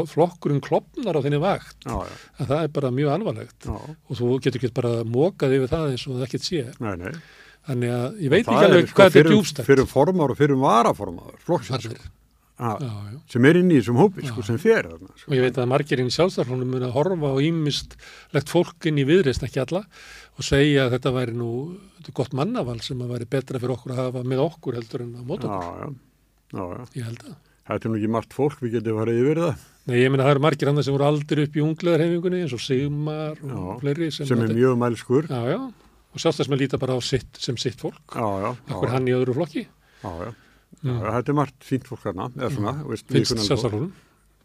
ef 0.00 0.08
flokkurinn 0.14 0.64
klopnar 0.64 1.14
á 1.14 1.24
þinni 1.26 1.38
vakt 1.44 1.84
já, 1.86 1.92
já, 2.00 2.16
að 2.40 2.48
það 2.54 2.64
er 2.64 2.72
bara 2.80 2.90
mjög 2.96 3.12
alvarlegt. 3.18 3.68
Og 3.70 4.18
þú 4.18 4.32
getur 4.42 4.58
ekki 4.64 4.72
bara 4.80 4.94
mókað 5.06 5.54
yfir 5.60 5.70
það 5.76 5.92
eins 5.92 6.06
og 6.08 6.16
það 6.16 6.26
ekkert 6.30 6.48
sé. 6.48 6.64
Nei, 6.82 6.94
nei 7.04 7.12
þannig 7.68 7.94
að 7.96 8.18
ég 8.24 8.30
veit 8.34 8.44
Það 8.46 8.54
ekki 8.58 8.66
alveg 8.68 8.82
er, 8.82 8.86
sko, 8.90 8.96
hvað 8.98 9.08
þetta 9.08 9.18
er 9.18 9.24
fyrir- 9.24 9.32
djúbstætt 9.36 9.68
fyrir 9.70 9.86
formar 9.90 10.30
og 10.34 10.38
fyrir 10.40 10.60
varaformaður 10.60 11.40
flokksins. 11.46 12.10
Sem 13.26 13.46
er 13.48 13.56
inn 13.58 13.70
í 13.74 13.78
þessum 13.80 13.96
hópi 13.98 14.22
sko, 14.28 14.42
sem 14.46 14.58
fer 14.62 14.86
þarna 14.86 15.08
sko. 15.18 15.26
og 15.26 15.34
ég 15.34 15.42
veit 15.42 15.56
að 15.58 15.66
margir 15.72 15.98
inn 15.98 16.06
í 16.06 16.14
sjálfstæðarflónum 16.14 16.70
mun 16.70 16.84
að 16.86 16.92
horfa 16.94 17.30
á 17.34 17.36
ímislegt 17.42 18.52
fólk 18.52 18.86
inn 18.86 19.00
í 19.02 19.06
viðreist 19.08 19.42
ekki 19.42 19.58
alla 19.64 19.80
og 20.38 20.46
segja 20.46 20.84
að 20.86 20.94
þetta 20.94 21.12
væri 21.16 21.34
nú 21.34 21.48
þetta 21.98 22.12
er 22.12 22.16
gott 22.20 22.36
mannaval 22.38 22.78
sem 22.84 23.02
að 23.02 23.10
væri 23.16 23.26
betra 23.34 23.58
fyrir 23.58 23.74
okkur 23.74 23.94
að 23.96 24.00
hafa 24.04 24.22
með 24.22 24.44
okkur 24.46 24.78
heldur 24.78 25.02
en 25.02 25.16
að 25.18 25.26
móta 25.32 25.50
okkur. 25.50 25.96
Já, 26.54 26.62
já, 26.62 26.64
já. 26.78 26.86
ég 27.00 27.08
held 27.10 27.24
að. 27.26 27.34
Þetta 27.64 27.88
er 27.88 27.90
nú 27.90 27.96
ekki 27.98 28.12
margt 28.12 28.34
fólk, 28.36 28.58
við 28.60 28.74
getum 28.78 28.98
farið 29.00 29.20
yfir 29.24 29.38
það. 29.40 29.62
Nei, 29.88 29.96
ég 29.98 30.10
meina 30.12 30.24
það 30.28 30.34
eru 30.36 30.42
margir 30.44 30.68
annað 30.70 30.84
sem 30.86 30.94
voru 30.94 31.06
aldrei 31.10 31.42
upp 31.48 31.56
í 31.58 31.62
ungleðarhefingunni 31.64 32.42
eins 32.44 32.52
og 32.54 32.60
Sigmar 32.62 33.40
og 33.40 33.50
Já, 33.50 33.80
fleiri 33.82 34.10
sem, 34.12 34.26
sem 34.30 34.42
er 34.44 34.52
mjög 34.54 34.76
mælskur. 34.84 35.26
Já, 35.32 35.40
já, 35.48 35.58
og 36.14 36.22
sjálfstæðsmenn 36.22 36.62
líta 36.62 36.78
bara 36.80 36.94
á 36.96 37.00
sitt 37.02 37.42
sem 37.42 37.58
sitt 37.60 37.80
fólk. 37.82 37.98
Já, 38.14 38.22
já, 38.22 38.48
já, 38.54 38.72
okkur 38.74 38.92
hann 38.94 39.10
í 39.10 39.14
öðru 39.16 39.34
flokki. 39.36 39.66
Já, 40.04 40.10
já. 40.22 40.32
Já, 40.84 40.96
þetta 41.18 41.32
er 41.32 41.38
margt 41.38 41.64
fínt 41.64 41.86
fólk 41.88 42.02
hérna, 42.08 42.28
finnst 43.10 43.38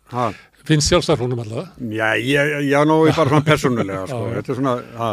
Ha, 0.09 0.30
finnst 0.65 0.89
sjálfstæðarflónum 0.89 1.41
allavega? 1.43 1.89
Já, 1.93 2.07
ég, 2.17 2.55
ég 2.65 2.88
ná 2.89 2.95
ég 3.05 3.17
bara 3.17 3.30
svona 3.30 3.45
persónulega, 3.51 4.05
sko, 4.09 4.22
Já, 4.24 4.30
já. 4.32 4.38
þetta 4.39 4.53
er 4.53 4.57
svona, 4.57 4.74
ha, 4.97 5.09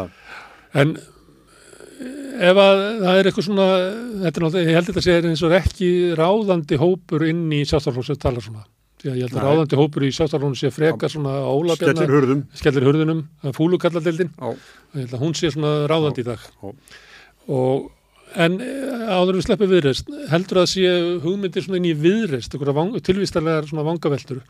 En 0.76 0.94
eh, 0.96 2.46
ef 2.50 2.60
að 2.62 2.80
það 3.02 3.18
er 3.20 3.28
eitthvað 3.30 3.48
svona, 3.48 3.66
er 4.30 4.40
ég 4.62 4.72
held 4.78 4.88
þetta 4.90 5.04
sé 5.04 5.18
eins 5.20 5.44
og 5.44 5.56
ekki 5.58 5.90
ráðandi 6.16 6.80
hópur 6.80 7.26
inn 7.28 7.44
í 7.52 7.60
sjálfstæðarflónum 7.68 8.08
sem 8.08 8.22
talar 8.24 8.46
svona. 8.46 8.64
Ég 9.04 9.12
held 9.12 9.34
að 9.36 9.36
Nei. 9.36 9.44
ráðandi 9.44 9.76
hópur 9.78 10.04
í 10.06 10.08
sjálfstæðarflónum 10.16 10.56
sé 10.56 10.70
frekar 10.72 11.10
svona 11.12 11.34
skellir 11.36 11.52
ólabjarna, 11.52 12.06
hurðum. 12.10 12.40
skellir 12.56 12.86
hurðunum, 12.88 13.20
fúlukalladeildin. 13.54 14.30
Já, 14.40 14.48
Ég 14.96 15.02
held 15.04 15.12
að 15.18 15.20
hún 15.26 15.34
sé 15.36 15.50
svona 15.52 15.72
ráðandi 15.90 16.24
í 16.24 16.26
dag. 16.26 16.38
já. 16.62 16.72
Og, 17.52 17.90
en 18.34 18.56
eh, 18.64 19.04
áður 19.12 19.36
við 19.38 19.44
sleppum 19.46 19.70
viðreist, 19.70 20.08
heldur 20.32 20.62
að 20.62 20.70
sé 20.72 20.86
hugmyndir 21.22 21.62
svona 21.62 21.76
inn 21.78 21.90
í 21.92 21.94
viðreist, 21.94 22.56
vang, 22.56 22.96
tilvistarlegar 23.04 23.68
svona 23.68 23.84
vangaveltur 23.86 24.40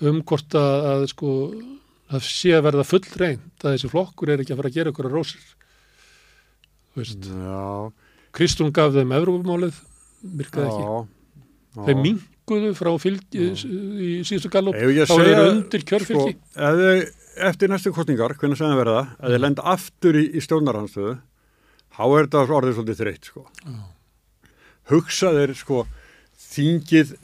um 0.00 0.22
hvort 0.24 0.56
að, 0.58 0.88
að 0.94 1.06
sko, 1.12 1.36
það 2.10 2.26
sé 2.32 2.56
að 2.56 2.64
verða 2.70 2.88
full 2.88 3.04
reynd 3.20 3.62
að 3.62 3.76
þessi 3.76 3.92
flokkur 3.92 4.32
er 4.32 4.40
ekki 4.42 4.56
að 4.56 4.62
fara 4.62 4.72
að 4.72 4.78
gera 4.80 4.90
ykkur 4.94 5.10
að 5.10 5.16
rósir. 5.20 5.44
Þú 6.90 7.04
veist, 7.04 7.30
Já, 7.30 7.92
Kristún 8.34 8.72
gaf 8.74 8.92
þeim 8.96 9.12
Evrópumálið, 9.14 9.76
virkaði 10.40 10.66
ekki. 10.72 10.82
já, 10.88 11.06
já. 11.76 11.86
Minguðu 12.50 12.74
frá 12.74 12.90
fylgi 12.98 13.44
í 13.46 14.08
síðustu 14.26 14.50
ég 14.96 15.06
þá 15.06 15.14
segja, 15.14 15.36
þeir 15.38 15.50
undir 15.52 15.84
kjörfylgi. 15.86 16.32
Sko, 16.50 16.94
eftir 17.50 17.70
næstu 17.70 17.92
kostningar, 17.94 18.34
hvernig 18.40 18.58
sem 18.58 18.66
það 18.72 18.80
verða, 18.82 19.02
ef 19.20 19.30
þið 19.30 19.42
lenda 19.44 19.66
aftur 19.70 20.18
í, 20.18 20.24
í 20.34 20.42
stjórnarhanstöðu, 20.42 21.12
þá 21.94 22.02
er 22.08 22.26
þetta 22.26 22.42
orðið 22.58 22.74
svolítið 22.80 23.00
þreytt, 23.04 23.30
sko. 23.30 23.44
Hugsa 24.90 25.30
þeir, 25.36 25.54
sko, 25.60 25.84
þingið 26.50 27.14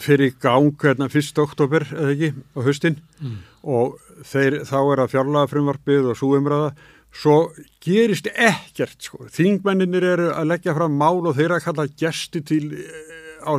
fyrir 0.00 0.32
gang 0.40 0.70
hérna 0.80 1.10
1. 1.12 1.42
oktober, 1.44 1.84
eða 1.92 2.14
ekki, 2.16 2.30
á 2.56 2.58
haustin 2.64 2.96
Mm. 3.20 3.36
og 3.68 3.98
þeir, 4.24 4.62
þá 4.64 4.78
er 4.94 5.02
að 5.04 5.10
fjárlaga 5.12 5.50
frumvarpið 5.52 6.06
og 6.08 6.16
súumræða, 6.16 6.70
svo 7.12 7.34
gerist 7.84 8.30
ekkert, 8.32 8.96
sko. 9.04 9.26
Þingmenninir 9.28 10.02
eru 10.14 10.30
að 10.32 10.48
leggja 10.54 10.72
fram 10.74 10.96
mál 10.96 11.26
og 11.28 11.36
þeir 11.36 11.52
að 11.58 11.64
kalla 11.66 11.86
gesti 12.00 12.40
til 12.40 12.70
á 13.42 13.52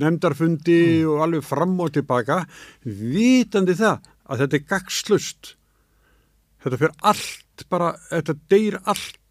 nefndarfundi 0.00 0.80
og 1.08 1.22
alveg 1.26 1.44
fram 1.46 1.76
og 1.84 1.92
tilbaka 1.96 2.42
vitandi 2.84 3.76
það 3.78 4.00
að 4.26 4.42
þetta 4.44 4.58
er 4.60 4.66
gagslust 4.72 5.52
þetta 6.64 6.80
fyrir 6.80 6.96
allt 7.12 7.66
bara, 7.70 7.92
þetta 8.10 8.36
deyr 8.52 8.80
allt 8.84 9.22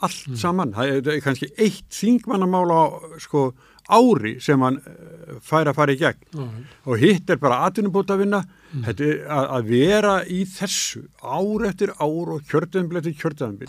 allt 0.00 0.28
Mm. 0.30 0.36
saman, 0.40 0.70
það 0.72 0.90
er, 1.12 1.18
kannski 1.20 1.50
eitt 1.60 1.90
þingmannamál 1.92 2.70
á 2.72 2.82
sko, 3.20 3.50
ári 3.92 4.38
sem 4.40 4.62
hann 4.64 4.78
eh, 4.80 5.34
fær 5.44 5.68
að 5.68 5.76
fara 5.76 5.92
í 5.92 5.98
gegn. 6.00 6.22
Já, 6.32 6.46
og 6.88 6.96
hitt 7.02 7.28
er 7.28 7.36
bara 7.36 7.58
atvinnubóta 7.66 8.14
að 8.16 8.22
vinna 8.24 8.40
Mm. 8.72 8.84
þetta 8.86 9.04
er 9.10 9.20
að, 9.28 9.44
að 9.58 9.68
vera 9.74 10.14
í 10.24 10.40
þessu 10.48 11.02
ár 11.20 11.66
eftir 11.68 11.92
ár 12.00 12.32
og 12.36 12.40
kjörðanbil 12.48 12.96
eftir 13.02 13.16
kjörðanbil 13.20 13.68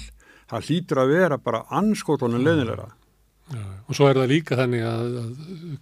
það 0.52 0.66
hlýtur 0.70 1.02
að 1.04 1.12
vera 1.18 1.38
bara 1.42 1.66
anskotunum 1.82 2.44
leðnilega 2.48 2.88
já. 3.52 3.68
Og 3.88 3.98
svo 3.98 4.10
er 4.10 4.20
það 4.22 4.34
líka 4.34 4.58
þannig 4.60 4.88
að, 4.88 5.06
að 5.22 5.30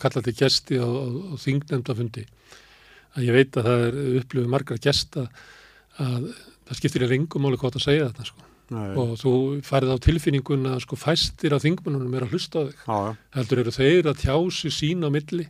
kalla 0.03 0.25
til 0.25 0.35
gesti 0.41 0.81
á, 0.81 0.87
á, 0.89 1.07
á 1.09 1.35
þingnefndafundi. 1.45 2.25
Að 3.15 3.25
ég 3.25 3.39
veit 3.39 3.57
að 3.57 3.69
það 3.69 3.87
er 3.87 3.97
upplifið 4.21 4.53
margra 4.53 4.77
gesta 4.81 5.25
að 5.99 6.29
það 6.69 6.77
skiptir 6.81 7.07
í 7.07 7.09
ringum 7.09 7.45
máli 7.45 7.59
hvort 7.59 7.79
að 7.79 7.87
segja 7.87 8.11
þetta 8.11 8.29
sko. 8.29 8.45
og 9.01 9.15
þú 9.17 9.33
farið 9.65 9.95
á 9.97 10.03
tilfinningun 10.05 10.67
að 10.69 10.83
sko 10.85 10.97
fæstir 11.01 11.55
á 11.57 11.57
þingmannunum 11.57 12.13
er 12.13 12.27
að 12.27 12.35
hlusta 12.35 12.61
á 12.61 12.67
þig. 12.69 12.83
Já, 12.85 12.97
já, 13.01 13.11
heldur 13.39 13.61
eru 13.63 13.73
þeir 13.73 14.09
að 14.11 14.23
tjási 14.25 14.73
sín 14.73 15.05
á 15.05 15.09
milli. 15.09 15.49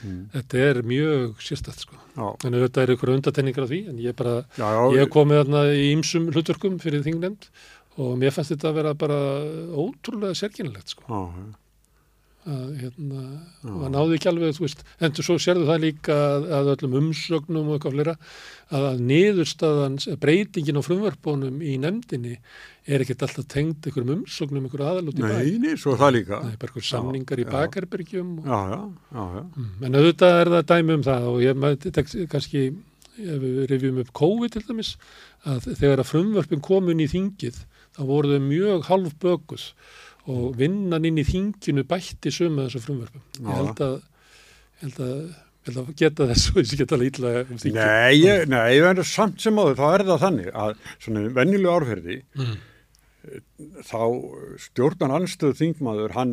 Mm. 0.00 0.30
þetta 0.32 0.60
er 0.64 0.78
mjög 0.88 1.42
sérstætt 1.44 1.82
sko. 1.84 1.98
En 2.16 2.54
þetta 2.56 2.84
er 2.84 2.92
ykkur 2.94 3.12
undatenningar 3.12 3.66
af 3.66 3.72
því 3.72 3.80
en 3.90 3.98
ég 4.00 4.16
bara, 4.16 4.38
já, 4.56 4.68
ég 4.96 5.10
komið 5.12 5.42
þarna 5.42 5.64
í 5.76 5.90
ýmsum 5.92 6.30
hlutverkum 6.32 6.78
fyrir 6.80 7.04
þingnefnd 7.04 7.50
og 8.00 8.14
mér 8.20 8.32
fannst 8.32 8.54
þetta 8.54 8.70
að 8.70 8.78
vera 8.78 8.94
bara 8.96 9.18
ótrúlega 9.76 10.38
sérkynilegt 10.38 10.94
sko. 10.94 11.04
Að 12.48 12.68
hérna, 12.80 13.22
það 13.60 13.90
náði 13.92 14.16
ekki 14.16 14.28
alveg 14.30 14.54
þú 14.56 14.64
veist, 14.64 14.82
en 15.04 15.12
svo 15.20 15.34
sérðu 15.42 15.66
það 15.68 15.82
líka 15.84 16.14
að, 16.16 16.46
að 16.56 16.70
öllum 16.74 16.94
umsögnum 17.02 17.68
og 17.68 17.74
eitthvað 17.76 17.96
fleira 17.98 18.14
að, 18.16 18.86
að 18.90 19.02
niðurstaðan, 19.10 19.98
breytingin 20.22 20.80
á 20.80 20.82
frumvarpunum 20.86 21.60
í 21.60 21.74
nefndinni 21.82 22.36
er 22.90 23.04
ekkert 23.04 23.26
alltaf 23.26 23.48
tengd 23.52 23.84
einhverjum 23.90 24.14
umsögnum, 24.22 24.64
einhverju 24.66 24.88
aðalút 24.88 25.20
í 25.20 25.24
bæ. 25.26 25.34
Nei, 25.36 25.50
nei, 25.66 25.74
svo 25.78 25.94
það 26.00 26.14
líka. 26.16 26.38
Það 26.40 26.54
er 26.54 26.60
bara 26.64 26.72
einhver 26.72 26.88
samningar 26.88 27.42
í 27.42 27.44
já. 27.44 27.50
bakherbergjum 27.52 28.30
og, 28.40 28.46
Já, 28.48 28.60
já, 28.72 28.80
já, 29.12 29.24
já. 29.36 29.42
Mm, 29.60 29.72
en 29.90 29.98
auðvitað 30.00 30.38
er 30.40 30.52
það 30.56 30.68
dæmi 30.72 30.96
um 30.96 31.04
það 31.10 31.28
og 31.34 31.42
ég 31.44 31.60
maður 31.60 31.92
tek- 32.00 32.14
kannski 32.32 32.64
ef 33.20 33.36
við 33.44 33.58
rifjum 33.68 33.98
upp 34.00 34.12
COVID 34.16 34.54
til 34.56 34.64
dæmis 34.70 34.94
að 35.44 35.66
þegar 35.76 36.00
að 36.00 36.08
frumvörpin 36.14 36.62
komin 36.64 37.02
í 37.04 37.08
þingið 37.12 37.58
þá 37.98 38.00
voru 38.08 38.30
þau 38.32 38.44
mjög 38.48 38.86
halv 38.88 39.12
bökuð 39.20 39.64
og 40.30 40.56
vinnan 40.60 41.04
inn 41.10 41.18
í 41.20 41.26
þinginu 41.28 41.84
bætti 41.90 42.32
sömu 42.34 42.66
þessu 42.68 42.82
frumvörpum 42.86 43.22
ég 43.44 43.60
held 43.60 43.82
að, 43.86 43.94
held 44.82 44.98
að, 45.06 45.20
held 45.68 45.78
að 45.82 45.92
geta 46.00 46.26
þessu 46.30 46.54
og 46.56 46.62
ég 46.64 46.80
geta 46.84 46.98
lítla 47.00 47.34
um 47.44 47.60
þingið 47.60 47.78
Nei, 47.82 48.16
ég, 48.22 48.46
nei, 48.52 48.64
ég 48.78 48.86
verður 48.88 49.08
samt 49.10 49.42
sem 49.44 49.58
áður, 49.60 49.78
þá 49.80 49.86
er 49.98 50.06
það 50.10 50.24
þannig 50.26 50.50
að 50.64 50.74
svona 51.06 51.26
venjulega 51.40 51.76
árferði 51.80 52.20
Mm. 52.40 52.58
þá 53.84 53.98
stjórnan 54.64 55.12
anstöðu 55.18 55.56
þingmaður, 55.58 56.14
hann, 56.16 56.30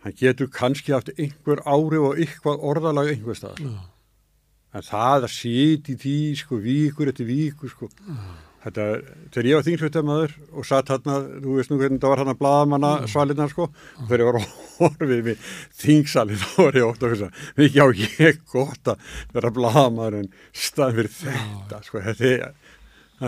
hann 0.00 0.14
getur 0.16 0.48
kannski 0.48 0.94
haft 0.94 1.10
einhver 1.20 1.60
ári 1.68 1.98
og 2.00 2.16
eitthvað 2.16 2.62
orðalag 2.70 3.10
einhver 3.12 3.36
stað. 3.36 3.60
Já. 3.60 3.74
En 4.80 4.86
það 4.86 5.26
að 5.26 5.34
sitja 5.34 5.92
í 5.92 5.98
því, 6.00 6.14
sko, 6.40 6.56
víkur 6.64 7.10
eftir 7.12 7.28
víkur, 7.28 7.72
sko. 7.74 7.90
Þetta, 8.60 8.84
þegar 9.32 9.46
ég 9.48 9.56
var 9.56 9.64
þingsveitamæður 9.64 10.32
og 10.60 10.66
satt 10.68 10.90
hérna, 10.92 11.14
þú 11.40 11.54
veist 11.56 11.70
nú 11.72 11.78
hvernig 11.80 12.00
það 12.02 12.10
var 12.12 12.20
hérna 12.20 12.34
bladamanna 12.36 12.90
svalinna, 13.08 13.46
sko, 13.48 13.68
og 13.70 14.02
þegar 14.10 14.20
ég 14.20 14.28
var 14.28 14.38
að 14.40 14.50
horfið 14.80 15.22
við 15.30 15.46
þingsalinn, 15.80 16.42
þá 16.42 16.58
var 16.60 16.76
ég 16.76 16.88
ótt 16.90 17.06
að 17.06 17.14
hugsa, 17.14 17.30
mikið 17.56 17.80
á 17.80 17.88
ég 18.02 18.42
gott 18.52 18.90
að 18.92 19.06
vera 19.38 19.52
bladamaður 19.56 20.18
en 20.20 20.28
stað 20.66 20.92
fyrir 20.98 21.14
þetta, 21.22 21.80
sko, 21.88 22.02
þetta 22.10 22.28
er, 22.34 22.44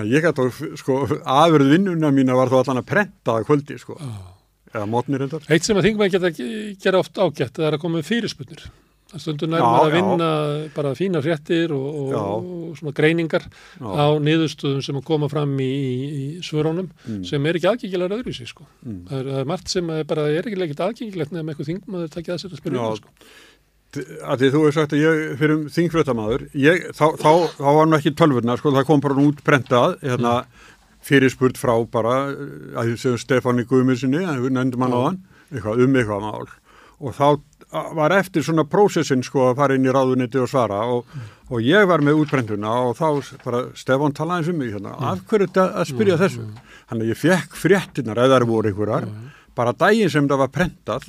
að 0.02 0.12
ég 0.12 0.26
gæti 0.28 0.44
á, 0.44 0.46
sko, 0.84 0.98
afurð 1.38 1.72
vinnuna 1.78 2.12
mína 2.12 2.36
var 2.36 2.52
þá 2.52 2.58
allan 2.60 2.82
að 2.84 2.90
prenta 2.92 3.38
það 3.38 3.48
kvöldi, 3.48 3.80
sko, 3.80 3.96
Já. 4.04 4.12
eða 4.76 4.86
mótnir 4.92 5.24
endar. 5.30 5.48
Eitt 5.48 5.64
sem 5.64 5.80
að 5.80 5.88
þingmaður 5.88 6.14
geta 6.18 6.34
ge- 6.36 6.76
gera 6.84 7.00
oft 7.00 7.16
ágætt 7.24 7.56
það 7.56 7.70
er 7.70 7.78
að 7.78 7.82
koma 7.86 8.02
með 8.02 8.10
fyrirspunir. 8.12 8.68
Já, 9.12 9.52
nærmar 9.52 9.82
að 9.82 9.90
já. 9.90 9.94
vinna 9.98 10.28
bara 10.74 10.92
fína 10.96 11.20
fréttir 11.22 11.72
og, 11.76 11.86
og, 12.02 12.10
Já. 12.12 12.22
og 12.22 12.76
svona 12.80 12.94
greiningar 12.96 13.44
Já. 13.44 13.84
á 13.92 14.06
niðurstöðum 14.24 14.82
sem 14.86 14.96
að 14.96 15.04
koma 15.04 15.28
fram 15.28 15.52
í, 15.60 15.68
í, 15.68 15.92
í 16.22 16.26
svörónum 16.40 16.88
Mm. 17.02 17.24
sem 17.26 17.46
er 17.46 17.58
ekki 17.58 17.68
aðgengilegar 17.68 18.14
öðruvísi 18.18 18.46
sko. 18.48 18.64
Mm. 18.86 19.00
Það, 19.08 19.18
er, 19.18 19.30
það 19.32 19.40
er 19.42 19.48
margt 19.52 19.68
sem 19.68 19.88
að 19.92 20.02
bara 20.06 20.26
er 20.30 20.46
ekki 20.48 20.60
ekkert 20.62 20.84
aðgengilegt 20.86 21.32
nefnum 21.32 21.50
eitthvað 21.52 21.70
þingmaður 21.72 22.12
takja 22.14 22.34
það 22.36 22.42
sér 22.44 22.52
að 22.56 22.60
spyrja 22.62 22.78
um 22.78 22.84
Já. 22.84 22.90
það, 22.90 23.00
sko. 23.02 23.08
að 24.24 24.38
því 24.40 24.48
þú 24.54 24.60
hefur 24.62 24.72
sagt 24.78 24.92
að 24.96 25.02
ég 25.02 25.22
fyrir 25.36 25.54
um 25.58 25.64
þingfréttamaður 25.68 26.44
þá, 26.96 27.06
þá, 27.20 27.32
þá 27.58 27.68
var 27.76 27.86
nú 27.90 27.96
ekki 27.98 28.12
tölvurna 28.16 28.56
sko, 28.56 28.72
það 28.72 28.86
kom 28.88 29.02
bara 29.04 29.24
út 29.26 29.42
prentað 29.44 29.98
hérna, 30.00 30.32
fyrirspurt 31.04 31.58
frá 31.60 31.74
bara 31.92 32.14
að 32.32 32.88
því 32.88 32.96
sem 33.02 33.18
Stefáni 33.20 33.66
Guðmundssoni 33.68 34.22
við 34.46 34.54
nefndum 34.56 34.84
hann 34.86 34.96
á 34.96 35.00
hann, 35.10 35.18
eitthvað 35.52 35.82
um 35.84 35.96
eitthvað 36.00 36.24
mál 36.24 36.48
og 37.02 37.16
þá 37.18 37.26
var 37.72 38.14
eftir 38.18 38.44
svona 38.44 38.64
prósessin 38.68 39.24
sko 39.24 39.48
að 39.50 39.60
fara 39.62 39.76
inn 39.78 39.88
í 39.88 39.92
ráðuniti 39.94 40.40
og 40.42 40.50
svara 40.50 40.82
og, 40.92 41.12
og 41.48 41.64
ég 41.64 41.86
var 41.88 42.04
með 42.04 42.22
útprentuna 42.22 42.72
og 42.88 42.96
þá 42.98 43.36
bara 43.44 43.62
Stefán 43.78 44.16
talaði 44.16 44.42
eins 44.42 44.52
um 44.52 44.58
mig 44.60 44.72
hérna, 44.74 44.96
af 45.12 45.22
hverju 45.30 45.48
þetta 45.48 45.68
að 45.80 45.92
spyrja 45.92 46.18
þessu? 46.20 46.48
Þannig 46.90 47.06
að 47.06 47.12
ég 47.14 47.22
fekk 47.22 47.60
fréttinar 47.62 48.20
eða 48.20 48.40
það 48.40 48.50
voru 48.52 48.72
einhverjar 48.72 49.08
bara 49.56 49.76
daginn 49.76 50.12
sem 50.12 50.28
það 50.28 50.44
var 50.44 50.52
prentað 50.52 51.08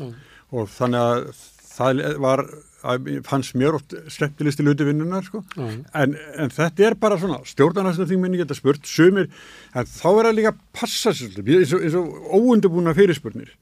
og 0.54 0.70
þannig 0.72 1.02
að 1.04 1.26
það 1.74 2.06
var 2.24 2.46
að 2.84 3.10
fannst 3.24 3.56
mér 3.56 3.78
oft 3.78 3.94
skemmtilegsti 4.12 4.64
luti 4.66 4.86
vinnunar 4.88 5.24
sko. 5.24 5.40
Já. 5.56 5.68
en, 6.02 6.16
en 6.44 6.52
þetta 6.54 6.88
er 6.90 6.98
bara 7.00 7.18
svona 7.20 7.40
stjórnarnastum 7.48 8.10
þingminni 8.10 8.42
geta 8.42 8.58
spurt 8.58 8.88
sumir, 8.90 9.30
en 9.72 9.88
þá 9.88 10.08
er 10.10 10.28
það 10.28 10.36
líka 10.40 10.52
að 10.52 10.64
passa 10.76 11.14
sér 11.16 11.40
eins 11.40 11.96
og, 11.98 12.10
óundubúna 12.36 12.96
fyrirspurnir. 12.98 13.54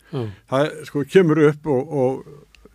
Það 0.49 0.71
sko 0.89 1.05
kemur 1.13 1.43
upp 1.51 1.69
og, 1.69 1.93
og 2.01 2.23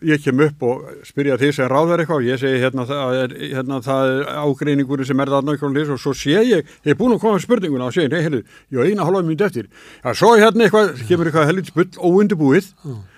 ég 0.05 0.21
kem 0.21 0.41
upp 0.45 0.63
og 0.69 0.85
spyrja 1.09 1.39
því 1.41 1.49
sem 1.57 1.69
ráðar 1.73 2.03
eitthvað 2.03 2.21
og 2.21 2.29
ég 2.29 2.41
segi 2.41 2.61
hérna 2.61 2.85
það 2.89 3.17
er, 3.23 3.35
hérna, 3.55 3.81
það 3.85 4.13
er 4.13 4.31
ágreiningur 4.43 5.05
sem 5.09 5.21
er 5.25 5.33
það 5.33 5.49
nákvæmlega 5.49 5.97
og 5.97 6.03
svo 6.03 6.13
sé 6.17 6.37
ég, 6.37 6.71
ég 6.85 6.93
er 6.93 6.99
búin 7.01 7.17
að 7.17 7.23
koma 7.25 7.39
með 7.39 7.47
spurninguna 7.47 7.89
og 7.89 7.97
segi, 7.97 8.13
nei, 8.13 8.21
heyrðu, 8.27 8.43
ég 8.75 8.81
var 8.83 8.91
eina 8.91 9.09
halva 9.09 9.25
mínúti 9.25 9.47
eftir. 9.49 9.69
Já, 10.05 10.13
svo 10.13 10.37
hérna 10.37 10.67
eitthvað, 10.67 11.05
kemur 11.09 11.31
eitthvað 11.31 11.49
helvits 11.49 11.77
bull 11.77 11.89
óundubúið 11.97 12.73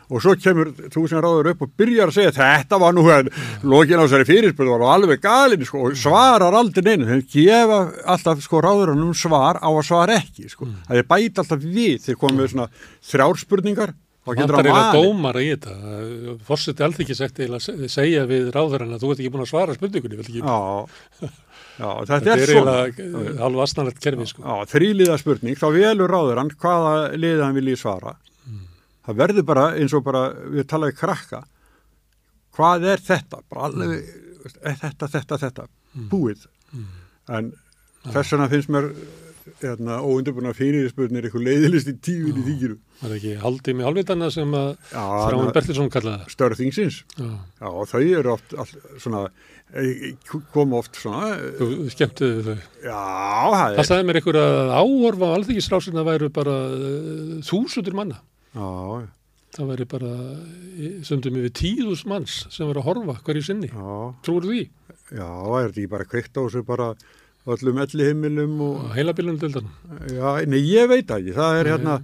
og 0.08 0.22
svo 0.24 0.32
kemur 0.40 0.70
þú 0.88 1.02
sem 1.10 1.20
ráður 1.20 1.50
upp 1.52 1.64
og 1.66 1.72
byrjar 1.76 2.08
að 2.08 2.16
segja 2.16 2.32
þetta 2.38 2.78
var 2.80 2.94
nú 2.96 3.04
hérna, 3.04 3.44
lokin 3.68 4.00
á 4.00 4.06
þessari 4.06 4.28
fyrirspurning 4.30 4.78
var 4.78 4.94
alveg 4.94 5.20
galin 5.20 5.66
sko, 5.68 5.90
og 5.90 5.98
svarar 5.98 6.56
aldrei 6.56 6.86
neina, 6.86 7.10
þeir 7.10 7.26
gefa 7.34 7.80
alltaf 8.14 8.40
sko 8.46 8.62
ráðurunum 8.64 9.12
svar 9.18 9.60
á 9.60 9.68
að 9.68 9.84
svara 9.90 10.16
ekki 10.22 10.48
sko, 10.48 10.70
það 10.86 11.02
er 14.28 14.36
bæt 14.36 14.48
alltaf 14.48 14.64
við 14.64 14.68
þeir 14.68 14.68
komið 14.68 14.68
með 14.68 14.68
svona 14.68 14.68
þrjár 14.68 14.68
spurningar 14.68 14.68
og 14.68 14.68
Það 14.68 14.68
getur 14.68 14.68
er 14.68 14.78
að 14.78 14.96
dómar 14.98 15.36
í 15.38 15.48
þetta. 15.52 15.72
Fórseti 16.48 16.84
alþykki 16.84 17.14
sagt 17.18 17.38
eiginlega 17.38 17.58
að 17.58 17.66
se- 17.66 17.88
segja 17.88 18.22
við 18.28 18.50
ráðurinn 18.54 18.94
að 18.94 19.02
þú 19.04 19.10
ert 19.12 19.20
ekki 19.22 19.32
búin 19.34 19.44
að 19.44 19.50
svara 19.52 19.74
spurningunni. 19.78 20.16
vilt 20.18 20.28
ekki- 20.28 20.42
Já, 20.44 20.58
já, 21.78 21.90
þetta, 22.04 22.18
Þetta 22.18 22.32
er 22.32 22.38
er 22.38 22.46
svona. 22.52 22.74
eiginlega 22.88 23.38
halv 23.38 23.58
astnalegt 23.64 24.00
kerfi 24.02 24.26
sko. 24.26 24.42
Já, 24.42 24.54
þrýliða 24.72 25.18
spurning, 25.18 25.56
þá 25.56 25.68
velur 25.72 26.08
ráður 26.10 26.36
hann 26.42 26.50
hvaða 26.50 26.94
liðið 27.16 27.42
hann 27.44 27.54
vilji 27.54 27.76
svara. 27.78 28.16
Það 29.08 29.16
verður 29.22 29.44
bara 29.46 29.66
eins 29.78 29.94
og 29.94 30.04
bara 30.04 30.22
við 30.34 30.64
talaðum 30.68 30.96
krakka. 30.98 31.44
Hvað 32.58 32.84
er 32.92 32.98
þetta? 32.98 33.38
Bara 33.48 33.68
alveg, 33.70 34.02
er 34.64 34.74
þetta, 34.82 35.08
þetta, 35.08 35.38
þetta, 35.38 35.66
búið. 36.10 36.46
En 37.28 37.52
þess 38.08 38.32
vegna 38.34 38.48
finnst 38.50 38.68
mér 38.68 38.90
hérna, 39.62 39.98
óundurbúna 40.04 40.52
fyrirspurnir 40.56 41.26
eitthvað 41.28 41.44
leiðilist 41.48 41.90
í 41.90 41.94
tífin 42.04 42.38
í 42.40 42.44
þýkiru. 42.46 42.76
Það 43.00 43.10
er 43.10 43.16
ekki 43.18 43.34
haldið 43.42 43.76
með 43.78 43.86
halvvitana 43.88 44.28
sem 44.34 44.54
að 44.58 44.68
Já, 44.92 45.04
Þráin 45.28 45.52
Bertilsson 45.56 45.90
kallaði 45.94 46.18
það. 46.22 46.32
Störð 46.34 46.60
þingsins. 46.62 46.96
Já. 47.18 47.28
Já, 47.60 47.68
og 47.68 47.86
þau 47.92 48.00
eru 48.20 48.32
oft 48.34 48.54
all, 48.58 48.72
svona, 49.04 49.20
eh, 49.74 50.40
koma 50.54 50.80
oft 50.80 50.98
svona, 51.02 51.28
eh, 51.36 51.52
Þú 51.60 51.68
skemmtiði 51.94 52.42
þau. 52.48 52.56
já, 52.82 53.04
það 53.52 53.62
Það 53.68 53.78
er, 53.78 53.88
sagði 53.92 54.08
mér 54.10 54.20
einhver 54.22 54.40
að 54.42 54.72
áhorfa 54.80 55.28
á 55.28 55.36
alþykisrásina 55.38 56.04
væru 56.08 56.28
bara 56.32 56.56
þúsundur 57.46 57.94
manna. 57.94 58.20
já, 58.54 59.08
Það 59.58 59.68
væri 59.72 59.84
bara 59.88 60.10
stundum 61.02 61.36
yfir 61.40 61.52
tíðus 61.56 62.02
manns 62.06 62.46
sem 62.52 62.66
var 62.68 62.76
að 62.82 62.84
horfa 62.84 63.14
hverju 63.24 63.42
sinni. 63.46 63.68
já. 63.72 64.14
Trúur 64.22 64.44
því? 64.44 64.68
Já, 65.08 65.24
er 65.24 65.70
þetta 65.70 65.80
ekki 65.80 65.88
bara 65.88 66.04
kveikt 66.04 66.36
á 66.36 66.40
þessu 66.44 66.62
bara 66.68 66.94
öllum 67.46 67.78
elli 67.84 68.04
heimilum 68.10 68.60
og, 68.60 68.80
Heilabilunum 68.96 69.38
þannig. 69.40 69.70
já, 70.16 70.32
nei, 70.46 70.58
ég 70.68 70.88
veit 70.90 71.06
ekki, 71.10 71.32
það 71.36 71.60
er 71.60 71.70
hérna, 71.72 71.98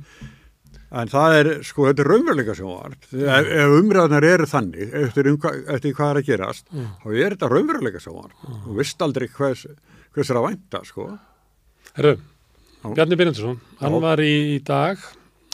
en 0.95 1.09
það 1.11 1.35
er, 1.41 1.51
sko, 1.67 1.89
þetta 1.91 2.05
er 2.05 2.11
raunveruleika 2.13 2.55
sjónvarp, 2.55 3.09
ef, 3.13 3.49
ef 3.59 3.75
umræðnar 3.81 4.25
eru 4.29 4.47
þannig, 4.47 4.93
eftir, 5.03 5.29
um, 5.33 5.39
eftir 5.75 5.97
hvað 5.99 6.11
er 6.15 6.21
að 6.23 6.29
gerast, 6.31 6.65
Mm. 6.73 6.87
þá 7.03 7.09
er 7.25 7.35
þetta 7.37 7.51
raunveruleika 7.51 8.01
sjónvarp, 8.01 8.47
og 8.69 8.77
veist 8.79 9.03
aldrei 9.03 9.29
hvers, 9.29 9.67
hvers 10.15 10.31
er 10.31 10.37
að 10.41 10.47
vænta, 10.51 10.85
sko. 10.85 11.19
Herru, 11.97 12.17
Já. 12.85 12.95
Bjarni 12.95 13.17
Byrjandusson, 13.17 13.61
hann 13.81 13.93
Já. 13.93 14.01
var 14.01 14.19
í, 14.21 14.33
í 14.57 14.63
dag 14.65 14.99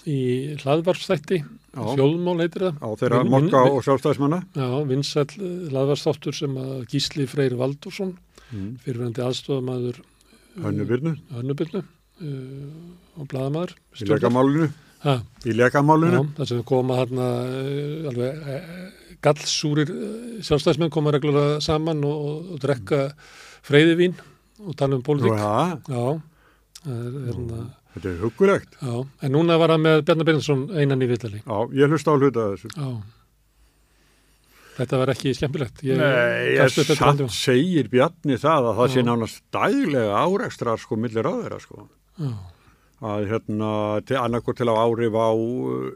í 0.06 0.56
hlaðvarsþætti, 0.60 1.38
Já. 1.70 1.82
hljóðmál 1.94 2.40
heitir 2.42 2.64
það. 2.66 2.78
Á 2.82 2.88
þeirra 2.98 3.24
mokka 3.24 3.60
og 3.70 3.82
sjálfstæðismanna. 3.86 4.40
Já, 4.58 4.68
vinsæll 4.88 5.70
hlaðvarsþáttur 5.70 6.34
sem 6.34 6.54
að 6.58 6.86
Gísli 6.90 7.26
Freyr 7.30 7.54
Valdursson, 7.56 8.16
Mm. 8.50 8.70
fyrirverandi 8.82 9.22
aðstofamaður 9.22 10.00
Hönnu 10.60 10.84
Byrnu. 10.88 11.12
Önnubyrnu, 11.38 11.80
uh, 11.80 13.20
og 13.20 13.28
bladamaður 13.30 13.76
í 14.02 14.08
lekamálinu 14.10 14.70
Ha, 15.04 15.14
í 15.46 15.52
já, 15.54 15.56
lekamálinu 15.56 16.24
það 16.36 16.48
sem 16.50 16.62
koma 16.68 16.96
uh, 17.22 18.08
alveg 18.10 18.40
uh, 18.42 18.80
gallsúrir 19.24 19.92
uh, 19.94 20.40
sjálfstæðismenn 20.44 20.90
koma 20.92 21.14
reglulega 21.14 21.60
saman 21.64 22.02
og, 22.04 22.26
og, 22.26 22.50
og 22.56 22.60
drekka 22.66 22.98
freyðivín 23.64 24.18
og 24.66 24.74
tala 24.76 24.98
um 24.98 25.02
pólitík. 25.06 25.38
ja, 25.38 25.78
Já, 25.88 26.20
er, 26.90 27.16
hérna, 27.30 27.62
þetta 27.94 28.10
er 28.12 28.18
hugulegt 28.26 28.76
já, 28.82 28.92
en 29.22 29.32
núna 29.32 29.56
var 29.62 29.72
hann 29.76 29.86
með 29.86 30.02
Bjarnar 30.04 30.28
Byrjansson 30.28 30.66
einan 30.74 31.06
í 31.06 31.08
viðtali. 31.08 31.40
já, 31.46 31.58
ég 31.80 31.88
hlusta 31.94 32.12
á 32.12 32.18
hluta 32.18 32.50
þessu 32.56 32.74
Já. 32.74 32.90
Þetta 34.80 34.98
var 35.02 35.10
ekki 35.12 35.32
skemmtilegt. 35.36 35.82
Ég 35.84 35.98
Nei, 36.00 36.54
ég 36.56 37.00
haldum. 37.04 37.28
segir 37.34 37.88
Bjarni 37.92 38.38
það 38.40 38.68
að 38.70 38.78
það 38.80 38.92
sé 38.94 39.02
Já. 39.02 39.06
nánast 39.10 39.42
daglega 39.52 40.20
árekstrar 40.24 40.80
sko 40.80 40.96
millir 40.96 41.28
á 41.28 41.32
þeirra 41.36 41.58
sko 41.60 41.82
Já, 42.20 42.30
að 43.10 43.26
hérna 43.32 43.72
til 44.08 44.16
annarko 44.20 44.54
til 44.56 44.68
að 44.72 44.80
árif 44.86 45.18
á 45.20 45.28
uh, 45.36 45.90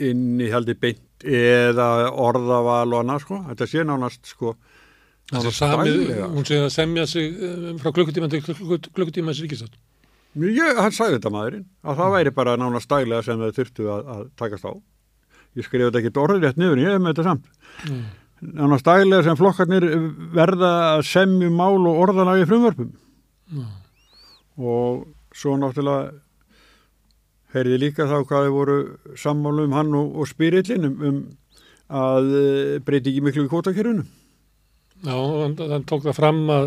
innihaldi 0.00 0.74
beint 0.80 1.24
eða 1.24 1.86
orðaval 2.16 2.88
og 2.94 3.00
annað 3.02 3.24
sko 3.26 3.40
þetta 3.50 3.66
sé 3.68 3.82
nánast 3.84 4.30
sko 4.34 4.54
það 5.30 5.36
nánast 5.40 5.60
samið, 5.60 5.98
hún 6.34 6.46
sé 6.48 6.60
að 6.64 6.70
semja 6.76 7.04
sig 7.06 7.34
um, 7.36 7.76
frá 7.82 7.92
klukkutíma 7.96 8.30
til 8.32 8.40
klukk- 8.46 8.88
klukkutíma 8.96 9.30
þessi 9.34 9.44
ríkistátt. 9.48 9.76
Ég, 10.40 10.78
hann 10.78 10.94
sagði 10.94 11.18
þetta 11.18 11.32
maðurinn 11.34 11.66
að 11.84 12.00
það 12.00 12.14
væri 12.16 12.32
bara 12.36 12.56
nánast 12.60 12.88
daglega 12.90 13.24
sem 13.26 13.40
þau 13.42 13.52
þurftu 13.60 13.88
að, 13.90 14.08
að 14.14 14.24
takast 14.40 14.64
á 14.68 14.72
ég 15.58 15.66
skrifa 15.66 15.90
þetta 15.90 16.02
ekki 16.02 16.22
orðið 16.22 16.46
rétt 16.46 16.60
niður 16.60 16.82
ég 16.82 16.94
hef 16.94 17.02
með 17.02 17.14
þetta 17.14 17.28
samt. 17.28 17.52
Mm. 17.88 18.02
nánast 18.40 18.86
daglega 18.86 19.26
sem 19.26 19.36
flokkarnir 19.36 19.86
verða 20.36 20.72
að 20.94 21.04
semju 21.10 21.50
mál 21.52 21.80
og 21.90 22.02
orðalagi 22.06 22.48
frumvörpum. 22.48 22.92
Já. 23.50 23.66
og 24.60 25.08
svo 25.34 25.56
náttúrulega 25.58 26.12
heyrði 27.54 27.78
líka 27.82 28.06
þá 28.06 28.20
hvað 28.28 28.46
þau 28.46 28.54
voru 28.54 28.78
sammálu 29.18 29.66
um 29.66 29.74
hann 29.74 29.94
og, 29.98 30.16
og 30.22 30.28
spyrillin 30.30 30.86
um, 30.86 30.96
um 31.08 31.20
að 31.90 32.32
eh, 32.38 32.74
breyti 32.86 33.10
ekki 33.10 33.24
miklu 33.26 33.46
í 33.46 33.50
kvotakerfinu 33.50 34.04
Já, 35.00 35.16
hann, 35.16 35.56
hann 35.56 35.86
tók 35.88 36.04
það 36.04 36.18
fram 36.18 36.42
að, 36.52 36.66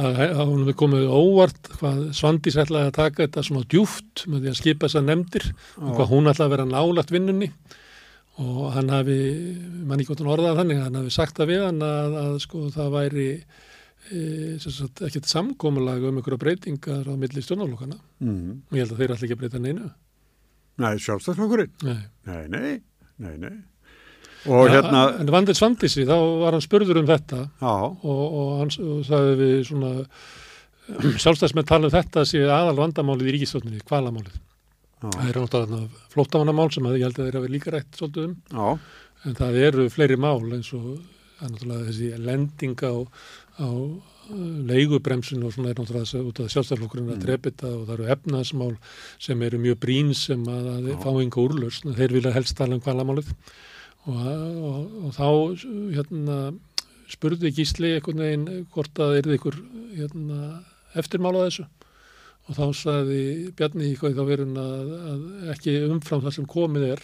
að, 0.00 0.20
að 0.24 0.40
hún 0.40 0.62
hefði 0.64 0.76
komið 0.80 1.10
óvart 1.12 1.70
hvað 1.76 2.00
Svandís 2.16 2.58
ætlaði 2.58 2.88
að 2.88 2.96
taka 2.96 3.26
þetta 3.26 3.44
svona 3.46 3.68
djúft 3.70 4.24
með 4.26 4.42
því 4.42 4.52
að 4.52 4.58
skipa 4.62 4.88
þessar 4.88 5.06
nefndir 5.06 5.46
og 5.78 5.92
hvað 5.98 6.12
hún 6.14 6.32
ætlaði 6.32 6.48
að 6.48 6.54
vera 6.56 6.68
nálagt 6.72 7.14
vinnunni 7.14 7.50
og 8.40 8.70
hann 8.74 8.92
hafi, 8.92 9.16
mann 9.86 10.00
ekki 10.00 10.16
hann 10.16 10.32
orðaði 10.34 10.60
þannig, 10.62 10.82
hann 10.84 11.00
hafi 11.00 11.14
sagt 11.14 11.40
það 11.40 11.50
við 11.52 11.64
hann 11.66 11.82
að, 11.84 12.14
að 12.22 12.36
sko 12.44 12.66
það 12.74 12.92
væri 12.94 13.26
e, 14.10 14.20
sagt, 14.64 15.02
ekkert 15.08 15.30
samkomulag 15.30 16.06
um 16.08 16.20
einhverja 16.20 16.40
breytingar 16.44 17.08
á 17.08 17.14
milli 17.20 17.44
stjórnarlokana 17.44 17.98
mm. 17.98 18.54
og 18.70 18.78
ég 18.78 18.84
held 18.86 18.94
að 18.96 19.02
þeir 19.02 19.16
ætla 19.16 19.28
ekki 19.28 19.36
að 19.36 19.42
breyta 19.42 19.62
neinu. 19.62 19.90
Nei, 20.80 20.94
sjálfstæðsflokkurinn 21.04 21.74
Nei. 21.84 21.98
Nei, 22.28 22.44
nei, 22.48 22.78
nei, 23.20 23.34
nei 23.42 23.56
og 24.48 24.70
Ja, 24.70 24.78
hérna 24.78 25.02
En 25.20 25.28
vandið 25.28 25.58
Svandísi, 25.58 26.06
þá 26.08 26.16
var 26.40 26.56
hann 26.56 26.64
spurður 26.64 27.02
um 27.02 27.08
þetta 27.08 27.42
og, 27.60 27.98
og 28.08 28.52
hann 28.62 28.70
sagði 29.04 29.34
við 29.36 29.56
svona 29.68 29.90
sjálfstæðsmenn 31.22 31.68
tala 31.68 31.90
um 31.90 31.92
þetta 31.92 32.24
sé 32.28 32.40
aðal 32.48 32.78
vandamálið 32.80 33.28
í 33.28 33.34
ríkistofninni, 33.36 33.82
kvalamálið. 33.86 34.38
Það 35.00 35.28
er 35.30 35.38
náttúrulega 35.40 36.02
flóttamannamál 36.12 36.68
sem 36.74 36.86
að 36.88 36.98
ég 36.98 37.06
held 37.06 37.18
að 37.20 37.28
þeir 37.28 37.38
hafi 37.38 37.50
líka 37.54 37.72
rætt 37.72 37.96
svolítið 37.96 38.26
um, 38.26 38.34
já, 38.52 38.66
en 39.24 39.36
það 39.38 39.58
eru 39.64 39.86
fleiri 39.92 40.18
mál 40.20 40.42
eins 40.52 40.72
og 40.76 40.86
það 41.38 41.46
er 41.46 41.54
náttúrulega 41.54 41.86
þessi 41.88 42.10
lending 42.26 42.84
á, 42.84 42.94
á 43.64 43.68
uh, 43.70 44.58
leigubremsun 44.68 45.46
og 45.48 45.54
svona 45.56 45.72
er 45.72 45.80
náttúrulega 45.80 46.04
þess 46.04 46.18
að 46.20 46.28
út 46.28 46.42
af 46.44 46.52
sjálfstæðarflokkurinn 46.52 47.14
að 47.14 47.24
drepa 47.24 47.48
þetta 47.48 47.72
og 47.78 47.86
það 47.88 47.94
eru 47.96 48.10
efnaðsmál 48.16 48.70
sem 49.28 49.46
eru 49.48 49.62
mjög 49.64 49.80
brín 49.86 50.14
sem 50.20 50.44
að, 50.52 50.70
að 50.76 50.92
fá 51.00 51.10
enga 51.14 51.44
úrlausn, 51.46 51.96
þeir 51.96 52.16
vilja 52.18 52.36
helst 52.36 52.58
tala 52.60 52.76
um 52.76 52.84
kvalamálið 52.84 53.32
og, 54.04 54.20
og, 54.20 54.94
og 55.06 55.16
þá 55.16 55.28
hérna, 55.96 56.38
spurði 57.10 57.56
Gísli 57.56 57.96
einhvern 57.96 58.24
veginn 58.26 58.66
hvort 58.74 59.00
að 59.00 59.16
er 59.22 59.34
ykkur 59.38 59.56
hérna, 59.96 60.58
eftirmála 61.00 61.48
þessu 61.48 61.70
og 62.50 62.56
þá 62.58 62.64
sagði 62.74 63.20
Bjarni 63.58 63.90
í 63.92 63.96
hvað 64.00 64.16
þá 64.18 64.22
verið 64.26 64.56
að, 64.58 64.94
að 65.12 65.52
ekki 65.54 65.74
umfram 65.86 66.24
það 66.24 66.34
sem 66.36 66.48
komið 66.50 66.86
er 66.96 67.02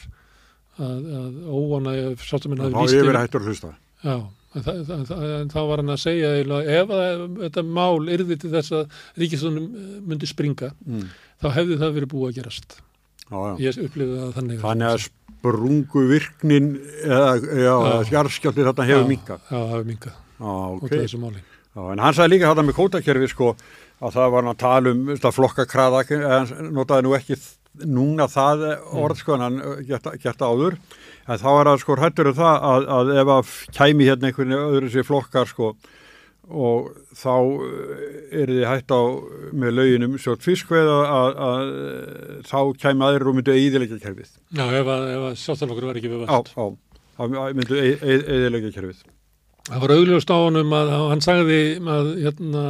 að, 0.82 1.04
að 1.20 1.36
óvana 1.60 1.92
sjálfstaminn 2.18 2.64
þá 2.64 2.66
hafi 2.66 2.80
víst 2.82 2.98
yfir- 3.00 3.20
hættur 3.22 3.44
að 3.44 3.50
hlusta 3.52 3.70
Já, 4.06 4.16
en, 4.16 4.64
það, 4.66 4.80
það, 4.90 5.04
það, 5.10 5.22
en 5.40 5.52
þá 5.54 5.60
var 5.70 5.80
hann 5.82 5.92
að 5.94 6.02
segja 6.02 6.32
eiginlega, 6.36 6.74
ef 6.82 6.90
að 6.96 7.22
þetta 7.44 7.64
mál 7.78 8.10
yrði 8.16 8.36
til 8.42 8.50
þess 8.52 8.74
að 8.76 8.98
ríkistunum 9.22 9.70
myndi 10.10 10.28
springa, 10.30 10.68
mm. 10.84 11.06
þá 11.42 11.48
hefði 11.56 11.78
það 11.80 11.94
verið 11.96 12.10
búið 12.12 12.28
að 12.28 12.36
gerast. 12.40 12.76
já, 13.30 13.38
já. 13.38 13.54
Ég 13.64 13.80
upplifði 13.86 14.18
það 14.20 14.34
þannig. 14.36 14.60
þannig 14.66 14.90
að 14.92 15.06
sprungu 15.06 16.04
virknin 16.10 16.68
eða, 17.06 17.32
já, 17.40 17.74
Já. 17.86 17.96
jarðskjálfti 18.12 18.64
þarna 18.68 18.86
hefur 18.90 19.08
minkað 19.10 19.50
Já, 19.50 19.58
hefur 19.72 19.88
minkað 19.90 20.14
já, 20.16 20.52
út 20.52 20.86
ok 20.86 20.92
af 20.92 21.02
þessu 21.06 21.20
máli. 21.22 21.42
Já, 21.76 21.82
en 21.92 22.00
hann 22.04 22.16
sagði 22.16 22.32
líka 22.36 22.50
þetta 22.52 22.64
með 22.68 22.76
kótakerfi 22.78 23.28
sko 23.32 23.50
að 24.00 24.16
það 24.18 24.32
var 24.34 24.50
að 24.50 24.58
tala 24.60 24.92
um 24.92 25.12
flokkakraða, 25.38 26.02
en 26.12 26.72
notaði 26.76 27.06
nú 27.06 27.14
ekki 27.16 27.38
núna 27.84 28.26
það 28.30 28.64
orð 28.96 29.20
sko 29.20 29.36
en 29.36 29.44
hann 29.44 29.60
uh, 29.60 29.76
gert, 29.84 30.08
gert 30.22 30.40
áður 30.40 30.78
en 31.26 31.40
þá 31.42 31.48
er 31.52 31.68
það 31.70 31.82
sko 31.82 31.98
hættur 32.00 32.30
um 32.30 32.38
það 32.38 32.66
að, 32.70 32.88
að 32.96 33.12
ef 33.20 33.32
að 33.34 33.54
kæmi 33.76 34.08
hérna 34.08 34.30
einhvern 34.30 34.56
öðru 34.56 34.92
sér 34.92 35.06
flokkar 35.06 35.50
sko 35.50 35.72
og 36.46 36.92
þá 37.18 37.34
er 38.30 38.52
þið 38.52 38.64
hætt 38.70 38.92
á 38.94 39.02
með 39.50 39.72
lauginum 39.80 40.14
svo 40.22 40.36
fiskveið 40.38 40.90
að, 40.94 41.40
að, 41.48 41.72
þá 42.46 42.58
kæmi 42.84 43.06
aðrir 43.08 43.30
og 43.32 43.38
myndu 43.40 43.54
eðilegja 43.56 43.98
kerfið. 44.04 44.30
Já, 44.54 44.62
ef 44.62 44.92
að, 44.94 45.08
að 45.16 45.26
sjálfstæðanlokkur 45.42 45.88
var 45.90 45.98
ekki 45.98 46.12
við 46.12 46.22
völd. 46.22 46.52
já, 46.54 46.66
þá 47.18 47.24
myndu 47.58 47.80
eðilegja 47.82 48.72
kerfið. 48.76 49.02
Það 49.66 49.82
var 49.82 49.94
honum 50.46 50.76
að, 50.78 50.92
hann 51.10 51.24
sagði 51.26 51.60
að, 51.82 52.12
hérna, 52.22 52.64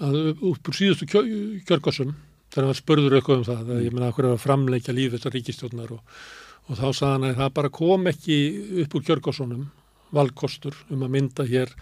úr 0.00 0.74
síðustu 0.76 1.06
kjö, 1.10 1.22
kjörgossum, 1.68 2.14
þegar 2.50 2.66
hann 2.70 2.78
spurður 2.78 3.16
eitthvað 3.18 3.40
um 3.42 3.46
það, 3.48 3.72
að 3.76 3.82
ég 3.84 3.92
menna 3.94 4.08
að 4.10 4.14
hverju 4.18 4.32
að 4.34 4.44
framleikja 4.44 4.94
líf 4.96 5.12
þessar 5.16 5.34
ríkistjórnar 5.36 5.92
og, 5.96 6.00
og 6.68 6.78
þá 6.80 6.86
sagði 6.96 7.10
hann 7.12 7.26
að 7.30 7.40
það 7.42 7.52
bara 7.60 7.72
kom 7.80 8.06
ekki 8.10 8.38
upp 8.84 8.94
úr 8.98 9.04
kjörgossunum 9.10 9.66
valkostur 10.16 10.74
um 10.90 11.04
að 11.06 11.12
mynda 11.16 11.44
hér 11.46 11.74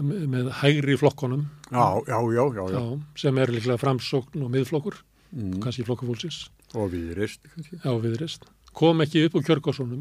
með 0.00 0.22
með 0.30 0.50
hægri 0.60 0.94
flokkonum 1.00 1.42
Já, 1.74 1.84
já, 2.06 2.18
já, 2.30 2.44
já, 2.54 2.62
já. 2.70 2.78
já, 2.78 2.82
sem 3.18 3.38
er 3.42 3.50
líklega 3.56 3.80
framsókn 3.82 4.44
og 4.46 4.52
miðflokkur, 4.54 5.00
Mm. 5.30 5.60
kannski 5.62 5.84
flokkufólksins 5.86 6.48
Og 6.74 6.88
viðrist, 6.90 7.44
kannski. 7.54 7.76
á 7.86 7.94
viðrist, 8.02 8.48
kom 8.74 8.98
ekki 9.04 9.20
upp 9.28 9.36
úr 9.38 9.44
kjörgossunum 9.46 10.00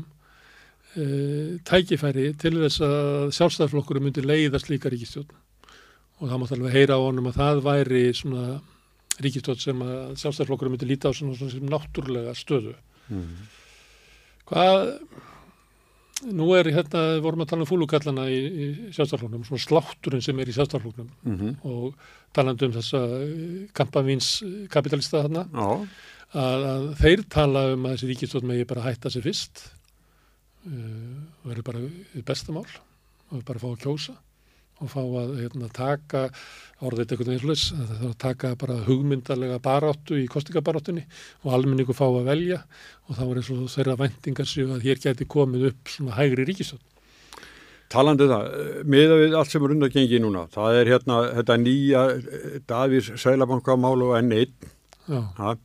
e, 0.98 1.04
tækifæri 1.70 2.32
til 2.42 2.56
þess 2.64 2.82
að 2.82 3.30
sjálfstæðarflokkur 3.38 4.00
myndi 4.02 4.24
leiða 4.26 4.58
slíka 4.62 4.90
ríkistjórn 4.90 5.30
og 6.20 6.28
það 6.28 6.42
mátt 6.42 6.54
alveg 6.56 6.76
heyra 6.76 7.00
á 7.00 7.06
honum 7.06 7.30
að 7.32 7.40
það 7.40 7.64
væri 7.66 8.04
svona 8.18 8.44
ríkistjórn 9.24 9.64
sem 9.64 9.82
að 9.84 9.96
sjálfstæðarflokkur 10.22 10.72
myndi 10.72 10.88
líta 10.88 11.12
á 11.12 11.16
svona, 11.16 11.36
svona 11.40 11.56
sem 11.56 11.72
náttúrulega 11.72 12.36
stöðu. 12.38 12.76
Mm. 13.10 13.48
hvað 14.50 14.84
nú 16.36 16.50
er 16.54 16.68
hérna, 16.76 17.02
vorum 17.24 17.42
að 17.42 17.50
tala 17.52 17.64
um 17.64 17.70
fúlugallana 17.70 18.28
í, 18.30 18.38
í 18.38 18.68
sjálfstæðarflokknum, 18.96 19.46
svona 19.48 19.64
slátturinn 19.64 20.24
sem 20.24 20.40
er 20.40 20.52
í 20.52 20.56
sjálfstæðarflokknum 20.58 21.10
Mm 21.24 21.38
-hmm. 21.38 21.56
og 21.64 21.96
talandi 22.34 22.66
um 22.66 22.76
þessa 22.76 23.02
kampavíns 23.74 24.44
kapitalista 24.70 25.24
þarna 25.24 25.48
að, 26.34 26.64
að 26.74 26.96
þeir 27.02 27.24
tala 27.30 27.74
um 27.74 27.86
að 27.86 27.94
þessi 27.96 28.10
ríkistjórn 28.12 28.48
megi 28.48 28.66
bara 28.66 28.86
hætta 28.86 29.10
sér 29.10 29.24
fyrst. 29.24 29.72
Uh, 30.68 31.24
og 31.44 31.50
verður 31.50 31.64
bara 31.64 31.80
bestamál 32.28 32.68
og 33.32 33.46
bara 33.46 33.60
fá 33.60 33.70
að 33.72 33.80
kjósa 33.80 34.14
og 34.80 34.92
fá 34.92 35.00
að 35.04 35.32
hérna, 35.44 35.70
taka 35.76 36.28
orðið 36.86 37.14
eitthvað 37.14 37.32
einsleis, 37.34 37.64
það 37.76 37.90
þarf 37.90 38.06
að 38.10 38.20
taka 38.24 38.52
bara 38.60 38.78
hugmyndarlega 38.86 39.58
baráttu 39.64 40.20
í 40.20 40.28
kostingabaráttunni 40.32 41.04
og 41.44 41.56
almenningu 41.58 41.96
fá 41.96 42.06
að 42.08 42.30
velja 42.30 42.62
og 43.08 43.18
þá 43.18 43.24
er 43.26 43.42
eins 43.42 43.50
og 43.56 43.66
þeirra 43.74 43.98
væntingar 44.00 44.48
séu 44.48 44.70
að 44.76 44.86
hér 44.88 45.02
geti 45.04 45.28
komið 45.28 45.72
upp 45.74 45.92
svona 45.92 46.16
hægri 46.16 46.48
ríkistjórn. 46.48 46.86
Talandi 47.90 48.28
um 48.28 48.32
það, 48.32 48.52
miða 48.86 49.18
við 49.18 49.36
allt 49.40 49.52
sem 49.52 49.66
er 49.66 49.74
undan 49.74 49.94
gengi 49.96 50.22
núna, 50.22 50.46
það 50.54 50.78
er 50.78 50.92
hérna 50.94 51.18
þetta 51.40 51.58
nýja 51.58 52.04
eh, 52.14 52.60
Davís 52.70 53.10
Sælabankamál 53.18 54.06
og 54.06 54.14
N1 54.22 54.54
Já, 55.10 55.24
ha, 55.40 55.56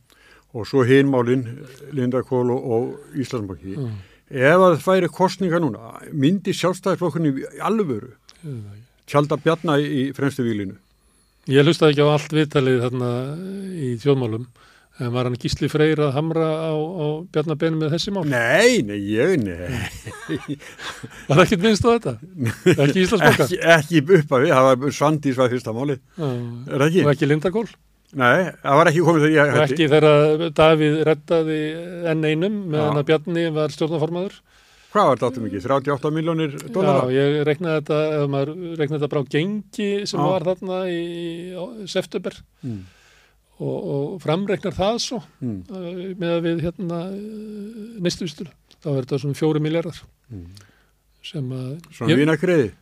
og 0.57 0.65
svo 0.65 0.81
hinmálin 0.89 1.45
Lindakól 1.93 2.49
og, 2.55 2.95
Íslandsbanki. 3.13 3.77
Ef 4.25 4.57
að 4.57 4.63
það 4.65 4.79
færi 4.81 5.09
kostninga 5.13 5.61
núna, 5.61 5.99
myndi 6.17 6.55
sjálfstæðisflokkunni 6.57 7.45
alvöru 7.61 8.15
ég 8.45 8.55
veit 8.55 8.63
það 8.65 8.73
ekki. 8.73 8.84
Tjálta 9.09 9.37
bjarna 9.41 9.77
í 9.81 10.09
fremstu 10.17 10.45
výlinu? 10.45 10.77
Ég 11.51 11.65
hlustaði 11.65 11.93
ekki 11.93 12.05
á 12.05 12.09
allt 12.09 12.31
viðtalið 12.33 12.79
þarna 12.87 13.09
í 13.77 13.91
þjóðmálum 14.01 14.47
en 14.95 15.11
var 15.11 15.27
hann 15.27 15.35
gísli 15.39 15.67
freyr 15.69 15.99
að 16.05 16.13
hamra 16.15 16.45
á, 16.71 16.73
á 16.73 17.05
Bjarnabenni 17.35 17.81
með 17.81 17.95
þessi 17.97 18.13
mál? 18.15 18.23
Nei, 18.31 18.79
nei, 18.87 18.97
ég, 19.11 19.33
nei. 19.43 20.55
Var 21.27 21.41
ekkert 21.43 21.65
minnst 21.65 21.83
á 21.83 21.91
þetta? 21.91 22.13
Ekki 22.71 23.03
Íslandsbanka? 23.03 23.49
ekki, 23.49 23.59
ekki 23.75 24.03
upp 24.21 24.31
af 24.37 24.45
við, 24.45 24.53
það 24.55 24.69
var 24.69 24.95
Svandís 24.95 25.41
var 25.41 25.51
fyrsta 25.51 25.75
máli. 25.75 25.97
Er 26.15 26.87
ekki? 26.87 27.03
Og 27.03 27.11
ekki 27.11 27.29
Lindakól? 27.29 27.67
Nei, 28.15 28.47
það 28.63 28.79
var 28.79 28.91
ekki 28.91 29.05
komið 29.09 29.25
þegar 29.25 29.35
ég 29.35 29.55
hætti. 29.59 29.75
ekki 29.75 29.89
þegar 29.91 30.49
Davíð 30.55 30.97
reddaði 31.09 31.61
enn 32.13 32.27
einum 32.29 32.59
meðan 32.71 33.01
að 33.01 33.07
Bjarni 33.09 33.47
var 33.55 33.75
stjórnaformaður. 33.75 34.37
Hvað 34.95 35.07
var 35.09 35.17
þetta 35.19 35.27
áttum 35.27 35.45
ekki? 35.49 35.59
38 35.65 36.11
miljónir 36.15 36.53
dólara? 36.71 37.05
Já, 37.11 37.15
ég 37.19 37.39
reiknaði 37.49 37.79
þetta, 37.81 37.97
ef 38.15 38.29
maður 38.31 38.51
reiknaði 38.79 38.99
þetta 39.01 39.09
bara 39.11 39.23
á 39.27 39.31
gengi 39.35 39.89
sem 40.07 40.19
Já. 40.21 40.27
var 40.31 40.45
þarna 40.47 40.77
í, 40.87 41.01
í 41.51 41.87
september 41.91 42.37
Mm. 42.63 42.77
og, 43.59 43.75
og 43.95 44.21
framreiknar 44.23 44.73
það 44.77 45.01
svo 45.03 45.19
Mm. 45.43 45.59
uh, 45.67 46.15
með 46.15 46.31
að 46.37 46.41
við 46.47 46.63
hérna 46.63 46.99
neistuvistulu. 48.05 48.49
Þá 48.83 48.87
er 48.95 49.03
þetta 49.05 49.19
svona 49.25 49.39
fjóri 49.39 49.61
miljardar 49.63 49.99
Mm. 50.31 50.47
sem 51.25 51.51
að, 51.51 51.75
Svona 51.93 52.15
vínakriði 52.17 52.71
já, 52.71 52.73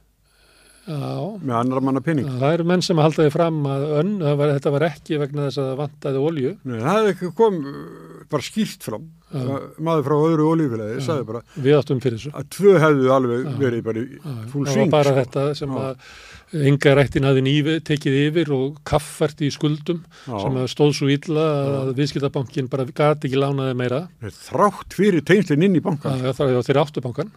með 0.87 1.55
annar 1.59 1.83
manna 1.85 2.01
pinning. 2.03 2.27
það 2.41 2.53
eru 2.57 2.67
menn 2.67 2.81
sem 2.83 2.99
að 2.99 3.07
halda 3.07 3.25
því 3.27 3.33
fram 3.37 3.59
að 3.71 3.85
önn, 4.01 4.13
það 4.19 4.39
var, 4.41 4.53
þetta 4.57 4.73
var 4.75 4.87
ekki 4.89 5.19
vegna 5.21 5.45
þess 5.47 5.61
að 5.61 5.69
það 5.69 5.81
vantaði 5.83 6.23
olju. 6.29 6.55
Nei, 6.67 6.79
það 6.83 7.33
kom 7.37 7.59
uh, 7.63 7.83
bara 8.33 8.47
skýrt 8.49 8.83
fram. 8.83 9.05
Já. 9.33 9.55
Maður 9.81 10.03
frá 10.05 10.15
öðru 10.27 10.45
olífélagi 10.51 11.01
sagði 11.01 11.25
bara 11.25 11.39
Við 11.57 11.77
áttum 11.79 12.01
fyrir 12.03 12.19
þessu. 12.19 12.31
að 12.37 12.49
tvö 12.53 12.73
hefðu 12.83 13.07
alveg 13.15 13.39
Já. 13.47 13.53
verið 13.63 13.85
bara 13.87 14.03
Já, 14.03 14.33
full 14.51 14.65
það 14.67 14.77
var 14.77 14.91
bara 14.93 15.07
sko. 15.09 15.15
þetta 15.23 15.45
sem 15.57 15.73
Já. 15.73 15.79
að 16.53 16.67
enga 16.69 16.93
rættin 16.99 17.25
hafði 17.25 17.75
tekið 17.89 18.17
yfir 18.27 18.51
og 18.53 18.75
kaffært 18.85 19.41
í 19.41 19.49
skuldum 19.49 20.03
Já. 20.27 20.35
sem 20.37 20.59
að 20.61 20.69
stóð 20.69 20.93
svo 20.99 21.09
illa 21.09 21.47
að 21.79 21.89
viðskiptabankin 21.97 22.69
bara 22.69 22.85
gati 22.85 23.31
ekki 23.31 23.41
lánaði 23.41 23.79
meira 23.79 24.03
Þrátt 24.21 24.93
fyrir 24.93 25.25
teinslinn 25.25 25.65
inn 25.65 25.81
í 25.81 25.81
bankan. 25.81 26.21
það 26.29 26.53
var 26.59 26.69
þeirra 26.69 26.85
áttubankan 26.85 27.33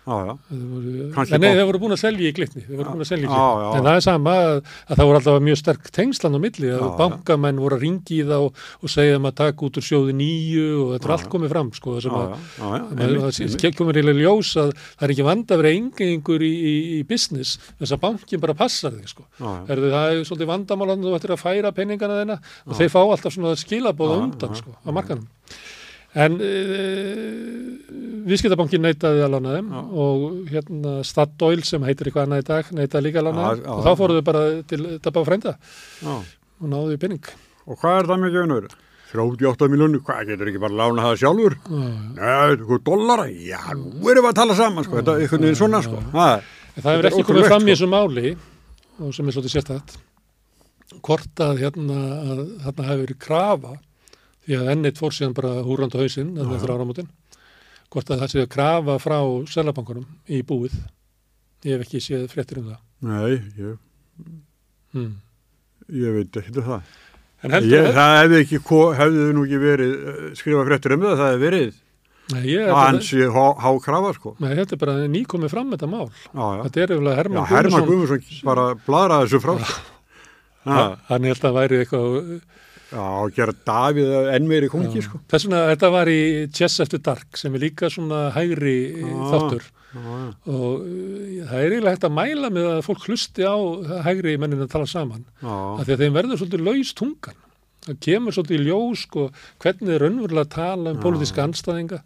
Já, 0.00 0.16
já. 0.26 0.34
En 0.50 1.42
nei, 1.42 1.50
þeir 1.54 1.66
voru 1.68 1.78
búin 1.82 1.92
að 1.94 2.00
selja 2.00 2.30
í 2.30 2.32
glitni 2.34 2.62
þeir 2.64 2.78
voru 2.80 2.92
búin 2.94 3.04
að 3.04 3.08
selja 3.10 3.26
í 3.26 3.28
Já, 3.28 3.36
glitni 3.36 3.66
já. 3.66 3.74
en 3.76 3.84
það 3.86 3.98
er 3.98 4.04
sama 4.06 4.32
að, 4.40 4.60
að 4.88 5.00
það 5.00 5.08
voru 5.10 5.18
alltaf 5.20 5.42
mjög 5.44 5.58
sterk 5.60 5.90
tengslan 5.98 6.36
á 6.36 6.40
milli 6.40 6.70
að 6.70 6.80
Já, 6.80 6.86
já. 6.86 6.94
bankamenn 7.00 7.60
voru 7.60 7.76
að 7.76 7.84
ringi 7.84 8.16
í 8.16 8.24
þá 8.30 8.36
og 8.40 8.92
segja 8.94 9.18
um 9.20 9.28
að 9.28 9.36
taka 9.42 9.66
út 9.68 9.80
úr 9.80 9.86
sjóði 9.86 10.14
nýju 10.16 10.64
og 10.86 10.88
þetta 10.94 11.04
er 11.04 11.12
Já, 11.12 11.16
allt 11.18 11.30
komið 11.34 11.52
fram 11.54 11.72
sko, 11.76 11.96
Já, 11.98 12.02
sem 12.06 12.16
að 12.16 12.24
já, 12.24 12.38
já, 12.56 12.70
já. 12.80 13.20
Það 13.20 13.60
það 13.60 13.76
kemur 13.80 14.00
í 14.00 14.04
ljós 14.20 14.52
að 14.64 14.72
það 14.80 15.06
er 15.06 15.14
ekki 15.16 15.28
vanda 15.28 15.54
að 15.56 15.62
vera 15.62 15.74
engengur 15.76 16.46
í, 16.48 16.52
í, 16.72 16.74
í 16.96 17.00
business 17.12 17.54
þess 17.76 17.94
að 17.96 18.02
bankin 18.06 18.42
bara 18.42 18.56
passar 18.56 18.96
þig 18.96 19.12
sko. 19.12 19.26
Já, 19.36 19.44
já. 19.44 19.60
Herðu, 19.70 19.92
það 19.94 20.14
er 20.16 20.24
svolítið 20.30 20.50
vandamálan 20.54 21.04
þú 21.04 21.14
ættir 21.18 21.34
að 21.36 21.44
færa 21.44 21.74
peningana 21.76 22.18
þeina 22.22 22.40
og 22.66 22.78
þeir 22.80 22.92
fá 22.96 23.00
alltaf 23.04 23.36
svona 23.36 23.52
skilabóða 23.60 24.16
Já, 24.16 24.24
undan 24.26 24.56
já, 24.56 24.62
sko, 24.64 24.74
á 24.80 24.90
markanum. 24.96 25.28
En 26.18 26.36
e, 26.42 26.50
viðskiptabankin 28.26 28.82
neitaði 28.82 29.22
að 29.22 29.32
lána 29.36 29.54
þeim 29.56 29.70
Já. 29.70 29.80
og 30.02 30.24
hérna 30.50 30.94
Statoil 31.06 31.62
sem 31.66 31.84
heitir 31.86 32.10
eitthvað 32.10 32.26
annað 32.26 32.42
í 32.42 32.46
dag 32.50 32.70
neitaði 32.74 33.06
líka 33.06 33.22
að 33.22 33.28
lána 33.28 33.48
þeim 33.52 33.64
og 33.70 33.82
þá 33.84 33.90
já. 33.92 33.98
fóruðu 34.02 34.24
bara 34.26 34.44
til 34.72 34.80
Dabba 34.98 35.24
frænda 35.28 35.56
Já. 36.02 36.14
og 36.14 36.70
náðu 36.74 36.96
í 36.96 37.00
penning. 37.04 37.32
Og 37.70 37.78
hvað 37.78 38.00
er 38.00 38.10
það 38.10 38.22
með 38.24 38.38
gefnur? 38.38 38.70
38 39.10 39.66
miljónir, 39.70 40.02
hvað 40.06 40.28
getur 40.28 40.50
ekki 40.50 40.62
bara 40.62 40.78
lána 40.82 41.08
það 41.08 41.16
sjálfur? 41.24 41.56
Já, 41.66 41.80
já. 41.82 41.96
Nei, 42.18 42.34
eitthvað 42.52 42.84
dollara, 42.86 43.26
já, 43.30 43.60
nú 43.74 44.12
erum 44.12 44.26
við 44.26 44.30
að 44.30 44.38
tala 44.38 44.56
saman, 44.58 44.86
sko, 44.86 45.00
þetta 45.00 45.16
er 45.16 45.24
einhvern 45.24 45.46
veginn 45.46 45.58
svona, 45.58 45.80
sko. 45.82 46.02
Það 46.76 46.90
hefur 46.92 47.08
ekki 47.10 47.26
komið 47.26 47.48
fram 47.48 47.66
í 47.66 47.66
sko. 47.66 47.72
þessu 47.72 47.90
máli 47.90 48.34
og 49.00 49.14
sem 49.16 49.26
er 49.26 49.34
svolítið 49.34 49.54
sérstætt 49.56 49.96
hvort 51.00 51.42
að 51.42 51.62
hérna 51.64 51.98
að 52.20 52.40
þarna 52.64 52.86
hefur 52.90 53.02
verið 53.04 53.18
krafa 53.24 53.74
því 54.46 54.58
að 54.60 54.70
ennit 54.74 55.00
fór 55.00 55.14
síðan 55.14 55.36
bara 55.36 55.56
húrandi 55.66 55.98
á 55.98 56.02
hausinn 56.02 56.32
þarna 56.36 56.56
eftir 56.56 56.72
áramótin 56.74 57.10
hvort 57.90 58.10
að 58.12 58.22
það 58.22 58.32
sé 58.32 58.44
að 58.44 58.52
krafa 58.54 58.96
frá 59.02 59.18
selabankunum 59.50 60.06
í 60.30 60.40
búið 60.46 60.76
ég 61.66 61.76
hef 61.76 61.84
ekki 61.84 62.02
séð 62.04 62.26
fréttir 62.32 62.62
um 62.62 62.70
það 62.70 63.10
nei, 63.10 63.36
ég, 63.58 63.76
hmm. 64.94 65.12
ég 66.00 66.18
veit 66.18 66.40
ekki 66.40 66.54
um 66.56 66.68
það. 66.70 66.96
en 67.44 67.54
heldur 67.56 67.76
Ég, 67.76 67.92
það 67.98 68.16
hefði 68.20 68.40
ekki, 68.44 68.62
hefði 69.02 69.28
nú 69.36 69.44
ekki 69.46 69.62
verið 69.64 69.94
eh, 69.96 70.26
skrifa 70.40 70.66
fréttur 70.70 70.96
um 70.96 71.06
það, 71.06 71.16
það 71.20 71.32
hefði 71.32 71.46
verið 71.46 71.70
nei, 72.30 72.42
ég, 72.46 72.64
held 72.64 72.76
að- 72.76 72.90
ansi 72.94 73.30
há, 73.36 73.44
há 73.64 73.70
krafa, 73.84 74.14
sko. 74.16 74.34
nei, 74.38 74.52
þetta 74.60 74.76
er 74.76 74.82
bara 74.86 74.98
nýkomið 75.16 75.54
fram 75.56 75.74
þetta 75.74 75.90
mál 75.90 76.06
Já, 76.08 76.44
já. 76.44 76.62
þetta 76.66 76.84
er 76.84 76.94
yfirlega 76.96 77.20
Herman 77.20 77.50
Herman 77.50 77.88
Guðmundsson 77.90 78.22
Guðmundsson 78.24 78.52
bara 78.52 78.68
bladraði 78.86 79.28
þessu 79.28 79.42
frá. 79.46 79.56
Ha, 80.60 80.80
hann 81.08 81.24
held 81.24 81.44
að 81.48 81.54
væri 81.56 81.76
eitthvað 81.80 82.16
já, 82.90 83.00
og 83.24 83.34
gera 83.36 83.54
Davíð 83.66 84.12
enn 84.34 84.48
meiri 84.50 84.68
kongi, 84.72 85.02
sko. 85.06 85.20
þess 85.30 85.46
vegna 85.48 85.64
þetta 85.74 85.90
var 85.94 86.06
í 86.12 86.20
Chess 86.52 86.80
After 86.84 86.98
Dark 86.98 87.36
sem 87.40 87.54
er 87.54 87.64
líka 87.66 87.90
svona 87.90 88.30
hægri 88.34 88.78
Ah. 89.04 89.28
þáttur. 89.34 89.68
Já, 89.90 90.00
já. 90.00 90.34
og 90.46 90.80
uh, 90.86 91.44
það 91.50 91.60
er 91.60 91.70
eiginlega 91.74 91.94
hægt 91.96 92.04
að 92.06 92.14
mæla 92.14 92.50
með 92.54 92.66
að 92.76 92.82
fólk 92.86 93.06
hlusti 93.08 93.42
á 93.42 93.56
hægri 94.06 94.36
mennin 94.38 94.62
að 94.62 94.70
tala 94.70 94.86
saman. 94.86 95.24
Já, 95.42 95.50
af 95.50 95.86
því 95.86 95.94
að 95.96 96.02
þeim 96.04 96.14
verður 96.20 96.38
svolítið 96.44 96.66
laus 96.68 96.92
tungan. 96.94 97.38
Það 97.80 97.96
kemur 98.04 98.34
svolítið 98.36 98.58
í 98.60 98.64
ljós 98.68 99.02
sko, 99.06 99.22
hvernig 99.64 99.88
þeir 99.88 100.02
raunverulega 100.04 100.50
tala 100.52 100.90
um 100.92 100.98
pólitíska 101.00 101.40
anstæðinga 101.48 102.02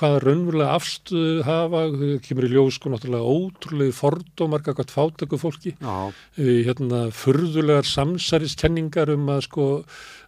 hvaða 0.00 0.22
raunverulega 0.24 0.72
afstöðu 0.78 1.42
hafa 1.44 1.82
kemur 2.24 2.46
í 2.48 2.52
ljós 2.54 2.78
sko 2.78 2.88
náttúrulega 2.94 3.28
ótrúlega 3.36 3.92
fordómar 3.98 4.64
kakvært 4.64 4.94
fátöku 4.96 5.36
fólki. 5.38 5.74
Já, 5.84 6.10
Eh, 6.40 6.64
hérna 6.64 7.10
furðulegar 7.12 7.84
samsæriskenningar 7.84 9.12
um 9.14 9.26
að 9.36 9.42
sko 9.46 9.66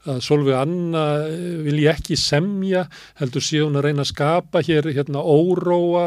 að 0.08 0.20
Solveig 0.24 0.56
Anna 0.56 1.02
eh, 1.26 1.58
vilji 1.66 1.88
ekki 1.90 2.16
semja 2.16 2.86
heldur 3.20 3.44
hún 3.50 3.76
að 3.76 3.86
reyna 3.88 4.04
að 4.06 4.10
skapa 4.12 4.62
hér 4.64 4.88
hérna 4.96 5.20
óróa 5.20 6.06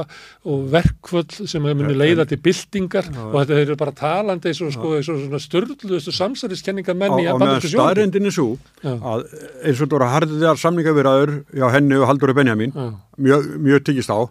og 0.49 0.65
verkvöld 0.73 1.35
sem 1.35 1.61
hefur 1.61 1.77
muni 1.83 1.97
leiða 1.97 2.25
til 2.29 2.39
byltingar. 2.41 3.09
Já. 3.13 3.21
og 3.29 3.37
þetta 3.37 3.59
eru 3.61 3.77
bara 3.77 3.95
talandi 3.97 4.49
eins 4.49 4.61
og 4.65 4.73
sko 4.73 4.95
svona 5.05 5.41
störluðustu 5.43 6.13
samsæriskenningar 6.15 6.97
menn 6.97 7.19
í 7.19 7.27
og, 7.27 7.35
og 7.35 7.43
meðan 7.43 7.65
staðrindin 7.67 8.29
er 8.29 8.35
svo 8.35 8.49
að 8.83 9.27
eins 9.61 9.77
og 9.77 9.85
þetta 9.85 9.97
voru 9.97 10.11
harðiðar 10.15 10.61
samningaviraður 10.63 11.35
já 11.53 11.67
henni 11.75 11.99
og 12.01 12.09
Halldóri 12.09 12.37
Benjamin 12.37 12.73
mjög, 12.73 13.49
mjög 13.61 13.85
tyggist 13.89 14.13
á 14.13 14.25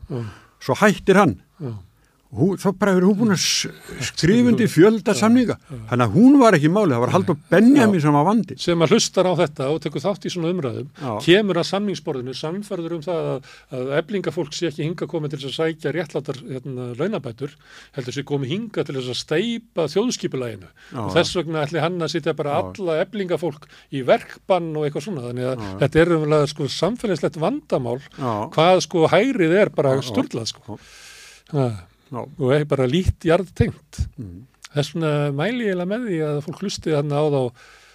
svo 0.62 0.76
hættir 0.78 1.18
hann. 1.18 1.38
Já. 1.60 1.74
Hú, 2.32 2.54
þá 2.56 2.70
bara 2.80 2.94
hefur 2.94 3.04
hún 3.10 3.16
búin 3.18 3.34
að 3.34 3.42
skrifundi 4.08 4.64
fjölda 4.72 5.12
samninga. 5.12 5.58
Þannig 5.90 6.04
að 6.06 6.14
hún 6.14 6.38
var 6.40 6.54
ekki 6.56 6.70
máli, 6.72 6.94
það 6.94 7.02
var 7.02 7.10
Halldór 7.12 7.36
Benjamin 7.50 8.00
sem 8.00 8.16
var 8.16 8.24
vandi 8.24 8.56
sem 8.62 8.84
að 8.86 8.94
hlustar 8.94 9.28
á 9.28 9.32
þetta 9.36 9.66
og 9.68 9.82
tekur 9.84 10.00
þátt 10.00 10.24
í 10.24 10.32
svona 10.32 10.48
umræðum 10.54 10.88
Já. 10.96 11.10
kemur 11.26 11.60
að 11.60 11.68
samningsborðinu 11.68 12.36
samferður 12.38 12.94
um 12.96 13.02
það 13.04 13.28
að, 13.34 13.50
að 13.76 13.92
eflingafólk 13.98 14.56
sé 14.56 14.70
ekki 14.70 14.86
hinga 14.86 15.10
komið 15.12 15.34
til 15.34 15.42
þess 15.42 15.50
að 15.50 15.58
sækja 15.58 15.92
réttlátar 15.98 16.40
hérna, 16.46 16.88
launabætur 17.02 17.52
heldur 17.98 18.16
sé 18.16 18.24
komið 18.32 18.54
hinga 18.54 18.86
til 18.88 18.96
þess 18.96 19.12
að 19.12 19.20
steipa 19.20 19.88
þjóðskipulæginu 19.92 20.72
og 21.04 21.12
þess 21.18 21.36
vegna 21.36 21.66
ætli 21.66 21.84
hann 21.84 22.00
að 22.00 22.14
sitja 22.16 22.32
bara 22.40 22.56
Já. 22.56 22.64
alla 22.64 22.98
eflingafólk 23.04 23.68
í 23.92 24.00
verkbann 24.08 24.72
og 24.72 24.88
eitthvað 24.88 25.08
svona. 25.10 25.28
Þannig 25.28 25.52
að 25.52 25.60
Já. 25.60 25.70
þetta 25.84 26.04
er 26.06 26.16
umlega 26.16 26.50
sko 26.56 26.72
samfélagslegt 26.80 27.40
vandamál 27.44 28.00
hvað 28.56 28.84
sko 28.88 29.04
er 31.52 31.91
Já. 32.12 32.20
og 32.38 32.52
er 32.52 32.64
bara 32.68 32.86
lít 32.86 33.24
jarðtengt. 33.24 34.02
Mm, 34.20 34.42
þess 34.74 34.92
vegna 34.94 35.12
mæli 35.32 35.70
ég 35.70 35.82
með 35.88 36.06
því 36.10 36.20
að 36.28 36.40
fólk 36.46 36.62
hlusti 36.62 36.92
þarna 36.92 37.18
á 37.18 37.24
þá 37.32 37.42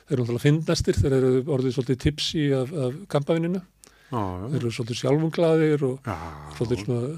þeir 0.08 0.14
eru 0.18 0.24
náttúrulega 0.24 0.46
fyndnastir, 0.48 0.98
þeir 1.02 1.16
eru 1.22 1.32
orðið 1.56 1.74
svolítið 1.78 1.98
tipsi 2.04 2.44
af, 2.56 2.70
af 2.74 2.94
kampavininu 3.12 3.62
þeir 4.10 4.60
eru 4.62 4.70
svolítið 4.72 5.00
sjálfunglaðir 5.02 5.82
og 5.84 5.98
já, 6.08 6.16
svolítið 6.58 6.84
svona 6.86 7.18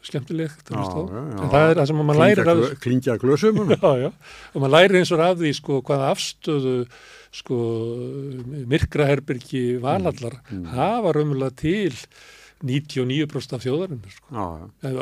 skemmtilegt 0.00 0.70
Já, 0.72 0.80
en 0.80 1.50
það 1.52 1.64
er 1.70 1.76
það 1.76 1.88
sem 1.90 1.98
lærir 2.16 2.48
af 2.48 2.60
þessu. 2.62 2.76
klingja 2.80 3.16
glösum 3.20 3.58
og 3.68 4.56
maður 4.56 4.72
lærir 4.72 4.96
eins 5.02 5.10
og 5.12 5.20
af 5.26 5.34
því 5.42 5.50
sko 5.58 5.80
hvaða 5.84 6.06
afstöðu 6.14 6.72
sko 7.36 7.58
myrkraherbyrgi 8.70 9.64
valallar 9.82 10.38
Mm. 10.50 10.64
hafa 10.72 11.12
raunverulega 11.14 11.54
til 11.56 11.92
99% 12.60 13.54
af 13.56 13.62
þjóðarinn 13.64 14.00
sko. 14.12 14.42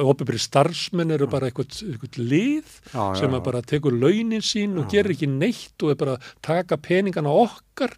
opibri 0.07 0.39
starfsmenn 0.39 1.11
eru 1.17 1.27
bara 1.31 1.49
eitthvað, 1.49 1.81
eitthvað 1.91 2.19
lið 2.23 2.69
já, 2.93 3.03
sem 3.19 3.33
já, 3.33 3.35
að 3.35 3.47
bara 3.49 3.63
tekur 3.67 3.97
launin 3.99 4.45
sín 4.45 4.77
og 4.79 4.87
gerir 4.93 5.17
ekki 5.17 5.27
neitt 5.31 5.83
og 5.83 5.91
er 5.93 5.99
bara 5.99 6.15
að 6.19 6.29
taka 6.45 6.79
peningana 6.79 7.33
okkar. 7.35 7.95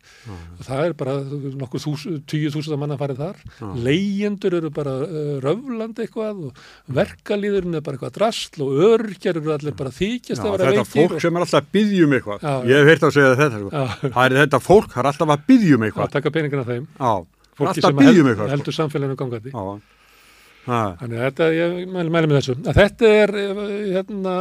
Og 0.58 0.64
það 0.64 0.84
er 0.84 0.94
bara 0.96 1.16
nokkuð 1.60 2.06
tíu 2.28 2.52
þúsund 2.52 2.80
manna 2.80 2.96
farið 3.00 3.20
þar. 3.20 3.42
Leyendur 3.84 4.56
eru 4.60 4.70
bara 4.72 4.94
uh, 5.04 5.34
röfland 5.44 6.00
eitthvað 6.00 6.46
og 6.48 6.62
verkalýðurinn 6.96 7.76
er 7.76 7.84
bara 7.84 7.98
eitthvað 7.98 8.16
drasl 8.16 8.64
og 8.64 8.80
örgjar 8.90 9.40
eru 9.40 9.52
allir 9.56 9.76
bara 9.76 9.92
þykjast 9.96 10.44
að 10.44 10.56
vera 10.56 10.70
þetta 10.70 10.86
veikir 10.86 11.10
fólk 11.10 11.24
sem 11.26 11.36
er 11.36 11.46
alltaf 11.46 11.60
að 11.60 11.74
byggja 11.76 12.06
um 12.06 12.16
eitthvað. 12.16 12.48
Já, 12.48 12.70
ég 12.70 12.80
hef 12.80 12.92
heyrt 12.94 13.06
að 13.10 13.14
segja 13.18 13.36
þetta 13.42 13.60
sko. 13.60 13.68
og, 13.74 14.08
það 14.16 14.24
er 14.24 14.38
þetta 14.40 14.62
fólk, 14.64 14.88
það 14.94 15.02
er 15.04 15.10
alltaf 15.12 15.34
að 15.36 15.44
byggja 15.52 15.76
um 15.76 15.84
já, 15.84 15.90
eitthvað. 15.90 16.08
að 16.08 16.16
taka 16.16 16.34
peningana 16.38 16.66
þeim. 16.68 16.88
Já, 16.96 17.12
fólki 17.60 17.84
sem 17.84 18.00
held, 18.04 18.42
heldur 18.54 18.76
samfélaginu 18.76 19.16
gangandi. 19.20 19.52
Þannig 21.00 21.16
að 21.20 21.24
þetta, 21.24 21.48
ég 21.56 21.76
mæli, 21.88 22.12
mæli 22.12 22.28
með 22.30 22.38
þessu. 22.40 22.56
Að 22.68 22.78
þetta 22.82 23.10
er 23.22 23.34
eh, 23.40 23.64
hérna 23.96 24.34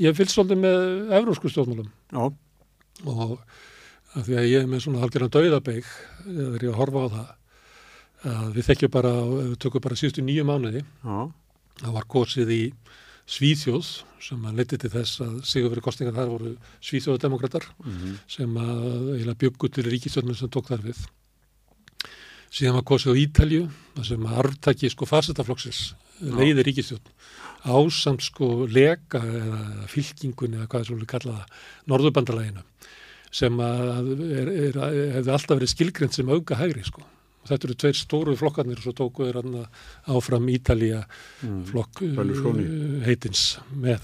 ég 0.00 0.16
fylgst 0.16 0.36
svolítið 0.36 0.60
með 0.62 1.12
evrósku 1.20 1.50
stjórnmálum. 1.52 1.90
Og 3.08 3.38
að 4.16 4.26
því 4.26 4.36
að 4.40 4.48
ég 4.50 4.64
er 4.64 4.70
með 4.70 4.82
svona 4.84 5.00
halgerðan 5.04 5.32
dauðabeig 5.36 5.86
þegar 6.26 6.64
ég 6.66 6.78
horfa 6.80 7.04
á 7.04 7.08
það 7.14 7.28
að 8.30 8.48
við 8.58 8.66
þekkjum 8.68 8.90
bara, 8.92 9.12
við 9.32 9.52
tökum 9.64 9.84
bara 9.86 9.96
síðustu 9.96 10.24
nýju 10.26 10.44
mánuði. 10.44 10.82
Já, 11.04 11.20
það 11.84 11.94
var 11.96 12.08
kosið 12.16 12.50
í 12.56 12.62
Svíþjóð 13.30 13.86
sem 14.20 14.42
að 14.50 14.56
leti 14.58 14.76
til 14.82 14.90
þess 14.90 15.20
að 15.22 15.34
sigur 15.46 15.70
fyrir 15.70 15.84
kostningar 15.86 16.16
þar 16.16 16.32
voru 16.32 16.50
Svíþjóðademokrater 16.82 17.64
Mhm. 17.86 18.16
sem 18.26 18.56
að 18.58 19.34
byggu 19.38 19.70
til 19.70 19.84
ríkistjórnum 19.86 20.36
sem 20.36 20.48
tók 20.50 20.66
þar 20.68 20.82
við. 20.84 20.98
Síðan 22.50 22.80
var 22.80 22.86
kosið 22.90 23.14
á 23.14 23.20
Ítalju, 23.22 23.64
þar 23.96 24.06
sem 24.08 24.24
að 24.26 24.38
arftaki 24.42 24.90
sko 24.90 25.06
farsetaflokksins 25.06 25.82
leiði 26.20 26.64
ríkistjórn 26.66 27.14
ásamt 27.70 28.24
sko 28.24 28.66
lega 28.72 29.20
eða 29.20 29.86
fylkingun 29.92 30.56
eða 30.58 30.66
hvað 30.72 30.86
sem 30.88 30.98
við 31.00 31.08
kalla 31.12 31.34
það, 31.36 31.62
Norðurbandalæginu 31.92 32.62
sem 33.30 33.60
að 33.62 34.08
er, 34.26 34.48
er, 34.50 34.78
hefði 35.18 35.32
alltaf 35.34 35.58
verið 35.58 35.70
skilgrend 35.70 36.16
sem 36.16 36.30
auka 36.32 36.56
hægri 36.58 36.82
sko. 36.82 37.04
Og 37.40 37.48
Þetta 37.48 37.68
eru 37.68 37.76
tveir 37.78 37.96
stóru 37.96 38.32
flokkarnir 38.36 38.80
og 38.80 38.84
svo 38.84 38.94
tóku 38.98 39.28
þeir 39.28 39.38
hann 39.40 39.60
áfram 40.16 40.48
Ítalía 40.50 41.04
Mm. 41.40 41.60
flokk 41.70 42.02
uh, 42.02 43.04
heitins 43.06 43.60
með. 43.72 44.02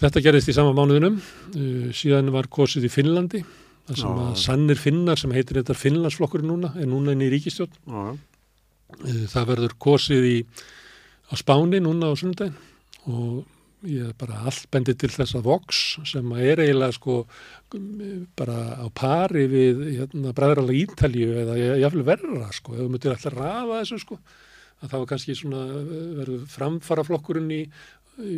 Þetta 0.00 0.22
gerðist 0.24 0.50
í 0.50 0.54
sama 0.56 0.72
mánuðinum, 0.74 1.20
uh, 1.20 1.92
síðan 1.94 2.32
var 2.34 2.48
kosið 2.50 2.88
í 2.88 2.90
Finnlandi, 2.90 3.44
þar 3.88 3.98
sem 4.00 4.20
að 4.24 4.36
sannir 4.42 4.80
finnar 4.80 5.20
sem 5.20 5.32
heitir 5.36 5.60
þetta 5.60 5.76
Finnlandsflokkur 5.76 6.44
núna, 6.46 6.70
er 6.80 6.86
núna 6.90 7.12
inn 7.16 7.24
í 7.26 7.32
ríkistjórn. 7.34 7.74
Já, 7.88 8.04
Uh, 8.94 9.24
Það 9.26 9.46
verður 9.48 9.72
kosið 9.82 10.24
í, 10.28 10.34
á 11.26 11.34
Spáni 11.40 11.80
núna 11.82 12.12
á 12.12 12.14
sunnudaginn. 12.14 12.54
Og 13.10 13.88
ég 13.90 14.06
er 14.12 14.14
bara 14.20 14.36
allt 14.46 14.68
bendið 14.70 14.98
til 15.02 15.10
þess 15.10 15.34
að 15.34 15.48
Vox 15.48 15.80
sem 16.06 16.30
er 16.38 16.62
eiginlega 16.62 16.94
sko 16.94 17.16
bara 18.38 18.78
á 18.80 18.86
pari 18.94 19.48
við 19.50 19.82
hérna, 19.98 20.32
bræðralega 20.36 20.84
Ítalju 20.86 21.34
eða 21.42 21.56
jáfnvel 21.82 22.06
verra 22.06 22.52
sko, 22.54 22.76
ef 22.76 22.84
þú 22.84 22.88
myndir 22.92 23.16
alltaf 23.16 23.34
rafa 23.34 23.80
þessu 23.82 23.98
sko, 24.04 24.20
að 24.80 24.88
það 24.92 25.02
var 25.02 25.10
kannski 25.10 25.36
svona 25.40 25.64
uh, 25.66 25.82
verður 26.20 26.46
framfara 26.54 27.04
flokkurinn 27.10 27.50
í 27.50 27.60
í, 28.22 28.34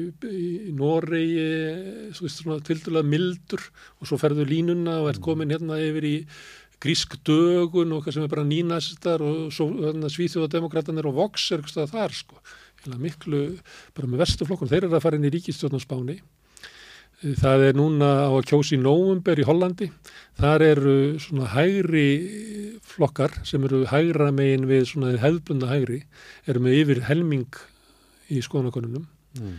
í 0.68 0.72
Noregi 0.76 2.12
svona 2.16 2.60
tildulega 2.64 3.06
mildur 3.06 3.62
og 4.00 4.08
svo 4.08 4.18
ferðu 4.20 4.46
línuna 4.48 5.00
og 5.02 5.10
ert 5.12 5.24
komin 5.24 5.52
hérna 5.52 5.78
yfir 5.82 6.06
í 6.08 6.14
grísk 6.82 7.16
dögun 7.24 7.94
og 7.96 8.04
hvað 8.04 8.16
sem 8.16 8.26
er 8.26 8.32
bara 8.32 8.46
nínastar 8.46 9.24
og 9.24 9.52
svo 9.54 9.68
svíþjóðademokratanir 10.12 11.08
og 11.08 11.16
Vox 11.16 11.50
er 11.52 11.62
eitthvað 11.62 11.92
þar 11.94 12.16
sko. 12.16 12.40
Eða 12.86 12.98
miklu, 13.02 13.42
bara 13.96 14.10
með 14.10 14.22
vestu 14.24 14.46
flokkun 14.46 14.70
þeir 14.70 14.84
eru 14.84 14.98
að 14.98 15.06
fara 15.06 15.18
inn 15.18 15.26
í 15.26 15.32
ríkistjórn 15.32 15.80
á 15.80 15.80
Spáni. 15.82 16.18
Það 17.40 17.64
er 17.70 17.78
núna 17.78 18.10
á 18.28 18.30
að 18.30 18.44
kjósi 18.50 18.76
í 18.76 18.82
nóvumber 18.82 19.40
í 19.40 19.46
Hollandi. 19.48 19.88
Þar 20.36 20.66
eru 20.66 20.96
svona 21.22 21.48
hægri 21.54 22.08
flokkar 22.84 23.40
sem 23.48 23.64
eru 23.64 23.86
hægra 23.88 24.28
megin 24.36 24.68
við 24.68 24.90
svona 24.92 25.16
hefðbunda 25.22 25.72
hægri 25.72 26.02
eru 26.44 26.62
með 26.62 26.80
yfir 26.82 27.04
helming 27.08 27.62
í 28.28 28.44
skoðanakonunum 28.44 29.08
Mm. 29.40 29.56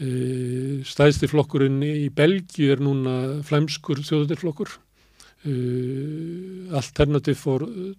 Uh, 0.00 0.80
stæðsti 0.88 1.28
flokkurinn 1.28 1.82
í 1.84 2.06
Belgíu 2.16 2.70
er 2.72 2.80
núna 2.80 3.42
flæmskur 3.44 3.98
þjóðutirflokkur 4.00 4.70
uh, 4.72 4.78
Alternative 6.78 7.36
for 7.36 7.66
uh, 7.66 7.90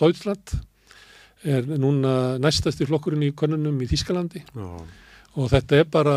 Deutschland 0.00 0.54
er 1.44 1.68
núna 1.76 2.38
næstasti 2.40 2.88
flokkurinn 2.88 3.26
í 3.28 3.34
konunum 3.36 3.76
í 3.84 3.90
Þískalandi 3.90 4.46
Já, 4.46 4.70
og 5.36 5.52
þetta 5.52 5.82
er 5.82 5.86
bara 5.92 6.16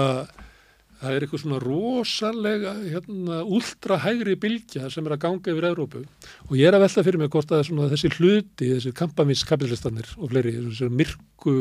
það 0.99 1.15
er 1.15 1.25
eitthvað 1.25 1.43
svona 1.43 1.61
rosalega 1.63 2.73
hérna, 2.81 3.39
ultrahægri 3.47 4.35
bylgja 4.39 4.89
sem 4.91 5.07
er 5.07 5.15
að 5.15 5.23
ganga 5.25 5.53
yfir 5.53 5.69
Evrópu 5.71 6.03
og 6.03 6.53
ég 6.59 6.67
er 6.67 6.77
að 6.77 6.85
velta 6.85 7.05
fyrir 7.07 7.21
mig 7.21 7.31
hvort 7.33 7.53
að 7.55 7.65
svona, 7.69 7.89
þessi 7.93 8.11
hluti, 8.17 8.71
þessi 8.75 8.93
kampaminskapitalistanir 8.99 10.11
og 10.17 10.33
fleiri, 10.33 10.57
þessi 10.59 10.91
myrku 10.91 11.55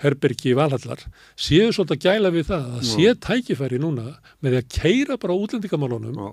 herbergi 0.00 0.54
valhallar 0.56 1.02
séu 1.38 1.72
svolítið 1.74 1.96
að 1.96 2.06
gæla 2.06 2.32
við 2.34 2.46
það 2.52 2.70
að 2.70 2.86
Já. 2.86 2.92
sé 2.92 3.16
tækifæri 3.26 3.80
núna 3.82 4.06
með 4.40 4.54
því 4.54 4.62
að 4.62 4.70
keira 4.78 5.18
bara 5.20 5.36
útlendingamálunum 5.36 6.22
já, 6.22 6.30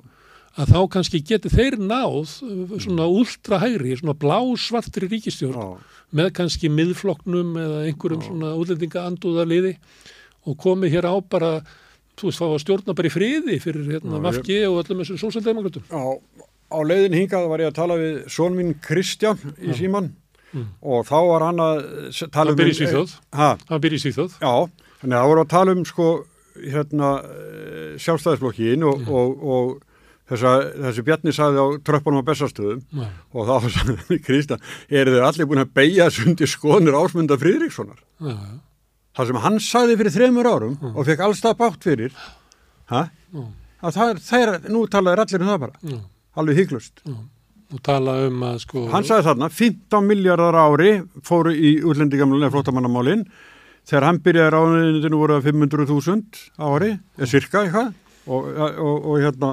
að 0.57 0.71
þá 0.73 0.79
kannski 0.93 1.21
geti 1.27 1.51
þeir 1.53 1.77
náð 1.81 2.15
uh, 2.45 2.77
svona 2.81 3.09
ultrahægri, 3.11 3.97
svona 3.99 4.15
blásvartri 4.17 5.09
ríkistjórn 5.11 5.57
já, 5.57 5.97
með 6.17 6.31
kannski 6.39 6.71
miðflokknum 6.71 7.57
eða 7.61 7.81
einhverjum 7.89 8.23
Já. 8.23 8.29
svona 8.29 8.53
útlendinga 8.61 9.03
andúðarliði 9.09 9.75
og 10.47 10.57
komið 10.63 10.95
hér 10.95 11.09
á 11.11 11.15
bara 11.19 11.51
þú 12.17 12.29
veist, 12.29 12.39
fá 12.41 12.45
að 12.49 12.61
stjórna 12.65 12.95
bara 12.97 13.07
í 13.09 13.13
friði 13.13 13.57
fyrir 13.61 13.89
hérna 13.95 14.17
Já, 14.17 14.23
Vafki 14.27 14.59
og 14.67 14.79
öllum 14.83 15.01
þessum 15.03 15.19
sósaldemokratum. 15.21 15.83
á, 15.93 16.03
á 16.73 16.77
leiðin 16.83 17.17
hingað 17.19 17.49
var 17.51 17.59
ég 17.63 17.69
að 17.71 17.77
tala 17.77 17.97
við 18.01 18.15
són 18.33 18.55
minn 18.57 18.73
Kristján 18.83 19.37
í 19.61 19.73
Já. 19.73 19.77
síman 19.83 20.13
Mm. 20.55 20.63
og 20.81 21.01
þá 21.03 21.17
var 21.27 21.43
hann 21.43 21.57
að 21.59 21.79
tala 22.31 22.53
Hann 22.53 22.55
byrja 22.57 22.71
í 22.71 22.77
Svíþjóð, 22.79 23.09
Ha, 23.35 23.47
hann 23.67 23.81
byrja 23.83 23.97
í 23.99 24.03
Svíþjóð. 24.05 24.37
já, 24.39 24.53
þannig 25.03 25.15
að 25.17 25.19
það 25.19 25.27
voru 25.27 25.41
að 25.43 25.49
tala 25.51 25.71
um 25.75 25.81
sko 25.85 26.05
hérna 26.55 27.09
sjálfstæðisblokkin 27.99 28.85
og, 28.87 29.01
Já. 29.03 29.09
og, 29.11 29.43
og 29.43 29.73
þessa, 30.31 30.53
þessi 30.87 31.03
Bjarni 31.07 31.33
sagði 31.35 31.59
á 31.63 31.67
tröppunum 31.87 32.23
á 32.23 32.27
Bessastöðum 32.29 32.81
Já, 32.95 33.09
og 33.33 33.49
þá 33.51 33.67
sagði 33.75 34.19
Kristján, 34.23 34.63
eru 34.89 35.13
þeir 35.17 35.27
allir 35.27 35.49
búin 35.51 35.63
að 35.65 35.73
beigja 35.81 36.09
sundi 36.15 36.47
skoðnir 36.49 36.97
ásmunda 36.99 37.37
Friðrikssonar 37.43 37.99
já, 37.99 38.31
já, 38.31 38.57
það 39.17 39.31
sem 39.31 39.39
hann 39.45 39.57
sagði 39.63 39.97
fyrir 40.01 40.15
þremur 40.17 40.49
árum 40.51 40.75
Mm. 40.81 40.93
og 40.95 41.05
fekk 41.09 41.23
allstað 41.27 41.57
bátt 41.63 41.83
fyrir 41.89 42.13
ha? 42.93 43.01
já, 43.33 43.43
að 43.83 43.97
það 43.97 44.37
er, 44.43 44.69
nú 44.71 44.85
talaði 44.93 45.23
allir 45.25 45.41
um 45.45 45.51
það 45.53 45.59
bara 45.65 45.91
já, 45.91 45.99
alveg 46.37 46.61
hygglust 46.63 47.01
já. 47.05 47.17
Og 47.75 47.81
tala 47.83 48.13
um 48.29 48.43
að 48.47 48.61
sko... 48.63 48.85
hann 48.93 49.03
sagði 49.03 49.25
þarna, 49.27 49.47
15 49.51 50.05
miljardar 50.07 50.55
ári 50.55 50.91
fóru 51.27 51.51
í 51.51 51.73
útlendingamlunni 51.83 52.47
flótamannamálin 52.53 53.25
þegar 53.87 54.05
hann 54.07 54.19
byrjaði 54.23 54.53
ráðunitinu 54.55 55.19
voru 55.19 55.35
það 55.41 55.49
500.000 55.51 56.45
á 56.63 56.65
ári 56.77 56.93
eða 57.17 57.27
cirka 57.33 57.65
eitthvað 57.65 57.89
og, 58.27 58.47
og, 58.55 58.95
og, 59.03 59.17
hérna, 59.19 59.49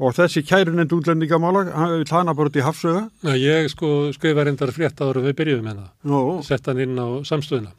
og 0.00 0.16
þessi 0.16 0.42
kærunend 0.48 0.92
útlendingamála 0.96 1.66
hann 1.76 2.06
hana 2.08 2.34
bara 2.38 2.48
út 2.48 2.56
í 2.56 2.64
hafsöga 2.64 3.04
Já, 3.28 3.34
ég 3.36 3.68
sko 3.74 3.92
skrifa 4.16 4.44
reyndar 4.48 4.72
frétt 4.72 5.00
ára 5.04 5.20
við 5.28 5.36
byrjuðum 5.42 5.68
það. 5.68 5.84
Nú, 6.08 6.22
Sett 6.48 6.68
hann 6.72 6.80
inn 6.86 6.96
á 6.96 7.20
samstöðuna. 7.28 7.74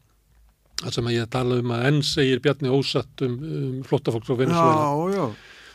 Það 0.79 0.93
sem 0.95 1.07
að 1.09 1.15
ég 1.17 1.29
tala 1.33 1.59
um 1.59 1.71
að 1.75 1.85
enn 1.89 2.01
segir 2.07 2.39
Bjarni 2.43 2.69
ósatt 2.71 3.23
um, 3.25 3.33
um 3.43 3.79
flottafólk 3.87 4.23
frá 4.27 4.37
Venezuela. 4.39 5.31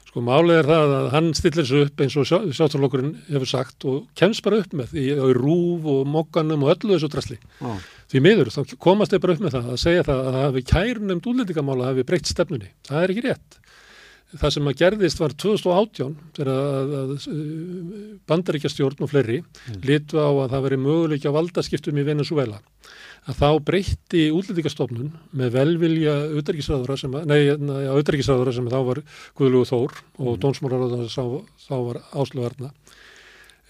Sko 0.08 0.22
málið 0.22 0.60
er 0.62 0.68
það 0.70 0.92
að 0.94 1.08
hann 1.12 1.28
stillir 1.34 1.66
sig 1.66 1.82
upp 1.88 2.00
eins 2.04 2.14
og 2.20 2.28
sjáttalokkurinn 2.54 3.16
hefur 3.28 3.50
sagt 3.50 3.84
og 3.90 4.04
kemst 4.16 4.44
bara 4.46 4.60
upp 4.62 4.76
með 4.78 4.92
því 4.94 5.04
á 5.18 5.26
rúf 5.34 5.88
og 5.90 6.06
mokkanum 6.06 6.62
og 6.64 6.70
öllu 6.76 6.94
þessu 6.94 7.10
drasli. 7.12 7.38
já, 7.60 7.74
Því 8.14 8.20
miður, 8.22 8.50
þá 8.54 8.76
komast 8.78 9.10
þeir 9.10 9.22
bara 9.24 9.34
upp 9.34 9.42
með 9.42 9.56
það 9.56 9.68
að 9.74 9.82
segja 9.82 10.04
það 10.06 10.20
að 10.30 10.38
hafi 10.38 10.62
kærnum 10.70 11.20
útlendingamála 11.24 11.88
hafi 11.90 12.04
breytt 12.06 12.30
stefnunni. 12.30 12.70
Það 12.86 13.02
er 13.02 13.14
ekki 13.14 13.24
rétt. 13.26 13.58
Það 14.34 14.50
sem 14.54 14.68
að 14.70 14.78
gerðist 14.80 15.20
var 15.22 15.34
2018 15.44 16.14
þegar 16.34 16.48
að 16.54 17.12
bandaríkjastjórn 18.30 19.02
og 19.04 19.10
fleiri 19.12 19.42
Mm. 19.42 19.80
litu 19.84 20.18
á 20.18 20.28
að 20.30 20.50
það 20.54 20.62
veri 20.68 20.76
möguleik 20.84 21.26
á 21.26 21.30
valdaskiptum 21.34 21.98
í 21.98 22.04
Venezuela 22.06 22.58
að 23.24 23.38
þá 23.40 23.48
breytti 23.64 24.24
útlendingastofnun 24.34 25.12
með 25.36 25.54
velvilja 25.54 26.14
auðverkisræðura 26.34 26.96
sem, 27.00 27.14
að- 27.16 27.32
auðverkisræðura 27.94 28.52
sem 28.52 28.68
þá 28.68 28.78
var 28.84 29.00
Guðlugu 29.38 29.68
Þór 29.70 29.94
og 30.18 30.30
mm. 30.34 30.40
dónsmálaráðan 30.42 31.08
þá, 31.08 31.76
var 31.86 32.00
Ásluvarna 32.12 32.70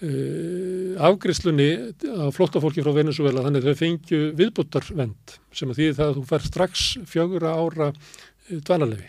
uh, 0.03 0.95
afgriðslunni 1.07 1.69
á 2.03 2.27
flóttafólki 2.35 2.83
frá 2.83 2.91
Venezuela 2.97 3.45
þannig 3.45 3.63
að 3.63 3.71
þau 3.71 3.81
fengju 3.83 4.21
viðbúttarvend 4.41 5.37
sem 5.55 5.71
að 5.71 5.79
því 5.79 5.91
það 5.93 6.09
að 6.09 6.17
þú 6.19 6.25
fer 6.33 6.47
strax 6.49 6.87
fjögura 7.07 7.55
ára 7.55 7.91
uh, 7.93 8.59
dvalarlefi 8.59 9.07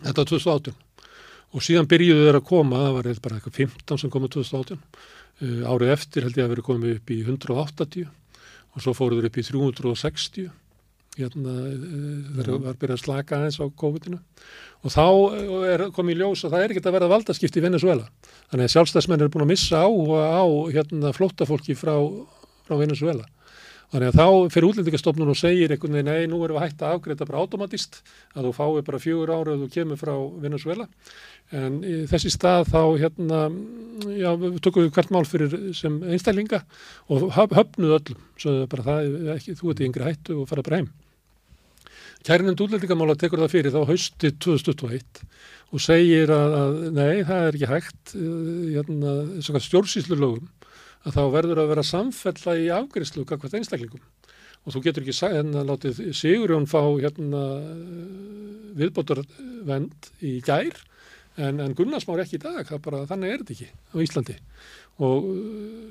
þetta 0.00 0.16
var 0.16 0.32
2018 0.32 0.80
og 1.52 1.60
síðan 1.66 1.90
byrjuðu 1.90 2.24
þeir 2.24 2.40
að 2.40 2.48
koma 2.48 2.80
það 2.86 2.96
var 2.96 3.12
eitthvað 3.12 3.60
15 3.60 4.00
sem 4.00 4.12
komið 4.16 4.34
2018 4.38 4.80
uh, 4.80 5.62
árið 5.68 5.94
eftir 5.98 6.24
held 6.24 6.40
ég 6.40 6.48
að 6.48 6.54
verið 6.56 6.68
komið 6.72 6.96
upp 6.96 7.12
í 7.12 7.20
180 7.28 8.10
og 8.72 8.84
svo 8.84 8.94
fóruð 8.96 9.20
þeir 9.20 9.30
upp 9.30 9.38
í 9.38 9.46
360 9.48 10.50
hérna 11.18 11.52
uh, 11.52 11.72
þegar 12.38 12.62
var 12.64 12.78
byrjað 12.80 12.96
að 12.96 13.02
slaka 13.02 13.36
aðeins 13.36 13.58
á 13.60 13.68
COVID-inu. 13.82 14.18
Og 14.82 14.94
þá 14.94 15.04
uh, 15.04 15.66
er 15.68 15.84
komið 15.92 16.16
í 16.16 16.20
ljós 16.22 16.44
að 16.46 16.54
það 16.54 16.64
er 16.64 16.72
ekkert 16.72 16.88
að 16.88 16.96
verða 16.96 17.10
valdaskipti 17.12 17.60
í 17.60 17.66
Venezuela 17.66 18.08
þannig 18.48 18.64
að 18.64 18.74
sjálfstæðsmenn 18.76 19.26
er 19.26 19.32
búin 19.32 19.44
að 19.44 19.52
missa 19.52 19.84
á, 19.84 19.88
á 19.92 20.44
hérna, 20.72 21.12
flóttafólki 21.16 21.76
frá, 21.76 21.94
frá 22.64 22.76
Venezuela 22.80 23.28
Þannig 23.92 24.08
að 24.08 24.16
þá 24.16 24.52
fyrir 24.54 24.66
útlendingastofnun 24.70 25.30
og 25.34 25.36
segir 25.36 25.72
einhvern 25.74 25.98
veginn, 25.98 26.08
nei, 26.08 26.28
nú 26.30 26.38
erum 26.46 26.56
við 26.56 26.62
hægt 26.64 26.80
að 26.80 26.94
afgreita 26.96 27.26
bara 27.28 27.42
automatist, 27.42 27.98
að 28.32 28.46
þú 28.48 28.52
fái 28.56 28.84
bara 28.86 29.00
fjögur 29.02 29.32
ára 29.34 29.52
að 29.52 29.64
þú 29.66 29.68
kemur 29.74 30.00
frá 30.00 30.12
Venezuela. 30.40 30.86
En 31.52 31.76
þessi 32.08 32.32
stað 32.32 32.70
þá, 32.72 32.80
hérna, 33.02 33.40
já, 34.16 34.30
við 34.40 34.56
tökum 34.64 34.86
við 34.86 34.94
hvert 34.96 35.12
mál 35.12 35.26
fyrir 35.28 35.56
sem 35.76 35.98
einstaklinga 36.08 36.62
og 37.12 37.26
höf- 37.36 37.52
höfnuð 37.58 37.92
öllum. 37.98 38.22
Svo 38.40 38.54
bara 38.72 38.86
það, 38.88 39.12
ekki, 39.36 39.58
þú 39.60 39.74
ert 39.74 39.84
í 39.84 39.88
yngri 39.90 40.08
hættu 40.08 40.38
og 40.40 40.48
fara 40.48 40.64
bara 40.64 40.80
heim. 40.80 40.88
Kærinend 42.24 42.64
útlendingamála 42.64 43.18
tekur 43.20 43.42
það 43.44 43.52
fyrir 43.58 43.74
þá 43.74 43.80
haustið 43.92 44.36
2021 44.40 45.22
og 45.72 45.80
segir 45.82 46.32
að, 46.32 46.56
að 46.62 46.74
nei, 46.96 47.24
það 47.28 47.46
er 47.50 47.56
ekki 47.58 47.70
hægt, 47.74 48.16
eh, 48.16 48.74
hérna, 48.78 49.14
stjórnsýslu 49.42 50.16
lögum 50.16 50.48
að 51.02 51.16
þá 51.16 51.22
verður 51.34 51.62
að 51.62 51.72
vera 51.72 51.86
samfella 51.86 52.56
í 52.60 52.68
afgriðslu 52.74 53.24
kakvært 53.28 53.58
einstaklingum. 53.58 54.02
Og 54.62 54.74
þú 54.74 54.82
getur 54.84 55.02
ekki 55.02 55.16
sagt, 55.16 55.34
hérna, 55.34 55.64
látið 55.66 56.00
Sigurjón 56.14 56.68
fá 56.70 56.80
hérna 56.86 57.42
viðbótarvend 58.78 60.10
í 60.22 60.36
gær 60.46 60.76
en, 61.40 61.58
en 61.64 61.74
Gunnarsmár 61.76 62.22
ekki 62.22 62.38
í 62.38 62.42
dag, 62.42 62.62
það 62.68 62.84
bara, 62.84 63.02
þannig 63.10 63.32
er 63.32 63.42
þetta 63.42 63.56
ekki 63.56 63.68
á 63.72 63.96
Íslandi. 64.04 64.36
Og 65.02 65.26
uh, 65.26 65.42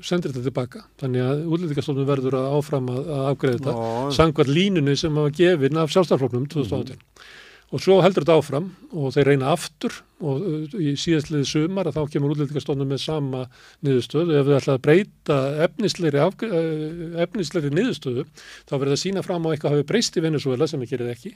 sendir 0.06 0.32
þetta 0.32 0.46
tilbaka. 0.48 0.84
Þannig 1.02 1.26
að 1.26 1.44
útlýtingastofnun 1.50 2.08
verður 2.08 2.38
að 2.40 2.56
áfram 2.60 2.90
að, 2.94 3.12
að 3.18 3.28
afgreða 3.34 3.60
þetta 3.60 4.16
sangvað 4.18 4.54
línunni 4.56 4.96
sem 5.00 5.20
hafa 5.20 5.34
gefin 5.42 5.82
af 5.82 5.92
sjálfstæðarfloknum 5.96 6.48
2018 6.54 6.96
mm. 6.96 7.28
og 7.72 7.84
svo 7.84 8.00
heldur 8.06 8.28
þetta 8.28 8.40
áfram 8.40 8.72
og 8.94 9.16
þeir 9.18 9.34
reyna 9.34 9.52
aftur 9.58 10.00
og 10.22 10.46
uh, 10.46 10.78
í 10.80 10.94
síðastliði 11.00 11.48
sumar 11.50 11.90
að 11.90 12.00
þá 12.00 12.16
kemur 12.16 12.36
útlýtingastofnun 12.36 12.90
með 12.92 13.04
sama 13.04 13.44
niðurstöðu. 13.86 14.38
Ef 14.40 14.48
við 14.48 14.58
ætlaði 14.60 14.78
að 14.78 14.86
breyta 14.88 15.40
efnisleiri, 15.68 16.22
uh, 16.22 17.22
efnisleiri 17.26 17.74
niðurstöðu 17.76 18.26
þá 18.32 18.76
verður 18.76 18.94
það 18.94 19.04
sína 19.04 19.26
fram 19.26 19.48
á 19.48 19.52
eitthvað 19.52 19.78
hafi 19.78 19.88
breyst 19.92 20.18
í 20.18 20.26
Venezuela 20.26 20.70
sem 20.70 20.82
við 20.84 20.96
gerum 20.96 21.12
ekki. 21.12 21.34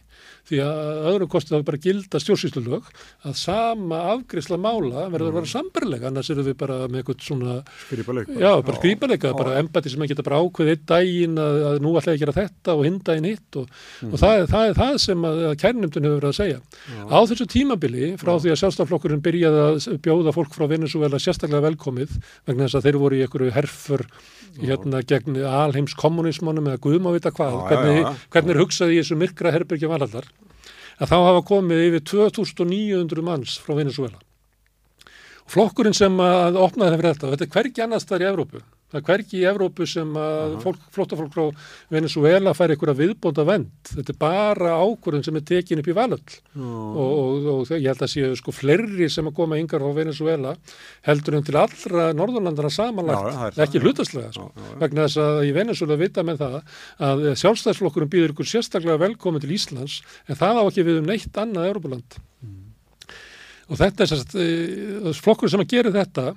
Því 0.50 0.62
að 0.66 1.10
öðru 1.14 1.30
kosti 1.36 1.56
þá 1.56 1.68
bara 1.72 1.82
gilda 1.86 2.22
stjórnsýslulög 2.22 2.90
að 3.26 3.38
sama 3.40 4.02
afgriðsla 4.16 4.60
mála 4.62 5.08
verður 5.14 5.32
að 5.32 5.40
vera 5.40 5.52
sambarlega 5.52 6.10
annars 6.12 6.32
eru 6.34 6.46
við 6.46 6.58
bara 6.60 6.82
með 6.88 7.02
eitthvað 7.02 7.26
svona 7.26 7.56
Skrýpaleg 7.86 8.30
já, 8.40 8.50
bara 8.62 8.78
skrýpalega, 8.80 9.32
bara 9.38 9.58
embati 9.60 9.92
sem 9.92 10.04
að 10.04 10.12
geta 10.12 10.26
bara 10.26 10.40
ákveð 10.44 10.72
einn 10.74 10.86
daginn 10.90 11.40
að, 11.42 11.60
að 11.70 11.80
nú 11.84 11.94
ætla 12.00 12.14
ég 12.14 12.20
að 12.20 12.24
gera 12.24 12.36
þetta 12.36 12.76
og 12.76 12.84
hinn 12.88 13.00
daginn 13.06 13.28
hitt 13.30 13.60
og, 13.60 13.68
mm. 14.02 14.12
og 14.12 14.22
það, 14.22 14.46
það 14.52 14.70
er 14.70 14.78
það 14.80 14.98
sem 15.06 15.28
að, 15.30 15.42
að 15.50 15.56
kærnumdun 15.64 16.08
hefur 16.08 16.20
verið 16.20 16.32
að 16.32 16.38
segja. 16.40 16.60
Já. 16.96 17.02
Á 17.06 17.20
þessu 17.32 17.48
tímabili 17.56 18.12
frá 18.22 18.32
því 18.34 18.54
að 18.54 18.60
sjálfstaflokkurinn 18.76 19.24
byrjaði 19.24 19.62
að 19.64 20.00
bjóða 20.04 20.34
fólk 20.36 20.56
frá 20.56 20.68
Venezuela 20.70 21.20
sérstaklega 21.22 21.64
velkomið 21.70 22.18
vegna 22.48 22.68
þess 22.68 22.80
að 22.80 22.88
þeir 22.88 22.98
voru 23.00 23.18
í 23.18 23.24
einhverju 23.24 23.54
herfur 23.56 24.04
hérna 24.60 25.02
gegn 25.08 25.40
alheims 25.48 25.96
kommunismannum 26.00 26.70
eða 26.72 26.82
guðmávita 26.84 27.32
hvað, 27.36 27.56
já, 27.56 27.66
hvernig, 27.72 28.02
já, 28.02 28.28
hvernig 28.36 28.62
hugsaði 28.62 28.96
í 28.96 29.02
þessu 29.02 29.20
myrkra 29.20 29.54
herbergi 29.56 29.90
valhallar 29.92 30.30
að 31.00 31.12
þá 31.12 31.18
hafa 31.18 31.44
komið 31.48 31.84
yfir 31.90 32.06
2900 32.12 33.26
manns 33.26 33.58
frá 33.60 33.76
Venezuela. 33.76 34.20
Flokkurinn 35.52 35.96
sem 35.96 36.16
að 36.24 36.58
opnaði 36.58 36.96
það 36.96 37.00
fyrir 37.00 37.12
þetta, 37.14 37.32
þetta 37.34 37.46
er 37.46 37.54
hvergi 37.56 37.86
annars 37.86 38.08
þar 38.10 38.24
í 38.24 38.30
Evrópu. 38.32 38.64
Það 38.96 39.02
er 39.02 39.08
hvergi 39.10 39.40
í 39.42 39.48
Evrópu 39.50 39.86
sem 39.90 40.12
að 40.16 40.54
fólk, 40.64 40.84
flóttafólk 40.96 41.34
frá 41.34 41.66
Venezuela 41.92 42.54
fær 42.56 42.72
einhverja 42.72 42.96
viðbónda 43.02 43.44
vend. 43.48 43.74
Þetta 43.90 44.14
er 44.14 44.20
bara 44.22 44.78
ákvörðun 44.80 45.26
sem 45.28 45.40
er 45.40 45.44
tekin 45.50 45.82
upp 45.82 45.90
í 45.92 45.96
valöll 45.98 46.22
og, 46.56 47.02
og, 47.04 47.50
og 47.52 47.74
ég 47.76 47.90
held 47.90 48.06
að 48.06 48.14
séu 48.14 48.40
sko 48.40 48.54
fleiri 48.56 49.10
sem 49.12 49.28
að 49.28 49.36
koma 49.42 49.60
yngar 49.60 49.84
frá 49.84 50.00
Venezuela 50.00 50.56
heldur 51.10 51.40
en 51.42 51.48
til 51.48 51.58
allra 51.60 52.08
Norðurlandana 52.16 52.72
samanlagt, 52.72 53.60
ekki 53.66 53.84
hlutaslega 53.84 54.32
sko. 54.32 54.48
já, 54.56 54.64
já. 54.64 54.76
vegna 54.86 55.10
þess 55.10 55.24
að 55.26 55.42
í 55.50 55.56
Venezuela 55.60 56.00
vita 56.00 56.24
með 56.24 56.46
það 56.46 56.60
að 57.10 57.26
sjálfstæðsflokkurinn 57.44 58.14
býður 58.16 58.36
ykkur 58.36 58.54
sérstaklega 58.54 59.04
velkomin 59.04 59.44
til 59.44 59.52
Íslands 59.58 60.00
en 60.30 60.40
það 60.40 60.62
á 60.62 60.64
ekki 60.64 60.88
við 60.88 61.02
um 61.02 61.12
neitt 61.12 61.44
annað 61.44 61.74
Európaland. 61.74 62.24
Mm 62.46 62.62
og 63.70 63.80
þetta 63.80 64.06
er 64.06 64.12
sérst, 64.12 64.36
uh, 64.38 65.10
flokkur 65.18 65.52
sem 65.52 65.64
að 65.64 65.72
gera 65.74 65.94
þetta 65.94 66.34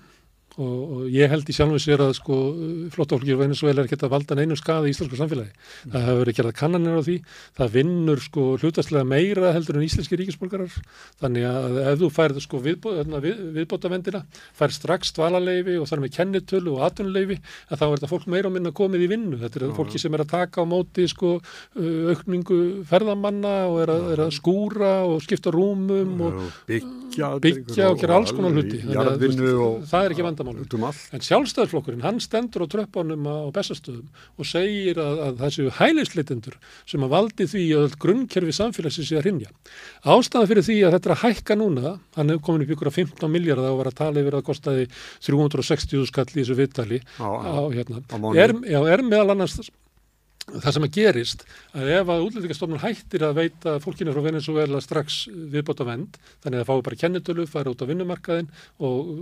og, 0.58 0.78
og 0.98 1.02
ég 1.14 1.30
held 1.30 1.48
í 1.48 1.54
sjálfum 1.54 1.80
sér 1.82 2.02
að 2.02 2.14
sko 2.18 2.36
flottafólki 2.94 3.34
og 3.34 3.42
Venezuela 3.44 3.82
er 3.82 3.88
ekki 3.88 3.98
að 4.00 4.12
valda 4.14 4.36
neinu 4.38 4.56
skadi 4.58 4.90
í 4.90 4.94
íslensku 4.94 5.18
samfélagi. 5.18 5.52
Mm. 5.54 5.92
Það 5.94 6.06
hefur 6.08 6.20
verið 6.22 6.38
gerað 6.38 6.56
kannanir 6.58 6.98
á 6.98 7.02
því, 7.06 7.16
það 7.58 7.72
vinnur 7.76 8.22
sko 8.24 8.46
hlutastlega 8.58 9.08
meira 9.08 9.52
heldur 9.54 9.78
en 9.78 9.86
íslenski 9.86 10.18
ríkisborgarar 10.18 10.74
þannig 11.22 11.46
að 11.48 11.78
ef 11.84 12.00
þú 12.02 12.10
færð 12.18 12.42
sko 12.44 12.62
viðbó, 12.64 12.94
hérna, 12.98 13.22
við, 13.24 13.42
viðbótavendina 13.56 14.24
fær 14.58 14.74
strax 14.74 15.14
dvalarleifi 15.16 15.78
og 15.78 15.88
þar 15.90 16.04
með 16.04 16.14
kennitölu 16.18 16.74
og 16.76 16.84
atvinnuleifi 16.88 17.38
að 17.68 17.80
þá 17.80 17.86
er 17.88 17.94
þetta 17.96 18.12
fólk 18.12 18.28
meira 18.34 18.50
og 18.50 18.56
minna 18.56 18.74
komið 18.74 19.06
í 19.06 19.10
vinnu. 19.14 19.40
Þetta 19.42 19.62
er 19.62 19.76
fólki 19.78 20.02
sem 20.02 20.14
er 20.16 20.24
að 20.24 20.32
taka 20.34 20.64
á 20.64 20.66
móti 20.68 21.06
sko 21.10 21.36
aukningu 21.78 22.60
ferðamanna 22.88 23.54
og 23.70 23.82
er 23.84 23.94
að, 23.94 24.06
er 24.14 24.24
að 24.26 24.34
skúra 24.38 24.92
og 25.06 25.22
skipta 25.24 25.52
rúmum 25.54 26.26
og 26.26 26.40
byggja, 26.68 27.32
byggja 27.44 27.90
og 27.92 28.00
gera 28.02 28.18
alls 28.18 28.34
konar 28.34 28.56
hluti. 28.56 28.82
Það 28.88 30.04
er 30.04 30.14
ekki 30.14 30.26
vandamál 30.26 30.47
vandamálum. 30.48 31.00
En 31.14 31.24
sjálfstæðarflokkurinn, 31.24 32.04
hann 32.04 32.20
stendur 32.22 32.64
á 32.64 32.72
tröppunum 32.72 33.28
á 33.28 33.48
bestastöðum 33.54 34.08
og 34.38 34.48
segir 34.48 35.00
að, 35.02 35.22
að 35.26 35.40
það 35.42 35.54
séu 35.56 35.72
hælisleitendur 35.78 36.58
sem 36.88 37.06
að 37.06 37.14
valdi 37.14 37.48
því 37.52 37.64
að 37.78 37.96
grunnkerfi 38.04 38.54
samfélagsins 38.58 39.10
sé 39.10 39.18
að 39.20 39.28
rinja. 39.28 39.50
Ástæðan 40.04 40.52
fyrir 40.52 40.68
því 40.68 40.78
að 40.84 40.96
þetta 40.96 41.10
er 41.10 41.16
að 41.16 41.24
hækka 41.24 41.58
núna, 41.58 41.96
hann 42.18 42.32
hefur 42.32 42.46
komin 42.48 42.66
upp 42.66 42.76
ykkur 42.76 42.92
að 42.92 43.00
15 43.02 43.34
miljardar 43.34 43.72
og 43.72 43.82
var 43.82 43.92
að 43.92 43.98
tala 44.02 44.22
yfir 44.24 44.38
að 44.38 44.46
kostaði 44.48 44.88
360 45.28 46.08
skall 46.08 46.28
í 46.32 46.40
þessu 46.40 46.58
á, 47.18 47.60
hérna. 47.74 48.02
er, 48.38 48.56
er 48.94 49.04
meðal 49.04 49.34
annars 49.34 49.60
það 50.48 50.74
sem 50.74 50.86
að 50.86 50.94
gerist 50.96 51.44
að 51.76 51.90
ef 51.96 52.12
að 52.12 52.24
útlendingastofnun 52.26 52.82
hættir 52.82 53.24
að 53.26 53.40
veita 53.42 53.74
fólkinu 53.84 54.14
frá 54.14 54.24
Venezuela 54.24 54.80
strax 54.84 55.20
viðbóta 55.28 55.86
vend, 55.88 56.16
þannig 56.44 56.62
að 56.62 56.62
það 56.62 56.70
fái 56.70 56.86
bara 56.88 57.00
kennitölu, 57.02 57.46
fara 57.50 57.74
út 57.74 57.84
á 57.84 57.90
vinnumarkaðin 57.90 58.50
og 58.88 59.12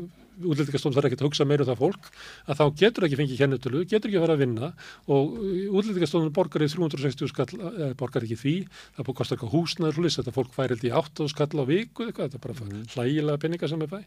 útlendingastofnun 0.42 0.96
þarf 0.96 1.08
ekki 1.10 1.18
að 1.20 1.26
hugsa 1.28 1.46
meira 1.48 1.64
um 1.64 1.70
það 1.70 1.80
fólk, 1.80 2.10
að 2.46 2.60
þá 2.60 2.64
getur 2.82 3.06
ekki 3.06 3.18
fengið 3.20 3.40
kennitölu, 3.42 3.82
getur 3.88 4.10
ekki 4.10 4.20
að 4.20 4.26
fara 4.26 4.36
að 4.36 4.42
vinna 4.44 4.70
og 5.06 5.34
útlendingastofnun 5.80 6.34
borgar 6.36 6.66
í 6.66 6.70
360 6.72 7.32
skall, 7.32 7.48
eh, 7.56 7.94
borgar 7.98 8.26
ekki 8.26 8.38
því, 8.42 8.56
það 8.98 9.12
kostar 9.12 9.38
eitthvað 9.38 9.56
húsnaður, 9.56 10.10
þetta 10.16 10.36
fólk 10.36 10.54
fær 10.56 10.74
held 10.74 10.86
í 10.86 10.94
8 11.02 11.28
skall 11.32 11.50
á 11.56 11.64
viku, 11.68 12.06
eitthvað, 12.06 12.30
þetta 12.30 12.40
er 12.40 12.46
bara 12.46 12.58
mm. 12.66 12.86
hlægilega 12.94 13.42
peninga 13.42 13.70
sem 13.72 13.82
er 13.82 13.92
fæ, 13.92 14.00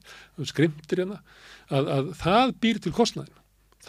skrimtir 0.53 1.03
hérna, 1.03 1.21
að, 1.69 1.93
að 1.97 2.11
það 2.21 2.57
býr 2.61 2.81
til 2.83 2.95
kostnæðin 2.95 3.37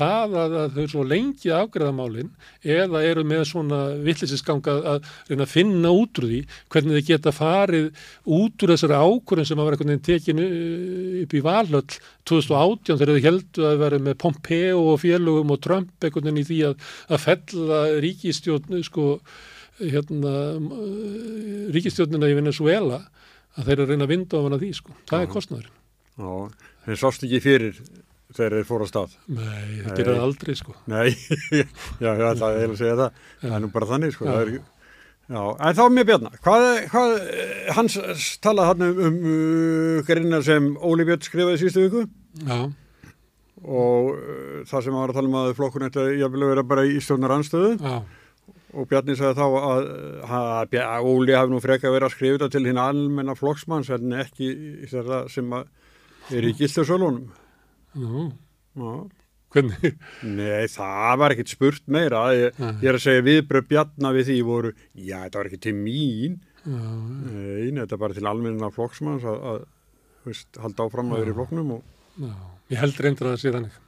það 0.01 0.36
að, 0.43 0.55
að 0.62 0.78
þau 0.78 0.86
svo 0.93 1.05
lengi 1.06 1.52
afgreðamálinn 1.55 2.31
eða 2.77 3.02
eru 3.06 3.24
með 3.28 3.44
svona 3.51 3.81
vittlisisganga 4.02 4.77
að 4.94 5.10
reyna 5.28 5.47
að 5.47 5.52
finna 5.52 5.93
út 5.94 6.20
úr 6.20 6.28
því 6.31 6.40
hvernig 6.72 6.97
þau 6.98 7.10
geta 7.10 7.35
farið 7.36 7.89
út 8.39 8.64
úr 8.64 8.74
þessari 8.74 8.98
ákvörðin 9.05 9.51
sem 9.51 9.60
að 9.60 9.68
vera 9.68 9.78
einhvern 9.78 9.93
veginn 9.94 10.09
tekinu 10.09 10.48
uh, 10.48 11.22
upp 11.24 11.36
í 11.36 11.44
valhöll 11.47 11.85
2018 12.31 13.01
þegar 13.01 13.14
þau 13.14 13.28
heldu 13.28 13.68
að 13.70 13.81
vera 13.85 14.02
með 14.09 14.18
Pompeo 14.24 14.82
og 14.90 15.01
félögum 15.05 15.55
og 15.55 15.62
Trump 15.64 16.05
einhvern 16.05 16.31
veginn 16.31 16.43
í 16.43 16.48
því 16.51 16.60
að, 16.70 16.90
að 17.10 17.24
fella 17.28 17.81
ríkistjórn 18.05 18.85
sko 18.86 19.09
hérna 19.81 20.35
ríkistjórnina 21.72 22.28
í 22.28 22.36
Venezuela 22.36 23.01
að 23.56 23.66
þeir 23.66 23.74
eru 23.77 23.86
að 23.86 23.93
reyna 23.94 24.06
að 24.06 24.12
vinda 24.12 24.39
ofan 24.39 24.56
að 24.56 24.64
því 24.64 24.70
sko, 24.78 24.97
það 25.10 25.24
er 25.24 25.32
kostnæður 25.35 25.68
Já, 26.20 26.32
þeir 26.86 27.01
sást 27.01 27.27
ekki 27.27 27.43
fyrir 27.44 27.81
þegar 28.36 28.57
þeir 28.57 28.66
fóru 28.69 28.86
á 28.86 28.89
stað. 28.90 29.15
Nei, 29.27 29.81
það 29.85 29.94
gerir 29.94 30.11
það 30.11 30.27
aldrei 30.27 30.59
sko. 30.59 30.74
Nei, 30.90 31.09
já, 32.02 32.11
ég 32.11 32.27
ætla 32.27 32.51
að 32.51 32.77
segja 32.81 32.98
það. 33.01 33.24
Það 33.43 33.57
er 33.57 33.65
nú 33.65 33.73
bara 33.74 33.90
þannig 33.90 34.15
sko 34.15 34.28
er, 34.35 34.52
já, 35.31 35.40
En 35.40 35.78
þá 35.78 35.82
með 35.94 36.07
Bjarnar 36.11 36.39
hvað, 36.44 36.69
hvað, 36.90 37.16
hans 37.77 37.98
talað 38.43 38.70
hann 38.73 38.86
um, 38.86 39.02
um 39.09 39.19
uh, 39.31 39.98
greinar 40.09 40.47
sem 40.47 40.70
Óli 40.77 41.07
Björn 41.09 41.27
skrifaði 41.27 41.61
síðustu 41.61 41.85
viku? 41.86 42.07
Já. 42.47 42.57
Og 43.61 44.09
uh, 44.15 44.62
það 44.70 44.86
sem 44.86 44.97
hann 44.97 45.05
var 45.05 45.12
að 45.12 45.20
tala 45.20 45.31
um 45.31 45.39
að 45.43 45.52
flokkun 45.59 45.86
ég 46.19 46.35
vil 46.35 46.48
vera 46.48 46.66
bara 46.66 46.86
í 46.89 46.98
stjórnar 47.02 47.36
anstöðu 47.36 47.77
Já. 47.78 48.01
Og 48.70 48.86
Bjarni 48.86 49.16
sagði 49.19 49.35
þá 49.35 49.47
að, 49.66 49.89
að, 50.31 50.74
að 50.78 51.07
Óli 51.11 51.35
hafi 51.35 51.51
nú 51.51 51.59
freka 51.62 51.90
verið 51.90 52.07
að 52.07 52.12
skrifa 52.15 52.36
þetta 52.36 52.48
til 52.55 52.66
hinn 52.69 52.78
almenna 52.78 53.35
flokksmanns 53.39 53.90
en 53.94 54.15
ekki 54.15 54.51
sem 54.90 55.55
er 55.59 56.47
í 56.47 56.52
gildarsölunum 56.55 57.24
Já. 57.95 58.29
Já. 58.81 58.93
Hvernig? 59.51 59.97
Nei, 60.23 60.69
það 60.71 61.17
var 61.19 61.35
ekkert 61.35 61.51
spurt 61.51 61.89
meira. 61.91 62.23
Ég, 62.37 62.61
ég 62.61 62.87
er 62.87 62.99
að 62.99 63.03
segja 63.03 63.27
viðbröð 63.27 63.67
bjarnar 63.73 64.15
við 64.15 64.29
því 64.29 64.37
voru, 64.47 64.71
já, 64.95 65.17
þetta 65.25 65.41
var 65.41 65.51
ekki 65.51 65.62
til 65.67 65.75
mín. 65.75 66.37
Já, 66.61 66.77
Nei, 66.77 67.73
þetta 67.81 67.97
er 67.97 68.03
bara 68.05 68.17
til 68.17 68.29
almenna 68.31 68.71
flokksmanns 68.75 69.27
að, 69.27 69.41
að 69.51 70.29
veist, 70.29 70.61
halda 70.61 70.87
áfram 70.87 71.11
að 71.15 71.25
vera 71.25 71.35
í 71.35 71.39
flokknum. 71.41 71.73
Og... 71.79 72.29
Ég 72.71 72.83
held 72.85 73.01
reyndur 73.03 73.31
að 73.31 73.35
það 73.35 73.43
sé 73.43 73.55
þannig. 73.57 73.81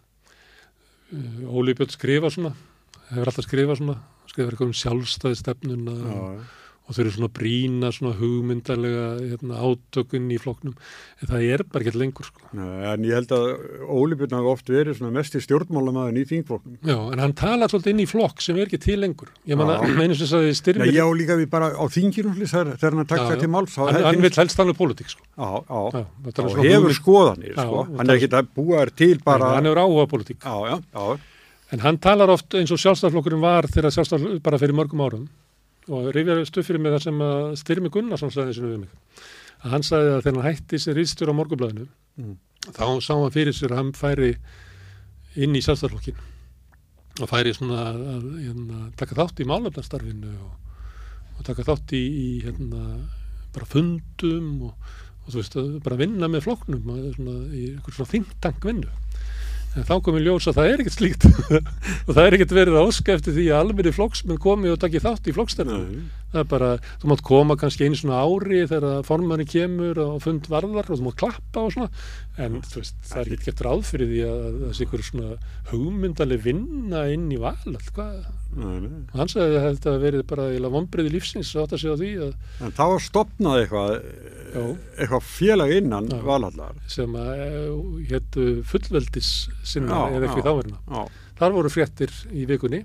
Uh, 1.12 1.44
Óli 1.52 1.76
Björn 1.76 1.92
skrifa 1.92 2.32
svona, 2.32 2.54
hefur 3.12 3.30
alltaf 3.30 3.46
skrifað 3.46 3.78
svona, 3.82 3.96
skrifað 4.32 4.54
eitthvað 4.54 4.70
um 4.70 4.78
sjálfstæði 4.80 5.38
stefnuna 5.42 5.96
og 6.16 6.42
og 6.82 6.96
þau 6.96 7.02
eru 7.04 7.12
svona 7.14 7.30
brína, 7.30 7.90
svona 7.94 8.12
hugmyndarlega 8.18 9.04
hérna, 9.20 9.58
átökun 9.62 10.26
í 10.34 10.38
floknum 10.42 10.74
en 11.22 11.30
það 11.30 11.44
er 11.54 11.62
bara 11.70 11.84
ekki 11.86 12.00
lengur 12.00 12.26
sko. 12.26 12.42
En 12.52 13.06
ég 13.06 13.14
held 13.16 13.34
að 13.36 13.46
Óli 13.86 14.18
Björn 14.18 14.34
hafa 14.34 14.54
oft 14.56 14.72
verið 14.72 14.98
svona 14.98 15.14
mest 15.14 15.36
í 15.38 15.42
stjórnmálamæðin 15.44 16.18
í 16.18 16.24
þingfloknum 16.32 16.90
Já, 16.90 16.96
en 17.14 17.22
hann 17.22 17.34
talar 17.38 17.70
svolítið 17.70 17.94
inn 17.94 18.02
í 18.02 18.08
flokk 18.10 18.42
sem 18.42 18.58
er 18.58 18.66
ekki 18.66 18.80
til 18.82 18.98
lengur. 19.04 19.30
Ég 19.48 19.60
manna, 19.60 19.78
einu 19.86 20.18
sem 20.18 20.30
sagði 20.32 20.56
styrmir 20.58 20.92
Já, 20.92 21.04
líka 21.16 21.38
við 21.38 21.50
bara 21.52 21.70
á 21.70 21.84
þinginum 21.86 22.40
þegar 22.42 22.74
hann 22.98 23.06
takk 23.06 23.26
það 23.30 23.44
til 23.44 23.52
máls 23.52 23.78
Hann, 23.78 24.00
hann 24.08 24.24
vil 24.26 24.32
helst 24.42 24.62
alveg 24.62 24.78
pólitík 24.80 25.12
sko. 25.12 25.26
Já, 25.38 25.50
já, 25.62 26.02
já 26.02 26.42
og 26.42 26.64
hefur 26.66 26.96
skoðanir 26.98 27.54
sko. 27.56 27.84
hann 27.98 28.10
er 28.10 28.18
ekki 28.18 28.32
að 28.34 28.50
búa 28.56 28.82
þér 28.82 28.96
til 28.98 29.14
bara 29.22 29.54
Hann 29.56 29.70
hefur 29.70 29.84
áhuga 29.86 30.08
pólitík. 30.10 30.48
En 31.72 31.80
hann 31.80 31.96
talar 32.04 32.28
oft 32.28 32.52
eins 32.58 32.68
og 32.74 32.80
sjálfstæðarflokkurinn 32.82 33.40
var 33.40 33.64
þegar 33.72 33.94
sjálfstæðar 33.94 34.42
bara 34.44 34.58
fyrir 34.60 34.76
mörgum 34.76 35.00
árum 35.06 35.22
og 35.90 36.10
rifjar 36.14 36.42
stuð 36.46 36.68
fyrir 36.68 36.82
mig 36.82 36.94
það 36.94 37.06
sem 37.08 37.22
að 37.26 37.46
Styrmi 37.62 37.90
Gunnarsson 37.92 38.32
sagði 38.34 38.52
þessu 38.52 38.68
við 38.68 38.82
mig 38.84 39.22
að 39.62 39.74
hann 39.74 39.86
sagði 39.86 40.12
að 40.16 40.28
hann 40.28 40.44
hætti 40.46 40.80
sér 40.82 41.00
ístur 41.02 41.32
á 41.32 41.38
morgunblæðinu 41.38 41.86
mm. 42.20 42.36
þá 42.70 42.84
sá 43.02 43.14
hann 43.16 43.34
fyrir 43.34 43.56
sér 43.56 43.74
að 43.74 43.82
hann 43.82 43.92
færi 43.98 44.34
inn 45.42 45.56
í 45.56 45.62
sjálfstæðarflokkin 45.64 46.20
og 47.20 47.28
færi 47.28 47.52
svona 47.56 47.80
að, 47.90 48.02
að 48.14 48.26
hérna, 48.40 48.82
taka 49.00 49.18
þátt 49.18 49.42
í 49.42 49.48
málefnastarfinu 49.48 50.32
og, 50.46 50.76
og 51.36 51.46
taka 51.48 51.66
þátt 51.66 51.94
í, 51.98 52.02
í 52.02 52.28
hérna, 52.44 52.82
bara 53.52 53.68
fundum 53.68 54.68
og, 54.68 54.92
og 55.24 55.32
þú 55.34 55.38
veist, 55.40 55.58
að 55.60 55.72
bara 55.84 56.00
vinna 56.00 56.30
með 56.30 56.46
flokknum 56.46 56.92
að, 56.94 57.08
svona, 57.18 57.38
í 57.52 57.66
einhver 57.74 57.98
svona 57.98 58.12
think 58.14 58.36
tank 58.44 58.64
vinnu 58.68 59.01
en 59.76 59.86
þá 59.88 59.94
komið 60.04 60.26
ljós 60.26 60.48
að 60.50 60.58
það 60.58 60.70
er 60.70 60.82
ekkert 60.82 60.98
slíkt. 60.98 61.28
Og 62.06 62.12
það 62.12 62.24
er 62.24 62.36
ekkert 62.36 62.56
verið 62.58 62.78
að 62.78 62.90
óska 62.90 63.16
eftir 63.16 63.36
því 63.36 63.46
að 63.50 63.62
almenni 63.62 63.94
flokksmenn 63.96 64.42
komi 64.42 64.72
og 64.72 64.80
taki 64.82 65.02
þátt 65.02 65.30
í 65.30 65.36
flokkstærnu 65.36 65.78
það 66.32 66.42
er 66.42 66.50
bara, 66.50 66.70
þú 67.02 67.12
mátt 67.12 67.24
koma 67.28 67.56
kannski 67.60 67.86
einu 67.86 67.98
svona 68.00 68.20
ári 68.24 68.62
þegar 68.70 69.06
formanni 69.06 69.46
kemur 69.48 70.00
og 70.02 70.18
fund 70.24 70.48
varðar 70.52 70.90
og 70.90 71.00
þú 71.00 71.06
mátt 71.06 71.18
klappa 71.20 71.66
og 71.66 71.74
svona. 71.74 71.90
En 72.40 72.60
veist, 72.64 72.96
það 73.04 73.20
er 73.22 73.32
ekki 73.36 73.50
gett 73.50 73.64
ráð 73.66 73.82
fyrir 73.90 74.08
því 74.08 74.20
að 74.28 74.44
það 74.62 74.76
sé 74.78 74.86
ykkur 74.86 75.04
svona 75.04 75.34
hugmyndaleg 75.72 76.44
vinna 76.46 77.02
inn 77.12 77.26
í 77.32 77.40
val 77.40 77.56
hvað? 77.92 78.22
Og 78.52 79.16
hann 79.16 79.30
sagði 79.32 79.58
að 79.58 79.66
þetta 79.68 79.94
verið 80.00 80.24
bara 80.28 80.72
vonbreiði 80.72 81.12
lífsins 81.14 81.52
átt 81.56 81.72
að 81.76 81.82
segja 81.84 81.98
því 82.00 82.10
að 82.26 82.64
en 82.66 82.74
þá 82.76 82.84
stopnaði 83.00 83.62
eitthvað 83.64 83.92
Já. 84.52 84.64
eitthvað 84.98 85.28
félag 85.28 85.74
innan 85.78 86.10
já. 86.12 86.18
valhallar. 86.26 86.80
Sem 86.92 87.16
að 87.16 87.44
héttu 88.10 88.48
fullveldis 88.68 89.30
sinna 89.64 90.06
eða 90.12 90.28
ekki 90.28 90.44
þáverna. 90.44 91.06
þar 91.40 91.56
voru 91.56 91.72
fréttir 91.72 92.12
í 92.32 92.44
vikunni 92.48 92.84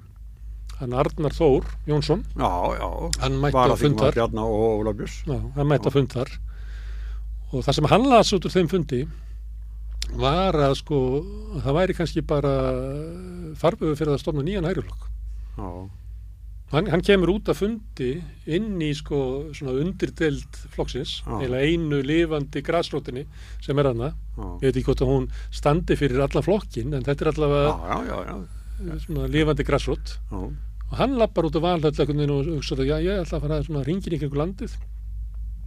hann 0.79 0.93
Arnar 0.93 1.33
Þór 1.33 1.67
Jónsson. 1.89 2.23
Já, 2.37 2.51
já, 2.77 2.89
hann 3.23 3.37
mætti 3.41 3.63
að 3.63 3.77
fundar. 3.81 4.17
Hann 4.17 5.69
mætti 5.71 5.89
að 5.89 5.95
fundar. 5.99 6.33
Og 7.51 7.63
það 7.63 7.77
sem 7.79 7.89
hann 7.93 8.09
las 8.11 8.33
út 8.35 8.45
úr 8.45 8.53
þeim 8.53 8.69
fundi 8.71 9.03
var 10.17 10.55
að 10.55 10.75
sko 10.79 10.97
að 11.57 11.63
það 11.65 11.77
væri 11.81 11.95
kannski 11.97 12.23
bara 12.27 12.51
farbuðu 13.59 13.95
fyrir 13.99 14.13
að 14.15 14.21
stofna 14.23 14.43
nýjan 14.45 14.67
hægriflokk. 14.67 15.07
Já. 15.57 15.69
Hann, 16.67 16.89
hann 16.91 16.99
kemur 16.99 17.29
út 17.31 17.47
af 17.47 17.61
fundi 17.61 18.09
inn 18.51 18.81
í 18.83 18.89
sko 18.95 19.17
svona 19.55 19.71
undirdeld 19.79 20.57
flokksins, 20.73 21.21
eða 21.39 21.61
einu 21.63 22.01
lifandi 22.03 22.59
græsrótinni 22.59 23.23
sem 23.63 23.79
er 23.79 23.87
hana 23.87 24.09
ég 24.59 24.65
veit 24.65 24.73
ekki 24.73 24.89
hvort 24.89 25.03
að 25.05 25.11
hún 25.13 25.29
standi 25.55 25.95
fyrir 25.95 26.25
alla 26.25 26.43
flokkin, 26.43 26.91
en 26.91 27.07
þetta 27.07 27.23
er 27.23 27.31
allavega 27.31 28.35
svona 29.05 29.29
lifandi 29.31 29.63
græsrót 29.63 30.17
og 30.35 30.51
hann 30.95 31.17
lappar 31.19 31.47
út 31.49 31.57
af 31.59 31.65
valhaldleikuninu 31.65 32.39
og 32.39 32.53
hugsaður, 32.57 32.87
já 32.87 32.97
ég 33.03 33.23
ætla 33.23 33.39
að 33.39 33.43
fara 33.47 33.63
svona 33.65 33.83
ringin 33.83 34.15
í 34.15 34.21
kringu 34.21 34.39
landið 34.39 34.77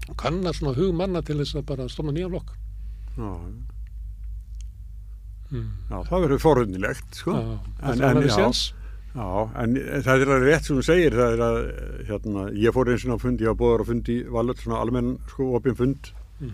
og 0.09 0.17
kannar 0.21 0.57
svona 0.57 0.77
hug 0.79 0.95
manna 0.97 1.23
til 1.23 1.39
þess 1.43 1.61
að 1.61 1.69
bara 1.69 1.89
stofna 1.93 2.15
nýja 2.17 2.31
flokk 2.33 2.57
Já, 3.21 3.31
hmm. 5.51 5.71
já 5.91 5.97
það 6.07 6.23
verður 6.25 6.43
forhundilegt 6.45 7.19
sko. 7.19 7.35
Já, 7.35 7.57
en, 7.91 8.05
en 8.07 8.23
já. 8.29 8.51
Já, 9.11 9.27
en 9.59 9.75
það 10.07 10.23
er 10.23 10.45
rétt 10.45 10.69
sem 10.69 10.79
þú 10.79 10.85
segir, 10.87 11.17
það 11.19 11.33
er 11.35 11.41
að 11.43 11.57
hérna, 12.07 12.45
ég 12.55 12.75
fór 12.77 12.93
eins 12.93 13.05
og 13.11 13.23
fundi, 13.25 13.43
ég 13.43 13.51
var 13.51 13.59
búður 13.59 13.83
að 13.83 13.91
fundi 13.91 14.19
valöld 14.31 14.63
svona 14.63 14.83
almenn 14.85 15.17
sko, 15.33 15.49
opinn 15.59 15.79
fund. 15.79 16.13
Mm. 16.41 16.53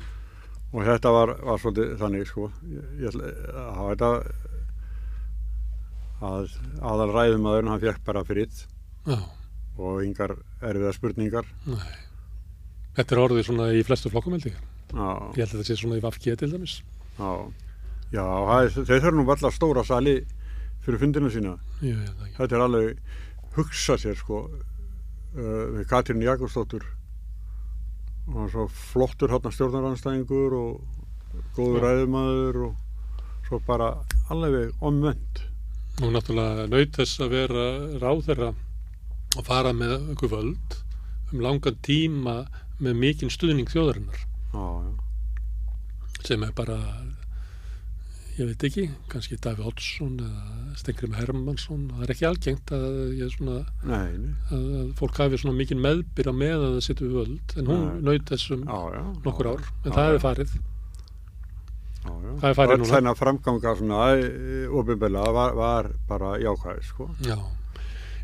og 0.73 0.83
þetta 0.83 1.11
var, 1.15 1.31
var 1.47 1.61
svolítið 1.63 1.93
þannig 2.01 2.25
sko, 2.27 2.49
ég, 2.73 2.87
ég 3.05 3.19
hafa 3.55 3.91
þetta 3.93 4.09
að 4.09 4.17
aðal 6.21 7.11
ræðumæðurinn 7.13 7.73
hann 7.73 7.83
fekk 7.83 8.03
bara 8.07 8.25
fritt 8.25 8.65
Já. 9.07 9.19
og 9.77 10.03
yngar 10.05 10.37
erfiða 10.65 10.95
spurningar. 10.97 11.49
Nei. 11.69 11.93
Þetta 12.97 13.15
er 13.15 13.23
orðið 13.27 13.49
svona 13.51 13.69
í 13.77 13.85
flestu 13.85 14.13
flokkum 14.13 14.37
held 14.37 14.49
ég. 14.49 14.57
Já. 14.93 15.09
Ég 15.37 15.43
held 15.43 15.51
að 15.51 15.59
þetta 15.59 15.69
sé 15.69 15.79
svona 15.83 15.99
í 16.01 16.05
Vafki 16.05 16.37
til 16.41 16.53
dæmis. 16.55 16.81
Já, 17.19 17.31
Já 18.15 18.25
þau 18.73 18.87
þurfum 18.87 19.21
nú 19.21 19.31
alltaf 19.35 19.57
stóra 19.57 19.85
sali 19.85 20.21
fyrir 20.87 21.03
fundina 21.03 21.31
sína 21.33 21.57
þetta 22.37 22.55
er 22.55 22.63
alveg 22.63 23.01
hugsa 23.57 23.97
sér 23.99 24.15
sko 24.19 24.45
uh, 24.47 25.81
Katrín 25.91 26.23
Jakobsdóttur 26.23 26.85
og 28.31 28.51
svo 28.53 28.67
flottur 28.71 29.33
hátna 29.35 29.51
stjórnaranstæðingur 29.55 30.55
og 30.59 31.51
góður 31.57 31.85
ræðumadur 31.87 32.61
og 32.69 33.49
svo 33.49 33.61
bara 33.67 33.93
alveg 34.31 34.73
omvend 34.85 35.43
og 36.03 36.13
náttúrulega 36.13 36.67
naut 36.69 36.97
þess 36.99 37.21
að 37.25 37.33
vera 37.33 37.67
ráðherra 38.03 38.51
og 39.37 39.45
fara 39.47 39.73
með 39.77 39.95
einhver 39.97 40.33
völd 40.33 40.77
um 41.33 41.43
langan 41.45 41.79
tíma 41.85 42.37
með 42.83 42.99
mikinn 43.01 43.33
stuðning 43.33 43.71
þjóðarinnar. 43.73 44.19
Já, 44.53 44.67
já. 44.85 44.91
sem 46.27 46.45
er 46.45 46.53
bara 46.57 46.77
ég 48.37 48.51
veit 48.51 48.65
ekki, 48.69 48.85
kannski 49.09 49.39
Daví 49.41 49.65
Oddsson 49.65 50.19
eða 50.21 50.77
Stengrim 50.77 51.17
Hermansson 51.17 51.89
það 51.95 52.05
er 52.05 52.13
ekki 52.13 52.29
algengt 52.29 52.73
að, 52.77 52.89
svona, 53.33 53.59
nei, 53.89 54.11
nei. 54.21 54.33
að, 54.51 54.67
að 54.83 54.91
fólk 55.01 55.21
hafi 55.23 55.41
svona 55.41 55.57
mikið 55.57 55.85
meðbyrja 55.87 56.35
með 56.37 56.57
að 56.59 56.67
það 56.75 56.83
sittu 56.85 57.09
við 57.09 57.21
völd. 57.23 57.55
En 57.57 57.71
hún 57.73 57.87
naut 58.05 58.33
þessum 58.35 58.67
já, 58.69 58.81
já, 58.99 59.05
nokkur 59.25 59.55
ár. 59.55 59.69
en 59.81 59.89
já, 59.89 59.97
það 59.97 60.13
er 60.13 60.27
farið 60.27 60.59
það 62.41 62.49
er 62.51 62.59
farið 62.59 62.83
núna 62.83 62.93
Þannig 62.95 63.13
að 63.13 63.21
framganga 63.21 63.77
svona 63.81 64.01
ofinbella 64.81 65.29
var, 65.37 65.55
var 65.59 65.91
bara 66.09 66.35
jákvæði 66.43 66.85
sko. 66.89 67.09
Já, 67.27 67.39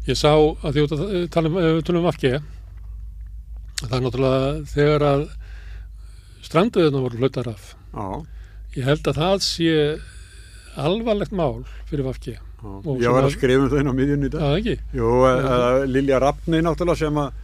ég 0.08 0.18
sá 0.18 0.32
að 0.32 0.76
því 0.76 0.84
að 0.86 1.30
tala 1.34 1.52
um, 1.52 1.96
um 2.02 2.10
afgeð 2.10 2.38
það 3.82 3.96
er 3.98 4.04
náttúrulega 4.06 4.52
þegar 4.72 5.08
að 5.08 5.24
stranduðina 6.42 7.02
voru 7.02 7.22
hlutar 7.22 7.50
af 7.54 7.74
Já 7.92 8.06
Ég 8.72 8.86
held 8.88 9.08
að 9.10 9.18
það 9.20 9.42
sé 9.44 9.72
alvarlegt 10.80 11.34
mál 11.36 11.58
fyrir 11.90 12.06
Vafki. 12.06 12.38
Ég 13.02 13.12
var 13.12 13.26
að 13.26 13.34
skrifa 13.34 13.66
um 13.66 13.68
það 13.68 13.82
inn 13.82 13.90
á 13.92 13.98
miðjunni 13.98 14.28
í 14.28 14.32
dag. 14.32 14.44
Það 14.44 14.54
ekki? 14.60 14.76
Jú, 14.96 15.10
Lilja 15.92 16.20
Rappni 16.22 16.62
náttúrulega 16.64 17.00
sem 17.02 17.18
að 17.20 17.34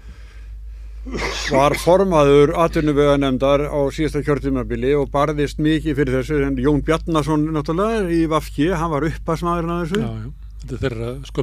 var 1.52 1.76
formaður 1.80 2.52
atvinnuveganemdar 2.64 3.66
á 3.68 3.80
síðasta 3.94 4.22
kjörtumabili 4.26 4.94
og 4.98 5.08
barðist 5.14 5.62
mikið 5.62 5.98
fyrir 5.98 6.18
þessu. 6.18 6.42
En 6.46 6.60
Jón 6.62 6.84
Bjarnason 6.86 7.48
náttúrulega 7.54 8.06
í 8.12 8.22
Vafki, 8.30 8.70
hann 8.74 8.92
var 8.94 9.08
uppasmaðurinn 9.08 9.74
að 9.74 9.82
þessu. 9.86 10.04
Já, 10.04 10.12
já. 10.26 10.30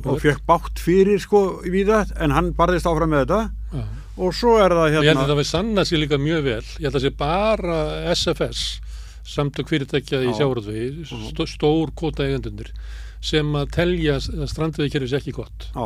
Og 0.06 0.20
fekk 0.22 0.42
bátt 0.46 0.82
fyrir 0.84 1.22
sko 1.24 1.44
við 1.64 1.90
það, 1.94 2.16
en 2.22 2.34
hann 2.36 2.50
barðist 2.58 2.90
áfram 2.90 3.14
með 3.16 3.26
þetta. 3.26 3.44
Já. 3.72 3.86
Og 4.16 4.36
svo 4.36 4.58
er 4.62 4.76
það 4.76 4.90
hérna... 4.94 5.06
Ég 5.06 5.12
held 5.12 5.24
að 5.24 5.32
það 5.32 5.40
við 5.42 5.48
sanna 5.50 5.86
sér 5.88 6.04
líka 6.04 6.20
mjög 6.22 6.44
vel. 6.46 6.64
Ég 6.64 6.84
held 6.86 6.92
að 6.92 7.00
það 7.00 7.06
sé 7.08 7.16
bara 7.20 7.80
SFS 8.14 8.66
samtök 9.26 9.70
fyrirtækja 9.72 10.22
í 10.26 10.34
sjáuröðvegi 10.38 11.06
stó, 11.10 11.48
stór 11.50 11.92
kóta 11.98 12.26
eigendunir 12.28 12.72
sem 13.26 13.48
að 13.58 13.72
telja 13.74 14.20
að 14.20 14.50
strandvegikerfis 14.52 15.16
ekki 15.18 15.34
gott 15.36 15.70
Já. 15.72 15.86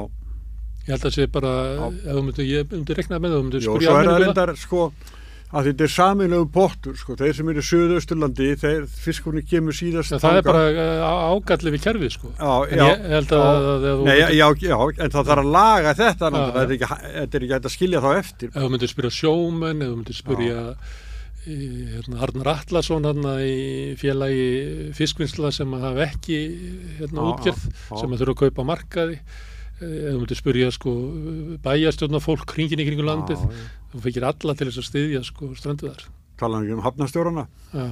Ég 0.89 0.95
held 0.95 1.05
að 1.05 1.07
það 1.07 1.15
sé 1.19 1.29
bara 1.31 1.53
myndir, 2.19 2.49
ég 2.49 2.73
myndir 2.73 2.97
rekna 2.97 3.21
með 3.21 3.37
það 3.37 3.57
Jó, 3.61 3.73
svo 3.77 3.95
er 3.95 4.09
það 4.09 4.21
reyndar 4.25 4.53
sko 4.57 4.91
að 5.49 5.65
þetta 5.69 5.85
er 5.85 5.91
saminlegu 5.93 6.47
pottur 6.53 6.97
sko, 6.97 7.15
þeir 7.17 7.35
sem 7.39 7.47
eru 7.49 7.61
í 7.61 7.65
Suðausturlandi, 7.65 8.49
þeir 8.61 8.83
fiskunni 8.93 9.41
kemur 9.49 9.73
síðast 9.73 10.13
ja, 10.13 10.19
það 10.21 10.39
er 10.39 10.45
bara 10.45 10.61
uh, 10.69 11.33
ágallið 11.33 11.75
við 11.75 11.85
kerfið 11.87 12.13
sko. 12.13 12.33
Já, 12.35 12.51
en 12.67 12.83
ég 12.83 13.05
held 13.15 13.33
að, 13.33 13.45
að, 13.49 13.69
að, 13.73 13.87
að 13.89 14.03
Nei, 14.05 14.15
já, 14.19 14.29
já, 14.37 14.45
já, 14.69 14.77
en 14.93 15.15
það 15.15 15.31
þarf 15.31 15.43
að 15.43 15.51
laga 15.57 15.95
þetta 15.97 16.31
þetta 16.37 16.63
er 16.69 16.75
ekki 17.47 17.53
hægt 17.55 17.69
að 17.71 17.75
skilja 17.75 18.03
þá 18.05 18.09
eftir. 18.13 18.51
Ef 18.53 18.59
þú 18.59 18.71
myndir 18.75 18.93
spyrja 18.93 19.13
sjómen, 19.17 19.81
ef 19.81 19.89
þú 19.89 19.97
myndir 19.97 20.19
spyrja 20.19 20.63
hérna, 21.49 22.21
Arnar 22.27 22.53
Allarsson 22.53 23.09
hérna, 23.09 23.35
í 23.41 23.59
félagi 23.97 24.49
fiskvinnsla 24.97 25.53
sem 25.55 25.77
að 25.79 25.87
hafa 25.89 26.09
ekki 26.11 26.41
hérna, 26.99 27.29
útgerð 27.31 27.69
sem 27.89 28.11
að 28.11 28.21
þurfa 28.21 28.35
að 28.35 28.41
kaupa 28.43 28.69
markaði 28.69 29.23
eða 29.79 30.13
þú 30.13 30.19
myndir 30.21 30.39
spyrja 30.39 30.71
sko, 30.75 30.93
bæjastjórna 31.63 32.21
fólk 32.23 32.45
kringin 32.51 32.81
í 32.83 32.87
kringu 32.87 33.05
landið 33.07 33.41
þú 33.93 34.03
fekir 34.05 34.27
alla 34.29 34.55
til 34.55 34.69
þess 34.69 34.81
að 34.81 34.87
styðja 34.89 35.23
sko, 35.27 35.51
stranduðar 35.59 36.05
Tala 36.39 36.61
ekki 36.63 36.75
um 36.77 36.83
hafnastjórna 36.85 37.47
Já. 37.73 37.87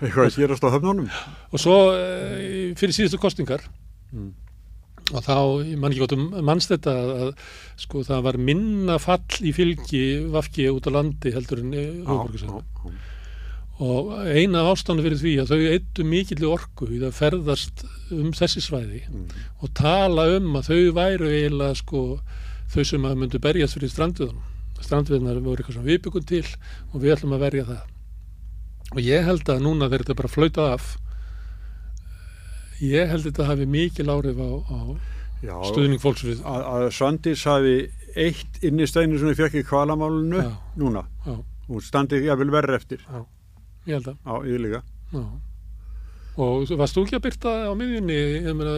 Eitthvað 0.00 0.26
að 0.26 0.40
gerast 0.42 0.64
á 0.64 0.74
höfnunum? 0.74 1.06
Og 1.52 1.60
svo 1.60 1.76
e, 1.96 2.72
fyrir 2.76 2.96
síðustu 2.96 3.20
kostingar 3.20 3.64
mm. 4.12 4.30
og 5.12 5.24
þá, 5.24 5.36
ég 5.64 5.80
man 5.80 5.92
ekki 5.92 6.04
gott 6.04 6.16
um 6.16 6.26
mannstætta 6.44 6.96
að 7.26 7.34
sko 7.80 8.04
það 8.06 8.24
var 8.28 8.40
minna 8.50 8.98
fall 9.02 9.40
í 9.40 9.52
fylgi 9.56 10.06
vafki 10.32 10.68
út 10.72 10.88
á 10.88 10.96
landi 10.96 11.32
heldur 11.36 11.64
en 11.64 11.76
höfuborgarsæðin 11.76 13.04
og 13.82 14.12
eina 14.24 14.62
ástæðan 14.70 15.02
fyrir 15.04 15.20
því 15.20 15.32
að 15.42 15.50
þau 15.52 15.72
eittu 15.74 16.04
mikill 16.08 16.46
orku 16.48 16.88
í 16.88 17.00
það 17.02 17.16
ferðast 17.18 17.82
um 18.14 18.30
þessi 18.36 18.62
svæði 18.64 19.02
mm. 19.04 19.26
og 19.60 19.72
tala 19.76 20.24
um 20.38 20.54
að 20.56 20.70
þau 20.70 20.94
væru 20.96 21.28
eiginlega 21.28 21.76
sko 21.82 22.04
þau 22.72 22.84
sem 22.88 23.04
að 23.04 23.18
myndu 23.20 23.40
berjast 23.42 23.76
fyrir 23.76 23.92
strandviðunum 23.92 24.54
strandviðunar 24.80 25.42
voru 25.44 25.60
eitthvað 25.60 25.78
sem 25.78 25.90
við 25.90 26.00
byggum 26.06 26.26
til 26.28 26.46
og 26.92 27.02
við 27.02 27.16
ætlum 27.16 27.36
að 27.36 27.44
verja 27.44 27.66
það 27.68 27.84
og 28.94 29.02
ég 29.04 29.28
held 29.28 29.52
að 29.52 29.62
núna 29.66 29.90
þegar 29.90 30.06
þetta 30.06 30.18
bara 30.22 30.32
flauta 30.32 30.70
af 30.72 30.88
ég 32.80 33.12
held 33.12 33.22
að 33.24 33.30
þetta 33.30 33.50
hafi 33.50 33.68
mikil 33.76 34.08
árif 34.12 34.40
á, 34.40 34.50
á 34.72 34.80
Já, 35.44 35.52
stuðning 35.68 36.00
fólks 36.00 36.24
við 36.24 36.40
að, 36.48 36.62
að 36.72 36.90
Svandís 36.96 37.44
hafi 37.44 37.76
eitt 38.16 38.62
inn 38.64 38.80
í 38.80 38.88
steinu 38.88 39.20
sem 39.20 39.28
við 39.28 39.42
fekk 39.44 39.60
í 39.60 39.66
kvalamálunu 39.68 40.40
Já. 40.40 40.52
núna 40.80 41.04
Já. 41.26 41.34
og 41.36 41.82
standið 41.84 42.30
ég 42.30 42.40
vil 42.40 42.52
verða 42.54 42.78
eftir 42.80 43.04
ég 43.86 43.96
held 43.98 44.08
að 44.12 44.16
Já, 44.26 44.34
ég 44.52 44.62
líka 44.66 44.82
Og 46.36 46.68
varst 46.76 46.96
þú 46.98 47.06
ekki 47.06 47.16
að 47.16 47.24
byrta 47.24 47.52
á 47.64 47.72
miðjunni, 47.72 48.16
ég 48.44 48.56
meina, 48.58 48.72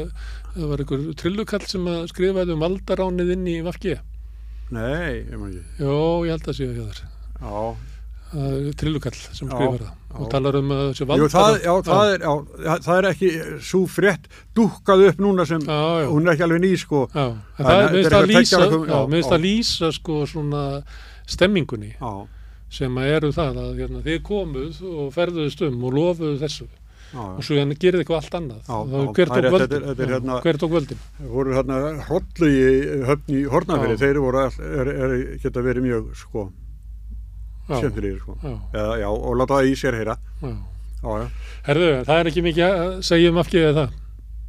það 0.54 0.66
var 0.70 0.82
einhver 0.84 1.00
trillukall 1.18 1.64
sem 1.66 1.88
að 1.90 2.04
skrifaði 2.12 2.54
um 2.54 2.60
valdaránið 2.62 3.32
inn 3.34 3.48
í 3.50 3.56
Vafki. 3.66 3.96
Nei, 4.70 5.24
ég 5.24 5.32
maður 5.40 5.56
ekki. 5.56 5.82
Jó, 5.82 5.96
ég 6.28 6.36
held 6.36 6.50
að 6.52 6.58
séu 6.60 6.68
hjá 6.76 6.84
þér. 6.86 7.00
Já, 7.42 7.58
trillukall 8.78 9.16
sem 9.18 9.48
Já, 9.48 9.56
skrifar 9.56 9.82
það 9.88 9.94
og 10.18 10.22
já. 10.24 10.30
talar 10.36 10.56
um 10.60 10.70
þessi 10.76 11.06
valdar... 11.08 11.32
það, 11.34 11.58
já, 11.64 11.72
það, 11.88 12.12
er, 12.14 12.22
já, 12.68 12.72
það 12.86 12.94
er 13.00 13.06
ekki 13.10 13.28
svo 13.72 13.80
frétt 13.90 14.30
dúkkað 14.56 15.04
upp 15.08 15.20
núna 15.26 15.46
sem 15.48 15.66
Já, 15.66 15.78
já. 16.04 16.06
hún 16.12 16.26
er 16.28 16.34
ekki 16.36 16.46
alveg 16.46 16.62
ný 16.62 16.70
sko. 16.80 17.02
Já, 17.12 17.26
en 17.26 17.68
Það 17.68 17.82
það 17.82 18.30
minnst 18.30 18.54
já, 18.54 18.62
já, 18.62 18.98
já. 19.18 19.28
að 19.34 19.44
lýsa 19.44 19.90
sko 19.98 20.22
svona 20.30 20.64
stemmingunni 21.28 21.90
Já, 21.96 22.12
sem 22.72 22.98
að 23.00 23.14
eru 23.16 23.30
það 23.32 23.60
að 23.62 23.78
hérna, 23.82 24.02
þið 24.04 24.18
komuð 24.28 24.82
og 24.92 25.08
ferðuðust 25.14 25.64
um 25.68 25.84
og 25.88 25.96
lofuðu 25.96 26.38
þessu. 26.42 26.66
Já, 27.08 27.20
og 27.24 27.40
svo 27.40 27.56
hérna 27.56 27.76
gerði 27.80 28.02
eitthvað 28.04 28.18
allt 28.18 28.34
annað. 28.36 28.58
Já, 28.68 28.74
og 28.76 28.90
já, 28.92 29.12
hver 29.16 29.30
það 29.30 29.38
er 29.38 29.46
tók 29.48 29.54
rétt, 29.54 29.70
þetta 29.72 29.78
völdin 29.88 30.12
hérna- 30.12 30.40
hver 30.44 30.58
tók 30.60 30.72
völdin? 30.74 30.98
Voru 31.32 31.54
hérna 31.56 31.78
hrollu 32.04 32.48
í 32.52 32.66
höfn 33.08 33.32
í 33.32 33.44
Hornafyrir, 33.48 33.94
Já. 33.96 34.00
þeir 34.02 34.20
voru 34.20 34.42
all, 34.42 34.58
er, 34.60 34.90
er, 34.92 35.14
geta 35.40 35.62
verið 35.64 35.86
mjög 35.86 36.10
sko, 36.20 36.44
skemmtilegir 37.70 38.18
sko. 38.20 38.36
já, 38.42 38.52
Eða, 38.76 39.08
og 39.08 39.38
láta 39.40 39.56
það 39.56 39.70
í 39.70 39.78
sér 39.80 39.96
heyra. 39.96 40.18
Herðu, 41.64 41.88
það 42.04 42.18
er 42.18 42.30
ekki 42.32 42.44
mikið 42.44 42.66
að 42.68 42.92
segja 43.08 43.32
um 43.32 43.40
afgjöðið 43.40 43.80
það? 43.80 43.96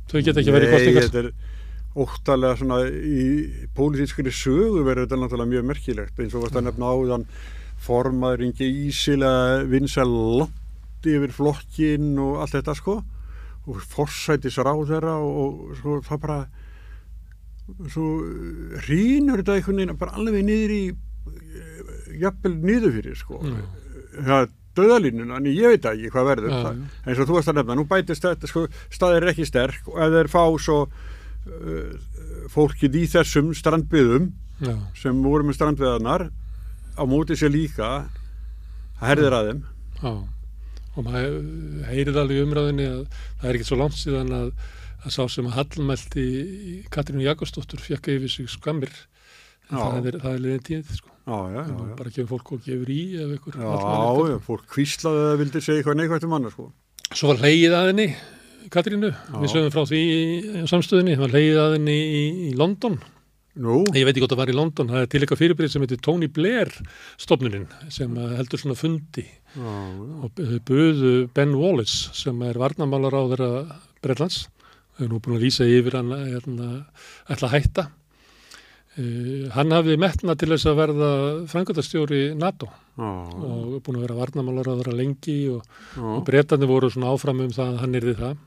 Þau 0.09 0.21
geta 0.25 0.41
ekki 0.41 0.55
verið 0.57 1.17
er 1.21 1.31
óttalega 1.99 2.57
svona 2.59 2.79
í 2.89 3.23
pólitískri 3.75 4.31
sögu 4.33 4.83
verður 4.85 5.07
þetta 5.07 5.19
náttúrulega 5.21 5.51
mjög 5.53 5.65
merkilegt 5.71 6.21
eins 6.21 6.35
og 6.37 6.43
varst 6.45 6.57
að 6.59 6.67
nefna 6.67 6.91
áðan 6.93 7.25
formaður 7.79 8.43
ringi 8.43 8.69
ísilega 8.89 9.63
vinsæl 9.69 10.09
langt 10.41 11.07
yfir 11.07 11.33
flokkin 11.33 12.13
og 12.19 12.43
allt 12.43 12.57
þetta 12.57 12.75
sko. 12.77 12.99
Og 13.69 13.83
forsætis 13.91 14.57
ráðherra 14.57 15.17
og, 15.21 15.35
og 15.69 15.77
svo 15.79 15.99
það 16.05 16.23
bara 16.23 16.39
svo 17.93 18.05
rínur 18.87 19.41
þetta 19.41 19.59
einhvern 19.59 19.81
veginn 19.81 19.99
bara 19.99 20.15
alveg 20.17 20.45
niður 20.47 20.73
í 20.73 20.83
eh, 20.89 22.15
jafnvel 22.23 22.55
niður 22.57 22.95
fyrir 22.97 23.19
sko. 23.19 23.41
Mm. 23.43 23.59
það 24.19 24.39
er 24.39 24.49
döðalínun 24.79 25.35
en 25.35 25.47
ég 25.49 25.73
veit 25.73 25.87
ekki 25.89 26.11
hvað 26.13 26.29
verður 26.33 26.53
Já, 26.53 26.59
það, 26.65 26.81
eins 27.05 27.21
og 27.21 27.29
þú 27.29 27.37
varst 27.37 27.51
að 27.51 27.57
nefna, 27.59 27.77
nú 27.77 27.85
bætist 27.89 28.25
þetta 28.25 28.49
sko, 28.49 28.65
staðir 28.93 29.25
er 29.25 29.31
ekki 29.33 29.47
sterk 29.47 29.89
og 29.91 29.97
ef 30.05 30.13
þeir 30.15 30.31
fá 30.31 30.43
svo 30.65 30.77
uh, 30.85 31.95
fólkið 32.53 32.99
í 33.01 33.05
þessum 33.11 33.51
strandbyðum 33.57 34.29
já, 34.65 34.75
sem 35.01 35.23
voru 35.25 35.47
með 35.47 35.59
strandbyðanar 35.59 36.27
á 36.97 37.03
móti 37.09 37.37
sér 37.39 37.53
líka 37.53 37.93
það 38.99 39.07
herðir 39.09 39.37
að 39.37 39.49
þeim. 39.49 39.63
Já 39.99 40.13
og 40.99 41.05
maður 41.07 41.37
heyrið 41.89 42.19
alveg 42.19 42.43
umræðinni 42.45 42.87
að 42.89 43.03
það 43.39 43.47
er 43.49 43.57
ekki 43.57 43.67
svo 43.69 43.77
langt 43.79 43.97
síðan 43.99 44.33
að, 44.35 44.49
að 45.05 45.13
sá 45.15 45.21
sem 45.31 45.47
að 45.49 45.55
Hallmælti 45.59 46.25
Katrínu 46.93 47.25
Jakobsdóttur 47.27 47.83
fekk 47.83 48.11
yfir 48.15 48.33
sig 48.33 48.49
skammir. 48.51 48.91
Það 49.69 50.09
er, 50.09 50.17
það 50.17 50.33
er 50.33 50.43
liðin 50.43 50.65
tíð 50.65 50.91
sko. 50.97 51.13
já, 51.29 51.37
já, 51.53 51.61
já, 51.61 51.93
bara 51.99 52.09
gefur 52.15 52.29
fólk 52.31 52.51
og 52.55 52.63
gefur 52.65 52.89
í 52.89 53.01
Já, 53.13 53.29
já, 54.31 54.37
fólk 54.47 54.65
kvíslaði 54.73 55.19
að 55.21 55.27
það 55.29 55.39
vildi 55.43 55.61
segja 55.61 55.83
eitthvað 55.83 55.99
neikvægt 55.99 56.25
um 56.25 56.35
annars 56.39 56.55
sko. 56.57 56.65
Svo 57.13 57.29
var 57.29 57.43
leiðið 57.45 57.75
að 57.77 57.89
henni, 57.91 58.07
Katrínu, 58.73 59.11
við 59.35 59.53
sögum 59.53 59.73
frá 59.73 59.83
því 59.89 60.01
samstöðinni, 60.69 61.15
það 61.19 61.25
var 61.27 61.35
leiðið 61.37 61.61
að 61.61 61.75
henni 61.77 61.97
í, 62.01 62.23
í 62.49 62.51
London. 62.57 62.97
Nú, 63.57 63.81
Ég 63.97 64.05
veit 64.05 64.13
ekki 64.13 64.21
hvort 64.21 64.35
það 64.35 64.41
var 64.43 64.51
í 64.51 64.55
London, 64.55 64.91
það 64.93 65.01
er 65.03 65.07
til 65.09 65.19
eitthvað 65.23 65.39
fyrirbyrð 65.41 65.71
sem 65.73 65.83
heitir 65.83 66.01
Tony 66.05 66.27
Blair 66.31 66.69
stofnunin 67.17 67.65
sem 67.91 68.11
uh, 68.13 68.35
heldur 68.37 68.61
svona 68.61 68.77
fundi 68.77 69.25
já, 69.25 69.57
já. 69.57 69.69
og 70.27 70.41
buðu 70.67 71.13
Ben 71.33 71.55
Wallace 71.57 72.13
sem 72.15 72.43
er 72.45 72.59
varnamálar 72.61 73.17
á 73.17 73.21
þeirra 73.33 73.79
Breitlands. 74.05 74.43
Þau 74.95 75.05
er 75.05 75.09
nú 75.11 75.21
búin 75.23 75.39
að 75.39 75.47
lýsa 75.47 75.65
yfir 75.67 75.97
hann 75.97 76.13
hérna, 76.13 76.67
ætla 77.31 77.49
að 77.49 77.55
hætta. 77.57 77.85
Uh, 78.99 79.49
hann 79.55 79.73
hafði 79.73 79.97
metna 80.01 80.35
til 80.37 80.51
þess 80.53 80.69
að 80.69 80.79
verða 80.83 81.09
frangöldastjóri 81.49 82.21
NATO 82.37 82.69
já, 82.69 83.09
og 83.09 83.79
búin 83.85 83.97
að 83.99 84.05
vera 84.05 84.17
varnamálar 84.17 84.69
á 84.69 84.77
þeirra 84.79 84.95
lengi 84.97 85.39
og 85.53 85.65
já, 85.95 86.05
og 86.05 86.21
breytarnir 86.27 86.69
voru 86.69 86.89
svona 86.93 87.11
áfram 87.13 87.43
um 87.45 87.53
það 87.55 87.73
að 87.73 87.81
hann 87.83 87.99
yrði 88.01 88.15
það 88.19 88.37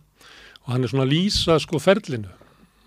og 0.62 0.72
hann 0.74 0.84
er 0.86 0.92
svona 0.92 1.06
að 1.06 1.12
lýsa 1.14 1.58
sko 1.62 1.80
ferlinu 1.82 2.32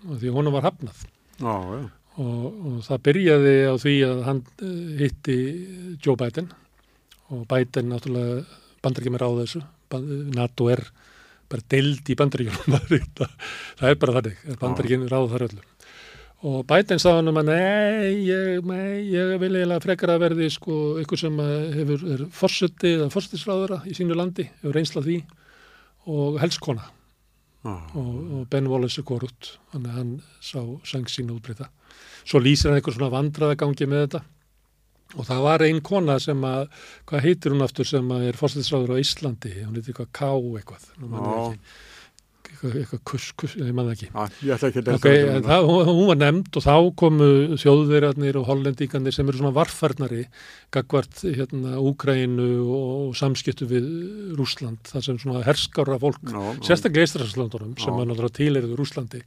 og 0.06 0.20
því 0.20 0.34
honum 0.36 0.54
var 0.54 0.68
hafnað 0.68 1.00
já, 1.40 1.54
já. 1.56 1.88
Og, 2.22 2.44
og 2.46 2.78
það 2.86 3.02
byrjaði 3.08 3.56
á 3.68 3.74
því 3.80 3.96
að 4.06 4.22
hann 4.28 4.42
eh, 4.64 4.76
hitti 5.02 5.38
Joe 6.04 6.16
Biden. 6.20 6.50
Og 7.34 7.46
Biden 7.50 7.90
náttúrulega 7.90 8.44
bandaríkjum 8.84 9.18
er 9.18 9.26
á 9.26 9.30
þessu 9.42 9.62
NATO 10.36 10.68
er 10.70 10.82
bara 11.50 11.62
deild 11.70 12.08
í 12.10 12.18
bandaríkjum 12.18 12.76
það. 13.20 13.32
Er 13.82 13.98
bara 14.00 14.20
þannig 14.20 14.60
bandaríkjum 14.62 15.08
ráð 15.10 15.32
þar 15.34 15.48
öllu. 15.50 15.66
Og 16.46 16.60
Biden 16.68 17.00
sagði 17.00 17.20
hann 17.22 17.30
um 17.32 17.38
að 17.40 17.48
nei, 17.48 18.10
ég, 18.28 18.66
ég 19.08 19.30
vil 19.40 19.54
eiginlega 19.54 19.82
frekar 19.82 20.12
að 20.12 20.22
verði 20.26 20.50
sko 20.52 20.74
ykkur 21.00 21.20
sem 21.22 21.38
að 21.42 21.54
hefur 21.78 22.04
er 22.12 22.24
fórseti 22.34 22.92
eða 22.98 23.08
fórsetisráðara 23.14 23.80
í 23.88 23.96
sínu 23.96 24.18
landi 24.18 24.44
hefur 24.60 24.76
reynslað 24.76 25.08
því 25.08 25.16
og 26.12 26.36
helskona 26.42 26.84
já. 26.86 27.72
og, 27.72 28.12
og 28.36 28.44
Ben 28.52 28.68
Wallace 28.70 29.00
er 29.00 29.08
þannig 29.72 29.88
að 29.90 29.96
hann 29.96 30.12
sá 30.44 30.60
sang 30.86 31.08
sína 31.10 31.34
útbreyta 31.34 31.70
svo 32.26 32.42
lýsir 32.42 32.70
hann 32.70 32.80
einhver 32.80 32.96
svona 32.96 33.12
vandraðagangi 33.14 33.88
með 33.90 34.04
þetta 34.06 34.22
og 35.16 35.26
það 35.28 35.42
var 35.46 35.64
ein 35.66 35.80
kona 35.86 36.16
sem 36.22 36.40
að 36.46 36.64
hvað 37.06 37.26
heitir 37.28 37.54
hún 37.54 37.64
aftur 37.66 37.86
sem 37.88 38.08
að 38.16 38.24
er 38.30 38.38
fórsetisráður 38.40 38.96
á 38.98 39.02
Íslandi 39.02 39.52
hún 39.62 39.76
heitir 39.78 39.94
eitthvað 39.94 40.14
K 40.18 40.30
eitthvað 40.58 40.88
Nú 40.98 41.10
man 41.12 41.22
ég 41.22 41.36
Já. 41.36 41.44
ekki. 41.52 41.60
Eitthvað, 42.56 42.76
eitthvað 42.80 43.02
kuss, 43.12 43.30
kuss, 43.38 43.56
ég 43.60 43.72
man 43.76 43.90
það 43.90 43.94
ekki. 43.96 44.08
Já, 44.10 44.36
ég 44.48 44.56
ætla 44.56 44.70
ekki 44.70 44.82
að 44.82 44.92
Ok, 44.96 45.08
en 45.36 45.46
það, 45.46 45.70
hún, 45.70 45.90
hún 45.92 46.10
var 46.10 46.20
nefnd 46.22 46.58
og 46.60 46.64
þá 46.66 46.76
komu 47.02 47.30
þjóðverjarnir 47.60 48.40
og 48.40 48.48
hollendingarnir 48.50 49.14
sem 49.14 49.28
eru 49.28 49.42
svona 49.42 49.54
varfarnari 49.56 50.24
gagvart 50.74 51.22
hérna 51.22 51.76
Úkræinu 51.78 52.48
og 52.76 53.14
samskiptu 53.18 53.68
við 53.70 53.86
Rúsland, 54.38 54.80
það 54.88 55.04
sem 55.06 55.20
svona 55.22 55.42
herskára 55.46 55.98
fólk, 56.02 56.18
sérstaklega 56.66 57.06
Ísraelslandunum 57.06 57.76
sem 57.78 57.92
Já. 57.92 58.00
er 58.02 58.10
náttúrulega 58.10 58.36
tileriðu 58.40 58.78
Rúslandi 58.80 59.22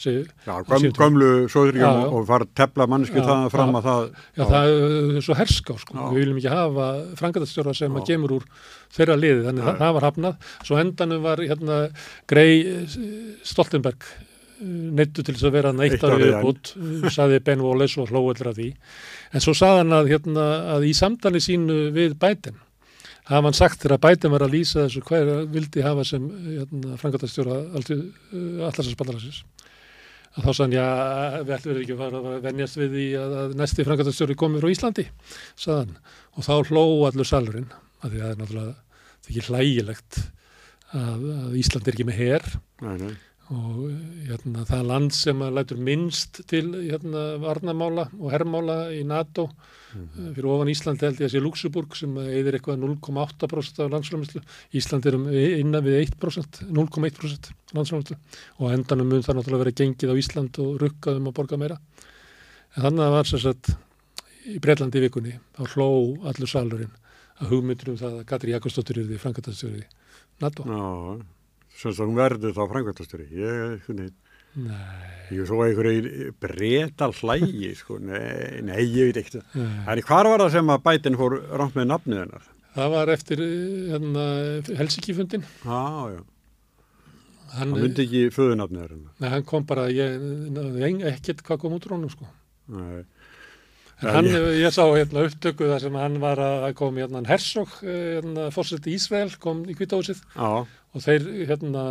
segi, 0.00 0.24
Já, 0.44 0.54
göm, 0.66 0.88
gömlu 0.96 1.30
sóðuríkjum 1.52 2.00
og 2.10 2.32
að 2.34 2.46
tefla 2.58 2.86
manneski 2.90 3.20
Já, 3.20 3.26
það 3.28 3.46
fram 3.54 3.78
að 3.78 3.86
það 3.88 4.02
já, 4.34 4.44
það 4.44 4.72
er 4.74 5.24
svo 5.24 5.36
herská 5.38 5.76
sko, 5.80 5.98
við 6.10 6.24
viljum 6.24 6.40
ekki 6.40 6.52
hafa 6.52 6.88
frangatastjóra 7.20 7.74
sem 7.76 7.94
að 7.94 8.10
gemur 8.10 8.36
úr 8.38 8.48
þeirra 8.94 9.16
liði, 9.18 9.46
þannig 9.48 9.64
Nei. 9.66 9.72
það, 9.80 9.96
var 9.96 10.06
hafnað 10.08 10.52
svo 10.68 10.78
endanum 10.82 11.24
var 11.24 11.42
hérna 11.42 11.80
Grey 12.30 12.60
eh, 12.62 13.00
Stoltenberg 13.46 14.06
neittu 14.64 15.24
til 15.24 15.34
þess 15.34 15.48
að 15.48 15.56
vera 15.56 15.72
hann 15.72 15.82
eitt 15.84 15.96
Eitt 15.96 16.04
ári 16.06 16.14
árið 16.14 16.28
enn. 16.28 16.36
viðbútt, 16.38 17.10
saði 17.12 17.40
Ben 17.44 17.64
Wallace 17.64 18.00
og 18.00 18.12
hlóðlega 18.12 18.52
af 18.52 18.58
því, 18.58 18.68
en 19.34 19.44
svo 19.44 19.54
saði 19.58 19.82
hann 19.82 19.96
að, 19.96 20.12
hérna, 20.12 20.44
að 20.76 20.86
í 20.88 20.92
samtali 20.96 21.42
sínu 21.42 21.78
við 21.94 22.14
Biden, 22.22 22.60
hafa 23.28 23.42
hann 23.48 23.56
sagt 23.56 23.82
þegar 23.82 24.02
Biden 24.04 24.34
var 24.34 24.46
að 24.46 24.54
lýsa 24.54 24.84
þessu 24.84 25.02
hver 25.08 25.32
vildi 25.52 25.84
hafa 25.84 26.06
sem 26.06 26.24
hérna, 26.46 26.98
frangatastjóra 27.00 27.60
allarsasbandalagsins 27.74 29.42
að 30.34 30.48
þá 30.48 30.56
sann, 30.58 30.72
já, 30.74 30.84
við 31.46 31.52
ætlum 31.54 31.76
ekki 31.78 31.94
að 31.94 32.00
fara 32.02 32.20
að 32.20 32.46
venjast 32.48 32.78
við 32.80 32.96
því 32.96 33.04
að, 33.20 33.34
að 33.42 33.52
næsti 33.60 33.84
frangatastjóri 33.86 34.36
komið 34.38 34.64
frá 34.64 34.72
Íslandi, 34.72 35.04
saðan 35.54 35.92
og 36.34 36.46
þá 36.46 36.54
hló 36.72 36.84
allur 37.06 37.28
salurinn 37.28 37.68
að 38.02 38.16
því 38.16 38.18
að 38.18 38.24
það 38.24 38.32
er 38.32 38.40
náttúrulega 38.40 38.83
það 39.24 39.30
er 39.30 39.36
ekki 39.36 39.46
hlægilegt 39.50 40.18
að, 40.94 41.22
að 41.36 41.54
Ísland 41.60 41.86
er 41.88 41.96
ekki 41.96 42.08
með 42.08 42.20
her. 42.20 42.50
Nei, 42.84 42.96
nei. 43.00 43.14
og 43.52 43.80
hérna, 44.24 44.64
það 44.68 44.86
land 44.88 45.14
sem 45.16 45.42
að 45.44 45.56
lætur 45.58 45.80
minnst 45.84 46.40
til 46.48 46.66
hérna, 46.72 47.24
varnamála 47.42 48.06
og 48.16 48.30
herrmála 48.32 48.78
í 48.96 49.02
NATO. 49.08 49.50
Mhm. 49.94 50.32
fyrir 50.34 50.48
ofan 50.50 50.70
Ísland 50.72 51.02
held 51.04 51.20
ég 51.22 51.28
að 51.28 51.34
sé 51.36 51.40
Luxemburg 51.42 51.94
sem 51.94 52.16
eðir 52.18 52.56
eitthvað 52.56 52.80
0,8% 52.82 53.84
af 53.84 53.92
landsframleyslu 53.92 54.40
Ísland 54.74 55.06
er 55.06 55.14
um 55.14 55.28
innan 55.30 55.84
við 55.84 56.00
1% 56.08 56.64
0,1% 56.66 57.52
landsframleyslu 57.76 58.16
og 58.58 58.64
á 58.66 58.74
endanum 58.74 59.12
mun 59.12 59.22
það 59.22 59.38
náttúrulega 59.38 59.62
vera 59.62 59.76
gengið 59.78 60.10
á 60.10 60.18
Ísland 60.18 60.58
og 60.58 60.82
rukkað 60.82 61.20
um 61.20 61.30
að 61.30 61.36
borga 61.38 61.60
meira. 61.62 61.78
En 62.74 62.88
þannig 62.88 63.04
að 63.04 63.06
það 63.06 63.14
var 63.14 63.30
sagt 63.46 63.72
í 64.50 64.58
Breitlandi 64.58 65.04
vikunni 65.04 65.38
þá 65.54 65.62
hló 65.76 65.88
allur 66.26 66.50
salurinn 66.50 66.94
að 67.40 67.52
hugmyndur 67.52 67.92
um 67.94 68.00
það 68.00 68.18
að 68.20 68.26
Katri 68.30 68.54
Jakobsdóttir 68.54 69.00
er 69.02 69.08
því 69.08 69.20
frangatastjóri 69.22 69.84
NATO 70.42 70.66
Já, 70.68 70.84
sem 71.80 71.94
að 71.94 72.04
hún 72.04 72.18
verður 72.18 72.54
þá 72.54 72.62
frængvæntastjóri. 72.72 73.26
Ég, 73.34 73.80
hvernig, 73.86 74.12
Nei, 74.54 75.34
ég 75.34 75.48
svo 75.48 75.64
einhverju 75.64 76.28
breytal 76.38 77.10
hlægi, 77.18 77.72
sko. 77.74 77.96
Nei, 77.98 78.60
nei, 78.62 78.84
ég 78.86 79.08
veit 79.10 79.18
ekkert. 79.24 79.48
En 79.58 80.02
hvar 80.06 80.28
var 80.30 80.44
það 80.44 80.52
sem 80.54 80.70
að 80.70 80.84
bætin 80.84 81.18
fór 81.18 81.34
rámt 81.58 81.74
með 81.74 81.88
nafnið 81.90 82.20
hennar? 82.22 82.44
Það 82.74 82.92
var 82.94 83.10
eftir 83.14 83.42
hérna, 83.42 84.28
Helsinki-fundin. 84.78 85.42
Já, 85.66 85.82
já. 86.14 86.22
Hann, 87.54 87.74
myndi 87.74 88.02
ekki 88.06 88.22
föðunafnið 88.34 88.86
hennar. 88.86 89.10
nei, 89.22 89.28
hann 89.30 89.44
kom 89.46 89.66
bara, 89.66 89.88
ég 89.90 91.02
ekkert 91.10 91.42
hvað 91.46 91.60
kom 91.62 91.76
út 91.76 91.90
honum, 91.90 92.10
sko. 92.14 92.26
Nei. 92.74 93.02
Hann, 94.04 94.28
ég- 94.58 94.72
sá 94.74 94.84
hérna 94.90 95.24
upptöku 95.28 95.68
þar 95.70 95.80
sem 95.80 95.98
hann 95.98 96.20
var 96.22 96.40
að 96.42 96.74
koma 96.78 97.00
hérna 97.04 97.24
Hersog, 97.28 97.68
hérna 97.82 98.50
fórseti 98.54 98.94
Ísrael, 98.96 99.32
kom 99.40 99.64
í 99.70 99.74
kvítahúsið 99.78 100.22
og 100.94 101.02
þeir 101.02 101.24
hérna 101.48 101.82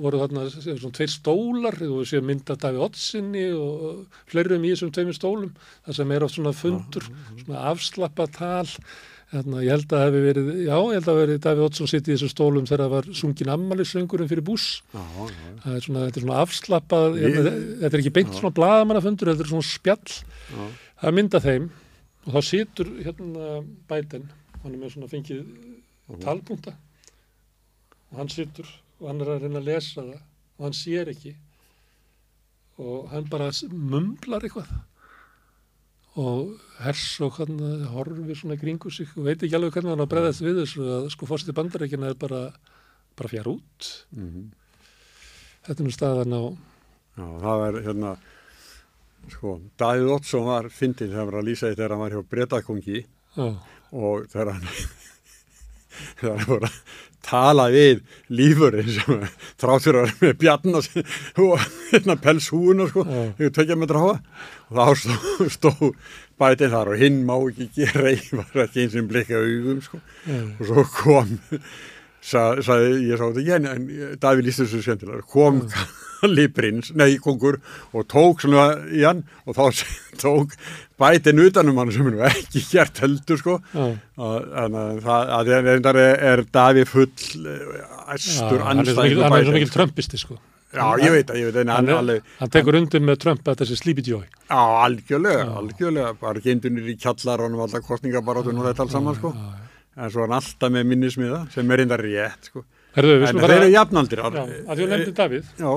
voru 0.00 0.22
þarna 0.22 0.46
svona 0.54 0.94
tveir 0.96 1.12
stólar 1.12 1.76
og 1.90 2.06
séu 2.08 2.22
mynda 2.24 2.56
Daví 2.56 2.80
Ottsinni 2.80 3.50
og 3.52 4.06
fleirum 4.32 4.64
í 4.64 4.72
þessum 4.72 4.92
tveimur 4.96 5.16
stólum 5.18 5.52
það 5.86 5.98
sem 6.00 6.12
er 6.16 6.24
oft 6.24 6.38
svona 6.38 6.54
fundur 6.56 7.04
svona 7.44 7.66
afslappa 7.72 8.26
tal 8.32 8.64
hérna, 9.30 9.60
ég 9.62 9.70
held 9.70 9.92
að 9.94 10.00
hefði 10.08 10.20
verið, 10.24 10.48
já, 10.66 10.74
ég 10.74 10.96
held 10.96 11.08
að 11.12 11.18
verið 11.20 11.40
Daví 11.44 11.62
Ottsson 11.68 11.90
sitt 11.92 12.08
í 12.08 12.14
þessum 12.16 12.32
stólum 12.32 12.64
þegar 12.66 12.82
það 12.86 12.94
var 12.96 13.10
sungin 13.20 13.52
ammælisöngurinn 13.54 14.30
fyrir 14.32 14.42
bús 14.48 14.64
já, 14.90 15.04
já. 15.04 15.50
það 15.66 15.76
er 15.76 15.84
svona, 15.86 16.06
þetta 16.08 16.18
er 16.18 16.24
svona 16.24 16.40
afslappað 16.46 17.18
hérna, 17.20 17.52
þetta 17.84 17.92
er 17.92 18.02
ekki 18.02 18.14
beint 18.16 18.32
svona 18.40 18.56
bladamannafundur 18.56 19.30
þetta 19.30 19.44
er 19.46 19.52
svona 19.52 19.68
spjall. 19.68 20.16
Já. 20.50 20.64
Það 21.00 21.08
er 21.10 21.16
mynda 21.16 21.40
þeim 21.44 21.68
og 22.26 22.34
þá 22.36 22.40
situr 22.50 22.90
hérna 23.04 23.46
bætin 23.88 24.26
hann 24.62 24.74
er 24.74 24.80
með 24.82 24.94
svona 24.94 25.08
fengið 25.10 25.46
talpunta 26.24 26.74
og 28.10 28.18
hann 28.20 28.28
situr 28.32 28.68
og 29.00 29.08
hann 29.08 29.22
er 29.24 29.32
að 29.36 29.44
reyna 29.46 29.62
að 29.62 29.68
lesa 29.70 30.02
það 30.02 30.14
og 30.60 30.66
hann 30.66 30.76
sér 30.76 31.10
ekki 31.14 31.34
og 32.80 33.10
hann 33.12 33.28
bara 33.32 33.50
mumblar 33.72 34.44
eitthvað 34.44 34.70
og 36.20 36.56
hers 36.82 37.04
og 37.24 37.36
hann 37.38 37.60
horfir 37.94 38.34
svona 38.36 38.56
í 38.58 38.60
kringu 38.60 38.90
sig 38.92 39.08
og 39.16 39.24
veit 39.28 39.42
ekki 39.46 39.54
alveg 39.56 39.76
hvernig 39.76 39.94
hann 39.94 40.04
á 40.04 40.10
breðast 40.10 40.42
við 40.44 40.58
þessu 40.64 40.82
að 40.98 41.06
sko 41.14 41.28
fórstu 41.30 41.54
bandarækina 41.56 42.10
er 42.10 42.18
bara 42.18 42.42
bara 43.16 43.28
fjár 43.32 43.48
út 43.56 43.90
Mhm. 44.12 44.50
þetta 45.64 45.80
er 45.80 45.86
nú 45.86 45.92
staðan 45.94 46.34
á 46.34 46.42
Já, 47.20 47.26
það 47.42 47.56
var 47.62 47.74
hérna, 47.84 48.10
sko, 49.28 49.58
Davíð 49.80 50.14
Ottsson 50.16 50.46
var 50.48 50.70
fyndin 50.72 51.10
þegar 51.10 51.20
hann 51.20 51.30
var 51.32 51.42
að 51.42 51.50
lýsa 51.50 51.68
því 51.68 51.76
þegar 51.78 51.94
hann 51.94 52.02
var 52.04 52.16
hjá 52.16 52.24
Bretakongi 52.34 53.04
á, 53.36 53.46
og 53.92 54.26
þegar 54.32 54.52
hann, 54.56 54.66
þegar 56.20 56.34
hann 56.40 56.50
voru 56.50 56.70
að 56.70 56.80
tala 57.30 57.66
við 57.70 58.00
lífurinn 58.32 58.88
sem 58.94 59.26
þráttur 59.60 59.98
að 60.00 60.08
vera 60.08 60.18
með 60.24 60.38
bjarnar 60.40 60.88
og 61.44 61.68
hérna 61.90 62.16
pelshúuna, 62.24 62.88
sko, 62.90 63.04
Já. 63.04 63.22
þegar 63.38 63.54
tvekja 63.58 63.78
með 63.78 63.92
dráa 63.92 64.16
og 64.16 64.80
þá 64.80 64.84
stó, 65.04 65.20
stó 65.56 65.72
bætinn 66.40 66.72
þar 66.72 66.94
og 66.94 67.02
hinn 67.04 67.22
má 67.28 67.34
ekki 67.36 67.68
gera 67.76 68.14
í, 68.14 68.18
var 68.32 68.64
ekki 68.64 68.86
eins 68.86 68.96
og 68.96 69.10
blikka 69.12 69.40
augum, 69.44 69.82
sko, 69.84 70.00
á, 70.00 70.36
og 70.56 70.68
svo 70.70 70.86
kom 70.96 71.34
sa, 72.20 72.52
sagði, 72.64 73.08
ég 73.08 73.18
sá 73.18 73.26
þetta 73.26 73.42
ekki 73.42 73.56
en, 73.56 73.68
en 73.70 74.14
Davíð 74.20 74.48
líst 74.48 74.64
þessu 74.64 74.84
skemmtilega. 74.84 75.26
Kom 75.30 75.64
Kalli 76.20 76.50
prins, 76.52 76.90
nei 77.00 77.14
kongur 77.22 77.56
og 77.96 78.04
tók 78.12 78.42
svona 78.44 78.66
í 78.92 79.06
hann 79.06 79.22
og 79.48 79.56
þá 79.56 79.84
tók 80.20 80.52
bætin 81.00 81.40
utanum 81.40 81.80
hann 81.80 81.92
sem 81.94 82.04
hann 82.04 82.20
ekki 82.28 82.60
gert 82.68 83.00
heldur 83.00 83.40
sko. 83.40 83.56
Og 83.72 84.52
að 84.52 84.76
það 85.06 85.32
að 85.38 85.48
því 85.48 85.56
að 85.56 85.90
er, 85.94 86.02
er 86.34 86.44
Davíð 86.52 86.92
full 86.92 87.08
eh, 87.08 87.80
æstur 88.12 88.60
Já, 88.60 88.66
hann 88.68 88.84
er 88.84 88.92
svo 88.92 89.06
mikil, 89.06 89.24
hann 89.24 89.74
trömpisti 89.78 90.20
sko. 90.20 90.36
Já, 90.70 90.84
ég 91.02 91.10
veit 91.10 91.30
að, 91.32 91.40
ég 91.40 91.48
veit 91.48 91.56
að, 91.56 91.64
en 91.64 91.72
hann, 91.72 91.88
hann 91.88 91.88
er, 91.90 91.98
alveg, 91.98 92.28
hann 92.38 92.52
tekur 92.54 92.76
undir 92.78 93.02
með 93.02 93.16
Trump 93.24 93.48
að 93.50 93.64
þessi 93.64 93.94
joy. 94.06 94.22
Já, 94.22 94.60
algjörlega, 94.84 95.48
algjörlega, 95.58 96.12
bara 96.20 96.42
geindunir 96.44 96.92
í 96.92 96.94
kjallarunum, 97.00 97.64
alltaf 97.64 97.82
kostningabarátunum 97.88 98.62
og 98.62 98.68
þetta 98.68 98.84
alls 98.86 98.94
saman, 98.94 99.18
sko. 99.18 99.32
En 100.00 100.12
svo 100.12 100.24
hann 100.24 100.36
alltaf 100.38 100.72
með 100.72 100.86
minnismiða, 100.88 101.42
sem 101.52 101.70
er 101.74 101.84
enda 101.84 101.98
rétt, 102.00 102.48
sko. 102.48 102.64
Herðu, 102.96 103.20
En 103.28 103.38
þeir 103.38 103.56
eru 103.58 103.70
jafnaldir. 103.74 104.22
Að 104.24 104.40
því 104.40 104.86
að 104.86 104.92
nefndi 104.94 105.12
Davíð 105.18 105.50
Já, 105.60 105.72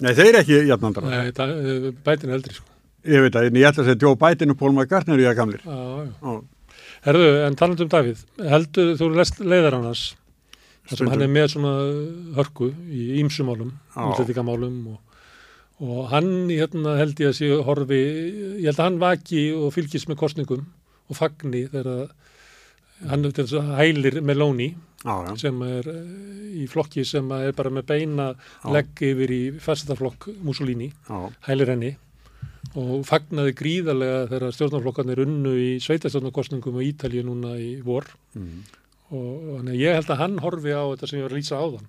nei 0.00 0.12
þeir 0.16 0.28
eru 0.30 0.40
ekki 0.40 0.60
jafnaldrar. 0.70 1.10
Nei, 1.12 1.28
eh, 1.28 1.90
bætin 2.06 2.30
er 2.32 2.38
eldri 2.38 2.56
sko 2.56 2.72
Ég 3.06 3.22
veit 3.22 3.36
að 3.38 3.48
en 3.50 3.58
ég 3.60 3.68
ætla 3.68 3.84
að 3.84 3.90
segja 3.90 4.02
Joe 4.02 4.18
Biden 4.18 4.52
og 4.52 4.62
McCartney 4.72 5.14
eru 5.14 5.26
ég 5.26 5.30
að 5.30 5.38
gamlir. 5.38 5.66
Herðu, 7.06 7.26
en 7.46 7.58
talandi 7.58 7.84
um 7.84 7.90
Davíð 7.92 8.22
heldur 8.50 8.94
þú 8.98 9.10
lest 9.14 9.38
leiðar 9.38 9.76
hann 9.76 9.86
hans 9.86 10.04
þar 10.88 11.00
sem 11.00 11.10
hann 11.12 11.22
er 11.22 11.30
með 11.30 11.48
svona 11.52 11.72
hörku 12.38 12.70
í 12.90 13.20
ímsumálum, 13.20 13.72
Já. 13.94 14.00
útlendingamálum 14.10 14.76
og, 14.94 14.98
og 15.82 16.10
hann 16.10 16.48
hérna, 16.50 16.96
held 16.98 17.22
ég 17.22 17.30
að 17.30 17.38
sé 17.38 17.50
horfi 17.68 18.00
ég 18.62 18.68
held 18.68 18.80
að 18.80 18.84
hann 18.88 19.00
vaki 19.02 19.44
og 19.54 19.70
fylgist 19.74 20.10
með 20.10 20.20
kostningum 20.22 20.66
og 21.06 21.18
fagni 21.18 21.66
þegar 21.70 22.08
hann 23.04 23.26
er 23.28 23.34
þess 23.36 23.56
að 23.58 23.72
hælir 23.80 24.20
Meloni 24.24 24.70
já, 25.04 25.36
sem 25.40 25.60
er 25.66 25.88
eh, 25.92 26.62
í 26.62 26.66
flokki 26.70 27.04
sem 27.06 27.28
er 27.36 27.52
bara 27.56 27.72
með 27.74 27.88
beina 27.90 28.30
Já. 28.32 28.70
legg 28.72 29.02
yfir 29.04 29.32
í 29.34 29.42
fæstaflokk 29.62 30.30
Mussolini, 30.46 30.90
já, 31.08 31.20
hælir 31.48 31.72
henni. 31.74 31.92
Og 32.76 33.06
fagnaði 33.08 33.54
gríðarlega 33.56 34.24
þegar 34.32 34.54
stjórnarflokkarnir 34.56 35.22
unnu 35.22 35.52
í 35.56 35.68
sveitastjórnarkostningum 35.84 36.76
á 36.76 36.82
Ítalju 36.84 37.22
núna 37.24 37.54
í 37.62 37.76
vor. 37.84 38.08
Mm, 38.36 38.64
og 39.14 39.46
og 39.54 39.60
að 39.62 39.78
ég 39.78 39.94
held 39.96 40.10
að 40.10 40.20
hann 40.24 40.40
horfi 40.42 40.74
á 40.74 40.82
þetta 40.90 41.08
sem 41.08 41.20
ég 41.20 41.28
var 41.28 41.36
að 41.36 41.40
lýsa 41.40 41.60
áðan. 41.62 41.86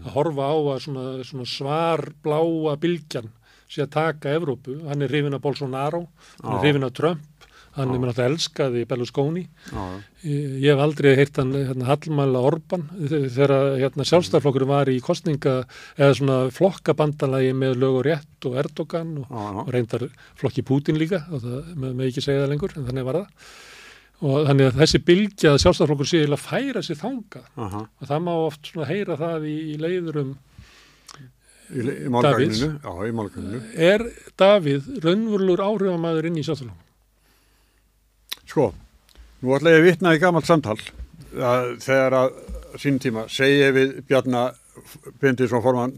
Að 0.00 0.14
horfa 0.14 0.46
á 0.46 0.56
að 0.56 0.80
svona, 0.86 1.04
svona 1.26 1.48
svar 1.50 2.04
bláa 2.22 2.76
bylgjan 2.80 3.32
sé 3.70 3.84
að 3.84 3.92
taka 3.94 4.32
Evrópu, 4.34 4.76
hann 4.88 5.02
er 5.02 5.10
hrifin 5.12 5.36
af 5.36 5.42
Bolsonaro 5.44 6.04
hann 6.42 6.56
er 6.56 6.64
hrifin 6.64 6.86
af 6.86 6.94
Trump 6.96 7.26
hann 7.76 7.92
er 7.94 8.00
mér 8.02 8.10
alltaf 8.10 8.26
elskaði 8.26 8.82
Berlusconi. 8.88 9.44
Já, 9.70 9.84
ég 10.26 10.66
hef 10.72 10.82
aldrei 10.82 11.12
heyrt 11.18 11.38
hann 11.38 11.52
hérna, 11.54 11.86
Hallmæla 11.86 12.42
Orban 12.50 12.86
þegar 12.98 13.54
hérna, 13.78 14.06
sjálfstæðarflokkur 14.10 14.66
var 14.68 14.90
í 14.90 14.98
kostninga 15.04 15.54
eða 15.94 16.16
svona 16.18 16.38
flokkabandalagi 16.54 17.54
með 17.56 17.78
lög 17.84 18.00
og 18.00 18.06
rétt 18.08 18.48
og 18.50 18.58
Erdogan 18.64 19.14
og, 19.22 19.30
og 19.64 19.70
reyndar 19.74 20.08
flokki 20.40 20.66
Pútin 20.66 20.98
líka 21.00 21.22
og 21.30 21.44
það 21.46 21.72
með, 21.76 21.94
með 21.94 22.10
ekki 22.10 22.26
segja 22.26 22.44
það 22.44 22.54
lengur 22.56 22.76
en 22.76 22.90
þannig 22.90 23.08
var 23.08 23.20
það. 23.20 23.48
Og 24.20 24.50
þannig 24.50 24.68
að 24.68 24.82
þessi 24.82 25.02
bylgja 25.06 25.54
að 25.54 25.62
sjálfstæðarflokkur 25.62 26.10
sé 26.10 26.26
að 26.26 26.42
færa 26.42 26.84
sér 26.84 26.98
þanga 27.00 27.46
aha, 27.54 27.86
og 27.86 28.10
það 28.10 28.26
má 28.26 28.32
oft 28.34 28.74
svona 28.74 28.90
heyra 28.90 29.16
það 29.20 29.46
í, 29.48 29.56
í 29.70 29.78
leiðurum 29.80 30.36
í, 31.70 31.86
í 31.86 32.10
málgagninu, 32.12 32.74
já, 32.82 32.90
er 33.94 34.04
Davíð 34.42 34.92
raunverulegur 35.06 35.64
áhrifamæður 35.70 36.28
inn 36.28 36.40
í 36.42 36.44
sjálfstæðarflokkur? 36.44 36.86
Sko, 38.50 38.72
nú 39.44 39.52
ætla 39.54 39.76
ég 39.76 39.78
að 39.78 39.84
vitna 39.86 40.12
í 40.16 40.18
gamalt 40.18 40.48
samtal. 40.48 40.78
Að 41.30 41.76
þegar 41.84 42.16
að 42.18 42.80
sín 42.82 42.96
tíma 42.98 43.28
segi 43.30 43.60
ég 43.60 43.76
við 43.76 43.92
Bjarnar 44.08 44.56
Bindisson 45.22 45.62
formann 45.62 45.92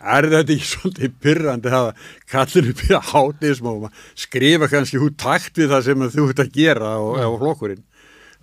er 0.00 0.28
þetta 0.32 0.54
ekki 0.54 0.68
svolítið 0.70 1.18
pyrrandi 1.22 1.72
að 1.76 1.90
kallir 2.32 2.70
upp 2.72 2.80
í 2.86 3.00
hátismóma 3.10 3.90
skrifa 4.24 4.70
kannski 4.72 5.02
hú 5.02 5.10
takt 5.20 5.60
við 5.60 5.74
það 5.74 5.84
sem 5.90 6.06
þú 6.16 6.26
ert 6.30 6.42
að 6.46 6.56
gera 6.56 6.94
og, 7.02 7.20
og 7.26 7.36
flokkurinn. 7.42 7.84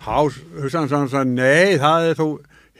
Hás, 0.00 0.38
hugsaðan 0.54 0.92
sann 0.92 1.10
sann, 1.12 1.34
nei, 1.36 1.76
það 1.82 2.06
er 2.12 2.20
þó 2.20 2.26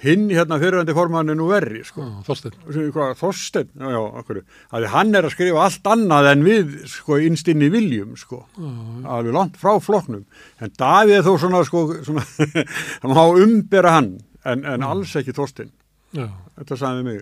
hinn 0.01 0.29
hérna 0.33 0.59
fyrirvændi 0.61 0.95
formann 0.97 1.33
nú 1.37 1.49
verri, 1.51 1.83
sko. 1.87 2.05
Já, 2.07 2.23
Þorsteinn. 2.29 2.57
Hvað, 2.95 3.11
Þorsteinn, 3.21 3.71
já, 3.75 3.91
já, 3.95 4.01
okkur. 4.23 4.41
Að 4.77 4.87
hann 4.95 5.19
er 5.19 5.29
að 5.29 5.35
skrifa 5.35 5.65
allt 5.67 5.91
annað 5.93 6.31
en 6.33 6.47
við, 6.47 6.73
sko, 6.91 7.19
innst 7.27 7.51
inn 7.53 7.67
í 7.67 7.71
viljum, 7.73 8.15
sko. 8.21 8.43
Alveg 8.61 9.37
langt 9.37 9.61
frá 9.61 9.75
flokknum. 9.83 10.25
En 10.61 10.73
Davíð 10.81 11.27
þó 11.29 11.33
svona, 11.45 11.65
sko, 11.69 11.85
svona, 12.07 12.25
hann 13.03 13.17
má 13.17 13.25
umbera 13.29 13.97
hann, 13.99 14.15
en, 14.49 14.65
en 14.65 14.89
alls 14.89 15.13
ekki 15.21 15.37
Þorsteinn. 15.37 15.73
Já, 16.11 16.25
Þetta 16.61 16.77
sagði 16.77 17.03
mig. 17.07 17.21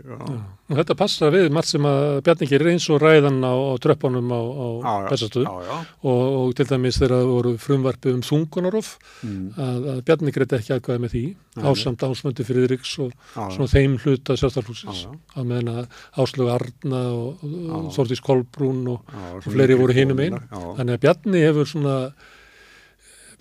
Og 0.73 0.79
þetta 0.79 0.95
passar 0.99 1.31
við 1.35 1.51
margt 1.53 1.69
sem 1.71 1.85
að 1.87 2.23
Bjarni 2.27 2.47
gerir 2.49 2.71
eins 2.73 2.87
og 2.91 3.03
ræðan 3.03 3.37
á, 3.45 3.53
á 3.53 3.75
tröppunum 3.85 4.31
á, 4.35 4.41
á 4.41 4.93
Bessastöðu 5.13 5.45
og, 5.47 6.23
og 6.41 6.55
til 6.59 6.67
dæmis 6.71 6.97
þegar 6.99 7.13
það 7.21 7.29
voru 7.35 7.53
frumvarpið 7.63 8.17
um 8.17 8.25
þungunarof 8.27 8.89
Mm. 9.23 9.53
að, 9.59 9.87
að 9.93 10.01
Bjarni 10.09 10.33
greiti 10.35 10.57
ekki 10.59 10.73
aðgæði 10.79 11.03
með 11.05 11.13
því 11.15 11.23
ásamt 11.69 12.03
ásmöndi 12.09 12.45
Friðriks 12.49 12.93
og 13.05 13.13
Já, 13.35 13.45
já. 13.51 13.67
þeim 13.75 13.97
hluta 14.03 14.37
já. 14.39 15.11
að 15.37 15.49
meðan 15.53 15.71
að 15.75 15.87
Áslögu 16.25 16.51
Arna 16.55 17.01
og, 17.13 17.43
og 17.45 17.89
Já. 17.89 17.95
Þórdís 17.99 18.23
Kolbrún 18.25 18.83
og, 18.95 19.15
og 19.37 19.43
fleiri 19.53 19.75
voru 19.79 19.93
hinum 19.97 20.23
einn 20.25 20.39
þannig 20.51 20.95
að 20.97 21.03
Bjarni 21.05 21.43
hefur 21.45 21.67
svona 21.69 21.97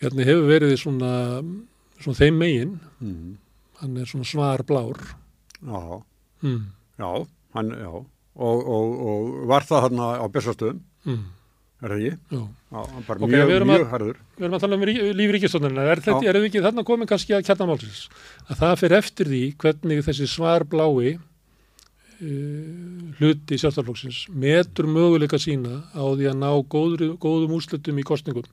Bjarni 0.01 0.25
hefur 0.27 0.49
verið 0.51 0.75
svona, 0.81 1.13
svona 2.03 2.19
þeim 2.21 2.37
megin 2.43 2.75
Mm. 3.01 3.37
hann 3.81 3.97
er 4.01 4.05
svona 4.09 4.25
svar 4.25 4.63
blár 4.65 4.97
Já, 5.67 5.81
mm. 6.47 6.61
já, 7.01 7.09
hann, 7.57 7.73
já. 7.81 7.91
Og, 8.37 8.59
og, 8.69 8.93
og 9.09 9.47
var 9.49 9.65
það 9.65 9.81
hann 9.87 9.99
á 9.99 10.25
Bessastöðum, 10.31 10.79
Mm. 11.07 11.23
er 11.81 11.89
það 11.93 12.01
ekki? 12.01 12.17
Já. 12.35 12.41
Já, 12.71 12.79
hann 12.93 13.03
bara 13.07 13.19
Ok, 13.23 13.29
mjög, 13.31 13.51
erum 13.55 13.67
mjög 13.71 13.83
að- 13.85 13.91
harður. 13.93 14.17
Við 14.37 14.45
erum 14.47 14.55
að 14.57 14.63
tala 14.65 14.75
um 14.77 14.83
rí, 14.89 14.93
líf 15.17 15.31
ríkistofnarina, 15.35 15.85
er, 15.91 16.01
þetta, 16.05 16.23
Já. 16.23 16.29
er 16.29 16.39
við 16.41 16.47
ekki 16.49 16.63
þarna 16.65 16.83
komin 16.85 17.07
kannski 17.09 17.33
að 17.37 17.45
kjarnamálsins? 17.47 18.01
Að 18.49 18.59
það 18.61 18.75
fyrir 18.81 18.97
eftir 18.97 19.25
því 19.31 19.41
hvernig 19.63 20.03
þessi 20.07 20.27
svarblái 20.27 21.17
uh, 22.21 23.13
hluti 23.19 23.57
sjálfstaflokksins 23.61 24.23
metur 24.33 24.87
möguleika 24.89 25.39
sína 25.41 25.83
á 25.93 26.01
því 26.17 26.29
að 26.31 26.39
ná 26.41 26.49
góður, 26.69 27.17
góðum 27.21 27.55
úrslutum 27.59 27.99
í 28.01 28.05
kostningum. 28.07 28.47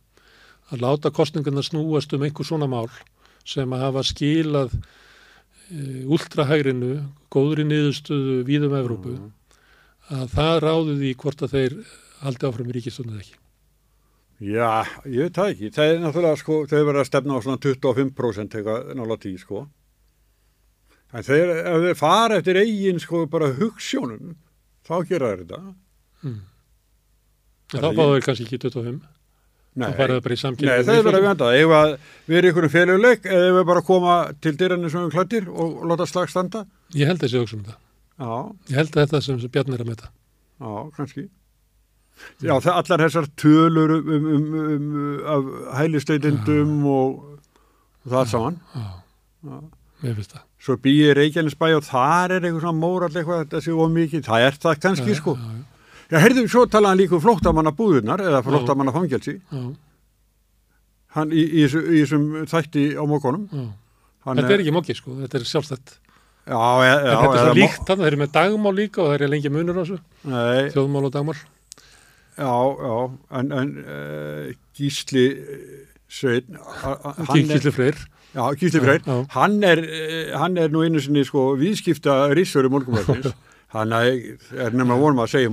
Að 0.72 0.80
láta 0.84 1.10
kostningarna 1.12 1.62
snúast 1.64 2.12
um 2.16 2.22
einhver 2.24 2.46
svona 2.48 2.68
mál 2.70 2.88
sem 3.44 3.68
að 3.76 3.82
hafa 3.84 4.02
skilað 4.08 4.72
uh, 5.70 6.12
ultrahægrinu, 6.16 6.96
góðri 7.32 7.64
niðurstöðu 7.68 8.40
víðum 8.48 8.76
Evrópu, 8.78 9.14
að 10.12 10.26
það 10.34 10.58
ráði 10.64 10.98
því 11.00 11.14
hvort 11.22 11.46
að 11.46 11.56
þeir 11.56 11.78
haldi 12.24 12.48
áfram 12.48 12.70
í 12.70 12.76
ríkistofnarina 12.76 13.24
ekki. 13.24 13.38
Já, 14.44 14.82
ég 15.06 15.28
veit 15.28 15.36
það 15.38 15.50
ekki. 15.52 15.70
Það 15.72 15.90
er 15.90 16.00
náttúrulega 16.02 16.40
sko, 16.40 16.58
þau 16.68 16.80
verða 16.80 17.04
að 17.04 17.08
stefna 17.08 17.38
á 17.38 17.44
svona 17.44 17.60
25% 17.62 18.56
eitthvað 18.58 18.90
nála 18.98 19.16
tí 19.22 19.34
sko. 19.40 19.62
En 21.14 21.22
þeir, 21.22 21.52
ef 21.70 21.84
þeir 21.84 21.98
fara 22.00 22.40
eftir 22.40 22.58
eigin 22.58 22.98
sko 23.02 23.22
bara 23.30 23.52
hugssjónum, 23.54 24.34
þá 24.84 24.94
gera 25.06 25.30
þeir 25.30 25.44
þetta. 25.44 25.60
Mm. 26.24 26.40
Það 27.74 27.84
Þá 27.84 27.88
fáðu 28.00 28.16
þeir 28.16 28.26
kannski 28.26 28.46
ekki 28.48 28.62
25. 28.66 28.98
Nei, 29.74 29.88
það 29.90 30.12
bara 30.22 30.34
í 30.36 30.38
samkynni. 30.38 30.70
Nei 30.70 30.84
það 30.86 30.98
er 31.00 31.06
bara 31.08 31.18
að 31.18 31.24
venda. 31.28 31.46
Ef 31.58 31.72
að 31.74 31.94
við 32.30 32.36
erum 32.40 32.50
ykkur 32.52 32.66
féluguleik 32.70 33.24
eða 33.26 33.46
ef 33.48 33.56
við 33.56 33.64
bara 33.70 33.82
koma 33.88 34.18
til 34.44 34.52
dyranir 34.60 34.92
sem 34.92 35.02
við 35.08 35.14
klættir 35.16 35.48
og 35.50 35.80
láta 35.90 36.06
slag 36.06 36.30
standa. 36.30 36.62
Ég 36.94 37.10
held 37.10 37.24
þessi 37.24 37.40
hugsa 37.42 37.56
um 37.58 37.64
þetta. 37.66 37.80
Já, 38.14 38.34
Ég 38.70 38.76
held 38.78 38.92
þetta 38.94 39.20
sem 39.26 39.40
sem 39.42 39.50
Bjarni 39.56 39.74
er 39.74 39.82
að 39.82 39.90
meta. 39.90 40.10
já, 40.62 40.70
kannski. 40.96 41.24
Já, 42.38 42.54
það, 42.62 42.72
allar 42.78 43.02
þessar 43.08 43.26
tölur 43.42 43.94
um, 43.96 44.10
um, 44.14 44.26
um, 44.30 44.58
um 44.74 44.90
af 45.34 45.48
hælisteitindum 45.80 46.74
og, 46.86 47.16
og 48.04 48.12
það 48.12 48.18
allt 48.20 48.30
saman. 48.36 48.60
Já, 48.74 48.84
Já. 49.50 49.56
mér 50.04 50.14
finnst 50.20 50.36
það. 50.36 50.44
Svo 50.64 50.76
býið 50.86 51.10
Reykjanesbæ 51.18 51.66
og 51.76 51.84
þar 51.90 52.36
er 52.36 52.46
eitthvað 52.46 52.62
svona 52.62 52.78
mórall 52.78 53.10
eitthvað, 53.18 53.42
þetta 53.42 53.64
sé 53.66 53.74
of 53.74 53.90
mikið, 53.98 54.22
það 54.30 54.46
er 54.46 54.60
það 54.62 54.78
kannski 54.86 55.10
Já, 55.10 55.18
sko. 55.18 55.34
Já, 55.34 55.50
já, 55.58 55.73
Já, 56.14 56.18
heyrðu, 56.22 56.44
svo 56.52 56.62
talaði 56.70 56.92
hann 56.92 57.00
líka 57.02 57.16
um 57.18 57.22
flóttamanna 57.24 57.72
búðunar 57.74 58.20
eða 58.22 58.40
flóttamanna 58.46 58.92
fangelsi, 58.94 59.34
já, 59.42 59.62
hann 61.16 61.32
í, 61.34 61.42
í, 61.42 61.64
í 61.66 62.02
þessum 62.04 62.28
þætti 62.50 62.84
á 62.94 63.02
mókonum. 63.10 63.48
Þetta 64.24 64.52
er 64.54 64.62
ekki 64.62 64.74
móki 64.74 64.94
sko, 64.96 65.16
þetta 65.24 65.40
er 65.40 65.46
sjálfstætt. 65.50 65.96
Já, 66.44 66.60
já, 66.84 66.92
já. 66.92 67.10
Þetta 67.16 67.34
er 67.34 67.42
svo 67.48 67.56
líkt 67.58 67.82
þannig, 67.88 68.04
þeir 68.04 68.12
eru 68.12 68.20
með 68.20 68.32
dagmál 68.36 68.74
líka 68.76 69.02
og 69.04 69.10
þeir 69.12 69.22
eru 69.24 69.32
lengi 69.32 69.52
munur 69.52 69.78
á 69.80 69.82
þessu. 69.82 69.98
Þjóðmál 70.74 71.06
og 71.08 71.12
dagmál. 71.14 71.36
já, 72.34 72.54
já, 72.84 72.96
en, 73.40 73.52
en 73.60 73.68
uh, 73.84 74.52
Gísli 74.76 75.24
er, 75.30 76.42
Gísli 77.34 77.70
Freyr. 77.72 77.96
já, 78.34 78.42
Gísli 78.60 78.80
Freyr, 78.82 79.02
hann 79.36 79.62
er, 79.62 79.82
uh, 79.86 80.34
hann 80.42 80.56
er 80.58 80.68
nú 80.74 80.82
einu 80.84 81.00
sinni 81.02 81.22
sko 81.24 81.52
viðskipta 81.60 82.16
rísvöru 82.34 82.70
morgunvæðins, 82.74 83.32
hann 83.74 83.94
er, 83.98 84.10
er 84.54 84.74
nefnilega 84.74 85.00
vonum 85.02 85.24
að 85.24 85.32
segja 85.34 85.50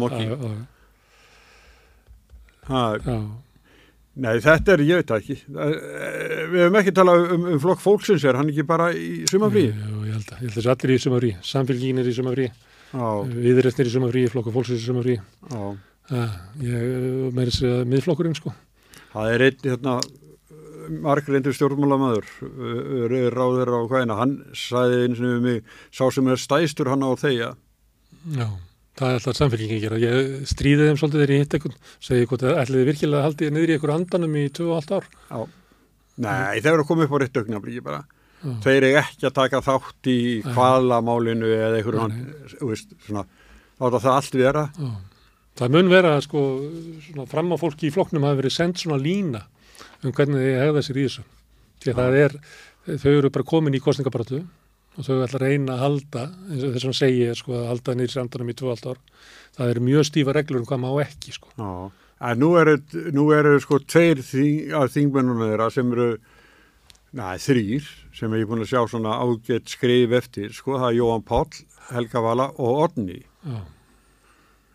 Ha, 2.71 2.81
já. 3.01 3.15
Nei, 4.21 4.33
þetta 4.43 4.73
er, 4.75 4.81
ég 4.83 4.99
veit 4.99 5.11
ekki. 5.15 5.37
Við 5.47 6.57
hefum 6.59 6.77
ekki 6.81 6.93
talað 6.95 7.29
um, 7.35 7.45
um 7.53 7.61
flokk 7.63 7.79
fólksins 7.83 8.25
er, 8.27 8.35
hann 8.39 8.49
ekki 8.51 8.65
bara 8.67 8.89
í 8.91 9.23
sumafrí? 9.31 9.69
Jú, 9.71 10.01
ég 10.09 10.17
held 10.17 10.33
að, 10.33 10.41
ég 10.43 10.43
held 10.43 10.51
að 10.51 10.57
þessi 10.57 10.71
allir 10.73 10.93
í 10.93 10.97
sumafrí. 11.05 11.29
Samfélgín 11.47 12.01
er 12.01 12.09
í 12.11 12.15
sumafrí, 12.17 12.49
Já, 12.91 13.05
viðræstnir 13.31 13.87
í 13.87 13.93
sumafrí, 13.93 14.25
flokku 14.33 14.53
fólksins 14.55 14.83
í 14.83 14.89
sumafrí. 14.89 15.15
ég 16.11 17.37
meiri 17.37 17.55
sér 17.55 17.77
að 17.79 17.87
miðflokkurinn 17.93 18.35
sko. 18.35 18.51
Það 19.13 19.31
er 19.31 19.45
einn, 19.47 19.63
hérna, 19.63 19.95
margreindur 21.07 21.55
stjórnmálamæður, 21.55 22.27
ráður 23.31 23.71
á 23.71 23.79
hvaðina, 23.87 24.19
hann 24.19 24.37
sagði 24.51 25.05
eins 25.05 25.23
og 25.23 25.39
mig, 25.45 25.63
sá 25.87 26.03
sem 26.11 26.27
er 26.27 26.41
stæstur 26.41 26.91
hann 26.91 27.07
á 27.07 27.11
þeia. 27.15 27.53
Já, 28.29 28.47
það 28.99 29.07
er 29.07 29.17
alltaf 29.17 29.37
samfélgín 29.37 29.75
að 29.75 29.83
gera. 29.85 29.99
Ég 30.01 30.47
stríði 30.51 30.87
þeim 30.89 30.99
svolítið 31.01 31.21
þegar 31.21 31.33
ég 31.33 31.43
hitt 31.43 31.55
eitthvað, 31.57 31.77
segi 32.07 32.29
hvort 32.29 32.45
að 32.45 32.61
ætliði 32.61 32.87
virkilega 32.91 33.21
að 33.21 33.27
haldi 33.27 33.51
niður 33.51 33.71
í 33.71 33.75
einhver 33.77 33.93
andanum 33.95 34.37
í 34.37 34.43
2,5 34.61 34.95
ár. 34.97 35.07
Já. 35.31 35.39
Nei, 36.21 36.61
þeir 36.61 36.73
eru 36.73 36.83
að 36.85 36.89
koma 36.91 37.07
upp 37.07 37.15
á 37.15 37.17
rétt 37.23 37.39
augnablíki 37.41 37.85
bara. 37.85 38.01
Já. 38.41 38.51
Þeir 38.65 38.77
eru 38.77 38.91
ekki 39.01 39.29
að 39.29 39.37
taka 39.37 39.61
þátt 39.65 40.11
í 40.11 40.19
hvalamálinu 40.45 41.49
eða 41.55 41.79
einhverjum, 41.79 42.03
hann, 42.05 42.51
þú 42.57 42.69
veist, 42.71 42.93
svona, 43.07 43.25
láta 43.81 44.03
það 44.05 44.17
allt 44.19 44.37
vera. 44.41 44.65
Já. 44.77 44.91
Það 45.61 45.75
mun 45.75 45.91
vera 45.91 46.15
sko, 46.23 46.41
svona, 47.05 47.27
fram 47.29 47.51
á 47.51 47.57
fólki 47.59 47.89
í 47.89 47.93
flokknum 47.93 48.23
hafi 48.25 48.39
verið 48.39 48.55
sendt 48.55 48.81
svona 48.81 49.01
lína 49.01 49.43
um 50.01 50.13
hvernig 50.15 50.39
þið 50.39 50.59
hegða 50.61 50.83
sér 50.85 50.99
í 50.99 51.05
þessu. 51.07 51.25
Því 51.81 51.91
að 51.91 51.99
það 51.99 52.17
er, 52.21 52.35
þau 53.03 53.11
eru 53.11 53.31
bara 53.35 53.49
komin 53.51 53.77
í 53.77 53.81
kostningabaratu 53.83 54.41
og 54.97 55.07
þau 55.07 55.21
ætla 55.23 55.39
að 55.39 55.45
reyna 55.45 55.75
að 55.77 55.83
halda, 55.85 56.25
eins 56.49 56.65
og 56.67 56.75
þess 56.75 56.89
að 56.89 56.97
segja, 56.99 57.35
sko, 57.39 57.55
að 57.57 57.69
halda 57.69 57.95
nýri 57.97 58.13
sandanum 58.13 58.51
í 58.51 58.55
2,5 58.59 58.91
ár. 58.91 59.01
Það 59.57 59.73
eru 59.73 59.83
mjög 59.87 60.07
stífa 60.09 60.35
reglur 60.35 60.61
um 60.61 60.67
hvað 60.67 60.83
má 60.83 60.89
ekki, 61.05 61.35
sko. 61.37 61.51
Já, 61.55 61.71
en 62.31 62.41
nú 62.43 62.51
eru, 62.59 62.77
nú 63.15 63.25
eru 63.35 63.55
sko 63.63 63.81
tveir 63.85 64.23
þing, 64.25 64.71
af 64.77 64.93
þingmennunum 64.95 65.47
þeirra 65.47 65.69
sem 65.73 65.91
eru, 65.95 66.07
næ, 67.17 67.27
þrýr, 67.47 67.91
sem 68.17 68.37
ég 68.37 68.45
er 68.45 68.49
búin 68.51 68.65
að 68.65 68.71
sjá 68.73 68.81
svona 68.91 69.19
ágætt 69.23 69.71
skrif 69.71 70.17
eftir, 70.21 70.55
sko, 70.55 70.79
það 70.79 70.89
er 70.91 70.97
Jóhann 70.99 71.27
Páll, 71.27 71.61
Helga 71.91 72.25
Vala 72.27 72.51
og 72.57 72.83
Odni. 72.87 73.21
Já, 73.47 73.61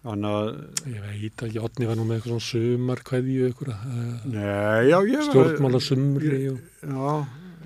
Þannig 0.07 0.35
að, 0.39 0.51
ég 0.87 1.03
veit 1.03 1.43
ekki, 1.49 1.61
Otni 1.67 1.87
var 1.89 1.97
nú 1.99 2.05
með 2.07 2.21
eitthvað 2.21 2.37
svona 2.37 2.47
sumar 2.47 3.01
kveðju 3.09 3.49
ykkur, 3.51 3.71
nei, 4.31 4.85
já, 4.87 5.01
ég 5.03 5.17
var... 5.19 5.25
stjórnmála 5.33 5.81
sumri 5.83 6.37
og... 6.53 6.61
Já, 6.87 7.17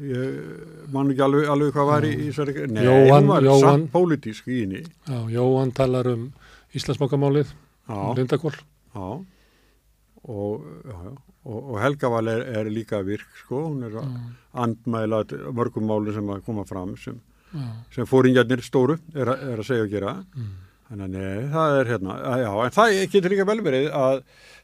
ég 0.03 0.93
man 0.95 1.11
ekki 1.13 1.25
alveg, 1.27 1.49
alveg 1.53 1.73
hvað 1.77 1.89
var 1.91 2.07
í, 2.09 2.13
þessari, 2.29 2.55
nei, 2.73 2.85
hún 2.89 3.29
var 3.31 3.49
samt 3.63 3.91
pólitísk 3.93 4.49
í 4.51 4.61
henni. 4.63 4.83
Já, 5.09 5.19
Jóhann 5.37 5.73
talar 5.77 6.09
um 6.13 6.29
Íslandsbankamálið, 6.75 7.51
Já, 7.91 7.99
Lindakól. 8.17 8.55
já, 8.95 9.09
og, 10.31 10.65
já, 10.87 10.99
og, 11.45 11.59
og 11.73 11.81
Helga 11.83 12.11
Vala 12.13 12.37
er, 12.39 12.45
er 12.61 12.71
líka 12.71 13.01
virk, 13.07 13.27
sko, 13.43 13.65
hún 13.71 13.85
er 13.89 13.97
að 14.01 14.15
andmæla 14.67 15.25
mörgum 15.57 15.89
máli 15.91 16.15
sem 16.15 16.29
að 16.31 16.45
koma 16.47 16.65
fram 16.69 16.97
sem 17.01 17.19
sem 17.91 18.07
fóringjarnir 18.07 18.61
stóru 18.63 18.95
er, 19.11 19.27
er 19.27 19.59
að 19.59 19.67
segja 19.67 19.83
og 19.83 19.91
gera. 19.91 20.13
Mm. 20.39 20.51
Þannig 20.91 21.23
að 21.23 21.43
það 21.55 21.75
er 21.81 21.91
hérna 21.93 22.15
já, 22.43 22.51
en 22.67 22.73
það 22.75 22.95
getur 23.13 23.31
líka 23.35 23.45
vel 23.49 23.61
verið 23.63 23.85
að 23.95 24.17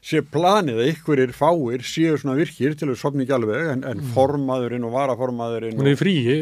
sé 0.07 0.19
planið 0.27 0.81
að 0.83 0.89
ykkurir 0.91 1.31
fáir 1.35 1.85
séu 1.87 2.17
svona 2.19 2.35
virkir 2.37 2.75
til 2.77 2.89
að 2.91 2.97
sopna 2.99 3.23
ekki 3.23 3.35
alveg 3.37 3.69
en, 3.73 3.85
en 3.87 4.03
formaðurinn 4.13 4.85
og 4.87 4.93
varaformaðurinn 4.97 5.79
Hún 5.79 5.87
er 5.87 5.93
og, 5.93 5.97
í 5.97 6.01
fríi, 6.01 6.35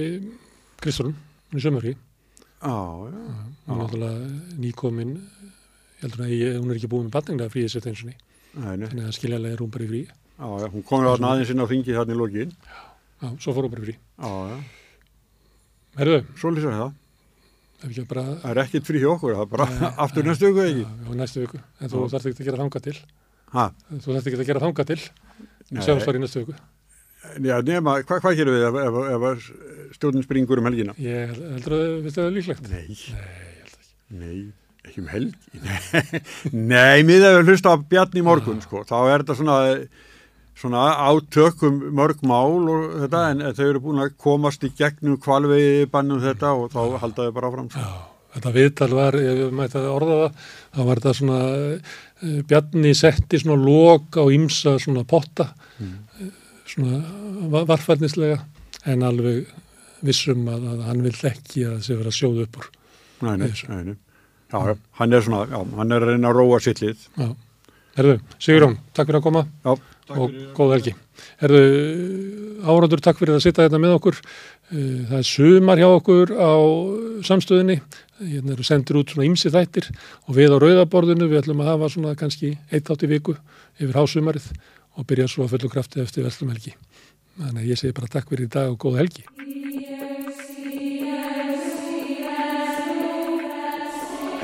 Kristján, 0.81 1.13
hún 1.13 1.59
er 1.59 1.61
í 1.61 1.65
sumari. 1.67 1.93
já, 1.95 2.73
já, 2.73 3.21
Hún 3.65 3.75
er 3.75 3.81
náttúrulega 3.83 4.59
nýkomin, 4.65 5.13
ég 5.15 6.03
heldur 6.05 6.25
að 6.25 6.33
hún 6.59 6.73
er 6.73 6.79
ekki 6.81 6.89
búin 6.91 7.07
með 7.07 7.15
batninglega 7.19 7.53
fríi 7.53 7.69
sér 7.71 7.85
þeim 7.85 7.95
sinni. 8.01 8.17
nei, 8.57 8.73
nei, 8.81 8.87
Þannig 8.89 9.07
að 9.11 9.15
skiljalega 9.19 9.55
er 9.57 9.63
hún 9.63 9.71
bara 9.77 9.85
í 9.87 9.91
fríi. 9.93 10.03
já, 10.09 10.47
já, 10.65 10.67
hún 10.73 10.83
komur 10.89 11.11
að 11.13 11.29
aðeins 11.29 11.53
inn 11.53 11.61
á 11.63 11.71
þingi 11.71 11.95
þarna 11.97 12.17
í 12.17 12.19
lokin 12.19 12.51
Já, 13.21 13.29
svo 13.39 13.53
fór 13.55 13.65
hún 13.69 13.73
bara 13.77 13.85
í 13.85 13.87
frí. 13.87 13.95
já, 13.95 14.33
já, 14.49 14.57
Herðu, 15.95 16.17
svo 16.41 16.51
lýsar 16.51 16.73
það. 16.75 16.93
Það 17.85 18.49
er 18.51 18.59
ekkert 18.65 18.87
frí 18.87 19.01
hjá 19.03 19.09
okkur, 19.13 19.35
það 19.35 19.43
er 19.45 19.51
bara 19.51 19.67
Nei, 19.71 19.89
aftur 20.05 20.25
næstu 20.27 20.49
ykkur 20.51 20.65
ekki 20.69 20.85
Já, 20.85 21.15
næstu 21.21 21.43
viku. 21.45 21.59
En 21.81 21.91
þú 21.91 22.01
Já. 22.05 22.09
þarft 22.15 22.29
ekki 22.31 22.41
að 22.43 22.49
gera 22.49 22.61
þanga 22.63 22.81
til. 22.87 22.95
ha, 23.55 23.65
Þú 23.91 24.07
þarft 24.15 24.29
ekki 24.31 24.39
að 24.41 24.49
gera 24.49 24.63
þanga 24.65 24.85
til. 24.91 24.99
nei, 25.71 25.83
Sjáumst 25.85 26.09
bara 26.09 26.17
í 26.17 26.23
næstu 26.25 26.43
viku. 26.43 26.55
já, 27.45 27.55
nema, 27.65 27.95
hva, 28.05 28.19
hvað 28.21 28.35
gerum 28.37 28.53
við 28.55 28.67
ef, 28.67 28.75
ef, 28.85 28.99
ef, 29.15 29.47
stjórnin 29.97 30.25
springur 30.25 30.59
um 30.61 30.67
helgina 30.69 30.93
Ég 31.01 31.31
held- 31.31 31.47
heldur 31.55 31.73
að 31.77 31.95
við 32.05 32.19
er 32.25 32.35
líklegt. 32.35 32.69
nei, 32.69 32.85
Nei, 32.85 32.85
ég 32.85 33.63
held 33.65 33.77
ekki. 33.79 33.93
Nei, 34.19 34.37
ekki 34.85 35.01
um 35.01 35.07
helgi. 35.09 35.33
Nei, 36.75 36.99
miðað 37.07 37.39
við 37.39 37.49
hlusta 37.49 37.73
á 37.73 37.75
Bjarni 37.81 38.21
morgun, 38.25 38.61
sko. 38.61 38.83
Þá 38.85 38.95
er 39.09 39.23
þetta 39.25 39.37
svona, 39.39 39.55
svona 40.55 40.85
átökum 41.09 41.79
mörg 41.95 42.21
mál 42.27 42.69
og 42.71 42.83
þetta, 43.03 43.21
en 43.33 43.43
þau 43.57 43.65
eru 43.67 43.81
búin 43.83 44.03
að 44.05 44.13
komast 44.21 44.63
í 44.63 44.71
gegnum 44.77 45.17
kvalvegi 45.21 45.87
bannum 45.91 46.21
þetta 46.23 46.53
og 46.55 46.69
þá 46.73 46.81
halda 47.01 47.25
þau 47.27 47.35
bara 47.35 47.49
áfram. 47.51 47.67
Sko. 47.73 47.83
Já, 47.83 48.29
þetta 48.37 48.53
viðtal 48.55 48.89
var, 48.95 49.17
ef 49.19 49.39
við 49.41 49.51
mætti 49.59 49.79
að 49.81 49.89
orða 49.91 50.17
það, 50.21 50.39
þá 50.77 50.79
var 50.87 51.01
þetta 51.01 51.13
svona, 51.19 51.41
uh, 51.75 52.39
Bjarni 52.49 52.93
setti 52.95 53.41
svona 53.41 53.59
lok 53.67 54.15
á 54.15 54.23
ýmsa 54.31 54.77
svona 54.81 55.03
potta, 55.07 55.49
mm. 55.83 56.31
svona 56.71 57.01
va- 57.51 57.65
varfærnislega, 57.73 58.39
en 58.85 59.03
alveg 59.05 59.51
vissum 60.05 60.47
að, 60.51 60.69
að 60.71 60.85
hann 60.87 61.03
vill 61.05 61.17
ekki 61.29 61.65
að 61.67 61.77
þessi 61.81 61.99
vera 61.99 62.11
að 62.13 62.17
sjóða 62.19 62.45
upp 62.47 62.59
úr. 62.61 62.71
Nei, 63.25 63.35
nei, 63.41 63.47
Þessu. 63.49 63.67
nei, 63.71 63.83
nei. 63.91 63.97
Já, 64.53 64.59
já, 64.69 64.75
hann 64.99 65.13
er 65.17 65.23
svona, 65.25 65.43
já, 65.49 65.59
hann 65.79 65.91
er 65.95 66.03
að 66.03 66.11
reyna 66.13 66.29
að 66.31 66.39
róa 66.39 66.59
sitt 66.63 66.81
lið. 66.83 67.05
Já, 67.17 67.27
herðu, 67.97 68.15
Sigurjón, 68.39 68.75
takk 68.95 69.09
fyrir 69.09 69.19
að 69.19 69.25
koma 69.25 69.41
Já, 69.65 69.71
og 70.13 70.33
góð 70.57 70.73
helgi. 70.75 70.93
Herðu, 71.41 71.61
áraður, 72.65 73.01
takk 73.03 73.21
fyrir 73.21 73.37
að 73.37 73.45
sitja 73.45 73.65
þetta 73.65 73.79
með 73.81 73.95
okkur. 73.97 74.19
Uh, 74.69 75.05
Það 75.09 75.17
er 75.19 75.27
sumar 75.29 75.81
hjá 75.81 75.87
okkur 75.89 76.33
á 76.35 76.53
samstöðinni, 77.25 77.79
hérna 78.21 78.55
eru 78.55 78.65
sendir 78.65 78.99
út 79.01 79.13
svona 79.13 79.27
ymsi 79.29 79.51
þættir 79.53 79.91
og 80.25 80.35
við 80.37 80.55
á 80.55 80.57
rauðaborðinu 80.61 81.29
við 81.29 81.43
ætlum 81.43 81.63
að 81.63 81.71
hafa 81.73 81.91
svona 81.93 82.15
kannski 82.17 82.55
eitt 82.71 82.89
átt 82.89 83.05
í 83.05 83.11
viku 83.11 83.37
yfir 83.77 83.97
hásumarið 83.97 84.49
og 84.95 85.07
byrja 85.09 85.29
svo 85.29 85.45
að 85.45 85.55
fullu 85.55 85.71
krafti 85.73 86.01
eftir 86.01 86.25
verslum 86.25 86.53
helgi. 86.53 86.75
Þannig 87.35 87.65
að 87.65 87.71
ég 87.73 87.81
segi 87.81 87.97
bara 87.97 88.13
takk 88.13 88.31
fyrir 88.31 88.47
í 88.47 88.53
dag 88.53 88.71
og 88.71 88.79
góð 88.79 89.01
helgi. 89.03 89.25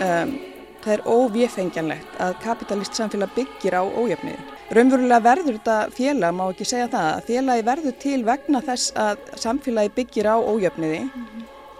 um, 0.01 0.33
það 0.81 0.93
er 0.95 1.03
óvéfengjanlegt 1.05 2.17
að 2.23 2.39
kapitalist 2.43 2.97
samfélag 2.97 3.33
byggir 3.37 3.77
á 3.77 3.83
ójöfniði. 3.85 4.50
Raunverulega 4.71 5.19
verður 5.19 5.57
þetta 5.57 5.77
félag, 5.91 6.35
má 6.37 6.45
ekki 6.45 6.65
segja 6.69 6.85
það, 6.87 7.07
að 7.11 7.25
félagi 7.27 7.63
verður 7.67 7.95
til 7.99 8.19
vegna 8.23 8.61
þess 8.63 8.93
að 8.95 9.25
samfélagi 9.41 9.91
byggir 9.97 10.29
á 10.31 10.35
ójöfniði. 10.39 11.01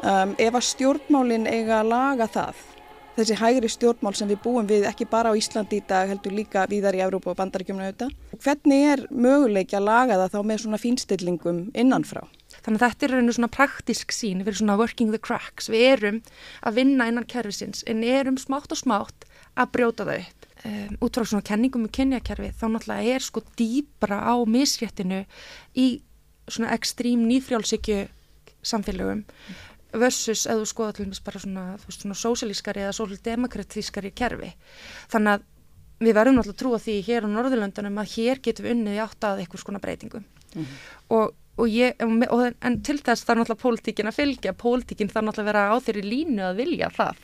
Um, 0.01 0.33
ef 0.35 0.57
að 0.57 0.65
stjórnmálin 0.67 1.47
eiga 1.47 1.77
að 1.77 1.91
laga 1.93 2.27
það, 2.33 2.59
þessi 3.15 3.37
hægri 3.39 3.69
stjórnmál 3.71 4.11
sem 4.19 4.27
við 4.33 4.41
búum 4.43 4.67
við 4.67 4.89
ekki 4.89 5.07
bara 5.07 5.31
á 5.31 5.39
Íslandi 5.39 5.79
í 5.79 5.85
dag 5.87 6.11
heldur 6.11 6.35
líka 6.35 6.65
víðar 6.67 6.97
í 6.99 7.03
Európa 7.05 7.31
og 7.31 7.39
bandaríkjumna 7.39 7.87
auðvitað. 7.87 8.11
Hvernig 8.43 8.85
er 8.89 9.05
möguleik 9.07 9.77
að 9.77 9.87
laga 9.87 10.19
það 10.25 10.35
þá 10.35 10.51
með 10.51 10.61
svona 10.65 10.81
fínstillingum 10.83 11.63
innanfrá? 11.71 12.25
Þannig 12.59 12.81
að 12.81 12.85
þetta 12.89 13.07
er 13.07 13.15
rauninu 13.15 13.37
svona 13.39 13.51
praktisk 13.55 14.11
sín, 14.11 14.43
við 14.43 14.51
erum 14.51 14.61
svona 14.65 14.79
working 14.83 15.15
the 15.15 15.23
cracks, 15.31 15.71
við 15.71 15.87
erum 15.93 16.21
að 16.59 16.83
vinna 16.83 17.07
innan 17.07 17.31
kerfisins 17.37 17.87
en 17.87 18.03
erum 18.03 18.41
smátt 18.41 18.75
og 18.75 18.83
smátt 18.83 19.29
að 19.55 19.75
brjóta 19.77 20.11
það 20.11 20.25
upp. 20.25 20.40
Um, 20.61 20.93
út 21.01 21.17
frá 21.17 21.25
svona 21.25 21.41
kenningum 21.41 21.87
með 21.87 21.95
kynjakerfi 21.97 22.51
þá 22.53 22.65
náttúrulega 22.69 23.13
er 23.15 23.23
sko 23.25 23.41
dýbra 23.57 24.19
á 24.21 24.37
misréttinu 24.45 25.23
í 25.73 25.85
svona 26.45 26.75
ekstrím 26.75 27.23
nýfrjálsíkju 27.25 28.03
samfélögum 28.61 29.23
versus 29.97 30.45
eða 30.45 30.67
skoða 30.69 30.95
til 30.95 31.07
dæmis 31.07 31.23
bara 31.25 31.41
svona, 31.41 31.63
svona 31.87 32.17
sósalískari 32.17 32.83
eða 32.85 32.93
sósaldemokratískari 32.95 34.13
kerfi. 34.15 34.51
Þannig 35.11 35.33
að 35.33 35.47
við 36.01 36.17
verðum 36.17 36.37
náttúrulega 36.37 36.55
að 36.55 36.61
trúa 36.61 36.81
því 36.85 36.97
hér 37.09 37.27
á 37.27 37.33
Norðurlöndunum 37.33 37.99
að 38.01 38.13
hér 38.15 38.41
getum 38.45 38.67
við 38.67 38.75
unnið 38.75 38.97
í 38.97 39.03
átt 39.03 39.27
að 39.27 39.43
einhvers 39.43 39.65
konar 39.67 39.83
breytingum. 39.83 40.23
Mm 40.53 40.61
-hmm. 40.61 40.77
og, 41.17 41.33
og 41.57 41.67
ég, 41.69 42.05
og, 42.29 42.53
en 42.61 42.81
til 42.81 42.99
þess 43.01 43.25
er 43.25 43.41
náttúrulega 43.41 43.63
pólitíkin 43.65 44.13
að 44.13 44.19
fylgja, 44.19 44.53
pólitíkin 44.53 45.09
er 45.09 45.25
náttúrulega 45.25 45.41
að 45.41 45.51
vera 45.51 45.69
á 45.73 45.75
þeirri 45.81 46.05
línu 46.05 46.43
að 46.51 46.57
vilja 46.61 46.89
það 46.89 47.17